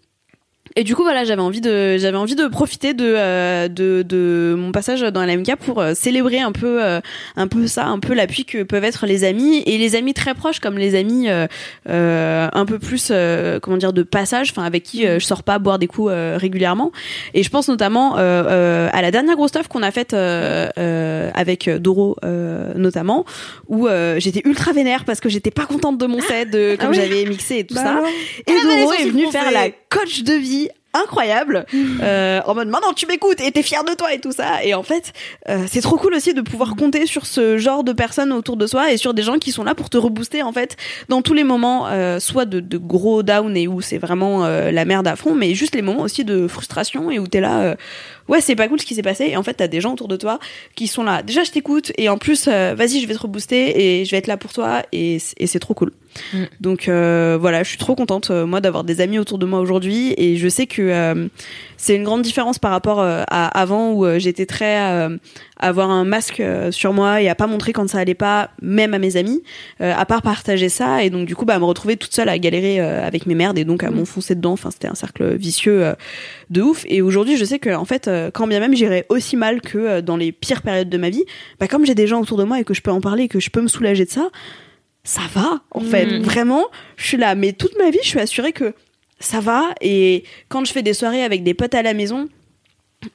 et 0.76 0.84
du 0.84 0.96
coup 0.96 1.04
voilà, 1.04 1.24
j'avais 1.24 1.42
envie 1.42 1.62
de 1.62 1.98
j'avais 1.98 2.18
envie 2.18 2.36
de 2.36 2.48
profiter 2.48 2.94
de 2.94 3.14
euh, 3.16 3.68
de, 3.68 4.04
de 4.08 4.56
mon 4.58 4.72
passage 4.72 5.02
dans 5.02 5.26
l'AMK 5.26 5.56
pour 5.58 5.80
euh, 5.80 5.94
célébrer 5.94 6.40
un 6.40 6.52
peu 6.52 6.84
euh, 6.84 7.00
un 7.36 7.48
peu 7.48 7.68
ça, 7.68 7.86
un 7.86 8.00
peu 8.00 8.14
l'appui 8.14 8.46
que 8.46 8.64
peuvent 8.64 8.84
être 8.84 9.06
les 9.06 9.24
amis 9.24 9.64
et 9.66 9.78
les 9.78 9.96
amis 9.96 10.14
très 10.14 10.34
proches 10.34 10.60
comme 10.60 10.78
les 10.78 10.96
amis 10.96 11.30
un 11.30 12.66
peu 12.66 12.80
plus 12.80 13.10
euh, 13.12 13.60
comment 13.60 13.78
dire 13.78 13.94
de 13.94 14.04
passage, 14.04 14.52
enfin 14.52 14.64
avec 14.64 14.84
qui 14.84 15.04
je 15.04 15.20
sors 15.20 15.44
pas 15.44 15.60
boire 15.60 15.80
des 15.80 15.88
coups 15.88 16.12
régulièrement. 16.36 16.92
Et 17.34 17.44
je 17.44 17.50
pense 17.50 17.68
notamment 17.68 18.16
à 18.16 19.02
la 19.02 19.12
dernière 19.12 19.36
grosse 19.36 19.50
stuff 19.50 19.68
qu'on 19.68 19.84
a 19.84 19.92
faite 19.92 20.14
euh, 20.14 20.70
euh, 20.78 21.32
avec 21.34 21.70
Doro 21.70 22.16
euh, 22.24 22.74
notamment 22.76 23.26
où 23.68 23.88
j'étais 24.18 24.42
ultra 24.46 24.72
vénère 24.74 25.06
parce 25.06 25.20
que 25.20 25.30
j'étais 25.30 25.52
pas 25.52 25.66
contente 25.66 25.98
de 25.98 26.06
mon 26.06 26.22
set 26.22 26.50
de 26.50 26.76
comme 26.80 26.90
oui. 26.90 26.96
j'avais 26.96 27.26
mixé 27.26 27.60
et 27.60 27.64
tout 27.66 27.76
Bah 27.76 27.84
ça. 27.84 28.02
Et 28.48 28.52
les 28.52 28.62
Doro 28.62 28.94
est 28.94 29.10
venu 29.10 29.32
faire 29.32 29.52
la 29.52 29.70
coach 29.90 30.24
de 30.24 30.34
vie 30.34 30.63
incroyable. 30.94 31.66
Euh, 32.02 32.42
en 32.46 32.56
mode 32.56 32.68
maintenant 32.68 32.92
tu 32.94 33.06
m'écoutes 33.06 33.40
et 33.40 33.52
t'es 33.52 33.62
fier 33.62 33.84
de 33.84 33.94
toi 33.94 34.14
et 34.14 34.20
tout 34.20 34.32
ça. 34.32 34.64
Et 34.64 34.74
en 34.74 34.84
fait 34.84 35.14
euh, 35.48 35.66
c'est 35.70 35.82
trop 35.82 35.98
cool 35.98 36.14
aussi 36.16 36.34
de 36.34 36.42
pouvoir 36.42 36.76
compter 36.76 37.06
sur 37.06 37.26
ce 37.26 37.58
genre 37.58 37.84
de 37.84 37.94
personnes 37.94 38.34
autour 38.34 38.58
de 38.58 38.68
soi 38.68 38.92
et 38.92 38.98
sur 38.98 39.14
des 39.14 39.22
gens 39.22 39.38
qui 39.38 39.52
sont 39.52 39.64
là 39.64 39.76
pour 39.76 39.90
te 39.90 39.98
rebooster 39.98 40.44
en 40.44 40.52
fait 40.52 40.76
dans 41.10 41.22
tous 41.22 41.34
les 41.34 41.44
moments 41.44 41.88
euh, 41.88 42.20
soit 42.20 42.46
de, 42.46 42.60
de 42.60 42.78
gros 42.78 43.24
down 43.24 43.56
et 43.56 43.68
où 43.68 43.82
c'est 43.82 43.98
vraiment 43.98 44.46
euh, 44.46 44.72
la 44.72 44.86
merde 44.86 45.08
à 45.08 45.16
fond 45.16 45.36
mais 45.36 45.54
juste 45.56 45.76
les 45.76 45.82
moments 45.82 46.02
aussi 46.02 46.26
de 46.26 46.48
frustration 46.48 47.12
et 47.12 47.20
où 47.20 47.28
t'es 47.28 47.42
là 47.42 47.62
euh, 47.62 47.76
ouais 48.28 48.42
c'est 48.42 48.56
pas 48.56 48.68
cool 48.68 48.80
ce 48.80 48.86
qui 48.86 48.96
s'est 48.96 49.02
passé. 49.02 49.26
Et 49.26 49.38
en 49.38 49.44
fait 49.44 49.56
t'as 49.56 49.68
des 49.68 49.82
gens 49.82 49.94
autour 49.94 50.08
de 50.08 50.16
toi 50.16 50.40
qui 50.76 50.88
sont 50.88 51.04
là. 51.04 51.24
Déjà 51.24 51.44
je 51.44 51.52
t'écoute. 51.52 51.92
Et 51.98 52.10
en 52.10 52.18
plus 52.18 52.48
euh, 52.48 52.76
vas-y 52.76 53.00
je 53.00 53.08
vais 53.08 53.14
te 53.14 53.20
rebooster 53.20 54.00
et 54.00 54.06
je 54.06 54.12
vais 54.12 54.18
être 54.18 54.28
là 54.28 54.38
pour 54.38 54.54
toi. 54.54 54.84
Et, 54.92 55.18
et 55.38 55.48
c'est 55.48 55.60
trop 55.60 55.74
cool. 55.74 55.92
Mm. 56.32 56.44
donc 56.62 56.88
euh, 56.88 57.40
voilà 57.42 57.64
je 57.64 57.70
suis 57.70 57.80
trop 57.80 57.96
contente 57.96 58.30
euh, 58.30 58.46
moi 58.46 58.62
d'avoir 58.62 58.84
des 58.84 59.02
amis 59.02 59.20
autour 59.20 59.38
de 59.38 59.46
moi 59.46 59.60
aujourd'hui. 59.60 60.14
Et 60.18 60.38
je 60.38 60.48
sais 60.48 60.68
que 60.68 60.82
euh, 60.82 61.28
c'est 61.84 61.98
une 61.98 62.06
grande 62.06 62.22
différence 62.22 62.60
par 62.60 62.72
rapport 62.72 63.02
euh, 63.02 63.24
à 63.28 63.60
avant 63.60 63.92
où 63.92 64.06
euh, 64.06 64.18
j'étais 64.18 64.46
très 64.46 64.90
euh, 64.90 65.18
à 65.60 65.68
avoir 65.68 65.90
un 65.90 66.06
masque 66.06 66.40
euh, 66.40 66.72
sur 66.72 66.94
moi 66.94 67.22
et 67.22 67.28
à 67.28 67.36
pas 67.36 67.46
montrer 67.46 67.74
quand 67.74 67.90
ça 67.90 68.00
allait 68.00 68.14
pas 68.14 68.52
même 68.62 68.94
à 68.94 69.00
mes 69.00 69.18
amis 69.18 69.44
euh, 69.82 69.94
à 69.94 70.06
part 70.06 70.22
partager 70.22 70.70
ça 70.70 71.04
et 71.04 71.10
donc 71.10 71.28
du 71.28 71.36
coup 71.36 71.44
bah 71.44 71.60
me 71.60 71.66
retrouver 71.66 71.98
toute 71.98 72.14
seule 72.14 72.30
à 72.30 72.40
galérer 72.40 72.80
euh, 72.80 73.06
avec 73.06 73.26
mes 73.26 73.36
merdes 73.36 73.58
et 73.58 73.66
donc 73.66 73.84
à 73.84 73.92
m'enfoncer 73.92 74.34
dedans. 74.34 74.54
Enfin 74.54 74.72
c'était 74.72 74.88
un 74.88 74.96
cercle 74.96 75.36
vicieux 75.36 75.84
euh, 75.84 75.94
de 76.50 76.62
ouf. 76.62 76.86
Et 76.88 77.02
aujourd'hui 77.02 77.36
je 77.36 77.44
sais 77.44 77.60
que 77.60 77.76
en 77.76 77.84
fait 77.84 78.08
euh, 78.08 78.32
quand 78.34 78.48
bien 78.48 78.62
même 78.62 78.74
j'irais 78.74 79.06
aussi 79.10 79.36
mal 79.36 79.60
que 79.60 79.78
euh, 79.78 80.02
dans 80.02 80.16
les 80.16 80.32
pires 80.32 80.62
périodes 80.62 80.90
de 80.90 80.98
ma 80.98 81.10
vie 81.10 81.26
bah 81.60 81.68
comme 81.68 81.86
j'ai 81.86 81.96
des 81.96 82.08
gens 82.08 82.22
autour 82.22 82.38
de 82.38 82.46
moi 82.46 82.62
et 82.62 82.64
que 82.64 82.74
je 82.74 82.82
peux 82.82 82.92
en 82.92 83.02
parler 83.02 83.24
et 83.24 83.28
que 83.28 83.42
je 83.42 83.50
peux 83.50 83.62
me 83.62 83.68
soulager 83.68 84.06
de 84.06 84.10
ça 84.10 84.30
ça 85.04 85.24
va 85.34 85.60
en 85.72 85.82
fait. 85.82 86.06
Mm. 86.06 86.22
vraiment 86.22 86.64
je 86.96 87.08
suis 87.08 87.18
là. 87.18 87.36
Mais 87.36 87.52
toute 87.52 87.78
ma 87.78 87.90
vie 87.90 88.00
je 88.04 88.08
suis 88.08 88.22
assurée 88.22 88.54
que 88.54 88.74
ça 89.24 89.40
va. 89.40 89.74
Et 89.82 90.24
quand 90.50 90.66
je 90.66 90.72
fais 90.72 90.82
des 90.82 90.94
soirées 90.94 91.24
avec 91.24 91.44
des 91.44 91.54
potes 91.54 91.74
à 91.76 91.82
la 91.82 91.94
maison 91.94 92.28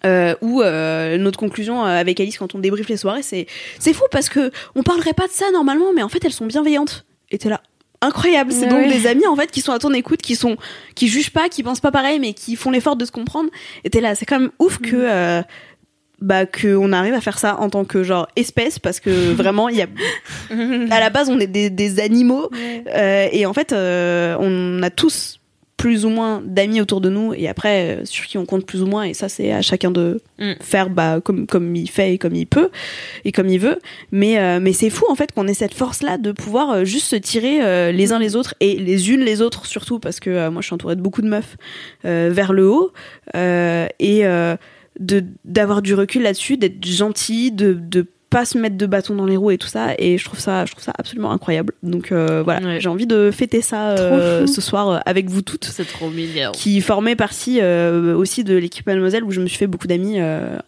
euh, 0.04 0.34
ou 0.42 0.60
euh, 0.62 1.16
notre 1.18 1.38
conclusion 1.38 1.84
euh, 1.84 1.88
avec 1.88 2.20
Alice 2.20 2.36
quand 2.36 2.54
on 2.54 2.58
débriefe 2.58 2.88
les 2.90 2.98
soirées 2.98 3.22
c'est 3.22 3.46
c'est 3.78 3.94
fou 3.94 4.04
parce 4.10 4.28
que 4.28 4.50
on 4.74 4.82
parlerait 4.82 5.14
pas 5.14 5.26
de 5.26 5.32
ça 5.32 5.50
normalement 5.50 5.94
mais 5.94 6.02
en 6.02 6.08
fait 6.08 6.24
elles 6.24 6.32
sont 6.32 6.46
bienveillantes. 6.46 7.06
Et 7.30 7.38
t'es 7.38 7.48
là. 7.48 7.60
Incroyable. 8.00 8.52
C'est 8.52 8.66
Ouais, 8.66 8.68
donc 8.68 8.78
ouais. 8.80 8.92
des 8.92 9.06
amis 9.06 9.26
en 9.26 9.34
fait 9.34 9.50
qui 9.50 9.60
sont 9.60 9.72
à 9.72 9.78
ton 9.78 9.92
écoute 9.92 10.22
qui 10.22 10.36
sont 10.36 10.56
qui 10.94 11.08
jugent 11.08 11.32
pas 11.32 11.48
qui 11.48 11.62
pensent 11.62 11.80
pas 11.80 11.90
pareil 11.90 12.18
mais 12.20 12.32
qui 12.32 12.56
font 12.56 12.70
l'effort 12.70 12.96
de 12.96 13.04
se 13.04 13.12
comprendre. 13.12 13.50
Et 13.84 13.90
t'es 13.90 14.00
là. 14.00 14.14
C'est 14.14 14.24
quand 14.24 14.38
même 14.38 14.50
ouf 14.58 14.78
que 14.78 14.94
euh, 14.94 15.42
bah 16.20 16.46
que 16.46 16.76
on 16.76 16.92
arrive 16.92 17.14
à 17.14 17.20
faire 17.20 17.38
ça 17.38 17.58
en 17.60 17.70
tant 17.70 17.84
que 17.84 18.02
genre 18.02 18.28
espèce 18.36 18.78
parce 18.78 19.00
que 19.00 19.32
vraiment 19.34 19.68
il 19.68 19.76
y 19.76 19.82
a 19.82 19.86
à 20.90 21.00
la 21.00 21.10
base 21.10 21.28
on 21.28 21.38
est 21.38 21.46
des, 21.46 21.70
des 21.70 22.00
animaux. 22.00 22.50
Et 22.86 23.46
en 23.46 23.52
fait 23.52 23.72
on 23.72 24.82
a 24.82 24.90
tous 24.90 25.38
plus 25.78 26.04
ou 26.04 26.10
moins 26.10 26.42
d'amis 26.44 26.80
autour 26.82 27.00
de 27.00 27.08
nous 27.08 27.32
et 27.32 27.48
après 27.48 28.00
euh, 28.00 28.04
sur 28.04 28.26
qui 28.26 28.36
on 28.36 28.44
compte 28.44 28.66
plus 28.66 28.82
ou 28.82 28.86
moins 28.86 29.04
et 29.04 29.14
ça 29.14 29.30
c'est 29.30 29.52
à 29.52 29.62
chacun 29.62 29.90
de 29.90 30.20
Mm. 30.38 30.52
faire 30.60 30.88
bah 30.88 31.20
comme 31.20 31.48
comme 31.48 31.74
il 31.74 31.90
fait 31.90 32.14
et 32.14 32.18
comme 32.18 32.36
il 32.36 32.46
peut 32.46 32.70
et 33.24 33.32
comme 33.32 33.48
il 33.48 33.58
veut 33.58 33.80
mais 34.12 34.38
euh, 34.38 34.60
mais 34.60 34.72
c'est 34.72 34.88
fou 34.88 35.04
en 35.08 35.16
fait 35.16 35.32
qu'on 35.32 35.48
ait 35.48 35.54
cette 35.54 35.74
force 35.74 36.00
là 36.00 36.16
de 36.16 36.30
pouvoir 36.30 36.70
euh, 36.70 36.84
juste 36.84 37.06
se 37.06 37.16
tirer 37.16 37.92
les 37.92 38.12
uns 38.12 38.20
les 38.20 38.36
autres 38.36 38.54
et 38.60 38.76
les 38.76 39.10
unes 39.10 39.22
les 39.22 39.42
autres 39.42 39.66
surtout 39.66 39.98
parce 39.98 40.20
que 40.20 40.48
moi 40.48 40.62
je 40.62 40.66
suis 40.66 40.74
entourée 40.74 40.94
de 40.94 41.00
beaucoup 41.00 41.22
de 41.22 41.28
meufs 41.28 41.56
vers 42.04 42.52
le 42.52 42.68
haut 42.68 42.92
et 43.34 44.22
de 45.00 45.24
d'avoir 45.44 45.82
du 45.82 45.94
recul 45.94 46.22
là-dessus 46.22 46.56
d'être 46.56 46.84
gentil 46.84 47.50
de 47.50 47.72
de 47.72 48.06
pas 48.30 48.44
se 48.44 48.58
mettre 48.58 48.76
de 48.76 48.84
bâton 48.84 49.14
dans 49.14 49.24
les 49.24 49.36
roues 49.38 49.52
et 49.52 49.58
tout 49.58 49.68
ça 49.68 49.94
et 49.98 50.18
je 50.18 50.24
trouve 50.26 50.38
ça 50.38 50.66
je 50.66 50.72
trouve 50.72 50.84
ça 50.84 50.92
absolument 50.98 51.32
incroyable. 51.32 51.72
Donc 51.82 52.12
euh, 52.12 52.42
voilà. 52.42 52.60
Ouais. 52.66 52.80
j'ai 52.80 52.88
envie 52.90 53.06
de 53.06 53.30
fêter 53.30 53.62
ça 53.62 53.90
euh, 53.92 54.46
ce 54.46 54.60
soir 54.60 54.88
euh, 54.90 54.98
avec 55.06 55.30
vous 55.30 55.40
toutes. 55.40 55.64
C'est 55.64 55.86
trop 55.88 56.10
mignon. 56.10 56.52
qui 56.52 56.80
formait 56.82 57.16
partie 57.16 57.60
euh, 57.62 58.14
aussi 58.14 58.44
de 58.44 58.54
l'équipe 58.54 58.86
Mademoiselle 58.86 59.24
où 59.24 59.30
je 59.30 59.40
me 59.40 59.46
suis 59.46 59.56
fait 59.56 59.66
beaucoup 59.66 59.86
d'amis 59.86 60.18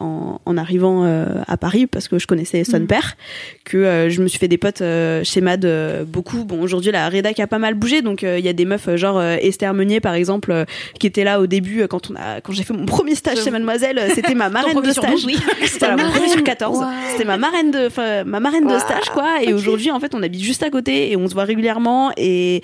en, 0.01 0.41
en 0.45 0.57
arrivant 0.57 1.05
à 1.47 1.57
Paris 1.59 1.87
parce 1.87 2.09
que 2.09 2.19
je 2.19 2.27
connaissais 2.27 2.65
son 2.65 2.87
père 2.87 3.17
que 3.65 4.09
je 4.09 4.23
me 4.23 4.29
suis 4.29 4.39
fait 4.39 4.49
des 4.49 4.57
potes 4.59 4.83
chez 5.25 5.41
Mad 5.43 5.67
beaucoup. 6.07 6.45
Bon 6.45 6.63
aujourd'hui 6.63 6.93
la 6.93 7.09
rédac 7.11 7.39
a 7.41 7.47
pas 7.47 7.59
mal 7.59 7.75
bougé 7.75 8.01
donc 8.01 8.23
il 8.23 8.41
y 8.45 8.49
a 8.49 8.53
des 8.55 8.65
meufs 8.65 8.95
genre 8.97 9.23
Esther 9.23 9.75
Meunier 9.75 10.01
par 10.01 10.15
exemple 10.15 10.65
qui 10.99 11.07
était 11.07 11.25
là 11.25 11.41
au 11.41 11.47
début 11.47 11.87
quand 11.89 12.11
on 12.11 12.15
a 12.17 12.41
quand 12.41 12.53
j'ai 12.53 12.63
fait 12.63 12.73
mon 12.73 12.87
premier 12.87 13.15
stage 13.15 13.43
chez 13.45 13.51
Mademoiselle 13.51 14.01
c'était 14.15 14.35
ma 14.35 14.49
marraine 14.49 14.81
de 14.81 14.93
stage. 14.93 15.25
oui. 15.27 15.37
c'était 15.67 15.95
mon 15.97 16.09
premier 16.11 16.29
sur 16.31 16.43
14 16.43 16.79
Wow. 16.79 16.85
c'était 17.13 17.25
ma 17.25 17.37
marraine 17.37 17.50
de 17.51 18.25
ma 18.25 18.41
marraine 18.41 18.67
de 18.67 18.79
stage 18.79 19.11
quoi. 19.13 19.43
Et 19.43 19.53
aujourd'hui 19.53 19.91
en 19.91 20.01
fait 20.01 20.15
on 20.15 20.23
habite 20.23 20.43
juste 20.43 20.63
à 20.63 20.71
côté 20.71 21.11
et 21.11 21.17
on 21.17 21.29
se 21.29 21.35
voit 21.35 21.45
régulièrement 21.45 22.13
et 22.17 22.63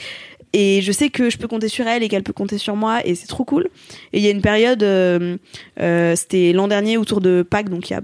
et 0.52 0.80
je 0.80 0.92
sais 0.92 1.10
que 1.10 1.28
je 1.28 1.36
peux 1.36 1.48
compter 1.48 1.68
sur 1.68 1.86
elle 1.86 2.02
et 2.02 2.08
qu'elle 2.08 2.22
peut 2.22 2.32
compter 2.32 2.56
sur 2.56 2.76
moi 2.76 3.06
et 3.06 3.14
c'est 3.14 3.26
trop 3.26 3.44
cool. 3.44 3.68
Et 4.12 4.18
il 4.18 4.24
y 4.24 4.28
a 4.28 4.30
une 4.30 4.40
période 4.40 4.82
euh, 4.82 5.36
euh, 5.80 6.16
c'était 6.16 6.52
l'an 6.52 6.68
dernier 6.68 6.96
autour 6.96 7.20
de 7.20 7.42
Pâques 7.42 7.68
donc 7.68 7.90
il 7.90 7.92
y 7.92 7.96
a 7.96 8.00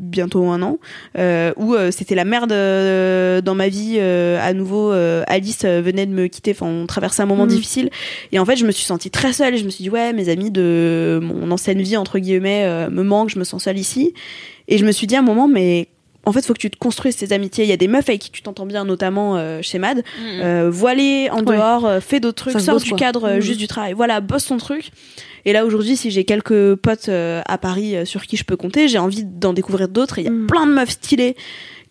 bientôt 0.00 0.46
un 0.48 0.62
an 0.62 0.78
euh, 1.18 1.52
où 1.56 1.74
euh, 1.74 1.90
c'était 1.90 2.14
la 2.14 2.24
merde 2.24 2.52
euh, 2.52 3.40
dans 3.40 3.54
ma 3.54 3.68
vie 3.68 4.00
à 4.00 4.52
nouveau 4.54 4.90
Alice 4.90 5.64
venait 5.64 6.06
de 6.06 6.12
me 6.12 6.26
quitter. 6.26 6.52
Enfin 6.52 6.66
on 6.66 6.86
traversait 6.86 7.22
un 7.22 7.26
moment 7.26 7.46
difficile. 7.46 7.90
Et 8.32 8.38
en 8.38 8.44
fait 8.44 8.56
je 8.56 8.64
me 8.64 8.72
suis 8.72 8.84
sentie 8.84 9.10
très 9.10 9.32
seule. 9.32 9.54
Et 9.54 9.58
je 9.58 9.64
me 9.64 9.70
suis 9.70 9.84
dit 9.84 9.90
ouais 9.90 10.12
mes 10.12 10.28
amis 10.28 10.50
de 10.50 11.20
mon 11.22 11.50
ancienne 11.50 11.82
vie 11.82 11.96
entre 11.96 12.18
guillemets 12.18 12.88
me 12.90 13.02
manquent 13.02 13.30
je 13.30 13.38
me 13.38 13.44
sens 13.44 13.64
seule 13.64 13.78
ici. 13.78 14.14
Et 14.68 14.78
je 14.78 14.86
me 14.86 14.92
suis 14.92 15.06
dit 15.06 15.16
à 15.16 15.20
un 15.20 15.22
moment 15.22 15.48
mais 15.48 15.88
en 16.26 16.32
fait, 16.32 16.44
faut 16.44 16.52
que 16.52 16.58
tu 16.58 16.70
te 16.70 16.76
construises 16.78 17.16
tes 17.16 17.32
amitiés. 17.32 17.64
Il 17.64 17.70
y 17.70 17.72
a 17.72 17.76
des 17.78 17.88
meufs 17.88 18.08
avec 18.08 18.20
qui 18.20 18.30
tu 18.30 18.42
t'entends 18.42 18.66
bien, 18.66 18.84
notamment 18.84 19.36
euh, 19.36 19.60
chez 19.62 19.78
Mad. 19.78 20.02
Euh, 20.42 20.68
voiler 20.70 21.28
en 21.30 21.42
dehors, 21.42 21.86
euh, 21.86 22.00
fais 22.00 22.20
d'autres 22.20 22.44
trucs, 22.50 22.60
sors 22.60 22.78
du 22.80 22.90
quoi. 22.90 22.98
cadre 22.98 23.24
euh, 23.24 23.34
Mhm. 23.36 23.40
juste 23.40 23.58
du 23.58 23.66
travail. 23.66 23.94
Voilà, 23.94 24.20
bosse 24.20 24.44
ton 24.46 24.58
truc. 24.58 24.90
Et 25.46 25.54
là 25.54 25.64
aujourd'hui, 25.64 25.96
si 25.96 26.10
j'ai 26.10 26.24
quelques 26.24 26.74
potes 26.76 27.08
euh, 27.08 27.40
à 27.46 27.56
Paris 27.56 27.96
euh, 27.96 28.04
sur 28.04 28.26
qui 28.26 28.36
je 28.36 28.44
peux 28.44 28.56
compter, 28.56 28.88
j'ai 28.88 28.98
envie 28.98 29.24
d'en 29.24 29.54
découvrir 29.54 29.88
d'autres. 29.88 30.18
Et 30.18 30.22
il 30.22 30.24
y 30.26 30.28
a 30.28 30.32
Mhm. 30.32 30.46
plein 30.46 30.66
de 30.66 30.72
meufs 30.72 30.90
stylées 30.90 31.34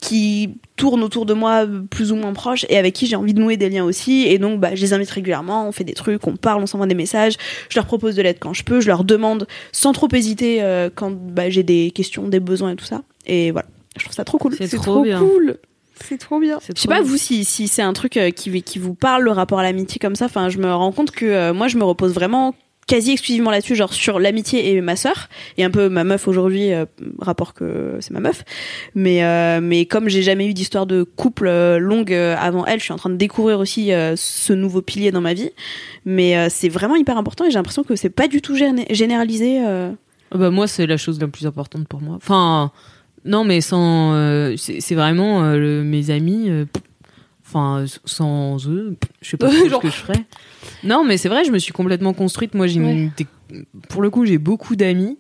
qui 0.02 0.52
tournent 0.78 1.04
autour 1.04 1.26
de 1.26 1.34
moi 1.34 1.66
plus 1.90 2.12
ou 2.14 2.16
moins 2.16 2.32
proches 2.32 2.66
et 2.70 2.78
avec 2.78 2.94
qui 2.94 3.06
j'ai 3.06 3.18
envie 3.18 3.34
de 3.34 3.40
nouer 3.42 3.58
des 3.58 3.70
liens 3.70 3.84
aussi. 3.84 4.26
Et 4.28 4.38
donc, 4.38 4.60
bah, 4.62 4.70
je 4.74 4.82
les 4.82 4.94
invite 4.94 5.10
régulièrement, 5.10 5.68
on 5.68 5.72
fait 5.74 5.84
des 5.84 5.94
trucs, 5.94 6.26
on 6.26 6.38
parle, 6.38 6.62
on 6.62 6.68
s'envoie 6.68 6.88
des 6.88 6.96
messages. 6.96 7.34
Je 7.70 7.76
leur 7.78 7.86
propose 7.86 8.16
de 8.16 8.22
l'aide 8.22 8.38
quand 8.40 8.54
je 8.54 8.64
peux, 8.64 8.80
je 8.80 8.88
leur 8.88 9.04
demande 9.04 9.46
sans 9.74 9.92
trop 9.92 10.08
hésiter 10.14 10.62
euh, 10.62 10.90
quand 10.94 11.12
bah, 11.12 11.50
j'ai 11.50 11.64
des 11.64 11.92
questions, 11.92 12.28
des 12.30 12.40
besoins 12.40 12.72
et 12.72 12.76
tout 12.78 12.86
ça. 12.86 13.02
Et 13.26 13.52
voilà, 13.52 13.68
je 13.98 14.04
trouve 14.04 14.16
ça 14.16 14.24
trop 14.26 14.38
cool. 14.38 14.56
C'est 14.60 14.68
trop 14.78 15.02
bien. 15.04 15.20
cool. 15.20 15.58
C'est 16.02 16.18
trop 16.18 16.40
bien. 16.40 16.60
C'est 16.62 16.78
Je 16.78 16.82
sais 16.82 16.88
pas 16.88 17.02
bien. 17.02 17.04
vous 17.10 17.18
si, 17.18 17.44
si 17.44 17.68
c'est 17.68 17.82
un 17.82 17.92
truc 17.94 18.16
euh, 18.18 18.30
qui, 18.32 18.62
qui 18.64 18.80
vous 18.80 18.94
parle 18.94 19.24
le 19.24 19.32
rapport 19.32 19.60
à 19.60 19.64
l'amitié 19.64 20.00
comme 20.00 20.16
ça. 20.16 20.26
Enfin, 20.26 20.48
je 20.50 20.58
me 20.58 20.74
rends 20.74 20.92
compte 20.94 21.12
que 21.12 21.26
euh, 21.26 21.54
moi 21.54 21.68
je 21.68 21.78
me 21.78 21.84
repose 21.84 22.14
vraiment 22.14 22.56
quasi 22.88 23.12
exclusivement 23.12 23.52
là-dessus, 23.52 23.76
genre 23.76 23.94
sur 23.94 24.18
l'amitié 24.18 24.72
et 24.72 24.82
ma 24.82 24.96
sœur 24.96 25.28
et 25.58 25.64
un 25.64 25.70
peu 25.70 25.90
ma 25.90 26.04
meuf 26.04 26.28
aujourd'hui, 26.28 26.74
euh, 26.74 26.86
rapport 27.20 27.54
que 27.54 27.98
c'est 28.00 28.12
ma 28.12 28.20
meuf. 28.22 28.44
Mais 28.96 29.24
euh, 29.26 29.60
mais 29.62 29.86
comme 29.86 30.08
j'ai 30.10 30.24
jamais 30.24 30.48
eu 30.48 30.54
d'histoire 30.56 30.86
de 30.88 31.04
couple 31.04 31.48
euh, 31.48 31.78
longue 31.78 32.14
euh, 32.14 32.36
avant 32.40 32.66
elle, 32.66 32.80
je 32.80 32.86
suis 32.86 32.94
en 32.94 32.98
train 32.98 33.10
de 33.12 33.16
découvrir 33.18 33.60
aussi 33.60 33.92
euh, 33.94 34.16
ce 34.16 34.54
nouveau 34.54 34.82
pilier 34.82 35.12
dans 35.12 35.22
ma 35.22 35.34
vie. 35.36 35.52
Mais 36.06 36.36
euh, 36.38 36.48
c'est 36.50 36.70
vraiment 36.70 36.96
hyper 36.96 37.18
important 37.18 37.46
et 37.46 37.52
j'ai 37.52 37.58
l'impression 37.60 37.84
que 37.84 37.96
c'est 37.96 38.10
pas 38.10 38.28
du 38.28 38.42
tout 38.42 38.56
géné- 38.56 38.92
généralisé. 38.92 39.60
Bah 40.34 40.50
moi 40.50 40.68
c'est 40.68 40.88
la 40.88 40.98
chose 40.98 41.20
la 41.20 41.28
plus 41.28 41.46
importante 41.46 41.88
pour 41.88 42.02
moi. 42.02 42.16
Enfin 42.16 42.72
non 43.26 43.44
mais 43.44 43.62
sans 43.62 44.14
euh, 44.14 44.56
c'est 44.58 44.80
c'est 44.82 44.96
vraiment 44.96 45.44
euh, 45.44 45.58
le- 45.58 45.84
mes 45.84 46.10
amis 46.10 46.50
euh, 46.50 46.66
pff, 46.66 46.84
enfin 47.46 47.86
sans 48.06 48.68
eux 48.70 48.96
pff, 49.00 49.12
je 49.22 49.30
sais 49.30 49.38
pas 49.38 49.48
trop 49.50 49.70
ce 49.70 49.78
que 49.82 49.90
je 49.90 49.96
ferais. 49.96 50.24
Non 50.84 51.04
mais 51.04 51.18
c'est 51.18 51.30
vrai 51.30 51.44
je 51.46 51.52
me 51.52 51.60
suis 51.60 51.74
complètement 51.74 52.14
construite 52.14 52.54
moi 52.54 52.68
j'ai 52.68 52.80
une- 52.80 53.12
des- 53.18 53.28
pour 53.90 54.02
le 54.02 54.10
coup 54.10 54.26
j'ai 54.26 54.38
beaucoup 54.38 54.76
d'amis 54.76 55.18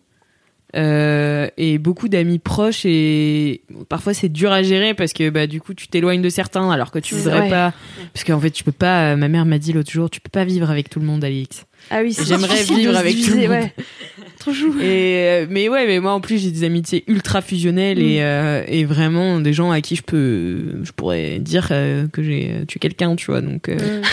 euh, 0.75 1.47
et 1.57 1.79
beaucoup 1.79 2.09
d'amis 2.09 2.37
proches 2.37 2.85
et 2.85 3.61
parfois 3.89 4.13
c'est 4.13 4.29
dur 4.29 4.51
à 4.51 4.61
gérer 4.61 4.93
parce 4.93 5.13
que 5.13 5.31
bah 5.31 5.47
du 5.47 5.59
coup 5.59 5.73
tu 5.73 5.87
t'éloignes 5.87 6.21
de 6.21 6.29
certains 6.29 6.69
alors 6.69 6.91
que 6.91 6.99
tu 6.99 7.15
C'est 7.15 7.21
voudrais 7.21 7.39
vrai. 7.39 7.49
pas 7.49 7.73
parce 8.13 8.23
qu'en 8.23 8.39
fait 8.39 8.51
tu 8.51 8.63
peux 8.63 8.71
pas 8.71 9.15
ma 9.15 9.29
mère 9.29 9.45
m'a 9.47 9.57
dit 9.57 9.73
l'autre 9.73 9.89
jour 9.89 10.11
tu 10.11 10.21
peux 10.21 10.29
pas 10.29 10.45
vivre 10.45 10.69
avec 10.69 10.89
tout 10.91 10.99
le 10.99 11.07
monde 11.07 11.23
Alix 11.23 11.65
Ah 11.89 12.01
oui, 12.03 12.13
c'est 12.13 12.23
J'aimerais 12.25 12.49
difficile 12.49 12.75
de 12.75 12.79
vivre 12.81 12.93
se 12.93 12.97
avec 12.99 13.13
tout 13.13 13.17
le 13.19 13.25
diviser, 13.25 13.47
monde. 13.47 13.57
ouais. 13.57 13.73
Chou. 14.53 14.73
Et 14.79 15.43
euh, 15.43 15.45
mais 15.49 15.67
ouais, 15.69 15.85
mais 15.85 15.99
moi 15.99 16.13
en 16.13 16.21
plus 16.21 16.37
j'ai 16.41 16.51
des 16.51 16.63
amitiés 16.63 17.03
ultra 17.07 17.41
fusionnelles 17.41 17.99
Mm. 17.99 18.01
et, 18.01 18.23
euh, 18.23 18.63
et 18.67 18.85
vraiment 18.85 19.39
des 19.39 19.53
gens 19.53 19.69
à 19.71 19.81
qui 19.81 19.95
je 19.95 20.01
peux, 20.03 20.81
je 20.83 20.91
pourrais 20.91 21.39
dire 21.39 21.67
euh, 21.71 22.07
que 22.07 22.23
j'ai 22.23 22.63
tué 22.67 22.79
quelqu'un, 22.79 23.15
tu 23.15 23.27
vois. 23.27 23.41
Donc 23.41 23.69
euh, 23.69 24.01
Mm. 24.01 24.03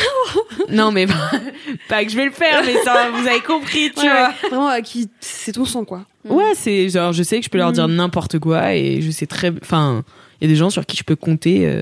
non, 0.75 0.91
mais 0.93 1.07
pas, 1.07 1.31
pas 1.89 2.05
que 2.05 2.11
je 2.11 2.17
vais 2.17 2.25
le 2.27 2.33
faire, 2.33 2.63
mais 2.65 2.75
ça, 2.85 3.11
vous 3.15 3.27
avez 3.27 3.41
compris, 3.41 3.91
tu 3.95 4.01
Ouais, 4.03 4.09
vois. 4.09 4.29
ouais. 4.29 4.49
Vraiment, 4.49 4.69
à 4.69 4.81
qui 4.81 5.09
c'est 5.21 5.53
ton 5.53 5.65
sang, 5.65 5.85
quoi. 5.85 6.05
Ouais, 6.29 6.53
c'est 6.55 6.89
genre 6.89 7.13
je 7.13 7.23
sais 7.23 7.39
que 7.39 7.45
je 7.45 7.51
peux 7.51 7.59
leur 7.59 7.71
dire 7.73 7.87
n'importe 7.87 8.39
quoi 8.41 8.75
et 8.75 9.01
je 9.01 9.11
sais 9.13 9.27
très, 9.27 9.53
enfin, 9.63 10.03
il 10.41 10.49
y 10.49 10.51
a 10.51 10.53
des 10.53 10.57
gens 10.59 10.71
sur 10.71 10.85
qui 10.85 10.97
je 10.97 11.05
peux 11.05 11.15
compter 11.17 11.73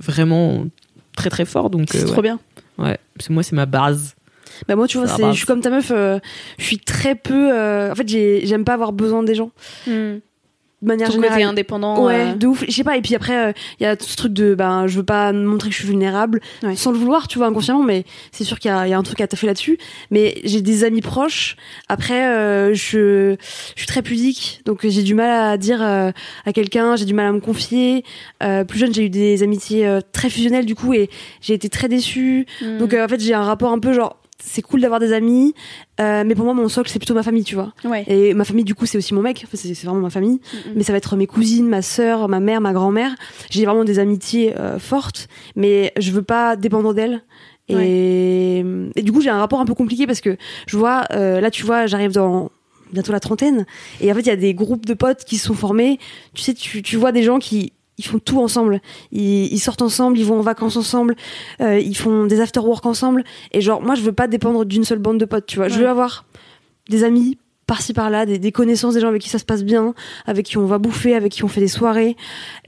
vraiment 0.00 0.66
très 1.16 1.30
très 1.30 1.44
fort. 1.44 1.70
Donc 1.70 1.88
C'est 1.92 2.04
trop 2.04 2.22
bien. 2.22 2.40
Ouais, 2.78 2.98
que 3.18 3.32
moi 3.32 3.42
c'est 3.42 3.54
ma 3.54 3.66
base. 3.66 4.14
Bah 4.68 4.76
moi 4.76 4.86
tu 4.86 4.98
vois 4.98 5.06
je 5.06 5.36
suis 5.36 5.46
comme 5.46 5.60
ta 5.60 5.70
meuf 5.70 5.90
euh, 5.94 6.18
je 6.58 6.64
suis 6.64 6.78
très 6.78 7.14
peu 7.14 7.50
euh, 7.52 7.90
en 7.92 7.94
fait 7.94 8.08
j'ai 8.08 8.46
j'aime 8.46 8.64
pas 8.64 8.74
avoir 8.74 8.92
besoin 8.92 9.22
des 9.22 9.34
gens 9.34 9.50
de 10.82 10.88
manière 10.88 11.06
Ton 11.06 11.12
générale. 11.14 11.36
côté 11.36 11.44
indépendant. 11.44 12.04
Ouais, 12.04 12.32
euh, 12.32 12.34
de 12.34 12.44
ouf. 12.48 12.64
Je 12.66 12.72
sais 12.72 12.82
pas. 12.82 12.96
Et 12.96 13.02
puis 13.02 13.14
après, 13.14 13.54
il 13.78 13.84
y 13.84 13.86
a 13.86 13.94
tout 13.94 14.04
ce 14.08 14.16
truc 14.16 14.32
de, 14.32 14.56
ben, 14.56 14.88
je 14.88 14.96
veux 14.96 15.04
pas 15.04 15.32
montrer 15.32 15.68
que 15.68 15.74
je 15.76 15.78
suis 15.78 15.86
vulnérable, 15.86 16.40
Ouais. 16.64 16.74
sans 16.74 16.90
le 16.90 16.98
vouloir, 16.98 17.28
tu 17.28 17.38
vois, 17.38 17.46
inconsciemment. 17.46 17.84
Mais 17.84 18.02
c'est 18.32 18.42
sûr 18.42 18.58
qu'il 18.58 18.68
y 18.68 18.74
a, 18.74 18.88
il 18.88 18.90
y 18.90 18.92
a 18.92 18.98
un 18.98 19.02
truc 19.04 19.20
à 19.20 19.28
taffer 19.28 19.46
là-dessus. 19.46 19.78
Mais 20.10 20.40
j'ai 20.42 20.60
des 20.60 20.82
amis 20.82 21.00
proches. 21.00 21.54
Après, 21.88 22.26
euh, 22.28 22.74
je, 22.74 23.36
je 23.38 23.78
suis 23.78 23.86
très 23.86 24.02
pudique, 24.02 24.60
donc 24.64 24.80
j'ai 24.82 25.04
du 25.04 25.14
mal 25.14 25.30
à 25.52 25.56
dire 25.56 25.80
euh, 25.80 26.10
à 26.46 26.52
quelqu'un. 26.52 26.96
J'ai 26.96 27.04
du 27.04 27.14
mal 27.14 27.26
à 27.26 27.32
me 27.32 27.38
confier. 27.40 28.02
Euh, 28.42 28.64
plus 28.64 28.80
jeune, 28.80 28.92
j'ai 28.92 29.04
eu 29.04 29.10
des 29.10 29.44
amitiés 29.44 29.86
euh, 29.86 30.00
très 30.12 30.30
fusionnelles 30.30 30.66
du 30.66 30.74
coup, 30.74 30.94
et 30.94 31.10
j'ai 31.40 31.54
été 31.54 31.68
très 31.68 31.86
déçue. 31.86 32.44
hmm. 32.60 32.78
Donc 32.78 32.92
euh, 32.92 33.04
en 33.04 33.08
fait, 33.08 33.20
j'ai 33.20 33.34
un 33.34 33.44
rapport 33.44 33.70
un 33.70 33.78
peu 33.78 33.92
genre. 33.92 34.16
C'est 34.44 34.62
cool 34.62 34.80
d'avoir 34.80 35.00
des 35.00 35.12
amis, 35.12 35.54
euh, 36.00 36.24
mais 36.26 36.34
pour 36.34 36.44
moi, 36.44 36.52
mon 36.52 36.68
socle, 36.68 36.90
c'est 36.90 36.98
plutôt 36.98 37.14
ma 37.14 37.22
famille, 37.22 37.44
tu 37.44 37.54
vois. 37.54 37.72
ouais. 37.84 38.04
Et 38.06 38.34
ma 38.34 38.44
famille, 38.44 38.64
du 38.64 38.74
coup, 38.74 38.86
c'est 38.86 38.98
aussi 38.98 39.14
mon 39.14 39.22
mec. 39.22 39.42
Enfin, 39.46 39.56
c'est 39.56 39.72
vraiment 39.84 40.00
ma 40.00 40.10
famille. 40.10 40.40
Mhm. 40.52 40.72
Mais 40.76 40.82
ça 40.82 40.92
va 40.92 40.98
être 40.98 41.16
mes 41.16 41.26
cousines, 41.26 41.68
ma 41.68 41.80
sœur, 41.80 42.28
ma 42.28 42.40
mère, 42.40 42.60
ma 42.60 42.72
grand-mère. 42.72 43.14
J'ai 43.50 43.64
vraiment 43.64 43.84
des 43.84 43.98
amitiés 43.98 44.54
euh, 44.58 44.78
fortes, 44.78 45.28
mais 45.56 45.92
je 45.98 46.10
veux 46.10 46.22
pas 46.22 46.56
dépendre 46.56 46.92
d'elles. 46.92 47.22
Et, 47.68 48.64
et 48.96 49.02
du 49.02 49.12
coup, 49.12 49.22
j'ai 49.22 49.30
un 49.30 49.38
rapport 49.38 49.60
un 49.60 49.64
peu 49.64 49.74
compliqué 49.74 50.06
parce 50.06 50.20
que 50.20 50.36
je 50.66 50.76
vois, 50.76 51.04
euh, 51.12 51.40
là, 51.40 51.50
tu 51.50 51.64
vois, 51.64 51.86
j'arrive 51.86 52.12
dans 52.12 52.50
bientôt 52.92 53.12
la 53.12 53.20
trentaine. 53.20 53.64
Et 54.00 54.12
en 54.12 54.14
fait, 54.14 54.20
il 54.20 54.26
y 54.26 54.30
a 54.30 54.36
des 54.36 54.52
groupes 54.52 54.84
de 54.84 54.94
potes 54.94 55.24
qui 55.24 55.38
se 55.38 55.46
sont 55.46 55.54
formés. 55.54 55.98
Tu 56.34 56.42
sais, 56.42 56.52
tu, 56.52 56.82
tu 56.82 56.96
vois 56.96 57.12
des 57.12 57.22
gens 57.22 57.38
qui 57.38 57.72
ils 58.04 58.08
font 58.08 58.18
tout 58.18 58.40
ensemble. 58.40 58.80
Ils, 59.10 59.52
ils 59.52 59.58
sortent 59.58 59.82
ensemble, 59.82 60.18
ils 60.18 60.24
vont 60.24 60.38
en 60.38 60.42
vacances 60.42 60.76
ensemble, 60.76 61.16
euh, 61.60 61.78
ils 61.78 61.96
font 61.96 62.26
des 62.26 62.40
after-work 62.40 62.84
ensemble. 62.86 63.24
Et 63.52 63.60
genre, 63.60 63.82
moi, 63.82 63.94
je 63.94 64.02
veux 64.02 64.12
pas 64.12 64.28
dépendre 64.28 64.64
d'une 64.64 64.84
seule 64.84 64.98
bande 64.98 65.18
de 65.18 65.24
potes, 65.24 65.46
tu 65.46 65.56
vois. 65.56 65.68
Je 65.68 65.78
veux 65.78 65.88
avoir 65.88 66.24
des 66.88 67.04
amis 67.04 67.38
par-ci 67.66 67.94
par-là, 67.94 68.26
des, 68.26 68.38
des 68.38 68.52
connaissances, 68.52 68.94
des 68.94 69.00
gens 69.00 69.08
avec 69.08 69.22
qui 69.22 69.28
ça 69.28 69.38
se 69.38 69.44
passe 69.44 69.64
bien, 69.64 69.94
avec 70.26 70.46
qui 70.46 70.58
on 70.58 70.66
va 70.66 70.78
bouffer, 70.78 71.14
avec 71.14 71.32
qui 71.32 71.44
on 71.44 71.48
fait 71.48 71.60
des 71.60 71.68
soirées. 71.68 72.16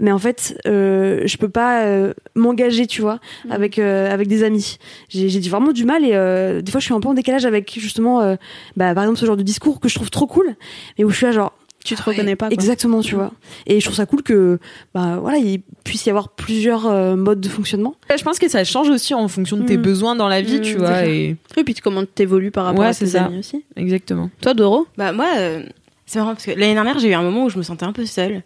Mais 0.00 0.12
en 0.12 0.18
fait, 0.18 0.58
euh, 0.66 1.22
je 1.26 1.36
peux 1.36 1.48
pas 1.48 1.82
euh, 1.84 2.14
m'engager, 2.34 2.86
tu 2.86 3.02
vois, 3.02 3.18
avec 3.50 3.78
euh, 3.78 4.10
avec 4.10 4.28
des 4.28 4.44
amis. 4.44 4.78
J'ai 5.08 5.28
j'ai 5.28 5.40
vraiment 5.50 5.72
du 5.72 5.84
mal 5.84 6.04
et 6.04 6.62
des 6.62 6.70
fois 6.70 6.80
je 6.80 6.86
suis 6.86 6.94
un 6.94 7.00
peu 7.00 7.08
en 7.08 7.14
décalage 7.14 7.44
avec 7.44 7.78
justement, 7.78 8.36
bah, 8.76 8.94
par 8.94 9.04
exemple 9.04 9.18
ce 9.18 9.26
genre 9.26 9.36
de 9.36 9.42
discours 9.42 9.80
que 9.80 9.88
je 9.88 9.94
trouve 9.94 10.10
trop 10.10 10.26
cool, 10.26 10.54
mais 10.96 11.04
où 11.04 11.10
je 11.10 11.16
suis 11.16 11.26
là 11.26 11.32
genre. 11.32 11.52
Tu 11.84 11.94
te 11.94 12.00
ah 12.04 12.08
ouais, 12.08 12.14
reconnais 12.16 12.34
pas, 12.34 12.46
quoi. 12.48 12.54
Exactement, 12.54 13.00
tu 13.02 13.14
vois. 13.14 13.30
Et 13.66 13.78
je 13.78 13.84
trouve 13.84 13.94
ça 13.96 14.06
cool 14.06 14.22
que, 14.22 14.58
bah 14.94 15.18
voilà, 15.20 15.36
il 15.38 15.60
puisse 15.84 16.06
y 16.06 16.10
avoir 16.10 16.30
plusieurs 16.30 16.86
euh, 16.86 17.14
modes 17.14 17.40
de 17.40 17.48
fonctionnement. 17.48 17.94
Je 18.16 18.22
pense 18.24 18.38
que 18.38 18.48
ça 18.48 18.64
change 18.64 18.88
aussi 18.88 19.12
en 19.14 19.28
fonction 19.28 19.58
de 19.58 19.64
tes 19.64 19.76
Mm. 19.76 19.82
besoins 19.82 20.16
dans 20.16 20.26
la 20.28 20.40
vie, 20.40 20.58
Mm, 20.60 20.62
tu 20.62 20.76
vois. 20.78 21.04
Et... 21.06 21.36
Et 21.58 21.62
puis 21.64 21.74
comment 21.74 22.04
t'évolues 22.06 22.50
par 22.50 22.64
rapport 22.64 22.80
Ouais, 22.80 22.86
à 22.88 22.94
tes 22.94 23.06
ça. 23.06 23.26
amis 23.26 23.38
aussi. 23.40 23.64
Exactement. 23.76 24.30
Toi, 24.40 24.54
Doro? 24.54 24.86
Bah 24.96 25.12
moi, 25.12 25.26
euh, 25.36 25.62
c'est 26.06 26.18
marrant 26.18 26.32
parce 26.32 26.46
que 26.46 26.52
l'année 26.52 26.72
dernière, 26.74 26.98
j'ai 26.98 27.10
eu 27.10 27.14
un 27.14 27.22
moment 27.22 27.44
où 27.44 27.50
je 27.50 27.58
me 27.58 27.62
sentais 27.62 27.84
un 27.84 27.92
peu 27.92 28.06
seule. 28.06 28.42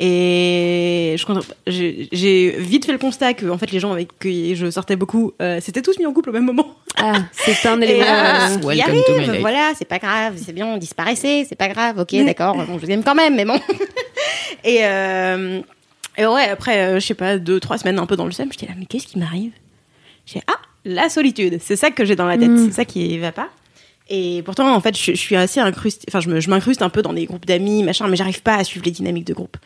Et 0.00 1.14
je, 1.18 1.24
compte- 1.24 1.54
j'ai 1.66 2.56
vite 2.58 2.84
fait 2.84 2.92
le 2.92 2.98
constat 2.98 3.34
que 3.34 3.46
en 3.46 3.58
fait 3.58 3.70
les 3.70 3.78
gens 3.80 3.92
avec 3.92 4.08
qui 4.18 4.56
je 4.56 4.68
sortais 4.70 4.96
beaucoup, 4.96 5.32
euh, 5.40 5.58
c'était 5.62 5.82
tous 5.82 5.98
mis 5.98 6.06
en 6.06 6.12
couple 6.12 6.30
au 6.30 6.32
même 6.32 6.44
moment. 6.44 6.66
Ah, 6.96 7.14
c'est 7.32 7.66
un 7.68 7.80
élément. 7.80 8.04
euh, 8.04 8.56
Welcome 8.66 8.94
il 8.96 9.02
to 9.04 9.12
arrive, 9.12 9.26
my 9.28 9.32
life. 9.34 9.40
voilà, 9.40 9.72
c'est 9.78 9.84
pas 9.84 9.98
grave, 9.98 10.34
c'est 10.44 10.52
bien, 10.52 10.66
on 10.66 10.76
disparaissait, 10.78 11.46
c'est 11.48 11.54
pas 11.56 11.68
grave, 11.68 11.98
ok, 11.98 12.12
d'accord, 12.24 12.56
bon, 12.56 12.78
je 12.78 12.86
vous 12.86 12.90
aime 12.90 13.04
quand 13.04 13.14
même, 13.14 13.36
mais 13.36 13.44
bon. 13.44 13.58
et, 14.64 14.78
euh, 14.84 15.60
et 16.18 16.26
ouais, 16.26 16.48
après, 16.48 16.80
euh, 16.80 17.00
je 17.00 17.06
sais 17.06 17.14
pas, 17.14 17.38
deux, 17.38 17.60
trois 17.60 17.78
semaines 17.78 17.98
un 17.98 18.06
peu 18.06 18.16
dans 18.16 18.26
le 18.26 18.32
seum, 18.32 18.48
j'étais 18.50 18.66
là, 18.66 18.72
mais 18.76 18.86
qu'est-ce 18.86 19.06
qui 19.06 19.18
m'arrive? 19.18 19.52
J'ai 20.26 20.40
ah, 20.48 20.56
la 20.84 21.08
solitude, 21.08 21.58
c'est 21.62 21.76
ça 21.76 21.90
que 21.90 22.04
j'ai 22.04 22.16
dans 22.16 22.26
la 22.26 22.36
tête, 22.36 22.50
Mm. 22.50 22.66
c'est 22.66 22.74
ça 22.74 22.84
qui 22.84 23.16
va 23.18 23.30
pas. 23.32 23.48
Et 24.10 24.42
pourtant, 24.44 24.74
en 24.74 24.80
fait, 24.82 24.94
je, 24.98 25.12
je 25.12 25.16
suis 25.16 25.34
assez 25.34 25.60
incrustée, 25.60 26.04
enfin, 26.10 26.20
je 26.20 26.50
m'incruste 26.50 26.82
un 26.82 26.90
peu 26.90 27.00
dans 27.00 27.14
des 27.14 27.24
groupes 27.24 27.46
d'amis, 27.46 27.82
machin, 27.82 28.06
mais 28.06 28.16
j'arrive 28.16 28.42
pas 28.42 28.56
à 28.56 28.62
suivre 28.64 28.84
les 28.84 28.90
dynamiques 28.90 29.26
de 29.26 29.32
groupe. 29.32 29.56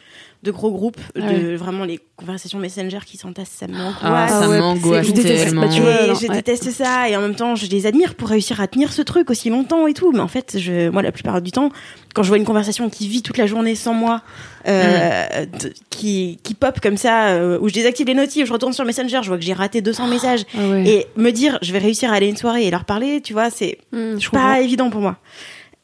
De 0.45 0.53
gros 0.53 0.70
groupes, 0.70 1.01
Ah 1.16 1.32
de 1.32 1.57
vraiment 1.57 1.84
les 1.84 1.99
conversations 2.14 2.61
Messenger 2.61 3.01
qui 3.05 3.16
s'entassent, 3.16 3.51
ça 3.59 3.66
m'angoisse. 3.66 3.99
Ah, 4.05 4.28
ça 4.28 4.49
ouais, 4.49 4.61
m'angoisse 4.61 5.07
je 5.09 5.12
déteste- 5.12 5.53
bah, 5.53 5.66
vois, 5.66 6.14
je 6.14 6.26
ouais. 6.28 6.70
ça 6.72 7.09
et 7.09 7.16
en 7.16 7.20
même 7.20 7.34
temps 7.34 7.57
je 7.57 7.66
les 7.66 7.86
admire 7.86 8.14
pour 8.14 8.28
réussir 8.28 8.61
à 8.61 8.68
tenir 8.68 8.93
ce 8.93 9.03
truc 9.03 9.30
aussi 9.30 9.51
longtemps 9.51 9.89
et 9.89 9.95
tout 9.95 10.12
mais 10.12 10.20
en 10.20 10.28
fait 10.28 10.57
je 10.57 10.91
moi 10.91 11.03
la 11.03 11.11
plupart 11.11 11.43
du 11.43 11.51
temps 11.51 11.70
quand 12.14 12.22
je 12.22 12.28
vois 12.28 12.36
une 12.36 12.45
conversation 12.45 12.89
qui 12.89 13.09
vit 13.09 13.22
toute 13.22 13.36
la 13.36 13.47
journée 13.49 13.74
sans 13.74 13.95
moi 13.95 14.22
euh, 14.68 15.45
d- 15.47 15.72
qui 15.91 16.39
qui 16.45 16.55
pop 16.55 16.78
comme 16.80 16.97
ça 16.97 17.28
euh, 17.30 17.59
où 17.61 17.68
je 17.68 17.74
désactive 17.74 18.07
les 18.07 18.14
notifs 18.14 18.47
je 18.47 18.53
retourne 18.53 18.72
sur 18.72 18.84
Messenger 18.84 19.20
je 19.22 19.28
vois 19.28 19.39
que 19.39 19.45
j'ai 19.45 19.53
raté 19.55 19.80
200 19.80 20.07
messages 20.07 20.45
Ah 20.57 20.68
ouais. 20.68 20.89
et 20.89 21.07
me 21.16 21.30
dire 21.30 21.59
je 21.62 21.72
vais 21.72 21.78
réussir 21.78 22.12
à 22.12 22.14
aller 22.16 22.26
à 22.26 22.30
une 22.30 22.36
soirée 22.36 22.64
et 22.66 22.70
leur 22.70 22.84
parler 22.84 23.20
tu 23.22 23.32
vois 23.32 23.51
c'est 23.51 23.78
Mm, 23.93 24.14
pas 24.14 24.18
comprends. 24.30 24.55
évident 24.55 24.91
pour 24.91 25.01
moi 25.01 25.16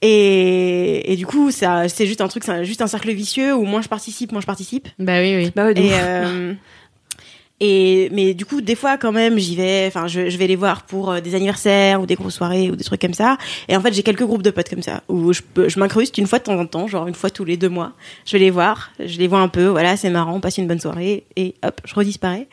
et, 0.07 1.13
et 1.13 1.17
du 1.17 1.27
coup 1.27 1.51
ça 1.51 1.89
c'est 1.89 2.07
juste 2.07 2.21
un 2.21 2.29
truc 2.29 2.45
c'est 2.45 2.65
juste 2.65 2.83
un 2.83 2.87
cercle 2.87 3.11
vicieux 3.13 3.55
où 3.55 3.65
moins 3.65 3.81
je 3.83 3.89
participe 3.89 4.33
moins 4.33 4.41
je 4.43 4.47
participe 4.47 4.89
Bah 4.99 5.21
oui, 5.21 5.35
oui. 5.37 5.53
Bah 5.57 5.71
et, 5.71 5.81
ouf. 5.81 5.93
euh, 5.95 6.53
et 7.61 8.11
mais 8.13 8.35
du 8.35 8.45
coup, 8.45 8.61
des 8.61 8.75
fois 8.75 8.99
quand 8.99 9.13
même, 9.13 9.39
j'y 9.39 9.55
vais. 9.55 9.85
Enfin, 9.87 10.09
je, 10.09 10.29
je 10.29 10.37
vais 10.37 10.49
les 10.49 10.57
voir 10.57 10.83
pour 10.83 11.13
euh, 11.13 11.21
des 11.21 11.37
anniversaires 11.37 12.01
ou 12.01 12.07
des 12.07 12.17
grosses 12.17 12.35
soirées 12.35 12.69
ou 12.69 12.75
des 12.77 12.83
trucs 12.85 13.01
comme 13.01 13.15
ça. 13.15 13.39
Et 13.69 13.77
en 13.77 13.81
fait, 13.81 13.95
j'ai 13.95 14.03
quelques 14.03 14.25
groupes 14.25 14.43
de 14.43 14.51
potes 14.51 14.69
comme 14.69 14.83
ça 14.83 15.03
où 15.09 15.33
je 15.33 15.79
m'incruste 15.79 16.19
une 16.19 16.27
fois 16.27 16.41
de 16.41 16.45
temps 16.45 16.59
en 16.59 16.67
temps, 16.67 16.89
genre 16.89 17.07
une 17.07 17.15
fois 17.15 17.31
tous 17.31 17.45
les 17.45 17.57
deux 17.57 17.69
mois. 17.69 17.93
Je 18.27 18.33
vais 18.33 18.41
les 18.41 18.51
voir, 18.51 18.91
je 18.99 19.19
les 19.19 19.29
vois 19.29 19.39
un 19.39 19.49
peu. 19.49 19.67
Voilà, 19.67 19.97
c'est 19.97 20.11
marrant, 20.11 20.35
on 20.35 20.41
passe 20.41 20.59
une 20.59 20.67
bonne 20.67 20.81
soirée 20.81 21.25
et 21.37 21.55
hop, 21.65 21.81
je 21.85 21.95
redisparais. 21.95 22.49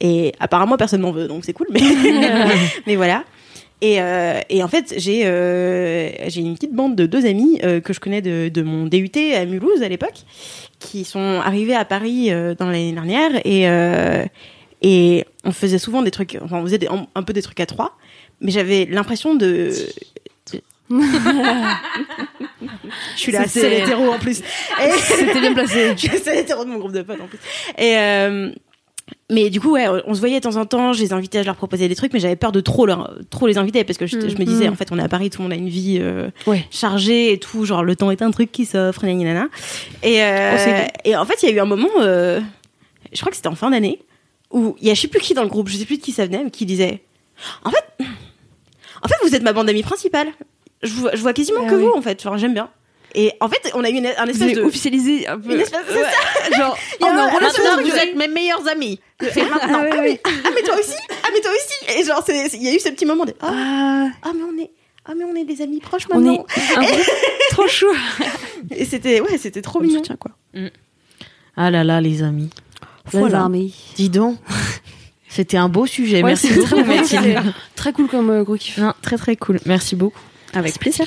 Et 0.00 0.32
apparemment, 0.38 0.76
personne 0.76 1.00
m'en 1.00 1.10
veut, 1.10 1.26
donc 1.26 1.44
c'est 1.44 1.52
cool. 1.52 1.66
Mais 1.72 1.82
mais 2.86 2.94
voilà. 2.96 3.24
Et, 3.80 4.02
euh, 4.02 4.40
et 4.50 4.62
en 4.64 4.68
fait, 4.68 4.94
j'ai 4.96 5.22
euh, 5.24 6.10
une 6.36 6.54
petite 6.54 6.72
bande 6.74 6.96
de 6.96 7.06
deux 7.06 7.26
amis 7.26 7.60
euh, 7.62 7.80
que 7.80 7.92
je 7.92 8.00
connais 8.00 8.20
de, 8.22 8.48
de 8.48 8.62
mon 8.62 8.86
DUT 8.86 9.08
à 9.36 9.44
Mulhouse 9.44 9.82
à 9.82 9.88
l'époque, 9.88 10.24
qui 10.80 11.04
sont 11.04 11.40
arrivés 11.44 11.74
à 11.74 11.84
Paris 11.84 12.32
euh, 12.32 12.54
dans 12.56 12.66
l'année 12.66 12.92
dernière 12.92 13.30
et 13.44 13.68
euh, 13.68 14.24
et 14.82 15.24
on 15.44 15.52
faisait 15.52 15.78
souvent 15.78 16.02
des 16.02 16.10
trucs, 16.10 16.36
enfin 16.42 16.58
on 16.58 16.62
faisait 16.64 16.78
des- 16.78 16.88
un, 16.88 17.06
un 17.14 17.22
peu 17.22 17.32
des 17.32 17.42
trucs 17.42 17.60
à 17.60 17.66
trois, 17.66 17.96
mais 18.40 18.50
j'avais 18.52 18.86
l'impression 18.90 19.34
de 19.36 19.70
je 20.90 20.98
suis 23.16 23.32
la 23.32 23.46
seule 23.48 23.72
hétéro 23.74 24.10
en 24.10 24.18
plus. 24.18 24.42
C'était 24.98 25.40
bien 25.40 25.52
placé. 25.54 25.92
je 25.92 25.96
suis 25.98 26.08
la 26.08 26.18
seule 26.18 26.38
hétéro 26.38 26.64
de 26.64 26.70
mon 26.70 26.78
groupe 26.78 26.92
de 26.92 27.02
potes 27.02 27.20
en 27.20 27.26
plus. 27.26 27.38
Et 27.76 27.96
euh, 27.96 28.50
mais 29.30 29.50
du 29.50 29.60
coup, 29.60 29.72
ouais, 29.72 29.86
on 30.06 30.14
se 30.14 30.20
voyait 30.20 30.40
de 30.40 30.42
temps 30.48 30.56
en 30.56 30.64
temps, 30.66 30.92
je 30.92 31.00
les 31.00 31.12
invitais, 31.12 31.40
je 31.42 31.46
leur 31.46 31.56
proposais 31.56 31.86
des 31.88 31.94
trucs, 31.94 32.12
mais 32.12 32.18
j'avais 32.20 32.36
peur 32.36 32.50
de 32.52 32.60
trop, 32.60 32.86
leur, 32.86 33.12
trop 33.30 33.46
les 33.46 33.58
inviter 33.58 33.84
parce 33.84 33.98
que 33.98 34.06
je, 34.06 34.18
je 34.20 34.36
me 34.38 34.44
disais, 34.44 34.68
en 34.68 34.74
fait, 34.74 34.88
on 34.90 34.98
est 34.98 35.02
à 35.02 35.08
Paris, 35.08 35.28
tout 35.30 35.42
le 35.42 35.44
monde 35.44 35.52
a 35.52 35.56
une 35.56 35.68
vie 35.68 35.98
euh, 36.00 36.30
Ouais. 36.46 36.64
chargée 36.70 37.32
et 37.32 37.38
tout, 37.38 37.64
genre 37.64 37.82
le 37.84 37.94
temps 37.96 38.10
est 38.10 38.22
un 38.22 38.30
truc 38.30 38.50
qui 38.52 38.64
s'offre, 38.64 39.04
gna. 39.06 39.48
Et, 40.02 40.22
euh, 40.22 40.86
et 41.04 41.14
en 41.16 41.24
fait, 41.26 41.42
il 41.42 41.48
y 41.50 41.52
a 41.52 41.54
eu 41.56 41.60
un 41.60 41.66
moment, 41.66 41.88
euh, 42.00 42.40
je 43.12 43.20
crois 43.20 43.30
que 43.30 43.36
c'était 43.36 43.48
en 43.48 43.54
fin 43.54 43.70
d'année, 43.70 44.00
où 44.50 44.76
il 44.80 44.86
y 44.88 44.90
a 44.90 44.94
je 44.94 45.00
sais 45.02 45.08
plus 45.08 45.20
qui 45.20 45.34
dans 45.34 45.42
le 45.42 45.48
groupe, 45.48 45.68
je 45.68 45.76
sais 45.76 45.84
plus 45.84 45.98
de 45.98 46.02
qui 46.02 46.12
ça 46.12 46.24
venait, 46.24 46.42
mais 46.44 46.50
qui 46.50 46.64
disait, 46.64 47.02
en 47.64 47.70
fait, 47.70 47.84
en 49.02 49.08
fait, 49.08 49.14
vous 49.22 49.34
êtes 49.34 49.42
ma 49.42 49.52
bande 49.52 49.66
d'amis 49.66 49.82
principale. 49.82 50.28
Je 50.82 50.92
vois, 50.92 51.10
je 51.14 51.20
vois 51.20 51.32
quasiment 51.32 51.60
Ah 51.66 51.70
que 51.70 51.74
oui. 51.74 51.82
vous, 51.82 51.92
en 51.96 52.00
fait. 52.02 52.24
Enfin, 52.24 52.36
j'aime 52.38 52.54
bien. 52.54 52.68
Et 53.14 53.32
en 53.40 53.48
fait, 53.48 53.70
on 53.74 53.82
a 53.84 53.90
eu 53.90 53.94
une, 53.94 54.06
un 54.06 54.26
espèce 54.26 54.54
de. 54.54 54.62
officialisé 54.62 55.26
un 55.26 55.38
peu. 55.38 55.54
Une 55.54 55.60
espèce, 55.60 55.80
c'est 55.88 56.02
ça. 56.02 56.56
Genre, 56.58 56.78
on 57.00 57.06
Maintenant, 57.06 57.76
de 57.78 57.82
vous 57.82 57.96
êtes 57.96 58.14
mes 58.16 58.28
meilleurs 58.28 58.66
amis. 58.68 59.00
C'est 59.20 59.42
maintenant. 59.48 59.80
Ah, 59.80 59.82
ouais, 59.82 60.00
mais, 60.02 60.20
ah, 60.24 60.48
mais 60.54 60.62
toi 60.62 60.74
aussi. 60.78 60.94
Ah, 61.24 61.28
mais 61.32 61.40
toi 61.40 61.50
aussi. 61.52 61.98
Et 62.00 62.04
genre, 62.04 62.22
il 62.54 62.62
y 62.62 62.68
a 62.68 62.74
eu 62.74 62.78
ce 62.78 62.88
petit 62.90 63.06
moment 63.06 63.24
de. 63.24 63.34
Ah, 63.40 63.48
Ah, 63.50 64.08
ah, 64.22 64.30
mais 64.34 64.42
on 64.42 64.62
est. 64.62 64.70
Ah, 65.06 65.12
mais 65.16 65.24
on 65.24 65.34
est 65.34 65.44
des 65.44 65.62
amis 65.62 65.80
proches 65.80 66.02
on 66.10 66.16
maintenant. 66.20 66.34
est 66.34 66.36
groupe 66.36 67.02
trop 67.50 67.66
chaud. 67.66 67.86
Et 68.76 68.84
c'était, 68.84 69.20
ouais, 69.22 69.38
c'était 69.38 69.62
trop 69.62 69.78
On 69.78 69.82
mignon. 69.82 69.98
soutient, 69.98 70.16
quoi. 70.16 70.32
Ah 71.56 71.70
là 71.70 71.82
là, 71.82 72.00
les 72.02 72.22
amis. 72.22 72.50
Voilà. 73.12 73.40
armées. 73.40 73.72
Dis 73.96 74.10
donc. 74.10 74.38
C'était 75.30 75.56
un 75.56 75.68
beau 75.68 75.86
sujet. 75.86 76.16
Ouais, 76.18 76.30
Merci 76.30 76.52
beaucoup, 76.52 76.66
très, 76.66 76.76
cool, 76.84 76.86
Mathilde. 76.86 77.54
très 77.74 77.92
cool 77.92 78.08
comme 78.08 78.30
euh, 78.30 78.44
gros 78.44 78.56
kiff. 78.56 78.76
Non, 78.78 78.92
très 79.02 79.16
très 79.16 79.36
cool. 79.36 79.60
Merci 79.66 79.96
beaucoup. 79.96 80.20
Avec 80.54 80.78
plaisir. 80.78 81.06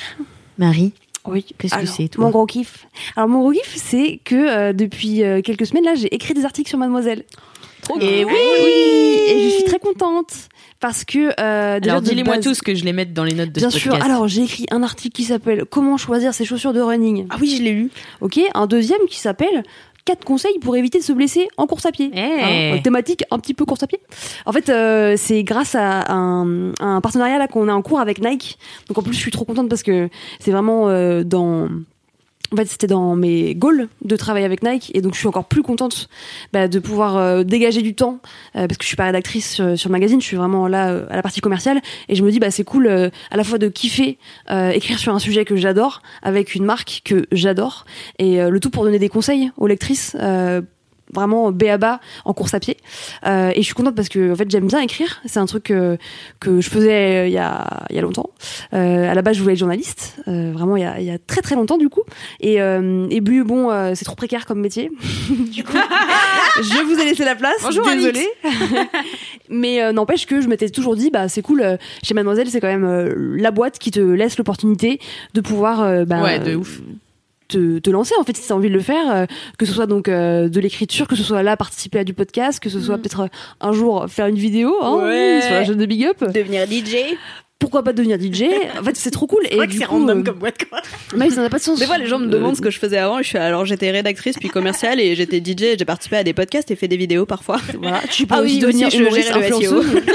Marie, 0.58 0.92
Oui. 1.26 1.44
qu'est-ce 1.58 1.74
que 1.76 1.86
c'est, 1.86 2.08
toi 2.08 2.24
Mon 2.24 2.30
gros 2.30 2.46
kiff. 2.46 2.86
Alors 3.16 3.28
mon 3.28 3.40
gros 3.40 3.52
kiff, 3.52 3.74
c'est 3.76 4.20
que 4.24 4.34
euh, 4.34 4.72
depuis 4.72 5.22
euh, 5.22 5.40
quelques 5.40 5.66
semaines 5.66 5.84
là, 5.84 5.94
j'ai 5.94 6.12
écrit 6.14 6.34
des 6.34 6.44
articles 6.44 6.68
sur 6.68 6.78
Mademoiselle. 6.78 7.24
Et 8.00 8.24
oui, 8.24 8.32
Et 8.32 9.44
je 9.44 9.48
suis 9.56 9.64
très 9.64 9.80
contente 9.80 10.32
parce 10.78 11.04
que 11.04 11.32
euh, 11.40 11.80
déjà 11.80 11.92
Alors 11.92 12.02
dis-les-moi 12.02 12.36
base- 12.36 12.44
tous 12.44 12.60
que 12.60 12.74
je 12.76 12.84
les 12.84 12.92
mette 12.92 13.12
dans 13.12 13.24
les 13.24 13.34
notes 13.34 13.50
de 13.52 13.58
Bien 13.60 13.70
ce 13.70 13.78
sûr. 13.78 13.90
podcast. 13.90 14.08
Alors 14.10 14.28
j'ai 14.28 14.42
écrit 14.42 14.66
un 14.70 14.82
article 14.84 15.14
qui 15.16 15.24
s'appelle 15.24 15.64
Comment 15.68 15.96
choisir 15.96 16.32
ses 16.32 16.44
chaussures 16.44 16.72
de 16.72 16.80
running. 16.80 17.26
Ah 17.30 17.36
oui, 17.40 17.56
je 17.56 17.62
l'ai 17.62 17.72
lu. 17.72 17.90
Ok. 18.20 18.38
Un 18.54 18.66
deuxième 18.66 19.00
qui 19.08 19.18
s'appelle 19.18 19.64
quatre 20.04 20.24
conseils 20.24 20.58
pour 20.60 20.76
éviter 20.76 20.98
de 20.98 21.04
se 21.04 21.12
blesser 21.12 21.48
en 21.56 21.66
course 21.66 21.86
à 21.86 21.92
pied. 21.92 22.10
Eh. 22.12 22.20
Hein, 22.20 22.78
thématique 22.82 23.24
un 23.30 23.38
petit 23.38 23.54
peu 23.54 23.64
course 23.64 23.82
à 23.82 23.86
pied. 23.86 24.00
En 24.46 24.52
fait, 24.52 24.68
euh, 24.68 25.14
c'est 25.16 25.44
grâce 25.44 25.74
à 25.74 26.12
un, 26.12 26.72
un 26.80 27.00
partenariat 27.00 27.38
là 27.38 27.48
qu'on 27.48 27.68
a 27.68 27.72
en 27.72 27.82
cours 27.82 28.00
avec 28.00 28.20
Nike. 28.20 28.58
Donc 28.88 28.98
en 28.98 29.02
plus, 29.02 29.14
je 29.14 29.18
suis 29.18 29.30
trop 29.30 29.44
contente 29.44 29.68
parce 29.68 29.82
que 29.82 30.08
c'est 30.40 30.50
vraiment 30.50 30.88
euh, 30.88 31.22
dans 31.24 31.68
en 32.52 32.56
fait, 32.56 32.66
c'était 32.66 32.86
dans 32.86 33.16
mes 33.16 33.54
goals 33.54 33.88
de 34.04 34.16
travailler 34.16 34.44
avec 34.44 34.62
Nike, 34.62 34.90
et 34.94 35.00
donc 35.00 35.14
je 35.14 35.18
suis 35.18 35.28
encore 35.28 35.46
plus 35.46 35.62
contente 35.62 36.08
bah, 36.52 36.68
de 36.68 36.78
pouvoir 36.78 37.16
euh, 37.16 37.44
dégager 37.44 37.82
du 37.82 37.94
temps 37.94 38.20
euh, 38.56 38.66
parce 38.66 38.76
que 38.76 38.84
je 38.84 38.88
suis 38.88 38.96
pas 38.96 39.04
rédactrice 39.04 39.54
sur, 39.54 39.78
sur 39.78 39.88
le 39.88 39.92
magazine, 39.92 40.20
je 40.20 40.26
suis 40.26 40.36
vraiment 40.36 40.68
là 40.68 40.90
euh, 40.90 41.06
à 41.10 41.16
la 41.16 41.22
partie 41.22 41.40
commerciale, 41.40 41.80
et 42.08 42.14
je 42.14 42.22
me 42.22 42.30
dis 42.30 42.38
bah 42.38 42.50
c'est 42.50 42.64
cool 42.64 42.86
euh, 42.86 43.10
à 43.30 43.36
la 43.36 43.44
fois 43.44 43.58
de 43.58 43.68
kiffer 43.68 44.18
euh, 44.50 44.70
écrire 44.70 44.98
sur 44.98 45.14
un 45.14 45.18
sujet 45.18 45.44
que 45.44 45.56
j'adore 45.56 46.02
avec 46.22 46.54
une 46.54 46.64
marque 46.64 47.02
que 47.04 47.26
j'adore, 47.32 47.84
et 48.18 48.40
euh, 48.40 48.50
le 48.50 48.60
tout 48.60 48.70
pour 48.70 48.84
donner 48.84 48.98
des 48.98 49.08
conseils 49.08 49.50
aux 49.56 49.66
lectrices. 49.66 50.16
Euh, 51.12 51.16
vraiment 51.20 51.52
B 51.52 51.64
à 51.64 51.78
bas 51.78 52.00
en 52.24 52.32
course 52.32 52.54
à 52.54 52.60
pied. 52.60 52.76
Euh, 53.26 53.50
et 53.54 53.60
je 53.60 53.62
suis 53.66 53.74
contente 53.74 53.94
parce 53.94 54.08
que 54.08 54.32
en 54.32 54.36
fait 54.36 54.50
j'aime 54.50 54.66
bien 54.66 54.80
écrire. 54.80 55.20
C'est 55.26 55.38
un 55.40 55.46
truc 55.46 55.64
que, 55.64 55.98
que 56.40 56.60
je 56.60 56.70
faisais 56.70 57.22
euh, 57.22 57.26
il 57.26 57.32
y 57.32 57.38
a, 57.38 57.84
il 57.90 57.96
y 57.96 57.98
a 57.98 58.02
longtemps. 58.02 58.30
Euh, 58.74 59.10
à 59.10 59.14
la 59.14 59.22
base 59.22 59.36
je 59.36 59.42
voulais 59.42 59.54
être 59.54 59.58
journaliste. 59.58 60.16
Euh, 60.28 60.52
vraiment 60.52 60.76
il 60.76 60.82
y, 60.82 60.86
a, 60.86 61.00
il 61.00 61.06
y 61.06 61.10
a 61.10 61.18
très 61.18 61.40
très 61.42 61.54
longtemps 61.54 61.78
du 61.78 61.88
coup. 61.88 62.02
Et, 62.40 62.60
euh, 62.60 63.06
et 63.10 63.20
puis 63.20 63.42
bon 63.42 63.70
euh, 63.70 63.92
c'est 63.94 64.04
trop 64.04 64.16
précaire 64.16 64.46
comme 64.46 64.60
métier. 64.60 64.90
Du 65.52 65.64
coup 65.64 65.76
je 66.62 66.82
vous 66.84 66.98
ai 67.00 67.04
laissé 67.04 67.24
la 67.24 67.34
place. 67.34 67.56
Bonjour, 67.62 67.86
désolée. 67.86 68.28
Mais 69.48 69.82
euh, 69.82 69.92
n'empêche 69.92 70.26
que 70.26 70.40
je 70.40 70.48
m'étais 70.48 70.68
toujours 70.70 70.96
dit 70.96 71.10
bah 71.10 71.28
c'est 71.28 71.42
cool 71.42 71.60
euh, 71.62 71.76
chez 72.02 72.14
Mademoiselle 72.14 72.48
c'est 72.50 72.60
quand 72.60 72.68
même 72.68 72.84
euh, 72.84 73.12
la 73.36 73.50
boîte 73.50 73.78
qui 73.78 73.90
te 73.90 74.00
laisse 74.00 74.38
l'opportunité 74.38 74.98
de 75.34 75.40
pouvoir 75.40 75.82
euh, 75.82 76.04
bah, 76.04 76.22
Ouais, 76.22 76.38
de 76.38 76.54
ouf. 76.56 76.80
Te, 77.52 77.78
te 77.78 77.90
lancer 77.90 78.14
en 78.18 78.24
fait 78.24 78.36
si 78.36 78.46
tu 78.46 78.52
as 78.52 78.56
envie 78.56 78.68
de 78.68 78.74
le 78.74 78.80
faire 78.80 79.14
euh, 79.14 79.26
que 79.58 79.66
ce 79.66 79.72
soit 79.72 79.86
donc 79.86 80.08
euh, 80.08 80.48
de 80.48 80.60
l'écriture 80.60 81.06
que 81.06 81.16
ce 81.16 81.22
soit 81.22 81.42
là 81.42 81.56
participer 81.56 81.98
à 82.00 82.04
du 82.04 82.14
podcast 82.14 82.58
que 82.60 82.68
ce 82.68 82.80
soit 82.80 82.98
peut-être 82.98 83.20
euh, 83.20 83.26
un 83.60 83.72
jour 83.72 84.06
faire 84.08 84.26
une 84.26 84.36
vidéo 84.36 84.74
hein, 84.82 84.96
Ouais. 85.02 85.40
sur 85.42 85.52
la 85.54 85.64
chaîne 85.64 85.76
de 85.78 85.86
Big 85.86 86.04
Up 86.04 86.22
Devenir 86.32 86.66
DJ. 86.66 86.96
pourquoi 87.58 87.82
pas 87.84 87.92
devenir 87.92 88.18
DJ 88.20 88.44
en 88.78 88.82
fait 88.82 88.96
c'est 88.96 89.10
trop 89.10 89.26
cool 89.26 89.42
C'est 89.48 89.56
vrai 89.56 89.66
et 89.66 89.70
c'est 89.72 89.84
coup 89.84 89.92
random 89.92 90.20
euh, 90.20 90.22
comme 90.24 90.38
boîte, 90.38 90.64
quoi. 90.68 90.80
mais 91.16 91.30
ça 91.30 91.42
n'a 91.42 91.48
pas 91.50 91.58
de 91.58 91.62
sens 91.62 91.78
Des 91.78 91.86
fois, 91.86 91.98
les 91.98 92.06
gens 92.06 92.18
me 92.18 92.26
Euh, 92.26 92.30
demandent 92.30 92.56
ce 92.56 92.60
que 92.60 92.70
je 92.70 92.78
faisais 92.78 92.98
avant. 92.98 93.18
Et 93.20 93.22
je 93.22 93.28
suis 93.28 93.38
alors 93.38 93.64
j'étais 93.66 93.90
rédactrice 93.90 94.36
puis 94.38 94.48
commerciale 94.48 94.98
et 95.00 95.14
j'étais 95.14 95.38
DJ. 95.38 95.62
et 95.62 95.76
J'ai 95.78 95.84
participé 95.84 96.16
à 96.16 96.24
des 96.24 96.32
podcasts 96.32 96.70
et 96.70 96.76
fait 96.76 96.88
des 96.88 96.96
vidéos 96.96 97.26
parfois. 97.26 97.58
voilà 97.80 98.00
tu 98.10 98.26
peux 98.26 98.34
Ah 98.36 98.42
aussi 98.42 98.54
oui, 98.54 98.58
devenir 98.60 98.88
aussi, 98.88 98.96
je 98.96 99.02
humoriste, 99.02 99.28
gérais 99.28 99.48
le 99.50 99.54
SEO. 99.54 99.56
influenceuse. 99.80 100.02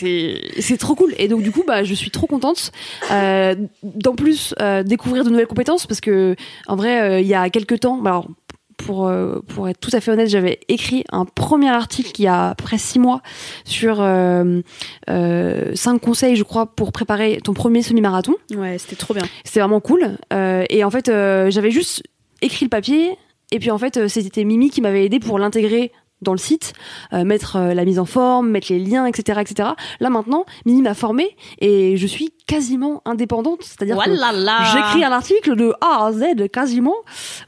c'est 0.00 0.76
trop 0.78 0.94
cool 0.94 1.14
et 1.18 1.28
donc 1.28 1.42
du 1.42 1.50
coup 1.50 1.64
bah 1.66 1.84
je 1.84 1.94
suis 1.94 2.10
trop 2.10 2.26
contente 2.26 2.72
euh, 3.10 3.54
d'en 3.82 4.14
plus 4.14 4.54
euh, 4.60 4.82
découvrir 4.82 5.24
de 5.24 5.30
nouvelles 5.30 5.46
compétences 5.46 5.86
parce 5.86 6.00
que 6.00 6.36
en 6.66 6.76
vrai 6.76 7.00
euh, 7.00 7.20
il 7.20 7.26
y 7.26 7.34
a 7.34 7.50
quelques 7.50 7.80
temps 7.80 7.96
bah, 7.96 8.10
alors 8.10 8.28
pour, 8.86 9.12
pour 9.48 9.68
être 9.68 9.78
tout 9.78 9.90
à 9.92 10.00
fait 10.00 10.10
honnête, 10.10 10.28
j'avais 10.28 10.60
écrit 10.68 11.04
un 11.12 11.24
premier 11.24 11.68
article 11.68 12.12
il 12.18 12.24
y 12.24 12.26
a 12.26 12.50
à 12.50 12.54
peu 12.54 12.64
près 12.64 12.78
six 12.78 12.98
mois 12.98 13.20
sur 13.64 14.00
euh, 14.00 14.62
euh, 15.08 15.72
cinq 15.74 16.00
conseils, 16.00 16.36
je 16.36 16.42
crois, 16.42 16.66
pour 16.66 16.92
préparer 16.92 17.40
ton 17.44 17.52
premier 17.52 17.82
semi-marathon. 17.82 18.34
Ouais, 18.56 18.78
c'était 18.78 18.96
trop 18.96 19.14
bien. 19.14 19.24
C'était 19.44 19.60
vraiment 19.60 19.80
cool. 19.80 20.16
Euh, 20.32 20.64
et 20.70 20.82
en 20.82 20.90
fait, 20.90 21.06
j'avais 21.06 21.70
juste 21.70 22.02
écrit 22.42 22.64
le 22.64 22.70
papier. 22.70 23.16
Et 23.52 23.58
puis 23.58 23.70
en 23.70 23.78
fait, 23.78 24.08
c'était 24.08 24.44
Mimi 24.44 24.70
qui 24.70 24.80
m'avait 24.80 25.04
aidé 25.04 25.18
pour 25.18 25.38
l'intégrer 25.38 25.92
dans 26.22 26.32
le 26.32 26.38
site, 26.38 26.72
euh, 27.12 27.24
mettre 27.24 27.56
euh, 27.56 27.74
la 27.74 27.84
mise 27.84 27.98
en 27.98 28.04
forme, 28.04 28.50
mettre 28.50 28.68
les 28.70 28.78
liens, 28.78 29.06
etc., 29.06 29.40
etc. 29.40 29.70
Là 30.00 30.10
maintenant, 30.10 30.44
Mimi 30.66 30.82
m'a 30.82 30.94
formée 30.94 31.36
et 31.60 31.96
je 31.96 32.06
suis 32.06 32.32
quasiment 32.50 33.00
indépendante, 33.04 33.60
c'est-à-dire 33.62 33.96
que 33.96 34.10
j'écris 34.72 35.04
un 35.04 35.12
article 35.12 35.54
de 35.56 35.72
A 35.80 36.06
à 36.06 36.12
Z 36.12 36.48
quasiment. 36.52 36.94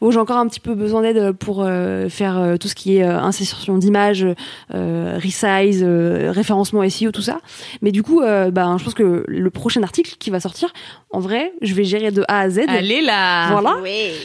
Où 0.01 0.13
j'ai 0.13 0.19
encore 0.19 0.37
un 0.37 0.47
petit 0.47 0.61
peu 0.61 0.75
besoin 0.75 1.03
d'aide 1.03 1.33
pour 1.33 1.63
euh, 1.63 2.09
faire 2.09 2.39
euh, 2.39 2.57
tout 2.57 2.69
ce 2.69 2.75
qui 2.75 2.97
est 2.99 3.05
euh, 3.05 3.19
insertion 3.21 3.79
d'images, 3.79 4.27
euh, 4.75 5.19
resize, 5.23 5.83
euh, 5.83 6.31
référencement 6.33 6.89
SEO, 6.89 7.11
tout 7.11 7.23
ça. 7.23 7.39
Mais 7.83 7.91
du 7.93 8.03
coup, 8.03 8.21
euh, 8.21 8.51
ben, 8.51 8.79
je 8.79 8.85
pense 8.85 8.95
que 8.95 9.25
le 9.27 9.51
prochain 9.51 9.83
article 9.83 10.15
qui 10.19 10.31
va 10.31 10.39
sortir, 10.41 10.73
en 11.11 11.21
vrai, 11.21 11.53
je 11.63 11.75
vais 11.75 11.85
gérer 11.85 12.11
de 12.11 12.23
A 12.29 12.41
à 12.41 12.51
Z. 12.51 12.61
Allez 12.69 13.01
là 13.03 13.51
Voilà. 13.53 13.77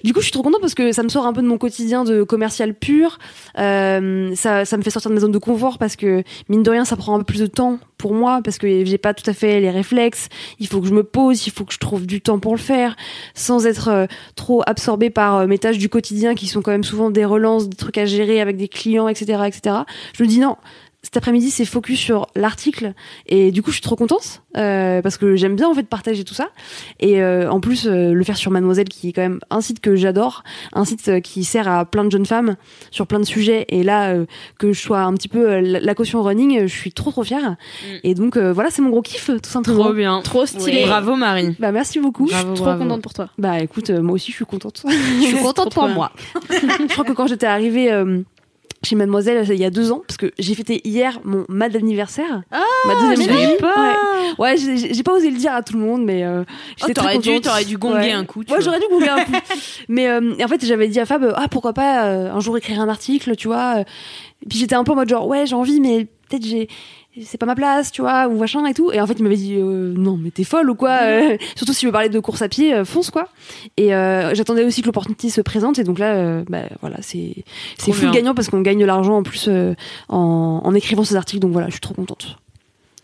Du 0.03 0.13
coup, 0.13 0.19
je 0.19 0.25
suis 0.25 0.31
trop 0.31 0.43
contente 0.43 0.61
parce 0.61 0.75
que 0.75 0.91
ça 0.91 1.03
me 1.03 1.09
sort 1.09 1.25
un 1.25 1.33
peu 1.33 1.41
de 1.41 1.47
mon 1.47 1.57
quotidien 1.57 2.03
de 2.03 2.23
commercial 2.23 2.73
pur. 2.73 3.17
Euh, 3.57 4.31
ça, 4.35 4.63
ça 4.65 4.77
me 4.77 4.83
fait 4.83 4.89
sortir 4.89 5.09
de 5.09 5.15
ma 5.15 5.21
zone 5.21 5.31
de 5.31 5.37
confort 5.37 5.77
parce 5.77 5.95
que 5.95 6.23
mine 6.49 6.63
de 6.63 6.69
rien, 6.69 6.85
ça 6.85 6.95
prend 6.95 7.15
un 7.15 7.19
peu 7.19 7.25
plus 7.25 7.39
de 7.41 7.47
temps 7.47 7.79
pour 7.97 8.13
moi 8.13 8.41
parce 8.43 8.57
que 8.57 8.85
j'ai 8.85 8.97
pas 8.99 9.13
tout 9.13 9.27
à 9.29 9.33
fait 9.33 9.59
les 9.59 9.71
réflexes. 9.71 10.29
Il 10.59 10.66
faut 10.67 10.81
que 10.81 10.87
je 10.87 10.93
me 10.93 11.03
pose, 11.03 11.47
il 11.47 11.51
faut 11.51 11.65
que 11.65 11.73
je 11.73 11.79
trouve 11.79 12.05
du 12.05 12.21
temps 12.21 12.39
pour 12.39 12.53
le 12.53 12.59
faire, 12.59 12.95
sans 13.33 13.65
être 13.65 13.89
euh, 13.89 14.05
trop 14.35 14.63
absorbée 14.65 15.09
par 15.09 15.37
euh, 15.37 15.47
mes 15.47 15.57
tâches 15.57 15.77
du 15.77 15.89
quotidien 15.89 16.35
qui 16.35 16.47
sont 16.47 16.61
quand 16.61 16.71
même 16.71 16.83
souvent 16.83 17.09
des 17.09 17.25
relances, 17.25 17.69
des 17.69 17.77
trucs 17.77 17.97
à 17.97 18.05
gérer 18.05 18.41
avec 18.41 18.57
des 18.57 18.67
clients, 18.67 19.07
etc., 19.07 19.43
etc. 19.47 19.75
Je 20.13 20.23
me 20.23 20.27
dis 20.27 20.39
non. 20.39 20.57
Cet 21.03 21.15
après-midi, 21.15 21.51
c'est 21.51 21.63
focus 21.63 21.99
sur 21.99 22.27
l'article 22.35 22.93
et 23.27 23.51
du 23.51 23.61
coup, 23.61 23.69
je 23.69 23.75
suis 23.75 23.81
trop 23.83 23.95
contente 23.95 24.41
euh, 24.57 25.01
parce 25.01 25.17
que 25.17 25.35
j'aime 25.35 25.55
bien 25.55 25.69
en 25.69 25.73
fait 25.73 25.83
partager 25.87 26.23
tout 26.23 26.33
ça. 26.33 26.49
Et 26.99 27.21
euh, 27.21 27.49
en 27.51 27.59
plus, 27.59 27.85
euh, 27.87 28.13
le 28.13 28.23
faire 28.23 28.35
sur 28.35 28.49
Mademoiselle, 28.51 28.89
qui 28.89 29.09
est 29.09 29.13
quand 29.13 29.21
même 29.21 29.39
un 29.51 29.61
site 29.61 29.79
que 29.79 29.95
j'adore, 29.95 30.43
un 30.73 30.85
site 30.85 31.07
euh, 31.07 31.19
qui 31.19 31.43
sert 31.43 31.67
à 31.67 31.85
plein 31.85 32.03
de 32.03 32.11
jeunes 32.11 32.25
femmes 32.25 32.55
sur 32.91 33.05
plein 33.07 33.19
de 33.19 33.25
sujets. 33.25 33.65
Et 33.69 33.83
là, 33.83 34.09
euh, 34.09 34.25
que 34.57 34.73
je 34.73 34.81
sois 34.81 35.01
un 35.01 35.13
petit 35.13 35.27
peu 35.29 35.47
euh, 35.49 35.61
la 35.61 35.93
caution 35.95 36.21
running, 36.23 36.61
je 36.63 36.75
suis 36.75 36.91
trop 36.91 37.11
trop 37.11 37.23
fière. 37.23 37.55
Et 38.03 38.15
donc 38.15 38.35
euh, 38.35 38.51
voilà, 38.51 38.69
c'est 38.71 38.81
mon 38.81 38.89
gros 38.89 39.03
kiff, 39.03 39.27
tout 39.27 39.49
simplement. 39.49 39.83
Trop 39.85 39.93
bien. 39.93 40.19
Trop 40.23 40.45
stylé. 40.47 40.83
Bravo 40.87 41.15
Marie. 41.15 41.55
Bah 41.59 41.71
merci 41.71 41.99
beaucoup. 41.99 42.25
Bravo, 42.25 42.55
Trop 42.55 42.65
bravo. 42.65 42.83
contente 42.83 43.01
pour 43.03 43.13
toi. 43.13 43.29
Bah 43.37 43.59
écoute, 43.59 43.91
euh, 43.91 44.01
moi 44.01 44.15
aussi 44.15 44.31
je 44.31 44.37
suis 44.37 44.45
contente. 44.45 44.83
Je 44.89 45.25
suis 45.25 45.37
contente 45.41 45.73
pour 45.73 45.87
moi. 45.87 46.11
je 46.49 46.91
crois 46.93 47.05
que 47.05 47.13
quand 47.13 47.27
j'étais 47.27 47.45
arrivée 47.45 47.91
euh, 47.93 48.23
chez 48.87 48.95
Mademoiselle 48.95 49.45
il 49.49 49.59
y 49.59 49.65
a 49.65 49.69
deux 49.69 49.91
ans, 49.91 50.01
parce 50.07 50.17
que 50.17 50.31
j'ai 50.39 50.55
fêté 50.55 50.81
hier 50.87 51.19
mon 51.23 51.45
mal 51.49 51.71
d'anniversaire. 51.71 52.43
Ah, 52.51 52.61
ma 52.87 52.93
deuxième 53.09 53.29
savais 53.29 53.47
vie. 53.47 53.57
pas. 53.59 53.95
Ouais, 54.39 54.51
ouais 54.51 54.57
j'ai- 54.57 55.03
pas 55.03 55.13
osé 55.13 55.29
le 55.29 55.37
dire 55.37 55.53
à 55.53 55.61
tout 55.63 55.73
le 55.73 55.79
monde, 55.79 56.03
mais 56.03 56.23
euh, 56.23 56.43
Oh, 56.83 56.87
t'aurais 56.93 57.17
dû- 57.19 57.39
t'aurais 57.41 57.63
dû 57.65 57.77
gonguer 57.77 58.11
un 58.11 58.25
coup, 58.25 58.43
tu 58.43 58.51
Ouais, 58.53 58.61
j'aurais 58.61 58.79
dû 58.79 58.85
gonguer 58.89 59.09
un 59.09 59.23
coup. 59.23 59.31
mais 59.89 60.07
euh, 60.09 60.33
en 60.43 60.47
fait, 60.47 60.65
j'avais 60.65 60.87
dit 60.87 60.99
à 60.99 61.05
Fab, 61.05 61.33
ah 61.35 61.47
pourquoi 61.49 61.73
pas 61.73 62.05
euh, 62.05 62.31
un 62.31 62.39
jour 62.39 62.57
écrire 62.57 62.81
un 62.81 62.89
article, 62.89 63.35
tu 63.35 63.47
vois. 63.47 63.81
Et 63.81 64.45
puis 64.49 64.59
j'étais 64.59 64.75
un 64.75 64.83
peu 64.83 64.91
en 64.91 64.95
mode 64.95 65.09
genre, 65.09 65.27
ouais, 65.27 65.45
j'ai 65.45 65.55
envie, 65.55 65.79
mais 65.79 66.05
peut-être 66.29 66.45
j'ai 66.45 66.67
c'est 67.23 67.37
pas 67.37 67.45
ma 67.45 67.55
place, 67.55 67.91
tu 67.91 68.01
vois, 68.01 68.27
ou 68.27 68.37
machin 68.37 68.65
et 68.65 68.73
tout. 68.73 68.91
Et 68.91 69.01
en 69.01 69.07
fait, 69.07 69.15
il 69.17 69.23
m'avait 69.23 69.35
dit, 69.35 69.55
euh, 69.55 69.93
non, 69.95 70.17
mais 70.17 70.31
t'es 70.31 70.43
folle 70.43 70.69
ou 70.69 70.75
quoi 70.75 70.99
euh, 71.03 71.37
Surtout 71.55 71.73
si 71.73 71.81
je 71.81 71.85
veux 71.87 71.91
parler 71.91 72.09
de 72.09 72.19
course 72.19 72.41
à 72.41 72.49
pied, 72.49 72.73
euh, 72.73 72.85
fonce 72.85 73.11
quoi. 73.11 73.27
Et 73.77 73.89
j'attendais 73.89 74.65
aussi 74.65 74.81
que 74.81 74.87
l'opportunité 74.87 75.29
se 75.29 75.41
présente. 75.41 75.79
Et 75.79 75.83
donc 75.83 75.99
là, 75.99 76.41
bah, 76.49 76.63
voilà, 76.81 76.97
c'est 77.01 77.43
c'est 77.77 77.91
bien. 77.91 78.11
gagnant 78.11 78.35
parce 78.35 78.49
qu'on 78.49 78.61
gagne 78.61 78.79
de 78.79 78.85
l'argent 78.85 79.17
en 79.17 79.23
plus 79.23 79.49
en, 80.09 80.61
en 80.63 80.73
écrivant 80.73 81.03
ces 81.03 81.15
articles. 81.15 81.41
Donc 81.41 81.51
voilà, 81.51 81.67
je 81.67 81.73
suis 81.73 81.81
trop 81.81 81.93
contente. 81.93 82.37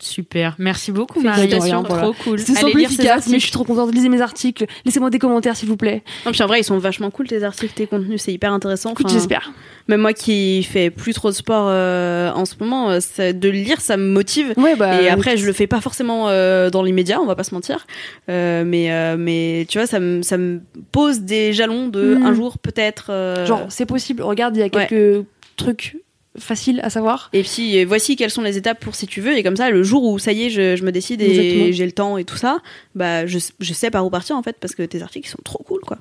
Super. 0.04 0.56
Merci 0.60 0.92
beaucoup 0.92 1.22
Félicitations, 1.22 1.82
Marie. 1.82 1.86
voilà. 1.88 2.04
Trop 2.04 2.14
cool. 2.24 2.34
Allez 2.40 2.56
simple 2.60 2.82
efficace, 2.82 3.28
mais 3.28 3.38
je 3.40 3.44
suis 3.44 3.52
trop 3.52 3.64
contente. 3.64 3.94
Lisez 3.94 4.10
mes 4.10 4.22
articles, 4.22 4.66
laissez-moi 4.86 5.10
des 5.10 5.20
commentaires 5.20 5.56
s'il 5.56 5.70
vous 5.70 5.78
plaît. 5.78 6.04
Non, 6.26 6.32
puis 6.32 6.44
en 6.44 6.48
vrai, 6.48 6.60
ils 6.60 6.64
sont 6.64 6.78
vachement 6.78 7.10
cool 7.12 7.28
tes 7.28 7.44
articles, 7.44 7.74
tes 7.74 7.88
contenus, 7.88 8.22
c'est 8.22 8.34
hyper 8.34 8.52
intéressant. 8.54 8.92
Enfin, 8.92 9.08
j'espère. 9.08 9.52
Même 9.88 10.02
moi 10.02 10.14
qui 10.14 10.64
fais 10.64 10.90
plus 10.90 11.14
trop 11.14 11.30
de 11.30 11.36
sport 11.36 11.66
euh, 11.70 12.32
en 12.32 12.46
ce 12.46 12.56
moment, 12.60 12.90
euh, 12.92 13.00
ça- 13.00 13.34
de 13.34 13.50
le 13.50 13.58
lire, 13.58 13.82
ça 13.82 13.98
me 13.98 14.08
motive. 14.12 14.54
Ouais, 14.58 14.76
bah, 14.76 15.02
et 15.02 15.10
après, 15.10 15.36
je 15.38 15.46
le 15.46 15.54
fais 15.54 15.68
pas 15.68 15.82
forcément 15.82 16.30
euh, 16.30 16.70
dans 16.70 16.84
l'immédiat, 16.84 17.20
on 17.22 17.26
va 17.26 17.36
pas 17.36 17.44
se 17.44 17.54
mentir. 17.54 17.86
Euh, 18.30 18.64
mais, 18.66 19.16
mais 19.18 19.66
tu 19.70 19.78
vois, 19.78 19.88
ça 19.88 20.00
me, 20.00 20.22
ça 20.22 20.38
me 20.38 20.62
pose 20.92 21.22
des 21.22 21.54
jalons 21.54 21.88
de 21.88 22.16
Mm. 22.16 22.26
un 22.26 22.34
jour 22.34 22.58
peut-être. 22.58 23.12
Genre, 23.46 23.66
c'est 23.70 23.86
possible. 23.86 24.22
Regarde, 24.24 24.56
il 24.56 24.60
y 24.60 24.64
a 24.64 24.70
quelques 24.70 25.26
trucs 25.56 25.98
faciles 26.38 26.80
à 26.84 26.90
savoir. 26.90 27.30
Et 27.34 27.44
puis 27.44 27.78
euh, 27.80 27.86
voici 27.86 28.16
quelles 28.16 28.32
sont 28.32 28.42
les 28.42 28.58
étapes 28.58 28.80
pour 28.80 28.96
si 28.96 29.08
tu 29.08 29.22
veux. 29.22 29.38
Et 29.38 29.44
comme 29.44 29.56
ça, 29.56 29.70
le 29.70 29.84
jour 29.84 30.04
où 30.04 30.20
ça 30.20 30.32
y 30.32 30.46
est, 30.46 30.50
je, 30.50 30.76
je 30.76 30.84
me 30.84 30.92
décide 30.92 31.22
et 31.22 31.74
j'ai 31.74 31.86
le 31.86 31.92
temps 31.92 32.18
et 32.18 32.26
tout 32.26 32.38
ça, 32.38 32.60
bah 32.96 33.26
je, 33.26 33.40
je 33.60 33.74
sais 33.74 33.92
par 33.92 34.06
où 34.06 34.10
partir 34.10 34.36
en 34.36 34.44
fait 34.44 34.58
parce 34.60 34.76
que 34.76 34.84
tes 34.84 35.02
articles 35.02 35.30
sont 35.30 35.42
trop 35.44 35.64
cool 35.64 35.82
quoi. 35.82 35.98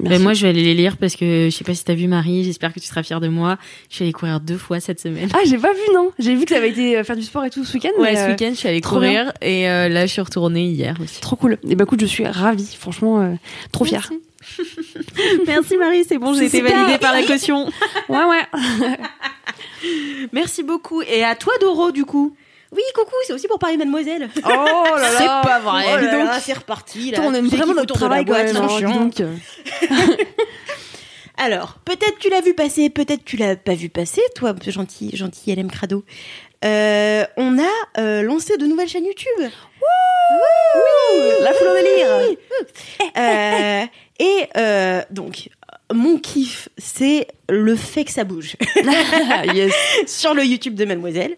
Ben, 0.00 0.22
moi, 0.22 0.32
je 0.32 0.42
vais 0.42 0.50
aller 0.50 0.62
les 0.62 0.74
lire 0.74 0.96
parce 0.96 1.16
que 1.16 1.48
je 1.50 1.56
sais 1.56 1.64
pas 1.64 1.74
si 1.74 1.84
t'as 1.84 1.94
vu 1.94 2.06
Marie. 2.06 2.44
J'espère 2.44 2.72
que 2.72 2.80
tu 2.80 2.86
seras 2.86 3.02
fière 3.02 3.20
de 3.20 3.28
moi. 3.28 3.58
Je 3.90 3.96
suis 3.96 4.04
allée 4.04 4.12
courir 4.12 4.40
deux 4.40 4.56
fois 4.56 4.80
cette 4.80 5.00
semaine. 5.00 5.28
Ah, 5.34 5.40
j'ai 5.44 5.58
pas 5.58 5.72
vu, 5.72 5.94
non. 5.94 6.12
J'ai 6.18 6.34
vu 6.34 6.44
que 6.44 6.54
t'avais 6.54 6.70
été 6.70 6.96
euh, 6.96 7.04
faire 7.04 7.16
du 7.16 7.22
sport 7.22 7.44
et 7.44 7.50
tout 7.50 7.64
ce 7.64 7.74
week-end. 7.74 7.90
Ouais, 7.98 8.12
mais, 8.12 8.16
ce 8.16 8.22
euh, 8.22 8.30
week-end, 8.30 8.50
je 8.50 8.58
suis 8.58 8.68
allée 8.68 8.80
courir 8.80 9.32
et 9.42 9.68
euh, 9.68 9.88
là, 9.88 10.06
je 10.06 10.12
suis 10.12 10.20
retournée 10.20 10.66
hier 10.66 10.96
aussi. 11.02 11.20
Trop 11.20 11.36
cool. 11.36 11.58
Et 11.68 11.74
bah, 11.74 11.84
écoute, 11.84 12.00
je 12.00 12.06
suis 12.06 12.26
ravie. 12.26 12.76
Franchement, 12.78 13.20
euh, 13.20 13.34
trop 13.72 13.84
fière. 13.84 14.10
Merci 15.46 15.76
Marie, 15.78 16.04
c'est 16.08 16.18
bon, 16.18 16.32
j'ai 16.32 16.46
été 16.46 16.60
validée 16.60 16.98
par 16.98 17.12
la 17.12 17.22
caution. 17.24 17.66
Ouais, 18.08 18.24
ouais. 18.24 18.46
Merci 20.38 20.62
beaucoup. 20.62 21.02
Et 21.02 21.24
à 21.24 21.34
toi, 21.34 21.52
Doro, 21.60 21.90
du 21.90 22.04
coup. 22.04 22.36
Oui, 22.70 22.82
coucou, 22.94 23.14
c'est 23.26 23.32
aussi 23.32 23.48
pour 23.48 23.58
parler 23.58 23.74
de 23.74 23.80
Mademoiselle. 23.80 24.30
Oh 24.44 24.48
là 24.48 25.00
là. 25.00 25.10
C'est 25.18 25.26
pas 25.26 25.58
vrai. 25.58 25.84
Oh 25.84 25.96
là 25.96 26.12
donc. 26.12 26.26
là, 26.26 26.40
c'est 26.40 26.52
reparti. 26.52 27.10
Là. 27.10 27.20
On 27.22 27.34
aime 27.34 27.48
vraiment 27.48 27.74
notre 27.74 27.94
autour 27.94 27.96
de 27.96 28.02
la 28.02 28.22
travail 28.22 28.24
boîte, 28.24 28.48
c'est 28.48 28.84
hein, 28.84 29.06
donc. 29.06 29.20
Alors, 31.36 31.78
peut-être 31.84 32.18
tu 32.18 32.28
l'as 32.28 32.40
vu 32.40 32.54
passer, 32.54 32.90
peut-être 32.90 33.24
tu 33.24 33.36
l'as 33.36 33.56
pas 33.56 33.74
vu 33.74 33.88
passer, 33.88 34.22
toi, 34.36 34.54
gentil, 34.66 35.16
gentil 35.16 35.54
LM 35.54 35.70
Crado. 35.70 36.04
Euh, 36.64 37.24
on 37.36 37.58
a 37.58 38.00
euh, 38.00 38.22
lancé 38.22 38.56
de 38.56 38.66
nouvelles 38.66 38.88
chaînes 38.88 39.06
YouTube. 39.06 39.50
La 41.40 41.52
foule 41.52 41.68
en 41.68 41.74
délire. 41.74 42.36
Euh, 43.16 43.84
et 44.20 44.48
euh, 44.56 45.02
donc, 45.10 45.48
mon 45.94 46.18
kiff, 46.18 46.68
c'est 46.76 47.28
le 47.48 47.74
fait 47.74 48.04
que 48.04 48.10
ça 48.10 48.24
bouge 48.24 48.56
yes. 49.54 49.72
sur 50.06 50.34
le 50.34 50.44
YouTube 50.44 50.74
de 50.74 50.84
Mademoiselle, 50.84 51.36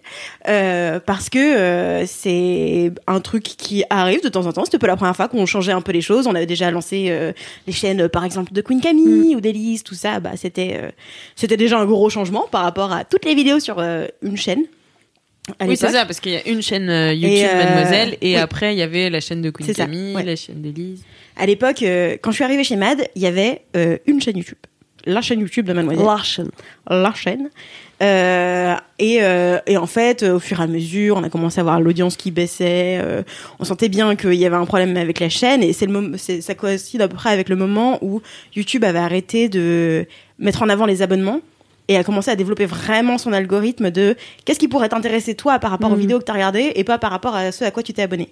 euh, 0.48 0.98
parce 0.98 1.30
que 1.30 1.38
euh, 1.38 2.04
c'est 2.06 2.92
un 3.06 3.20
truc 3.20 3.44
qui 3.44 3.84
arrive 3.90 4.22
de 4.22 4.28
temps 4.28 4.46
en 4.46 4.52
temps. 4.52 4.64
C'était 4.64 4.78
pas 4.78 4.88
la 4.88 4.96
première 4.96 5.14
fois 5.14 5.28
qu'on 5.28 5.46
changeait 5.46 5.72
un 5.72 5.80
peu 5.80 5.92
les 5.92 6.00
choses. 6.00 6.26
On 6.26 6.34
avait 6.34 6.46
déjà 6.46 6.70
lancé 6.70 7.06
euh, 7.10 7.32
les 7.66 7.72
chaînes, 7.72 8.08
par 8.08 8.24
exemple, 8.24 8.52
de 8.52 8.60
Queen 8.60 8.80
Camille 8.80 9.36
ou 9.36 9.40
d'Elise, 9.40 9.84
tout 9.84 9.94
ça. 9.94 10.18
Bah, 10.18 10.32
c'était 10.36 10.80
c'était 11.36 11.56
déjà 11.56 11.78
un 11.78 11.86
gros 11.86 12.10
changement 12.10 12.46
par 12.50 12.62
rapport 12.62 12.92
à 12.92 13.04
toutes 13.04 13.24
les 13.24 13.34
vidéos 13.34 13.60
sur 13.60 13.78
une 13.78 14.36
chaîne. 14.36 14.64
Oui, 15.66 15.76
c'est 15.76 15.88
ça, 15.90 16.04
parce 16.04 16.20
qu'il 16.20 16.32
y 16.32 16.36
a 16.36 16.48
une 16.48 16.62
chaîne 16.62 16.90
YouTube 17.12 17.48
Et, 17.50 17.54
Mademoiselle, 17.54 18.16
et 18.20 18.34
oui. 18.34 18.36
après, 18.36 18.74
il 18.74 18.78
y 18.78 18.82
avait 18.82 19.10
la 19.10 19.20
chaîne 19.20 19.42
de 19.42 19.50
Queen 19.50 19.68
ça, 19.68 19.84
Camille, 19.84 20.14
ouais. 20.14 20.24
la 20.24 20.36
chaîne 20.36 20.62
d'Élise. 20.62 21.02
À 21.40 21.46
l'époque, 21.46 21.82
euh, 21.82 22.18
quand 22.20 22.32
je 22.32 22.34
suis 22.34 22.44
arrivée 22.44 22.64
chez 22.64 22.76
Mad, 22.76 23.08
il 23.16 23.22
y 23.22 23.26
avait 23.26 23.62
euh, 23.74 23.96
une 24.06 24.20
chaîne 24.20 24.36
YouTube. 24.36 24.58
La 25.06 25.22
chaîne 25.22 25.40
YouTube 25.40 25.64
de 25.64 25.72
Mademoiselle. 25.72 26.04
Larchen. 26.04 26.50
la 26.86 27.14
chaîne. 27.14 27.48
Euh, 28.02 28.76
et, 28.98 29.20
et 29.66 29.76
en 29.78 29.86
fait, 29.86 30.22
au 30.22 30.38
fur 30.38 30.60
et 30.60 30.64
à 30.64 30.66
mesure, 30.66 31.16
on 31.16 31.22
a 31.22 31.30
commencé 31.30 31.58
à 31.58 31.62
voir 31.62 31.80
l'audience 31.80 32.18
qui 32.18 32.30
baissait. 32.30 33.02
on 33.58 33.64
sentait 33.64 33.88
bien 33.88 34.14
qu'il 34.16 34.34
y 34.34 34.44
avait 34.44 34.56
un 34.56 34.66
problème 34.66 34.94
avec 34.98 35.18
la 35.18 35.30
chaîne. 35.30 35.62
Et 35.62 35.72
c'est 35.72 35.86
le 35.86 35.92
moment, 35.92 36.18
ça 36.18 36.54
coïncide 36.54 37.00
à 37.00 37.08
peu 37.08 37.16
près 37.16 37.30
avec 37.30 37.48
le 37.48 37.56
moment 37.56 37.98
où 38.02 38.20
YouTube 38.54 38.84
avait 38.84 38.98
arrêté 38.98 39.48
de 39.48 40.04
mettre 40.38 40.62
en 40.62 40.68
avant 40.68 40.84
les 40.84 41.00
abonnements 41.00 41.40
et 41.88 41.96
a 41.96 42.04
commencé 42.04 42.30
à 42.30 42.36
développer 42.36 42.66
vraiment 42.66 43.16
son 43.16 43.32
algorithme 43.32 43.90
de 43.90 44.14
qu'est-ce 44.44 44.58
qui 44.58 44.68
pourrait 44.68 44.90
t'intéresser 44.90 45.34
toi 45.34 45.58
par 45.58 45.70
rapport 45.70 45.90
aux 45.90 45.96
vidéos 45.96 46.18
que 46.18 46.24
t'as 46.24 46.34
regardées 46.34 46.72
et 46.74 46.84
pas 46.84 46.98
par 46.98 47.10
rapport 47.10 47.34
à 47.34 47.52
ce 47.52 47.64
à 47.64 47.70
quoi 47.70 47.82
tu 47.82 47.94
t'es 47.94 48.02
abonné? 48.02 48.28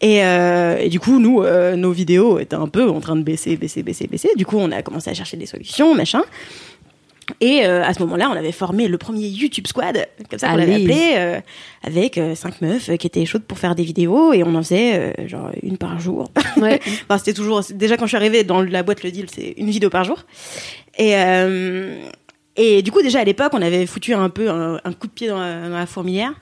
Et, 0.00 0.22
euh, 0.22 0.76
et 0.78 0.88
du 0.88 1.00
coup, 1.00 1.18
nous, 1.18 1.42
euh, 1.42 1.74
nos 1.76 1.90
vidéos 1.90 2.38
étaient 2.38 2.56
un 2.56 2.68
peu 2.68 2.88
en 2.88 3.00
train 3.00 3.16
de 3.16 3.22
baisser, 3.22 3.56
baisser, 3.56 3.82
baisser, 3.82 4.06
baisser. 4.06 4.30
Du 4.36 4.46
coup, 4.46 4.56
on 4.58 4.70
a 4.70 4.82
commencé 4.82 5.10
à 5.10 5.14
chercher 5.14 5.36
des 5.36 5.46
solutions, 5.46 5.94
machin. 5.94 6.22
Et 7.40 7.66
euh, 7.66 7.84
à 7.84 7.92
ce 7.92 8.00
moment-là, 8.00 8.30
on 8.30 8.36
avait 8.36 8.52
formé 8.52 8.88
le 8.88 8.96
premier 8.96 9.26
YouTube 9.26 9.66
Squad, 9.66 10.08
comme 10.30 10.38
ça 10.38 10.48
qu'on 10.48 10.56
l'avait 10.56 10.76
appelé, 10.76 11.40
avec 11.82 12.18
cinq 12.36 12.62
meufs 12.62 12.96
qui 12.96 13.06
étaient 13.06 13.26
chaudes 13.26 13.42
pour 13.42 13.58
faire 13.58 13.74
des 13.74 13.82
vidéos, 13.82 14.32
et 14.32 14.42
on 14.44 14.54
en 14.54 14.62
faisait 14.62 15.14
genre 15.26 15.50
une 15.62 15.76
par 15.76 16.00
jour. 16.00 16.30
Ouais. 16.56 16.80
enfin, 17.02 17.18
c'était 17.18 17.34
toujours 17.34 17.62
déjà 17.74 17.98
quand 17.98 18.06
je 18.06 18.10
suis 18.10 18.16
arrivée 18.16 18.44
dans 18.44 18.62
la 18.62 18.82
boîte 18.82 19.02
le 19.02 19.10
deal, 19.10 19.26
c'est 19.30 19.54
une 19.58 19.68
vidéo 19.68 19.90
par 19.90 20.04
jour. 20.04 20.24
Et 20.96 21.14
et 22.60 22.82
du 22.82 22.90
coup, 22.90 23.02
déjà 23.02 23.20
à 23.20 23.24
l'époque, 23.24 23.52
on 23.52 23.62
avait 23.62 23.86
foutu 23.86 24.14
un 24.14 24.30
peu 24.30 24.50
un, 24.50 24.80
un 24.82 24.92
coup 24.92 25.06
de 25.06 25.12
pied 25.12 25.28
dans 25.28 25.38
la, 25.38 25.68
dans 25.68 25.76
la 25.76 25.86
fourmilière 25.86 26.32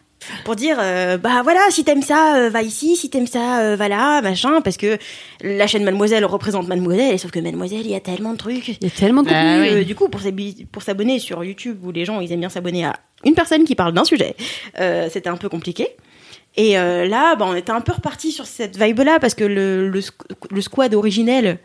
pour 0.44 0.56
dire 0.56 0.76
euh, 0.80 1.16
bah 1.18 1.42
voilà 1.42 1.60
si 1.70 1.84
t'aimes 1.84 2.02
ça 2.02 2.36
euh, 2.36 2.50
va 2.50 2.62
ici 2.62 2.96
si 2.96 3.10
t'aimes 3.10 3.26
ça 3.26 3.60
euh, 3.60 3.76
va 3.76 3.88
là 3.88 4.22
machin 4.22 4.60
parce 4.62 4.76
que 4.76 4.98
la 5.42 5.66
chaîne 5.66 5.84
Mademoiselle 5.84 6.24
représente 6.24 6.68
Mademoiselle 6.68 7.14
et 7.14 7.18
sauf 7.18 7.30
que 7.30 7.38
Mademoiselle 7.40 7.82
il 7.84 7.90
y 7.90 7.94
a 7.94 8.00
tellement 8.00 8.32
de 8.32 8.38
trucs 8.38 8.68
Il 8.68 8.78
y 8.82 8.86
a 8.86 8.90
tellement 8.90 9.22
de 9.22 9.28
Bah, 9.28 9.34
contenu. 9.34 9.60
oui. 9.62 9.68
euh, 9.80 9.84
du 9.84 9.94
coup, 9.94 10.08
pour 10.08 10.82
s'abonner 10.82 11.18
sur 11.18 11.42
YouTube, 11.44 11.78
où 11.84 11.92
les 11.92 12.04
gens 12.04 12.20
ils 12.20 12.32
aiment 12.32 12.40
bien 12.40 12.48
s'abonner 12.48 12.84
à 12.84 12.94
une 13.24 13.34
personne 13.34 13.64
qui 13.64 13.74
parle 13.74 13.92
d'un 13.92 14.04
sujet, 14.04 14.34
euh, 14.80 15.08
c'était 15.10 15.28
un 15.28 15.36
peu 15.36 15.48
compliqué. 15.48 15.88
Et 16.58 16.78
euh, 16.78 17.06
là, 17.06 17.36
bah, 17.36 17.44
on 17.48 17.54
était 17.54 17.72
un 17.72 17.82
peu 17.82 17.92
reparti 17.92 18.32
sur 18.32 18.46
cette 18.46 18.78
vibe-là 18.82 19.18
parce 19.20 19.34
que 19.34 19.44
le, 19.44 19.88
le, 19.90 20.00
le 20.50 20.60
squad 20.62 20.94
originel 20.94 21.58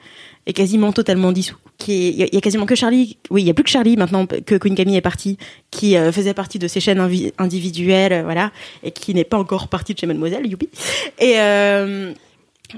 est 0.45 0.53
quasiment 0.53 0.91
totalement 0.91 1.31
dissous. 1.31 1.57
Il 1.87 1.93
y, 2.19 2.23
a- 2.23 2.27
il 2.27 2.33
y 2.35 2.37
a 2.37 2.41
quasiment 2.41 2.65
que 2.65 2.75
Charlie, 2.75 3.17
oui, 3.29 3.41
il 3.43 3.47
y 3.47 3.49
a 3.49 3.53
plus 3.53 3.63
que 3.63 3.69
Charlie 3.69 3.97
maintenant 3.97 4.25
que 4.25 4.55
Queen 4.55 4.75
Camille 4.75 4.95
est 4.97 5.01
partie, 5.01 5.37
qui 5.71 5.95
euh, 5.97 6.11
faisait 6.11 6.33
partie 6.33 6.59
de 6.59 6.67
ces 6.67 6.79
chaînes 6.79 6.99
individuelles, 7.37 8.13
euh, 8.13 8.23
voilà, 8.23 8.51
et 8.83 8.91
qui 8.91 9.13
n'est 9.13 9.23
pas 9.23 9.37
encore 9.37 9.67
partie 9.67 9.93
de 9.93 9.99
chez 9.99 10.05
Mademoiselle, 10.07 10.45
youpi. 10.47 10.69
Et 11.19 11.33
euh, 11.39 12.13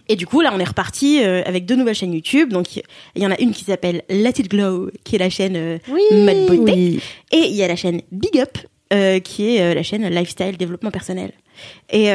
et 0.09 0.15
du 0.15 0.25
coup, 0.25 0.41
là, 0.41 0.51
on 0.55 0.59
est 0.59 0.63
reparti 0.63 1.21
euh, 1.23 1.43
avec 1.45 1.65
deux 1.65 1.75
nouvelles 1.75 1.93
chaînes 1.95 2.13
YouTube. 2.13 2.49
Donc, 2.51 2.77
il 2.77 3.21
y 3.21 3.27
en 3.27 3.31
a 3.31 3.39
une 3.39 3.51
qui 3.51 3.63
s'appelle 3.63 4.01
Let 4.09 4.33
It 4.39 4.49
Glow, 4.49 4.89
qui 5.03 5.15
est 5.15 5.19
la 5.19 5.29
chaîne 5.29 5.55
euh, 5.55 5.77
Mad 6.11 6.47
Beauté. 6.47 6.99
Et 7.31 7.37
il 7.37 7.53
y 7.53 7.61
a 7.61 7.67
la 7.67 7.75
chaîne 7.75 8.01
Big 8.11 8.39
Up, 8.39 8.57
euh, 8.91 9.19
qui 9.19 9.55
est 9.55 9.75
la 9.75 9.83
chaîne 9.83 10.07
Lifestyle 10.09 10.57
Développement 10.57 10.89
Personnel. 10.91 11.31
Et, 11.91 12.07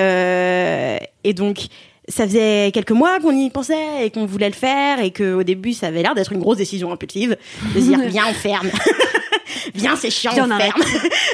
et 1.22 1.32
donc, 1.34 1.66
ça 2.08 2.26
faisait 2.26 2.70
quelques 2.72 2.90
mois 2.92 3.18
qu'on 3.20 3.32
y 3.36 3.50
pensait 3.50 4.04
et 4.06 4.10
qu'on 4.10 4.24
voulait 4.26 4.48
le 4.48 4.54
faire 4.54 5.00
et 5.00 5.10
qu'au 5.12 5.42
début, 5.42 5.72
ça 5.74 5.88
avait 5.88 6.02
l'air 6.02 6.14
d'être 6.14 6.32
une 6.32 6.40
grosse 6.40 6.56
décision 6.56 6.90
impulsive. 6.92 7.36
De 7.74 7.80
dire, 7.80 7.98
viens, 8.06 8.24
on 8.28 8.34
ferme. 8.34 8.70
viens, 9.74 9.96
c'est 9.96 10.10
chiant, 10.10 10.32
Viens, 10.32 10.50
on 10.50 10.58
ferme. 10.58 10.82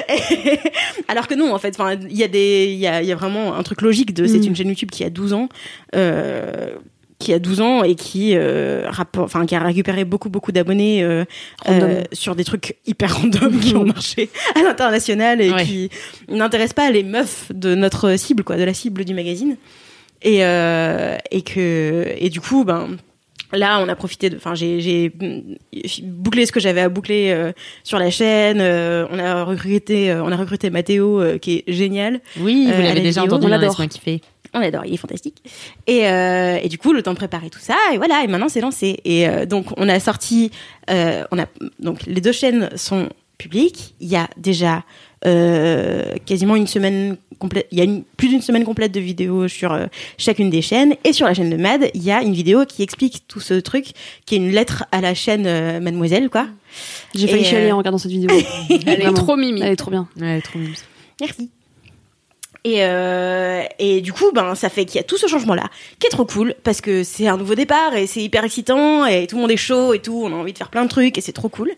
Et- 0.09 0.59
Alors 1.07 1.27
que 1.27 1.35
non, 1.35 1.53
en 1.53 1.59
fait, 1.59 1.75
enfin, 1.79 1.95
il 2.09 2.17
y 2.17 2.23
a 2.23 2.27
des, 2.27 2.65
il 2.71 2.79
y 2.79 2.87
a, 2.87 3.01
il 3.01 3.07
y 3.07 3.11
a 3.11 3.15
vraiment 3.15 3.55
un 3.55 3.63
truc 3.63 3.81
logique 3.81 4.13
de, 4.13 4.27
c'est 4.27 4.39
Mm. 4.39 4.43
une 4.43 4.55
chaîne 4.55 4.67
YouTube 4.69 4.91
qui 4.91 5.03
a 5.03 5.09
12 5.09 5.33
ans, 5.33 5.49
euh, 5.95 6.75
qui 7.19 7.31
a 7.33 7.39
12 7.39 7.61
ans 7.61 7.83
et 7.83 7.95
qui, 7.95 8.33
euh, 8.35 8.89
enfin, 9.15 9.45
qui 9.45 9.55
a 9.55 9.59
récupéré 9.59 10.03
beaucoup, 10.03 10.29
beaucoup 10.29 10.51
d'abonnés 10.51 11.01
euh, 11.03 11.23
euh, 11.69 12.03
sur 12.11 12.35
des 12.35 12.43
trucs 12.43 12.75
hyper 12.85 13.15
random 13.21 13.57
qui 13.59 13.75
ont 13.75 13.85
marché 13.85 14.29
à 14.55 14.61
l'international 14.61 15.39
et 15.41 15.51
Ouais. 15.51 15.63
qui 15.63 15.89
n'intéressent 16.27 16.73
pas 16.73 16.91
les 16.91 17.03
meufs 17.03 17.45
de 17.53 17.73
notre 17.75 18.17
cible, 18.17 18.43
quoi, 18.43 18.57
de 18.57 18.63
la 18.65 18.73
cible 18.73 19.05
du 19.05 19.13
magazine. 19.13 19.55
Et, 20.25 20.43
euh, 20.43 21.17
et 21.29 21.43
que, 21.43 22.07
et 22.17 22.31
du 22.31 22.41
coup, 22.41 22.65
ben, 22.65 22.97
là, 23.53 23.79
on 23.79 23.87
a 23.87 23.95
profité 23.95 24.31
de, 24.31 24.37
enfin, 24.37 24.55
j'ai, 24.55 25.11
bouclé 26.01 26.47
ce 26.47 26.51
que 26.51 26.59
j'avais 26.59 26.81
à 26.81 26.89
boucler 26.89 27.29
euh, 27.29 27.51
sur 27.83 27.99
la 27.99 28.09
chaîne. 28.09 28.59
euh, 28.59 29.05
on 29.11 29.19
a 29.19 29.43
recruté, 29.43 30.09
euh, 30.09 30.23
on 30.23 30.31
a 30.31 30.35
recruté 30.35 30.71
Mathéo, 30.71 31.21
qui 31.39 31.57
est 31.57 31.71
génial. 31.71 32.21
Oui, 32.39 32.65
vous 32.65 32.81
l'avez 32.81 32.95
la 32.95 33.01
déjà 33.01 33.23
entendu 33.23 33.45
on 33.45 33.49
l'adore. 33.49 33.79
On 34.55 34.59
l'adore, 34.59 34.83
il 34.87 34.95
est 34.95 34.97
fantastique. 34.97 35.43
Et, 35.85 36.05
et 36.05 36.69
du 36.69 36.79
coup, 36.79 36.91
le 36.91 37.03
temps 37.03 37.13
de 37.13 37.17
préparer 37.17 37.51
tout 37.51 37.59
ça, 37.59 37.75
et 37.93 37.97
voilà, 37.97 38.23
et 38.23 38.27
maintenant 38.27 38.49
c'est 38.49 38.61
lancé. 38.61 38.99
Et 39.05 39.27
donc, 39.45 39.67
on 39.77 39.87
a 39.89 39.99
sorti, 39.99 40.49
on 40.87 41.37
a 41.37 41.45
donc 41.79 42.03
les 42.07 42.21
deux 42.21 42.31
chaînes 42.31 42.69
sont 42.75 43.09
publiques. 43.37 43.93
Il 43.99 44.07
y 44.07 44.15
a 44.15 44.27
déjà 44.37 44.83
quasiment 45.21 46.55
une 46.55 46.67
semaine 46.67 47.17
complète. 47.37 47.67
Il 47.71 47.77
y 47.77 47.81
a 47.81 47.83
une, 47.83 48.03
plus 48.03 48.27
d'une 48.27 48.41
semaine 48.41 48.63
complète 48.63 48.91
de 48.91 48.99
vidéos 48.99 49.47
sur 49.47 49.73
euh, 49.73 49.87
chacune 50.17 50.49
des 50.49 50.61
chaînes. 50.61 50.95
Et 51.03 51.13
sur 51.13 51.25
la 51.25 51.33
chaîne 51.33 51.49
de 51.49 51.57
Mad, 51.57 51.89
il 51.93 52.03
y 52.03 52.11
a 52.11 52.21
une 52.21 52.33
vidéo 52.33 52.65
qui 52.65 52.83
explique 52.83 53.23
tout 53.27 53.39
ce 53.39 53.53
truc, 53.55 53.87
qui 54.25 54.35
est 54.35 54.37
une 54.37 54.51
lettre 54.51 54.85
à 54.91 55.01
la 55.01 55.13
chaîne 55.13 55.45
euh, 55.45 55.79
Mademoiselle, 55.79 56.29
quoi. 56.29 56.47
J'ai 57.13 57.27
failli 57.27 57.45
chialer 57.45 57.69
euh, 57.69 57.73
en 57.73 57.77
regardant 57.77 57.97
cette 57.97 58.11
vidéo. 58.11 58.29
Elle 58.69 59.01
est 59.01 59.13
trop 59.13 59.35
mimi. 59.35 59.61
Elle 59.61 59.73
est 59.73 59.77
trop 59.77 59.91
bien. 59.91 60.07
Ouais, 60.19 60.41
trop 60.41 60.59
mignon. 60.59 60.73
Merci. 61.21 61.49
Et, 62.65 62.77
euh, 62.79 63.61
et 63.77 64.01
du 64.01 64.11
coup, 64.11 64.31
ben, 64.33 64.55
ça 64.55 64.69
fait 64.69 64.85
qu'il 64.85 64.95
y 64.95 64.99
a 64.99 65.03
tout 65.03 65.17
ce 65.17 65.27
changement-là, 65.27 65.69
qui 65.99 66.07
est 66.07 66.09
trop 66.09 66.25
cool, 66.25 66.55
parce 66.63 66.81
que 66.81 67.03
c'est 67.03 67.27
un 67.27 67.37
nouveau 67.37 67.53
départ, 67.53 67.95
et 67.95 68.07
c'est 68.07 68.23
hyper 68.23 68.43
excitant, 68.43 69.05
et 69.05 69.27
tout 69.27 69.35
le 69.35 69.41
monde 69.43 69.51
est 69.51 69.55
chaud, 69.55 69.93
et 69.93 69.99
tout, 69.99 70.19
on 70.25 70.33
a 70.33 70.35
envie 70.35 70.51
de 70.51 70.57
faire 70.57 70.71
plein 70.71 70.83
de 70.83 70.89
trucs, 70.89 71.15
et 71.19 71.21
c'est 71.21 71.31
trop 71.31 71.47
cool. 71.47 71.69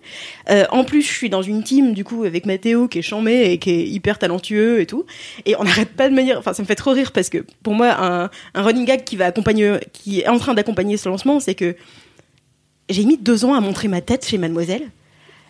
Euh, 0.50 0.64
en 0.72 0.86
plus, 0.86 1.02
je 1.02 1.12
suis 1.12 1.30
dans 1.30 1.42
une 1.42 1.62
team, 1.62 1.94
du 1.94 2.06
coup, 2.06 2.24
avec 2.24 2.46
Mathéo, 2.46 2.88
qui 2.88 3.00
est 3.00 3.02
chambé, 3.02 3.52
et 3.52 3.58
qui 3.58 3.72
est 3.72 3.86
hyper 3.86 4.18
talentueux, 4.18 4.80
et 4.80 4.86
tout. 4.86 5.06
Et 5.46 5.58
on 5.60 5.64
n'arrête 5.66 5.90
pas 5.90 6.08
de 6.08 6.14
me 6.14 6.24
dire, 6.24 6.40
enfin, 6.40 6.54
ça 6.54 6.64
me 6.64 6.68
fait 6.68 6.76
trop 6.76 6.92
rire, 6.92 7.12
parce 7.12 7.28
que 7.28 7.40
pour 7.64 7.74
moi, 7.74 7.94
un, 8.02 8.30
un 8.54 8.62
running 8.62 8.86
gag 8.86 9.04
qui 9.04 9.18
va 9.18 9.26
accompagner, 9.26 9.80
qui 9.92 10.22
est 10.22 10.30
en 10.30 10.40
train 10.40 10.54
d'accompagner 10.54 10.96
ce 10.96 11.10
lancement, 11.10 11.42
c'est 11.42 11.56
que 11.56 11.76
j'ai 12.90 13.04
mis 13.04 13.18
deux 13.18 13.44
ans 13.44 13.54
à 13.54 13.60
montrer 13.60 13.90
ma 13.90 14.00
tête 14.00 14.26
chez 14.26 14.38
Mademoiselle. 14.38 14.90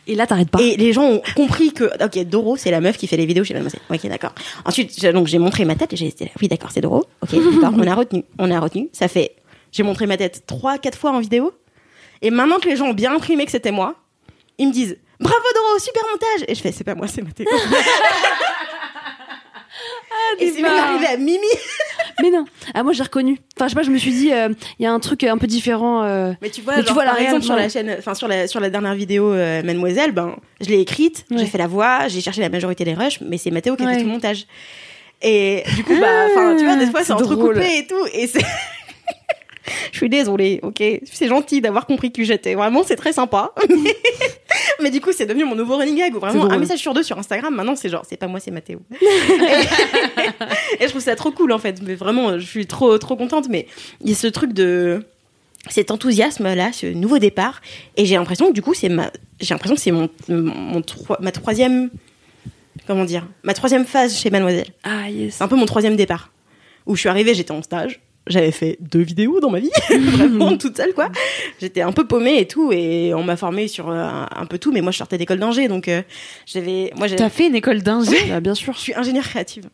Et 0.08 0.16
là, 0.16 0.26
t'arrêtes 0.26 0.50
pas. 0.50 0.62
Et 0.62 0.78
les 0.78 0.94
gens 0.94 1.04
ont 1.04 1.22
compris 1.36 1.74
que, 1.74 1.84
ok, 2.04 2.18
Doro, 2.26 2.56
c'est 2.56 2.72
la 2.72 2.80
meuf 2.80 2.98
qui 2.98 3.08
fait 3.08 3.18
les 3.18 3.26
vidéos 3.26 3.44
chez 3.44 3.54
Mademoiselle. 3.54 3.82
Ok, 3.92 4.08
d'accord. 4.08 4.34
Ensuite, 4.66 5.06
donc 5.08 5.28
j'ai 5.28 5.38
montré 5.38 5.66
ma 5.66 5.76
tête 5.76 5.92
et 5.94 5.98
j'ai 5.98 6.08
là, 6.08 6.28
oui, 6.42 6.48
d'accord, 6.48 6.72
c'est 6.72 6.80
Doro. 6.82 7.06
Ok, 7.22 7.32
d'accord, 7.62 7.74
on 7.78 7.86
a 7.86 7.94
retenu. 7.94 8.24
On 8.40 8.50
a 8.50 8.60
retenu. 8.60 8.90
Ça 8.94 9.10
fait, 9.10 9.36
j'ai 9.72 9.84
montré 9.84 10.08
ma 10.08 10.16
tête 10.16 10.44
trois, 10.48 10.78
quatre 10.78 10.98
fois 10.98 11.12
en 11.12 11.20
vidéo. 11.20 11.52
Et 12.22 12.32
maintenant 12.32 12.60
que 12.60 12.70
les 12.70 12.78
gens 12.78 12.88
ont 12.88 12.94
bien 12.94 13.14
imprimé 13.14 13.46
que 13.46 13.52
c'était 13.52 13.72
moi, 13.72 13.96
ils 14.58 14.68
me 14.68 14.74
disent, 14.74 14.98
bravo 15.20 15.46
Doro, 15.54 15.78
super 15.80 16.04
montage. 16.10 16.46
Et 16.48 16.56
je 16.56 16.62
fais, 16.62 16.72
c'est 16.72 16.86
pas 16.86 16.96
moi, 16.96 17.08
c'est 17.08 17.22
Mathéo. 17.22 17.46
et 20.40 20.52
c'est 20.52 20.62
même 20.62 20.72
arrivé 20.72 21.06
à 21.08 21.18
Mimi. 21.18 21.48
Mais 22.22 22.32
non. 22.32 22.46
Ah, 22.74 22.84
moi, 22.84 22.94
j'ai 22.94 23.04
reconnu. 23.04 23.40
Enfin, 23.56 23.66
je 23.68 23.70
sais 23.70 23.76
pas, 23.76 23.84
je 23.84 23.92
me 23.92 23.98
suis 23.98 24.12
dit, 24.12 24.32
euh, 24.34 24.50
il 24.80 24.84
y 24.84 24.86
a 24.86 24.92
un 24.92 25.00
truc 25.00 25.24
un 25.24 25.38
peu 25.38 25.46
différent. 25.48 26.04
euh, 26.04 26.34
Mais 26.42 26.50
tu 26.50 26.62
vois, 26.62 26.76
Mais 26.76 26.82
tu 26.82 26.88
genre, 26.88 26.96
vois 26.96 27.06
la 27.06 27.12
par 27.12 27.22
exemple, 27.22 27.44
sur 27.44 27.56
la 27.56 27.70
chaîne, 27.70 27.96
enfin, 28.00 28.14
sur 28.16 28.28
la, 28.28 28.48
sur 28.48 28.60
la 28.60 28.70
dernière 28.70 28.96
vidéo, 28.96 29.32
euh, 29.34 29.62
Mademoiselle, 29.64 30.12
ben, 30.14 30.36
je 30.62 30.70
l'ai 30.70 30.80
écrite, 30.80 31.26
Ouais. 31.30 31.38
j'ai 31.38 31.46
fait 31.46 31.58
la 31.60 31.68
voix, 31.68 32.08
j'ai 32.08 32.22
cherché 32.22 32.42
la 32.42 32.50
majorité 32.50 32.84
des 32.86 32.94
rushs, 32.96 33.20
mais 33.22 33.38
c'est 33.38 33.52
Mathéo 33.52 33.76
qui 33.76 33.84
a 33.84 33.86
Ouais. 33.86 33.94
fait 33.94 34.00
tout 34.02 34.08
le 34.08 34.12
montage. 34.14 34.46
Et 35.22 35.64
du 35.76 35.84
coup, 35.84 35.94
bah, 36.00 36.08
enfin, 36.32 36.56
tu 36.58 36.66
vois, 36.66 36.76
des 36.76 36.86
fois, 36.88 37.04
c'est 37.04 37.14
entrecoupé 37.14 37.78
et 37.80 37.88
tout, 37.88 38.06
et 38.14 38.28
c'est. 38.28 38.44
Je 39.92 39.98
suis 39.98 40.10
désolée, 40.10 40.60
ok? 40.64 40.82
C'est 41.12 41.28
gentil 41.28 41.62
d'avoir 41.62 41.86
compris 41.86 42.12
qui 42.12 42.24
j'étais. 42.26 42.56
Vraiment, 42.56 42.84
c'est 42.84 42.96
très 42.96 43.14
sympa. 43.14 43.52
Mais 44.82 44.92
du 44.92 45.02
coup, 45.02 45.12
c'est 45.12 45.26
devenu 45.26 45.44
mon 45.46 45.56
nouveau 45.56 45.78
running 45.78 45.96
gag. 45.98 46.14
C'est 46.14 46.20
vraiment, 46.20 46.46
un 46.50 46.58
message 46.58 46.80
sur 46.80 46.94
deux 46.94 47.04
sur 47.04 47.18
Instagram, 47.18 47.54
maintenant, 47.54 47.76
c'est 47.76 47.90
genre, 47.90 48.06
c'est 48.08 48.18
pas 48.18 48.28
moi, 48.28 48.40
c'est 48.40 48.52
Mathéo. 48.52 48.80
et, 48.92 49.06
et 50.80 50.84
je 50.84 50.88
trouve 50.90 51.02
ça 51.02 51.16
trop 51.16 51.32
cool, 51.32 51.52
en 51.52 51.60
fait. 51.60 51.82
Mais 51.82 51.96
vraiment, 51.96 52.38
je 52.40 52.46
suis 52.46 52.66
trop, 52.68 52.98
trop 52.98 53.16
contente. 53.16 53.48
Mais 53.50 53.68
il 54.02 54.10
y 54.10 54.14
a 54.14 54.16
ce 54.16 54.28
truc 54.28 54.54
de 54.54 55.04
cet 55.70 55.92
enthousiasme 55.92 56.54
là, 56.54 56.72
ce 56.72 56.86
nouveau 56.86 57.18
départ, 57.20 57.62
et 57.98 58.06
j'ai 58.06 58.16
l'impression 58.16 58.48
que 58.48 58.54
du 58.54 58.62
coup 58.62 58.74
c'est 58.74 58.88
ma, 58.88 59.12
j'ai 59.42 59.54
l'impression 59.54 59.76
que 59.76 59.82
c'est 59.82 59.92
mon, 59.92 60.10
mon 60.30 60.80
troi- 60.82 61.18
ma 61.20 61.34
troisième, 61.34 61.90
comment 62.86 63.04
dire, 63.04 63.28
ma 63.44 63.54
troisième 63.54 63.86
phase 63.86 64.18
chez 64.18 64.30
Mademoiselle. 64.30 64.68
Ah, 64.84 65.10
yes. 65.10 65.36
C'est 65.36 65.44
un 65.44 65.50
peu 65.50 65.58
mon 65.58 65.66
troisième 65.66 65.98
départ 65.98 66.32
où 66.86 66.96
je 66.96 67.02
suis 67.02 67.10
arrivée, 67.10 67.34
j'étais 67.34 67.52
en 67.52 67.62
stage, 67.64 68.00
j'avais 68.30 68.52
fait 68.52 68.78
deux 68.80 69.02
vidéos 69.02 69.40
dans 69.40 69.50
ma 69.50 69.60
vie, 69.60 69.70
vraiment 70.00 70.58
toute 70.58 70.78
seule 70.78 70.94
quoi. 70.94 71.10
J'étais 71.60 71.82
un 71.82 71.92
peu 71.92 72.06
paumée 72.06 72.40
et 72.40 72.48
tout, 72.48 72.72
et 72.72 73.14
on 73.14 73.24
m'a 73.24 73.36
formée 73.38 73.68
sur 73.68 73.90
euh, 73.90 73.96
un, 73.96 74.28
un 74.36 74.46
peu 74.46 74.58
tout, 74.58 74.72
mais 74.72 74.82
moi 74.82 74.92
je 74.92 74.98
sortais 74.98 75.18
d'école 75.18 75.40
d'ingé, 75.40 75.68
donc 75.68 75.88
euh, 75.88 76.02
j'avais, 76.46 76.92
moi 76.96 77.08
T'as 77.10 77.30
fait 77.30 77.48
une 77.48 77.56
école 77.56 77.82
d'ingé 77.82 78.18
Bah, 78.30 78.40
bien 78.40 78.56
sûr. 78.56 78.74
je 78.74 78.80
suis 78.80 78.94
ingénieure 78.96 79.28
créative. 79.28 79.66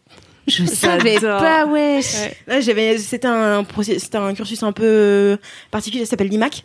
Je 0.48 0.66
savais 0.66 1.20
pas, 1.20 1.66
ouais. 1.66 2.02
Là, 2.48 2.60
j'avais, 2.60 2.98
c'était 2.98 3.28
un, 3.28 3.66
c'était 3.98 4.18
un 4.18 4.34
cursus 4.34 4.62
un 4.64 4.72
peu 4.72 5.38
particulier, 5.72 6.06
ça 6.06 6.12
s'appelle 6.12 6.28
l'IMAC, 6.30 6.64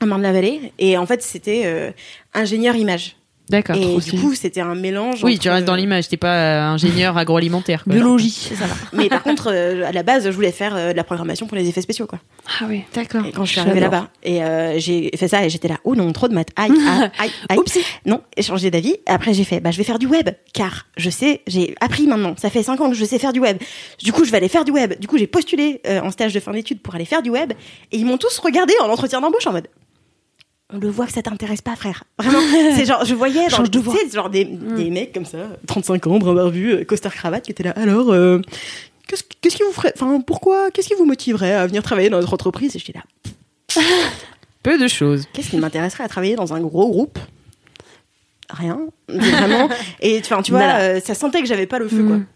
à 0.00 0.06
Marne-la-Vallée, 0.06 0.72
et 0.78 0.96
en 0.96 1.06
fait 1.06 1.22
c'était 1.22 1.62
euh, 1.64 1.90
ingénieur 2.34 2.76
image. 2.76 3.16
D'accord. 3.50 3.76
Et 3.76 3.96
du 3.98 4.20
coup, 4.20 4.34
c'était 4.34 4.60
un 4.60 4.74
mélange. 4.74 5.24
oui, 5.24 5.34
entre- 5.34 5.42
tu 5.42 5.48
restes 5.48 5.64
dans 5.66 5.74
l'image, 5.74 6.08
t'es 6.08 6.16
pas 6.16 6.34
euh, 6.34 6.60
ingénieur 6.74 7.16
agroalimentaire. 7.18 7.84
quoi. 7.84 7.94
Biologie. 7.94 8.50
Mais 8.92 9.08
par 9.08 9.22
contre, 9.22 9.48
euh, 9.50 9.84
à 9.86 9.92
la 9.92 10.02
base, 10.02 10.24
je 10.26 10.30
voulais 10.30 10.52
faire 10.52 10.76
euh, 10.76 10.92
de 10.92 10.96
la 10.96 11.04
programmation 11.04 11.46
pour 11.46 11.56
les 11.56 11.68
effets 11.68 11.80
spéciaux, 11.80 12.06
quoi. 12.06 12.18
Ah 12.60 12.64
oui. 12.68 12.82
D'accord. 12.94 13.24
Et 13.26 13.32
quand 13.32 13.44
je 13.44 13.52
suis 13.52 13.60
arrivée 13.60 13.80
là-bas, 13.80 14.08
et 14.22 14.42
euh, 14.44 14.78
j'ai 14.78 15.10
fait 15.16 15.28
ça, 15.28 15.44
et 15.44 15.50
j'étais 15.50 15.68
là, 15.68 15.78
oh 15.84 15.94
non, 15.94 16.12
trop 16.12 16.28
de 16.28 16.34
maths, 16.34 16.50
aïe, 16.56 16.70
aïe, 16.72 17.10
aïe, 17.18 17.30
aïe. 17.48 17.58
Oupsie. 17.58 17.80
Non, 18.06 18.20
et 18.36 18.42
changé 18.42 18.70
d'avis. 18.70 18.96
Après, 19.06 19.32
j'ai 19.34 19.44
fait, 19.44 19.60
bah, 19.60 19.70
je 19.70 19.78
vais 19.78 19.84
faire 19.84 19.98
du 19.98 20.06
web, 20.06 20.28
car 20.52 20.86
je 20.96 21.08
sais, 21.10 21.40
j'ai 21.46 21.74
appris 21.80 22.06
maintenant. 22.06 22.34
Ça 22.36 22.50
fait 22.50 22.62
cinq 22.62 22.80
ans 22.80 22.90
que 22.90 22.96
je 22.96 23.04
sais 23.04 23.18
faire 23.18 23.32
du 23.32 23.40
web. 23.40 23.58
Du 24.02 24.12
coup, 24.12 24.24
je 24.24 24.30
vais 24.30 24.36
aller 24.36 24.48
faire 24.48 24.64
du 24.64 24.72
web. 24.72 24.98
Du 25.00 25.06
coup, 25.06 25.16
j'ai 25.18 25.26
postulé 25.26 25.80
euh, 25.86 26.00
en 26.00 26.10
stage 26.10 26.34
de 26.34 26.40
fin 26.40 26.52
d'études 26.52 26.80
pour 26.80 26.94
aller 26.94 27.04
faire 27.06 27.22
du 27.22 27.30
web, 27.30 27.52
et 27.92 27.96
ils 27.98 28.04
m'ont 28.04 28.18
tous 28.18 28.38
regardé 28.40 28.74
en 28.82 28.88
entretien 28.90 29.20
d'embauche 29.20 29.46
en 29.46 29.52
mode. 29.52 29.68
On 30.72 30.78
le 30.78 30.90
voit 30.90 31.06
que 31.06 31.12
ça 31.12 31.22
t'intéresse 31.22 31.62
pas, 31.62 31.76
frère. 31.76 32.04
Vraiment, 32.18 32.40
c'est 32.76 32.84
genre, 32.84 33.04
je 33.04 33.14
voyais 33.14 33.46
de 33.46 33.50
sais, 33.50 34.10
genre 34.12 34.28
des, 34.28 34.44
des 34.44 34.90
mecs 34.90 35.12
comme 35.12 35.24
ça, 35.24 35.38
35 35.66 36.06
ans, 36.06 36.18
brun 36.18 36.34
barbu, 36.34 36.72
euh, 36.72 36.84
costard 36.84 37.14
cravate, 37.14 37.44
qui 37.44 37.52
étaient 37.52 37.62
là. 37.62 37.72
Alors, 37.76 38.12
euh, 38.12 38.40
qu'est-ce 39.06 39.22
qu'est-ce 39.40 39.56
qui 39.56 39.62
vous 39.62 39.72
ferait, 39.72 39.92
enfin, 39.94 40.20
pourquoi, 40.20 40.70
qu'est-ce 40.70 40.88
qui 40.88 40.94
vous 40.94 41.06
motiverait 41.06 41.54
à 41.54 41.66
venir 41.66 41.82
travailler 41.82 42.10
dans 42.10 42.20
notre 42.20 42.34
entreprise? 42.34 42.76
Et 42.76 42.78
j'étais 42.78 42.98
là. 42.98 43.04
Peu 44.62 44.78
de 44.78 44.88
choses. 44.88 45.26
Qu'est-ce 45.32 45.50
qui 45.50 45.56
m'intéresserait 45.56 46.04
à 46.04 46.08
travailler 46.08 46.36
dans 46.36 46.52
un 46.52 46.60
gros 46.60 46.88
groupe? 46.90 47.18
Rien. 48.50 48.80
Vraiment. 49.08 49.68
Et 50.00 50.20
enfin, 50.20 50.42
tu 50.42 50.52
vois, 50.52 50.80
euh, 50.80 51.00
ça 51.00 51.14
sentait 51.14 51.40
que 51.40 51.46
j'avais 51.46 51.66
pas 51.66 51.78
le 51.78 51.88
feu, 51.88 52.04
quoi. 52.04 52.16
Mm. 52.16 52.26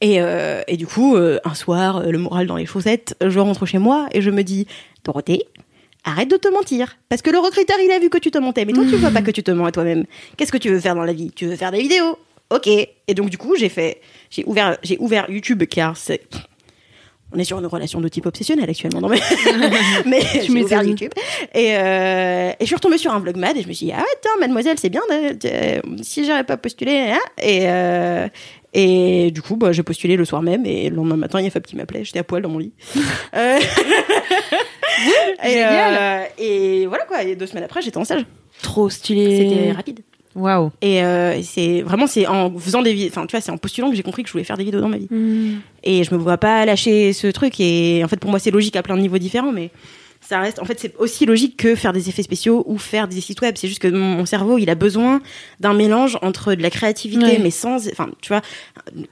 Et, 0.00 0.20
euh, 0.20 0.62
et 0.68 0.76
du 0.76 0.86
coup, 0.86 1.16
euh, 1.16 1.40
un 1.44 1.54
soir, 1.54 2.04
le 2.04 2.18
moral 2.18 2.46
dans 2.46 2.56
les 2.56 2.66
chaussettes, 2.66 3.16
je 3.20 3.38
rentre 3.40 3.66
chez 3.66 3.78
moi 3.78 4.06
et 4.12 4.22
je 4.22 4.30
me 4.30 4.42
dis, 4.42 4.68
Dorothée, 5.02 5.46
arrête 6.08 6.30
de 6.30 6.36
te 6.36 6.48
mentir. 6.48 6.96
Parce 7.08 7.22
que 7.22 7.30
le 7.30 7.38
recruteur, 7.38 7.76
il 7.84 7.90
a 7.92 7.98
vu 7.98 8.10
que 8.10 8.18
tu 8.18 8.30
te 8.30 8.38
mentais. 8.38 8.64
Mais 8.64 8.72
toi, 8.72 8.84
tu 8.88 8.96
vois 8.96 9.10
pas 9.10 9.22
que 9.22 9.30
tu 9.30 9.42
te 9.42 9.50
mens 9.50 9.66
à 9.66 9.72
toi-même. 9.72 10.04
Qu'est-ce 10.36 10.52
que 10.52 10.58
tu 10.58 10.68
veux 10.70 10.80
faire 10.80 10.94
dans 10.94 11.04
la 11.04 11.12
vie? 11.12 11.30
Tu 11.34 11.46
veux 11.46 11.56
faire 11.56 11.70
des 11.72 11.80
vidéos 11.80 12.18
Ok. 12.50 12.66
Et 12.66 13.14
donc, 13.14 13.28
du 13.30 13.38
coup, 13.38 13.56
j'ai 13.56 13.68
fait, 13.68 14.00
j'ai 14.30 14.44
ouvert, 14.46 14.78
j'ai 14.82 14.96
ouvert 14.98 15.28
YouTube 15.30 15.62
car 15.68 15.96
c'est, 15.96 16.22
on 17.30 17.38
est 17.38 17.44
sur 17.44 17.58
une 17.58 17.66
relation 17.66 18.00
de 18.00 18.08
type 18.08 18.24
obsessionnel 18.24 18.70
actuellement, 18.70 19.02
non 19.02 19.08
mais, 19.10 19.20
mais 20.06 20.20
j'ai 20.42 20.50
ouvert. 20.62 20.82
YouTube 20.82 21.12
et, 21.54 21.76
euh, 21.76 22.48
et 22.52 22.56
je 22.60 22.64
suis 22.64 22.74
retombée 22.74 22.96
sur 22.96 23.12
un 23.12 23.18
vlogmad 23.18 23.54
et 23.54 23.62
je 23.62 23.68
me 23.68 23.74
suis 23.74 23.84
dit 23.86 23.92
ah 23.92 23.98
attends 24.00 24.40
mademoiselle 24.40 24.78
c'est 24.80 24.88
bien 24.88 25.02
de, 25.10 25.34
de- 25.34 26.02
si 26.02 26.24
j'avais 26.24 26.42
pas 26.44 26.56
postulé 26.56 27.10
hein 27.12 27.18
et 27.38 27.64
euh, 27.68 28.28
et 28.72 29.30
du 29.30 29.42
coup 29.42 29.56
bah, 29.56 29.72
j'ai 29.72 29.82
postulé 29.82 30.16
le 30.16 30.24
soir 30.24 30.40
même 30.40 30.64
et 30.64 30.88
le 30.88 30.96
lendemain 30.96 31.16
matin 31.16 31.38
il 31.38 31.44
y 31.44 31.48
a 31.48 31.50
Fab 31.50 31.64
qui 31.64 31.76
m'appelait 31.76 32.02
j'étais 32.02 32.20
à 32.20 32.24
poil 32.24 32.40
dans 32.40 32.48
mon 32.48 32.58
lit 32.60 32.72
Euh, 33.36 33.58
et, 35.44 35.64
euh, 35.64 36.20
et 36.38 36.86
voilà 36.86 37.04
quoi 37.04 37.22
et 37.22 37.36
deux 37.36 37.46
semaines 37.46 37.64
après 37.64 37.82
j'étais 37.82 37.98
en 37.98 38.04
stage 38.04 38.24
Trop 38.62 38.90
stylé. 38.90 39.48
c'était 39.50 39.72
rapide 39.72 40.00
Waouh. 40.34 40.70
et 40.82 41.02
euh, 41.02 41.40
c'est 41.42 41.82
vraiment 41.82 42.06
c'est 42.06 42.26
en 42.26 42.56
faisant 42.58 42.82
des 42.82 42.92
vidéos 42.92 43.10
enfin 43.10 43.26
tu 43.26 43.32
vois 43.36 43.40
c'est 43.40 43.50
en 43.50 43.56
postulant 43.58 43.90
que 43.90 43.96
j'ai 43.96 44.02
compris 44.02 44.22
que 44.22 44.28
je 44.28 44.32
voulais 44.32 44.44
faire 44.44 44.56
des 44.56 44.64
vidéos 44.64 44.80
dans 44.80 44.88
ma 44.88 44.98
vie 44.98 45.08
Mm. 45.10 45.60
et 45.84 46.04
je 46.04 46.14
me 46.14 46.18
vois 46.18 46.36
pas 46.38 46.64
lâcher 46.64 47.12
ce 47.12 47.26
truc 47.28 47.58
et 47.60 48.02
en 48.04 48.08
fait 48.08 48.18
pour 48.18 48.30
moi 48.30 48.38
c'est 48.38 48.50
logique 48.50 48.76
à 48.76 48.82
plein 48.82 48.96
de 48.96 49.00
niveaux 49.00 49.18
différents 49.18 49.52
mais 49.52 49.70
ça 50.20 50.40
reste 50.40 50.58
en 50.60 50.64
fait 50.64 50.78
c'est 50.78 50.94
aussi 50.98 51.24
logique 51.26 51.56
que 51.56 51.74
faire 51.74 51.92
des 51.92 52.08
effets 52.08 52.22
spéciaux 52.22 52.62
ou 52.66 52.76
faire 52.78 53.08
des 53.08 53.20
sites 53.20 53.40
web 53.40 53.54
c'est 53.56 53.68
juste 53.68 53.80
que 53.80 53.88
mon 53.88 54.26
cerveau 54.26 54.58
il 54.58 54.68
a 54.70 54.74
besoin 54.74 55.20
d'un 55.60 55.72
mélange 55.74 56.18
entre 56.22 56.54
de 56.54 56.62
la 56.62 56.70
créativité 56.70 57.24
Ouais. 57.24 57.40
mais 57.42 57.50
sans 57.50 57.88
enfin 57.88 58.08
tu 58.20 58.28
vois 58.28 58.42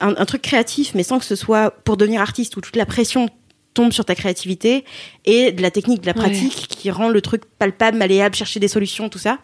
un, 0.01 0.15
un 0.17 0.25
truc 0.27 0.43
créatif 0.43 0.93
mais 0.95 1.03
sans 1.03 1.19
que 1.19 1.25
ce 1.25 1.35
soit 1.37 1.71
pour 1.85 1.97
devenir 1.97 2.21
artiste 2.21 2.57
où 2.57 2.61
toute 2.61 2.77
la 2.77 2.87
pression 2.87 3.29
tombe 3.77 3.93
sur 3.93 4.05
ta 4.05 4.15
créativité 4.15 4.85
et 5.27 5.53
de 5.53 5.63
la 5.63 5.71
technique 5.71 6.01
de 6.01 6.07
la 6.07 6.13
Ouais. 6.17 6.23
pratique 6.23 6.67
qui 6.69 6.91
rend 6.91 7.09
le 7.09 7.21
truc 7.21 7.43
palpable 7.59 7.97
malléable 7.99 8.35
chercher 8.35 8.59
des 8.59 8.69
solutions 8.69 9.09
tout 9.09 9.19
ça 9.19 9.39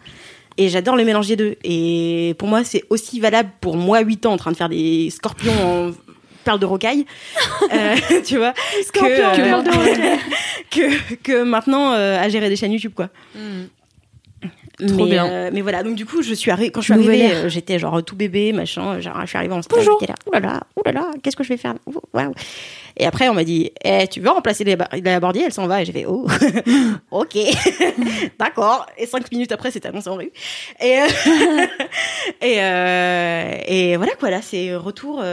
et 0.57 0.69
j'adore 0.69 0.95
le 0.95 1.03
mélange 1.05 1.27
des 1.27 1.35
deux. 1.35 1.55
Et 1.63 2.35
pour 2.37 2.47
moi, 2.47 2.63
c'est 2.63 2.83
aussi 2.89 3.19
valable 3.19 3.49
pour 3.61 3.75
moi, 3.77 4.01
8 4.01 4.25
ans, 4.27 4.33
en 4.33 4.37
train 4.37 4.51
de 4.51 4.57
faire 4.57 4.69
des 4.69 5.09
scorpions 5.09 5.53
en 5.63 5.91
perles 6.43 6.59
de 6.59 6.65
rocaille. 6.65 7.05
Euh, 7.71 7.95
tu 8.25 8.37
vois 8.37 8.53
que, 8.93 8.99
euh, 8.99 10.15
que, 10.69 11.13
que 11.23 11.43
maintenant, 11.43 11.93
euh, 11.93 12.21
à 12.21 12.27
gérer 12.29 12.49
des 12.49 12.55
chaînes 12.55 12.73
YouTube, 12.73 12.91
quoi. 12.95 13.09
Trop 14.79 15.05
mais, 15.05 15.11
bien. 15.11 15.27
euh, 15.27 15.49
mais 15.53 15.61
voilà, 15.61 15.83
donc 15.83 15.95
du 15.95 16.05
coup, 16.05 16.23
je 16.23 16.33
suis 16.33 16.49
arrivée, 16.49 16.71
quand 16.71 16.81
je 16.81 16.85
suis 16.85 16.95
Nouvelle 16.95 17.21
arrivée, 17.21 17.35
euh, 17.45 17.49
j'étais 17.49 17.77
genre 17.77 18.03
tout 18.03 18.15
bébé, 18.15 18.53
machin, 18.53 18.99
genre, 18.99 19.21
je 19.21 19.27
suis 19.27 19.37
arrivée 19.37 19.53
en 19.53 19.61
stage, 19.61 19.77
Bonjour. 19.79 19.99
j'étais 20.01 20.11
là, 20.11 20.17
oulala, 20.25 20.61
oulala, 20.75 21.11
qu'est-ce 21.21 21.35
que 21.35 21.43
je 21.43 21.49
vais 21.49 21.57
faire? 21.57 21.75
Waouh. 22.13 22.33
Et 22.97 23.05
après, 23.05 23.29
on 23.29 23.33
m'a 23.33 23.43
dit, 23.43 23.71
eh, 23.83 24.07
tu 24.07 24.19
veux 24.19 24.29
remplacer 24.29 24.63
la 24.63 25.19
Bordier 25.19 25.43
Elle 25.45 25.53
s'en 25.53 25.67
va. 25.67 25.81
Et 25.81 25.85
j'ai 25.85 25.91
fait, 25.91 26.05
oh, 26.07 26.27
ok, 27.11 27.37
d'accord. 28.39 28.85
Et 28.97 29.05
cinq 29.05 29.31
minutes 29.31 29.51
après, 29.51 29.71
c'était 29.71 29.89
annoncé 29.89 30.09
en 30.09 30.15
rue. 30.15 30.31
Et, 30.79 30.99
euh, 30.99 31.07
et, 32.41 32.61
euh, 32.61 33.51
et 33.67 33.97
voilà 33.97 34.13
quoi, 34.19 34.29
là, 34.29 34.41
c'est 34.41 34.75
retour. 34.75 35.23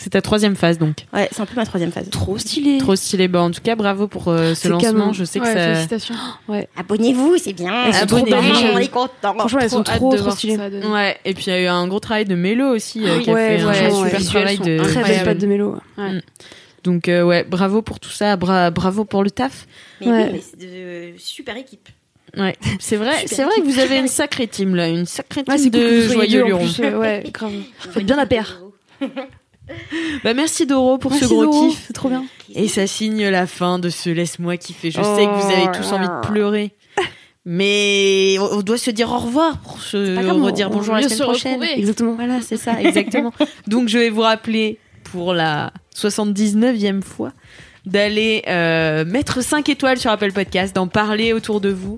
C'est 0.00 0.10
ta 0.10 0.22
troisième 0.22 0.54
phase 0.56 0.78
donc. 0.78 0.96
Ouais, 1.12 1.28
c'est 1.32 1.40
un 1.40 1.46
peu 1.46 1.56
ma 1.56 1.66
troisième 1.66 1.90
phase. 1.92 2.08
Trop 2.10 2.38
stylé. 2.38 2.78
Trop 2.78 2.94
stylé. 2.96 3.28
Bah, 3.28 3.42
en 3.42 3.50
tout 3.50 3.60
cas, 3.60 3.74
bravo 3.74 4.06
pour 4.08 4.28
euh, 4.28 4.54
ce 4.54 4.62
C'est 4.62 4.68
lancement. 4.68 4.90
canon. 4.92 5.12
Je 5.12 5.24
sais 5.24 5.40
que 5.40 5.44
Ouais, 5.44 5.54
ça. 5.54 5.64
félicitations. 5.74 6.14
Ouais. 6.48 6.68
Abonnez-vous, 6.76 7.36
c'est 7.38 7.52
bien. 7.52 7.84
Elles 7.86 7.94
sont 7.94 8.06
trop. 8.06 8.18
On 8.20 8.78
est 8.78 8.88
content. 8.88 9.34
Franchement, 9.38 9.58
elles 9.60 9.70
sont 9.70 9.82
Trop 9.82 9.96
trop, 9.96 10.12
de 10.12 10.16
trop 10.16 10.24
voir 10.24 10.36
stylées. 10.36 10.56
Ouais, 10.56 11.18
et 11.24 11.34
puis 11.34 11.44
il 11.48 11.50
y 11.50 11.56
a 11.56 11.60
eu 11.62 11.66
un 11.66 11.86
gros 11.88 12.00
travail 12.00 12.24
de 12.24 12.34
Mélo 12.34 12.68
aussi, 12.74 13.04
euh, 13.06 13.16
Oui. 13.18 13.24
qui 13.24 13.30
a 13.30 13.34
Ouais, 13.34 13.58
fait 13.58 13.64
un 13.64 13.72
super 13.74 14.02
ouais. 14.18 14.24
travail 14.24 14.58
de. 14.58 14.78
Très 14.84 15.02
belle 15.02 15.24
patte 15.24 15.38
de 15.38 15.46
mélo. 15.46 15.76
Donc 16.84 17.08
euh, 17.08 17.22
ouais, 17.24 17.42
bravo 17.44 17.82
pour 17.82 17.98
tout 17.98 18.08
ça, 18.10 18.36
bra- 18.36 18.70
bravo 18.70 19.04
pour 19.04 19.24
le 19.24 19.30
taf. 19.30 19.66
Mais 20.00 20.06
Ouais. 20.06 20.24
oui, 20.26 20.30
mais 20.34 20.40
c'est 20.40 20.56
de 21.14 21.18
super 21.18 21.56
équipe. 21.56 21.88
Ouais, 22.36 22.56
c'est 22.78 22.96
vrai, 22.96 23.26
c'est 23.26 23.42
vrai 23.42 23.54
que 23.56 23.62
vous 23.66 23.78
avez 23.80 23.98
une 23.98 24.06
sacrée 24.06 24.46
team 24.46 24.74
là, 24.76 24.86
une 24.86 25.06
sacrée 25.06 25.42
team 25.42 25.54
Ouais, 25.54 25.70
de 25.70 26.02
joyeux 26.08 26.44
lurons. 26.44 26.66
Ouais, 27.00 27.24
grave. 27.32 27.52
Faites 27.78 28.04
bien 28.06 28.16
la 28.16 28.26
paire. 28.26 28.60
Bah 30.24 30.34
merci 30.34 30.66
Doro 30.66 30.98
pour 30.98 31.14
ce 31.14 31.24
gros 31.26 31.44
Doro, 31.44 31.68
kiff. 31.68 31.84
C'est 31.86 31.92
trop 31.92 32.08
bien. 32.08 32.24
Et 32.54 32.68
ça 32.68 32.86
signe 32.86 33.28
la 33.28 33.46
fin 33.46 33.78
de 33.78 33.88
ce 33.88 34.10
laisse-moi 34.10 34.56
kiffer. 34.56 34.90
Je 34.90 34.96
sais 35.02 35.02
que 35.02 35.40
vous 35.40 35.52
avez 35.52 35.76
tous 35.76 35.92
envie 35.92 36.08
de 36.08 36.26
pleurer. 36.26 36.72
Mais 37.44 38.36
on 38.38 38.60
doit 38.60 38.76
se 38.76 38.90
dire 38.90 39.10
au 39.10 39.18
revoir 39.18 39.58
pour 39.58 39.80
se 39.80 40.20
grave, 40.20 40.42
redire 40.42 40.70
on 40.70 40.74
bonjour 40.74 40.94
la 40.94 41.02
semaine 41.02 41.16
se 41.16 41.22
prochaine. 41.22 41.54
retrouver. 41.54 41.78
Exactement. 41.78 42.12
Voilà, 42.14 42.40
c'est 42.42 42.58
ça, 42.58 42.80
exactement. 42.82 43.32
Donc 43.66 43.88
je 43.88 43.96
vais 43.96 44.10
vous 44.10 44.20
rappeler 44.20 44.78
pour 45.04 45.32
la 45.32 45.72
79e 45.96 47.00
fois 47.00 47.32
d'aller 47.86 48.42
euh, 48.48 49.06
mettre 49.06 49.42
5 49.42 49.66
étoiles 49.70 49.98
sur 49.98 50.10
Apple 50.10 50.32
Podcast, 50.32 50.76
d'en 50.76 50.88
parler 50.88 51.32
autour 51.32 51.62
de 51.62 51.70
vous, 51.70 51.96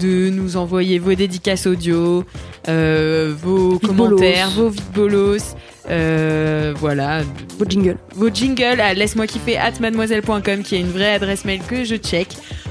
de 0.00 0.30
nous 0.30 0.56
envoyer 0.56 0.98
vos 0.98 1.14
dédicaces 1.14 1.66
audio, 1.66 2.24
euh, 2.68 3.32
vos 3.40 3.78
commentaires, 3.78 4.50
vos 4.50 4.68
vides 4.68 4.82
bolos, 4.92 5.54
euh, 5.90 6.72
voilà, 6.76 7.22
Beau 7.58 7.64
jingle. 7.68 7.96
vos 8.14 8.28
jingles 8.32 8.80
à 8.80 8.94
laisse-moi 8.94 9.26
kiffer 9.26 9.56
at 9.56 9.72
mademoiselle.com 9.80 10.62
qui 10.62 10.76
est 10.76 10.80
une 10.80 10.90
vraie 10.90 11.14
adresse 11.14 11.44
mail 11.44 11.60
que 11.66 11.84
je 11.84 11.96
check. 11.96 12.28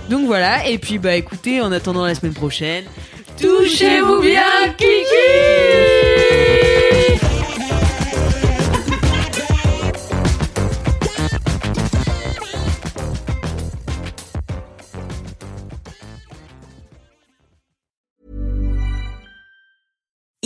Donc 0.09 0.25
voilà, 0.25 0.67
et 0.67 0.77
puis 0.77 0.97
bah 0.99 1.15
écoutez, 1.15 1.61
en 1.61 1.71
attendant 1.71 2.05
la 2.05 2.15
semaine 2.15 2.33
prochaine, 2.33 2.85
touchez-vous 3.39 4.21
bien, 4.21 4.41
Kiki 4.77 6.76